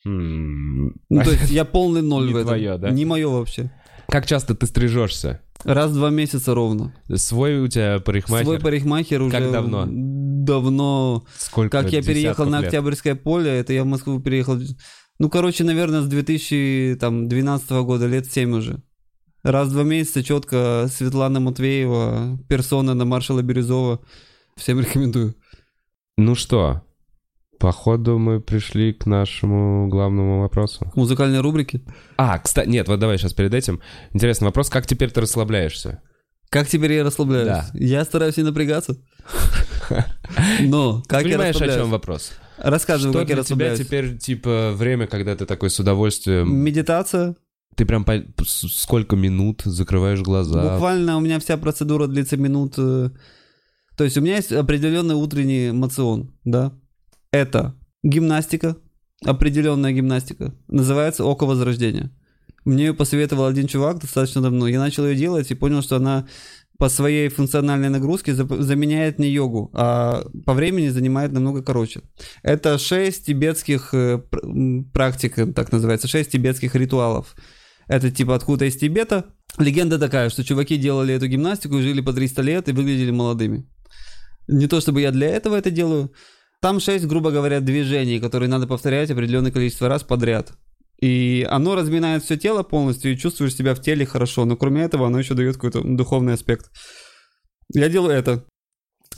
М. 0.07 0.95
Ну, 1.09 1.23
то 1.25 1.31
есть 1.31 1.51
я 1.51 1.65
полный 1.65 2.03
ноль 2.03 2.27
Не 2.27 2.33
в 2.35 2.37
этом. 2.37 2.49
твоё, 2.49 2.77
да? 2.77 2.91
Не 2.91 3.07
мое 3.07 3.27
вообще. 3.29 3.71
Как 4.09 4.27
часто 4.27 4.55
ты 4.55 4.67
стрижешься? 4.67 5.41
Раз 5.65 5.91
в 5.93 5.95
два 5.95 6.11
месяца 6.11 6.55
ровно. 6.55 6.95
Свой 7.15 7.59
у 7.61 7.69
тебя 7.69 7.99
парикмахер? 8.01 8.45
Свой 8.45 8.61
парикмахер 8.61 9.23
уже... 9.23 9.31
Как 9.31 9.51
давно? 9.51 9.87
Давно. 9.89 11.25
Сколько 11.39 11.81
Как 11.81 11.91
я 11.91 12.03
переехал 12.03 12.45
на? 12.45 12.59
Октябрьское 12.59 13.15
поле, 13.15 13.51
это 13.51 13.73
я 13.73 13.83
в 13.85 13.87
Москву 13.87 14.21
переехал... 14.21 14.59
Ну, 15.19 15.31
короче, 15.31 15.65
наверное, 15.65 16.03
с 16.03 16.07
2012 16.07 17.71
года, 17.71 18.07
лет 18.07 18.31
7 18.31 18.53
уже. 18.55 18.83
Раз 19.45 19.69
в 19.69 19.73
два 19.73 19.83
месяца 19.83 20.23
четко 20.25 20.89
Светлана 20.91 21.39
Матвеева, 21.39 22.39
персона 22.49 22.95
на 22.95 23.05
маршала 23.05 23.43
Бирюзова. 23.43 24.01
Всем 24.57 24.81
рекомендую. 24.81 25.35
Ну 26.17 26.35
что, 26.35 26.81
походу 27.59 28.19
мы 28.19 28.41
пришли 28.41 28.95
к 28.95 29.05
нашему 29.05 29.89
главному 29.89 30.41
вопросу. 30.41 30.91
К 30.91 30.97
музыкальной 30.97 31.41
рубрике. 31.41 31.83
А, 32.17 32.39
кстати, 32.39 32.69
нет, 32.71 32.89
вот 32.89 32.99
давай 33.01 33.19
сейчас 33.19 33.35
перед 33.35 33.53
этим. 33.53 33.83
Интересный 34.15 34.47
вопрос, 34.47 34.71
как 34.71 34.87
теперь 34.87 35.11
ты 35.11 35.21
расслабляешься? 35.21 36.01
Как 36.49 36.67
теперь 36.67 36.93
я 36.95 37.05
расслабляюсь? 37.05 37.47
Да. 37.49 37.67
Я 37.75 38.05
стараюсь 38.05 38.39
не 38.39 38.45
напрягаться. 38.45 38.97
Но 40.61 41.03
как 41.07 41.25
Ты 41.25 41.29
я 41.29 41.35
понимаешь, 41.35 41.57
о 41.57 41.59
чем 41.59 41.67
расслабляюсь? 41.69 41.93
вопрос? 41.93 42.33
Рассказывай, 42.57 43.11
Что 43.11 43.19
как 43.21 43.29
я 43.29 43.35
для 43.35 43.45
тебя 43.45 43.57
расслабляюсь. 43.73 43.79
теперь, 43.81 44.17
типа, 44.19 44.73
время, 44.75 45.07
когда 45.07 45.37
ты 45.37 45.45
такой 45.45 45.69
с 45.69 45.79
удовольствием... 45.81 46.55
Медитация. 46.57 47.37
Ты 47.77 47.85
прям 47.87 48.05
по- 48.05 48.23
сколько 48.45 49.17
минут 49.17 49.63
закрываешь 49.65 50.21
глаза? 50.21 50.73
Буквально 50.73 51.17
у 51.17 51.21
меня 51.21 51.39
вся 51.39 51.57
процедура 51.57 52.07
длится 52.07 52.37
минут... 52.37 52.75
э, 52.79 53.11
То 53.97 54.05
есть 54.05 54.17
у 54.17 54.21
меня 54.21 54.37
есть 54.37 54.53
определенный 54.53 55.15
утренний 55.15 55.73
мацион, 55.73 56.31
да? 56.45 56.73
Это 57.33 57.75
гимнастика, 58.05 58.77
определенная 59.25 59.93
гимнастика. 59.93 60.53
Называется 60.69 61.25
«Око 61.25 61.47
Возрождения». 61.47 62.11
Мне 62.65 62.85
ее 62.87 62.95
посоветовал 62.95 63.45
один 63.47 63.67
чувак 63.67 63.99
достаточно 64.01 64.41
давно. 64.41 64.67
Я 64.69 64.79
начал 64.79 65.05
ее 65.07 65.17
делать 65.17 65.51
и 65.51 65.55
понял, 65.55 65.83
что 65.83 65.97
она 65.97 66.27
по 66.79 66.89
своей 66.89 67.29
функциональной 67.29 67.89
нагрузке 67.91 68.35
за- 68.35 68.63
заменяет 68.63 69.19
не 69.19 69.29
йогу, 69.29 69.71
а 69.75 70.25
по 70.47 70.55
времени 70.55 70.89
занимает 70.89 71.33
намного 71.33 71.63
короче. 71.63 72.01
Это 72.43 72.79
шесть 72.79 73.27
тибетских 73.27 73.95
э, 73.95 74.23
практик, 74.93 75.55
так 75.55 75.73
называется, 75.73 76.09
шесть 76.09 76.31
тибетских 76.33 76.75
ритуалов. 76.75 77.37
Это 77.89 78.11
типа 78.11 78.35
откуда 78.35 78.65
из 78.65 78.77
Тибета. 78.77 79.35
Легенда 79.59 79.99
такая, 79.99 80.31
что 80.31 80.45
чуваки 80.45 80.77
делали 80.77 81.15
эту 81.15 81.29
гимнастику 81.29 81.81
жили 81.81 82.01
по 82.01 82.13
300 82.13 82.43
лет 82.43 82.69
и 82.69 82.73
выглядели 82.73 83.11
молодыми. 83.11 83.69
Не 84.49 84.67
то 84.67 84.81
чтобы 84.81 85.01
я 85.01 85.11
для 85.11 85.29
этого 85.29 85.57
это 85.57 85.71
делаю. 85.71 86.13
Там 86.61 86.81
шесть, 86.81 87.07
грубо 87.07 87.31
говоря, 87.31 87.61
движений, 87.61 88.21
которые 88.21 88.49
надо 88.49 88.67
повторять 88.67 89.11
определенное 89.11 89.53
количество 89.53 89.89
раз 89.89 90.03
подряд. 90.03 90.53
И 91.01 91.47
оно 91.51 91.75
разминает 91.75 92.25
все 92.25 92.37
тело 92.37 92.63
полностью, 92.63 93.13
и 93.13 93.19
чувствуешь 93.19 93.55
себя 93.55 93.75
в 93.75 93.81
теле 93.81 94.07
хорошо. 94.07 94.45
Но 94.45 94.57
кроме 94.57 94.83
этого, 94.83 95.07
оно 95.07 95.19
еще 95.19 95.35
дает 95.35 95.57
какой-то 95.57 95.83
духовный 95.83 96.33
аспект. 96.33 96.71
Я 97.73 97.89
делаю 97.89 98.17
это. 98.17 98.45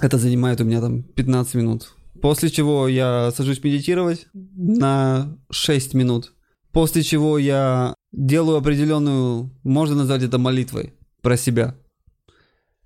Это 0.01 0.19
занимает 0.19 0.61
у 0.61 0.65
меня 0.65 0.81
там 0.81 1.03
15 1.03 1.55
минут. 1.55 1.95
После 2.21 2.51
чего 2.51 2.89
я 2.89 3.31
сажусь 3.31 3.63
медитировать 3.63 4.27
на 4.35 5.39
6 5.51 5.95
минут. 5.95 6.33
После 6.73 7.03
чего 7.03 7.39
я 7.39 7.95
делаю 8.17 8.57
определенную, 8.59 9.51
можно 9.63 9.95
назвать 9.97 10.23
это 10.23 10.39
молитвой 10.39 10.95
про 11.23 11.37
себя. 11.37 11.77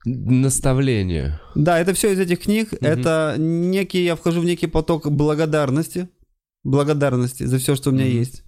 Наставление. 0.04 1.40
Да, 1.54 1.78
это 1.78 1.92
все 1.92 2.12
из 2.12 2.18
этих 2.18 2.40
книг. 2.40 2.72
Это 2.80 3.36
некий, 3.38 4.02
я 4.04 4.16
вхожу 4.16 4.40
в 4.40 4.44
некий 4.44 4.66
поток 4.66 5.10
благодарности. 5.10 6.08
Благодарности 6.64 7.44
за 7.44 7.58
все, 7.58 7.74
что 7.76 7.90
у 7.90 7.92
меня 7.92 8.06
Мгм. 8.06 8.14
есть. 8.16 8.42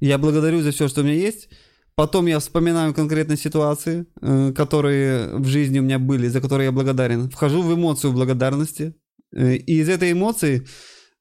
Я 0.00 0.18
благодарю 0.18 0.62
за 0.62 0.70
все, 0.70 0.88
что 0.88 1.00
у 1.00 1.04
меня 1.04 1.14
есть. 1.14 1.48
Потом 1.94 2.26
я 2.26 2.38
вспоминаю 2.38 2.94
конкретные 2.94 3.36
ситуации, 3.36 4.06
э, 4.22 4.52
которые 4.54 5.34
в 5.36 5.46
жизни 5.46 5.80
у 5.80 5.82
меня 5.82 5.98
были, 5.98 6.28
за 6.28 6.40
которые 6.40 6.66
я 6.66 6.72
благодарен. 6.72 7.28
Вхожу 7.30 7.62
в 7.62 7.74
эмоцию 7.74 8.12
благодарности. 8.12 8.94
Э, 9.34 9.56
И 9.56 9.80
из 9.80 9.88
этой 9.88 10.12
эмоции 10.12 10.66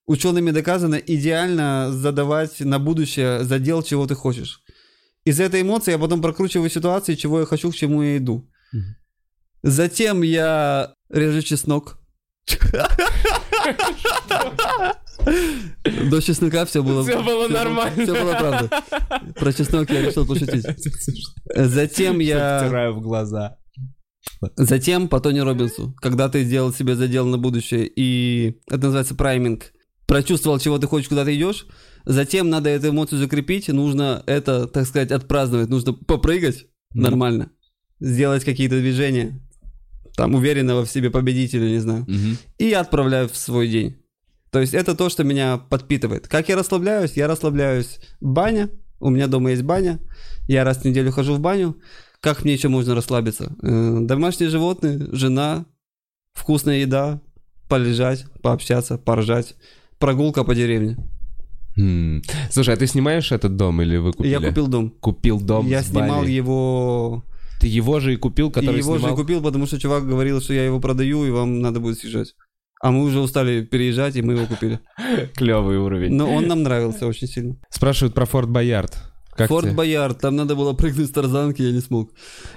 учеными 0.06 0.52
доказано 0.52 0.96
идеально 0.96 1.92
задавать 1.92 2.60
на 2.60 2.78
будущее 2.80 3.44
задел, 3.44 3.82
чего 3.84 4.06
ты 4.06 4.16
хочешь. 4.16 4.62
Из 5.28 5.42
этой 5.42 5.62
эмоции 5.62 5.92
я 5.92 5.98
потом 5.98 6.22
прокручиваю 6.22 6.70
ситуации, 6.70 7.16
чего 7.16 7.42
я 7.42 7.46
хочу, 7.46 7.70
к 7.70 7.76
чему 7.76 8.02
я 8.02 8.16
иду. 8.16 8.50
Мгм. 8.72 8.96
Затем 9.62 10.22
я 10.22 10.94
режу 11.10 11.42
чеснок. 11.42 12.00
До 16.10 16.22
чеснока 16.22 16.64
все 16.64 16.82
было... 16.82 17.04
Всё 17.04 17.22
было 17.22 17.50
нормально. 17.50 18.04
Все 18.04 18.14
было 18.14 18.36
правда. 18.36 18.84
Про 19.36 19.52
чеснок 19.52 19.90
я 19.90 20.02
решил 20.02 20.26
пошутить. 20.26 20.66
Затем 21.56 22.20
я... 22.20 22.62
Втираю 22.64 22.94
в 22.96 23.02
глаза. 23.02 23.58
Затем 24.56 25.10
по 25.10 25.20
Тони 25.20 25.40
Робинсу, 25.40 25.94
когда 26.02 26.30
ты 26.30 26.46
сделал 26.46 26.72
себе 26.72 26.96
задел 26.96 27.26
на 27.26 27.38
будущее, 27.38 27.86
и 27.94 28.62
это 28.68 28.84
называется 28.84 29.16
прайминг, 29.16 29.74
прочувствовал, 30.06 30.58
чего 30.60 30.80
ты 30.80 30.88
хочешь, 30.88 31.10
куда 31.10 31.26
ты 31.26 31.36
идешь, 31.36 31.68
затем 32.08 32.50
надо 32.50 32.70
эту 32.70 32.90
эмоцию 32.90 33.20
закрепить, 33.20 33.68
нужно 33.68 34.24
это, 34.26 34.68
так 34.68 34.86
сказать, 34.88 35.12
отпраздновать, 35.12 35.70
нужно 35.70 35.94
попрыгать 35.94 36.66
Мгм. 36.94 37.04
нормально, 37.04 37.52
сделать 38.00 38.44
какие-то 38.46 38.80
движения, 38.80 39.40
там, 40.16 40.34
уверенного 40.36 40.86
в 40.86 40.90
себе 40.90 41.10
победителя, 41.12 41.68
не 41.70 41.80
знаю, 41.80 42.06
Мгм. 42.08 42.38
и 42.58 42.66
я 42.66 42.80
отправляю 42.80 43.28
в 43.30 43.36
свой 43.36 43.68
день. 43.68 43.98
То 44.52 44.62
есть 44.62 44.74
это 44.74 44.96
то, 44.96 45.10
что 45.10 45.24
меня 45.24 45.58
подпитывает. 45.58 46.28
Как 46.28 46.48
я 46.50 46.56
расслабляюсь? 46.56 47.14
Я 47.18 47.28
расслабляюсь 47.28 48.00
в 48.22 48.26
бане, 48.28 48.70
у 49.00 49.10
меня 49.10 49.28
дома 49.28 49.52
есть 49.52 49.64
баня, 49.64 50.00
я 50.48 50.64
раз 50.64 50.78
в 50.78 50.86
неделю 50.86 51.12
хожу 51.12 51.34
в 51.36 51.40
баню. 51.40 51.76
Как 52.22 52.44
мне 52.44 52.54
еще 52.54 52.70
можно 52.70 52.96
расслабиться? 52.96 53.54
Э, 53.62 53.98
Домашние 54.02 54.50
животные, 54.50 55.08
жена, 55.12 55.66
вкусная 56.34 56.78
еда, 56.80 57.22
полежать, 57.68 58.26
пообщаться, 58.42 58.98
поржать, 58.98 59.56
прогулка 60.00 60.44
по 60.44 60.56
деревне. 60.56 60.98
М. 61.78 62.22
Слушай, 62.50 62.74
а 62.74 62.78
ты 62.78 62.88
снимаешь 62.88 63.32
этот 63.32 63.56
дом 63.56 63.82
или 63.82 63.98
вы 63.98 64.14
купили? 64.14 64.32
Я 64.32 64.40
купил 64.40 64.68
дом. 64.68 64.90
Купил 64.90 65.40
дом 65.40 65.68
я 65.68 65.82
в 65.82 65.86
снимал 65.86 66.22
Бали. 66.22 66.32
его... 66.32 67.24
Ты 67.60 67.68
его 67.68 68.00
же 68.00 68.14
и 68.14 68.18
купил, 68.18 68.52
который 68.52 68.76
и 68.76 68.80
его 68.80 68.98
же 68.98 69.08
и 69.08 69.16
купил, 69.16 69.42
потому 69.42 69.66
что 69.66 69.80
чувак 69.80 70.08
говорил, 70.08 70.42
что 70.42 70.54
я 70.54 70.66
его 70.66 70.80
продаю, 70.80 71.26
и 71.26 71.32
вам 71.32 71.60
надо 71.60 71.80
будет 71.80 72.00
съезжать. 72.00 72.36
А 72.80 72.92
мы 72.92 73.04
уже 73.04 73.20
устали 73.20 73.64
переезжать, 73.64 74.16
и 74.16 74.22
мы 74.22 74.34
его 74.34 74.46
купили. 74.46 74.80
Клевый 75.36 75.78
уровень. 75.78 76.14
Но 76.14 76.32
он 76.32 76.48
нам 76.48 76.62
нравился 76.62 77.08
очень 77.08 77.28
сильно. 77.28 77.56
Спрашивают 77.70 78.14
про 78.14 78.26
Форт 78.26 78.50
Боярд. 78.50 78.98
Как 79.38 79.50
Форт 79.50 79.66
тебе? 79.68 79.76
Боярд, 79.76 80.20
там 80.20 80.36
надо 80.36 80.56
было 80.56 80.74
прыгнуть 80.74 81.08
с 81.08 81.12
тарзанки, 81.12 81.62
я 81.62 81.72
не 81.72 81.80
смог. 81.82 82.12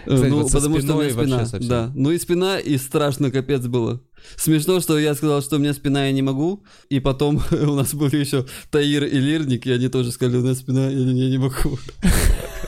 Э, 0.06 0.14
Кстати, 0.14 0.30
ну, 0.30 0.42
вот 0.42 0.50
потому 0.52 0.80
что 0.80 0.96
у 0.96 1.00
меня 1.00 1.10
спина. 1.10 1.46
совсем. 1.46 1.68
Да, 1.68 1.92
ну 1.94 2.10
и 2.10 2.18
спина, 2.18 2.58
и 2.58 2.76
страшно 2.78 3.30
капец 3.30 3.66
было. 3.66 4.00
Смешно, 4.36 4.80
что 4.80 4.98
я 4.98 5.14
сказал, 5.14 5.42
что 5.42 5.56
у 5.56 5.58
меня 5.58 5.74
спина, 5.74 6.06
я 6.06 6.12
не 6.12 6.22
могу. 6.22 6.64
И 6.88 7.00
потом 7.00 7.42
у 7.50 7.74
нас 7.74 7.94
были 7.94 8.16
еще 8.16 8.46
Таир 8.70 9.04
и 9.04 9.18
Лирник, 9.18 9.66
и 9.66 9.72
они 9.72 9.88
тоже 9.88 10.10
сказали, 10.10 10.38
у 10.38 10.44
нас 10.46 10.58
спина, 10.58 10.88
я, 10.88 11.04
не- 11.04 11.20
я 11.24 11.30
не 11.30 11.38
могу. 11.38 11.78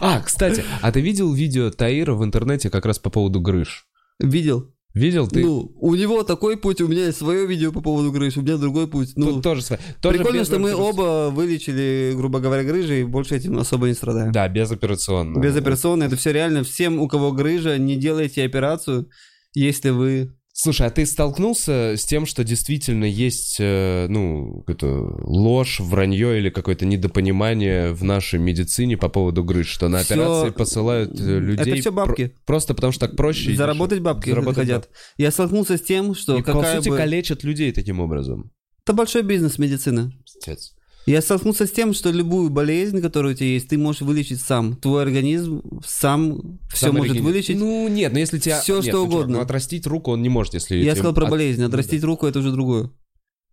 А, 0.00 0.20
кстати, 0.20 0.64
а 0.82 0.90
ты 0.92 1.00
видел 1.00 1.32
видео 1.32 1.70
Таира 1.70 2.14
в 2.14 2.24
интернете 2.24 2.68
как 2.70 2.84
раз 2.84 2.98
по 2.98 3.10
поводу 3.10 3.40
грыж? 3.40 3.86
Видел? 4.18 4.73
Видел 4.94 5.26
ты? 5.26 5.42
Ну, 5.42 5.72
у 5.80 5.96
него 5.96 6.22
такой 6.22 6.56
путь, 6.56 6.80
у 6.80 6.86
меня 6.86 7.06
есть 7.06 7.18
свое 7.18 7.46
видео 7.46 7.72
по 7.72 7.80
поводу 7.80 8.12
грыж, 8.12 8.36
у 8.36 8.42
меня 8.42 8.56
другой 8.56 8.86
путь. 8.86 9.10
Ну, 9.16 9.34
Тут 9.34 9.42
тоже 9.42 9.62
свои. 9.62 9.78
Тоже 10.00 10.18
прикольно, 10.18 10.44
что 10.44 10.60
мы 10.60 10.72
оба 10.72 11.30
вылечили, 11.32 12.12
грубо 12.14 12.38
говоря, 12.38 12.62
грыжи, 12.62 13.00
и 13.00 13.04
больше 13.04 13.34
этим 13.34 13.58
особо 13.58 13.88
не 13.88 13.94
страдаем. 13.94 14.30
Да, 14.30 14.48
безоперационно. 14.48 15.40
Безоперационно, 15.40 16.04
это 16.04 16.14
все 16.14 16.32
реально. 16.32 16.62
Всем, 16.62 17.00
у 17.00 17.08
кого 17.08 17.32
грыжа, 17.32 17.76
не 17.76 17.96
делайте 17.96 18.44
операцию, 18.44 19.08
если 19.52 19.90
вы 19.90 20.32
Слушай, 20.56 20.86
а 20.86 20.90
ты 20.90 21.04
столкнулся 21.04 21.94
с 21.96 22.04
тем, 22.04 22.26
что 22.26 22.44
действительно 22.44 23.04
есть, 23.04 23.56
э, 23.58 24.06
ну, 24.08 24.60
какая-то 24.64 24.86
ложь, 25.24 25.80
вранье 25.80 26.38
или 26.38 26.48
какое-то 26.48 26.86
недопонимание 26.86 27.92
в 27.92 28.04
нашей 28.04 28.38
медицине 28.38 28.96
по 28.96 29.08
поводу 29.08 29.42
грыж, 29.42 29.66
что 29.66 29.88
на 29.88 30.04
Всё- 30.04 30.14
операции 30.14 30.50
посылают 30.56 31.20
э, 31.20 31.40
людей... 31.40 31.72
Это 31.72 31.80
все 31.80 31.90
бабки. 31.90 32.26
про- 32.28 32.34
просто 32.46 32.74
потому 32.74 32.92
что 32.92 33.08
так 33.08 33.16
проще. 33.16 33.52
Заработать 33.56 33.98
бабки 34.00 34.30
Заработать 34.30 34.58
хотят. 34.60 34.90
Я 35.16 35.32
столкнулся 35.32 35.76
с 35.76 35.82
тем, 35.82 36.14
что 36.14 36.38
И, 36.38 36.42
по 36.42 36.52
какая 36.52 36.76
сути, 36.76 36.88
бы... 36.88 36.96
калечат 36.98 37.42
людей 37.42 37.72
таким 37.72 37.98
образом. 37.98 38.52
Это 38.84 38.92
большой 38.92 39.22
бизнес 39.22 39.58
медицины. 39.58 40.12
Пиздец. 40.24 40.72
Я 41.06 41.20
столкнулся 41.20 41.66
с 41.66 41.70
тем, 41.70 41.92
что 41.92 42.10
любую 42.10 42.50
болезнь, 42.50 43.00
которая 43.02 43.34
у 43.34 43.36
тебя 43.36 43.48
есть, 43.48 43.68
ты 43.68 43.76
можешь 43.76 44.00
вылечить 44.00 44.40
сам. 44.40 44.76
Твой 44.76 45.02
организм 45.02 45.62
сам 45.84 46.58
все 46.72 46.92
может 46.92 47.18
вылечить. 47.20 47.58
Ну, 47.58 47.88
нет, 47.88 48.12
но 48.12 48.18
если 48.18 48.38
тебя... 48.38 48.60
Всё, 48.60 48.76
нет, 48.76 48.84
что 48.84 48.92
ну, 48.92 49.04
чувак, 49.04 49.14
угодно. 49.14 49.36
ну, 49.36 49.42
отрастить 49.42 49.86
руку 49.86 50.12
он 50.12 50.22
не 50.22 50.30
может, 50.30 50.54
если... 50.54 50.76
Я 50.76 50.82
тебе 50.82 50.94
сказал 50.96 51.14
про 51.14 51.24
от- 51.24 51.30
болезнь. 51.30 51.60
ну, 51.60 51.68
Отрастить 51.68 52.02
руку 52.04 52.26
это 52.26 52.38
уже 52.38 52.52
другое. 52.52 52.90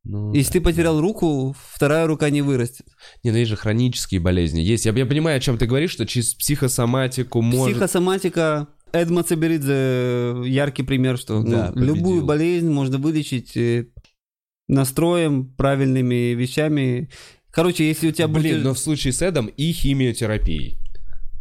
Ну, 0.03 0.33
Если 0.33 0.53
ты 0.53 0.61
потерял 0.61 0.99
руку, 0.99 1.55
вторая 1.73 2.07
рука 2.07 2.29
не 2.29 2.41
вырастет. 2.41 2.87
Не, 3.23 3.31
ну 3.31 3.37
есть 3.37 3.49
же 3.49 3.55
хронические 3.57 4.19
болезни. 4.19 4.59
Есть. 4.59 4.85
Я, 4.85 4.93
я 4.93 5.05
понимаю, 5.05 5.37
о 5.37 5.39
чем 5.39 5.57
ты 5.57 5.67
говоришь, 5.67 5.91
что 5.91 6.07
через 6.07 6.33
психосоматику 6.33 7.41
может... 7.41 7.75
Психосоматика. 7.75 8.67
Эдма 8.93 9.23
Циберидзе 9.23 10.49
яркий 10.49 10.83
пример, 10.83 11.17
что 11.17 11.41
ну, 11.41 11.49
Да, 11.49 11.71
победил. 11.71 11.95
любую 11.95 12.25
болезнь 12.25 12.69
можно 12.69 12.97
вылечить 12.97 13.55
э, 13.55 13.87
настроем, 14.67 15.53
правильными 15.55 16.33
вещами. 16.33 17.09
Короче, 17.51 17.87
если 17.87 18.09
у 18.09 18.11
тебя 18.11 18.27
Блин, 18.27 18.55
будет... 18.55 18.63
но 18.63 18.73
в 18.73 18.79
случае 18.79 19.13
с 19.13 19.21
Эдом 19.21 19.47
и 19.47 19.71
химиотерапией. 19.73 20.77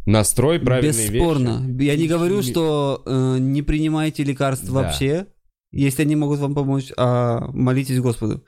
Настрой, 0.05 0.59
правильные 0.59 1.09
Бесспорно. 1.09 1.63
вещи. 1.67 1.87
Я 1.87 1.95
не 1.95 2.07
говорю, 2.07 2.41
что 2.41 3.03
э, 3.05 3.37
не 3.39 3.61
принимайте 3.61 4.23
лекарства 4.23 4.67
Да. 4.67 4.87
вообще, 4.87 5.27
если 5.71 6.01
они 6.01 6.15
могут 6.15 6.39
вам 6.39 6.55
помочь, 6.55 6.91
а 6.97 7.49
молитесь 7.53 7.99
Господу. 7.99 8.43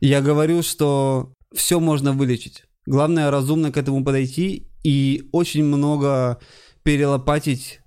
Я 0.00 0.20
говорю, 0.22 0.62
что 0.62 1.34
все 1.54 1.80
можно 1.80 2.12
вылечить. 2.12 2.64
Главное 2.86 3.30
разумно 3.30 3.72
к 3.72 3.76
этому 3.76 4.04
подойти 4.04 4.68
и 4.82 5.28
очень 5.32 5.64
много 5.64 6.38
перелопатить 6.84 7.80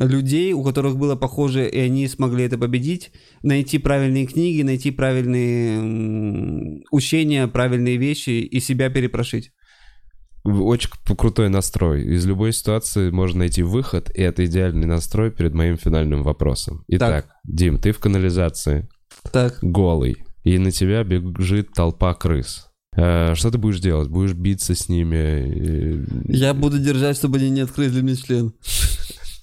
людей, 0.00 0.52
у 0.54 0.62
которых 0.64 0.96
было 0.96 1.14
похоже, 1.16 1.68
и 1.68 1.78
они 1.78 2.08
смогли 2.08 2.44
это 2.44 2.58
победить, 2.58 3.12
найти 3.42 3.78
правильные 3.78 4.26
книги, 4.26 4.62
найти 4.62 4.90
правильные 4.90 6.82
учения, 6.90 7.46
правильные 7.46 7.96
вещи 7.96 8.30
и 8.30 8.60
себя 8.60 8.90
перепрошить. 8.90 9.52
Очень 10.42 10.88
крутой 11.18 11.50
настрой. 11.50 12.02
Из 12.14 12.24
любой 12.26 12.52
ситуации 12.54 13.10
можно 13.10 13.40
найти 13.40 13.62
выход, 13.62 14.10
и 14.14 14.22
это 14.22 14.46
идеальный 14.46 14.86
настрой 14.86 15.30
перед 15.30 15.52
моим 15.54 15.76
финальным 15.76 16.22
вопросом. 16.22 16.82
Итак, 16.88 17.28
Дим, 17.44 17.78
ты 17.78 17.92
в 17.92 17.98
канализации, 17.98 18.88
Так. 19.32 19.58
голый, 19.60 20.16
и 20.44 20.56
на 20.58 20.70
тебя 20.70 21.04
бежит 21.04 21.72
толпа 21.74 22.14
крыс. 22.14 22.66
Э, 22.96 23.34
Что 23.34 23.50
ты 23.50 23.58
будешь 23.58 23.80
делать? 23.80 24.08
Будешь 24.08 24.32
биться 24.32 24.74
с 24.74 24.88
ними? 24.88 25.14
э, 25.16 26.04
Я 26.28 26.54
буду 26.54 26.78
держать, 26.78 27.16
чтобы 27.18 27.36
они 27.38 27.50
не 27.50 27.60
открыли 27.60 28.00
мне 28.00 28.16
член. 28.16 28.52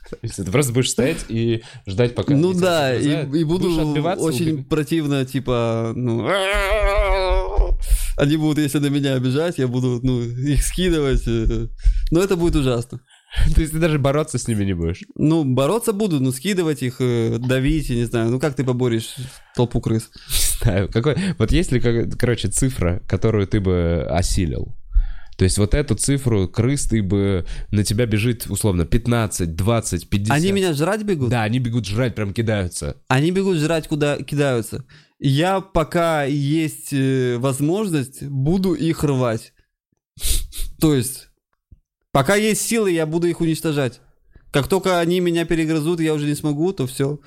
То 0.10 0.18
есть 0.22 0.36
Ты 0.36 0.52
просто 0.52 0.74
будешь 0.74 0.92
стоять 0.92 1.26
и 1.30 1.64
ждать, 1.86 2.16
пока... 2.16 2.34
Ну 2.36 2.54
да, 2.54 2.96
и, 2.96 3.26
и 3.40 3.44
буду 3.44 3.70
очень 4.18 4.52
убегать? 4.52 4.70
противно, 4.70 5.26
типа, 5.26 5.92
ну... 5.96 6.28
Они 8.18 8.36
будут, 8.36 8.58
если 8.58 8.80
на 8.80 8.88
меня 8.88 9.14
обижать, 9.14 9.60
я 9.60 9.68
буду, 9.68 10.00
ну, 10.02 10.22
их 10.22 10.64
скидывать. 10.64 11.22
э, 11.28 11.68
Но 12.10 12.20
это 12.20 12.36
будет 12.36 12.56
ужасно. 12.56 13.00
То 13.54 13.62
есть 13.62 13.74
ты 13.74 13.80
даже 13.80 14.00
бороться 14.00 14.38
с 14.40 14.48
ними 14.48 14.66
не 14.66 14.74
будешь? 14.74 15.04
Ну, 15.16 15.44
бороться 15.44 15.94
буду, 15.94 16.20
ну, 16.20 16.32
скидывать 16.32 16.82
их, 16.82 16.96
э, 17.00 17.38
давить, 17.38 17.90
я 17.90 17.96
не 17.96 18.06
знаю. 18.06 18.32
Ну, 18.32 18.40
как 18.40 18.56
ты 18.56 18.64
поборешь 18.64 19.16
толпу 19.56 19.82
крыс? 19.82 20.10
Не 20.30 20.64
знаю. 20.64 20.90
Какой... 20.92 21.16
Вот 21.38 21.52
есть 21.52 21.72
ли, 21.72 21.80
короче, 21.80 22.48
цифра, 22.48 23.02
которую 23.08 23.46
ты 23.48 23.60
бы 23.60 24.08
осилил? 24.10 24.76
То 25.38 25.44
есть 25.44 25.60
вот 25.60 25.76
эту 25.76 25.96
цифру 25.96 26.48
крыс 26.48 26.88
ты 26.88 27.04
бы... 27.04 27.46
На 27.72 27.84
тебя 27.84 28.08
бежит, 28.08 28.48
условно, 28.48 28.86
15, 28.86 29.56
20, 29.56 30.10
50. 30.10 30.36
Они 30.36 30.52
меня 30.52 30.74
жрать 30.74 31.04
бегут? 31.04 31.30
Да, 31.30 31.44
они 31.44 31.60
бегут 31.60 31.86
жрать, 31.86 32.16
прям 32.16 32.34
кидаются. 32.34 32.98
Они 33.08 33.30
бегут 33.30 33.58
жрать, 33.58 33.88
куда 33.88 34.18
кидаются. 34.18 34.84
Я, 35.20 35.62
пока 35.62 36.24
есть 36.24 36.92
э, 36.92 37.38
возможность, 37.38 38.24
буду 38.24 38.74
их 38.74 39.04
рвать. 39.04 39.54
То 40.80 40.96
есть, 40.96 41.30
пока 42.12 42.36
есть 42.36 42.62
силы, 42.62 42.92
я 42.92 43.06
буду 43.06 43.28
их 43.28 43.40
уничтожать. 43.40 44.02
Как 44.52 44.68
только 44.68 45.00
они 45.00 45.20
меня 45.20 45.46
перегрызут, 45.46 46.00
я 46.00 46.16
уже 46.16 46.26
не 46.26 46.36
смогу, 46.36 46.74
то 46.74 46.88
все. 46.88 47.20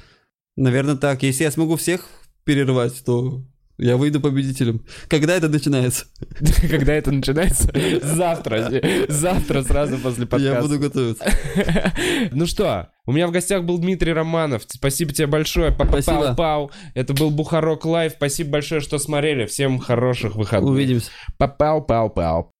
Наверное, 0.56 0.96
так. 0.96 1.22
Если 1.22 1.44
я 1.44 1.50
смогу 1.52 1.76
всех 1.76 2.08
перервать, 2.44 3.04
то 3.04 3.44
я 3.80 3.96
выйду 3.96 4.20
победителем. 4.20 4.84
Когда 5.08 5.34
это 5.34 5.48
начинается? 5.48 6.06
Когда 6.70 6.94
это 6.94 7.10
начинается? 7.10 7.70
Завтра. 8.02 8.70
Завтра 9.08 9.62
сразу 9.62 9.98
после 9.98 10.26
подкаста. 10.26 10.54
Я 10.54 10.60
буду 10.62 10.78
готовиться. 10.78 11.24
Ну 12.32 12.46
что, 12.46 12.90
у 13.06 13.12
меня 13.12 13.26
в 13.26 13.32
гостях 13.32 13.64
был 13.64 13.78
Дмитрий 13.78 14.12
Романов. 14.12 14.62
Спасибо 14.68 15.12
тебе 15.12 15.26
большое. 15.26 15.72
Спасибо. 15.72 16.34
Пау-пау. 16.34 16.70
Это 16.94 17.14
был 17.14 17.30
Бухарок 17.30 17.84
Лайв. 17.84 18.12
Спасибо 18.16 18.50
большое, 18.50 18.80
что 18.80 18.98
смотрели. 18.98 19.46
Всем 19.46 19.78
хороших 19.78 20.36
выходных. 20.36 20.70
Увидимся. 20.70 21.10
Пау-пау-пау. 21.38 22.50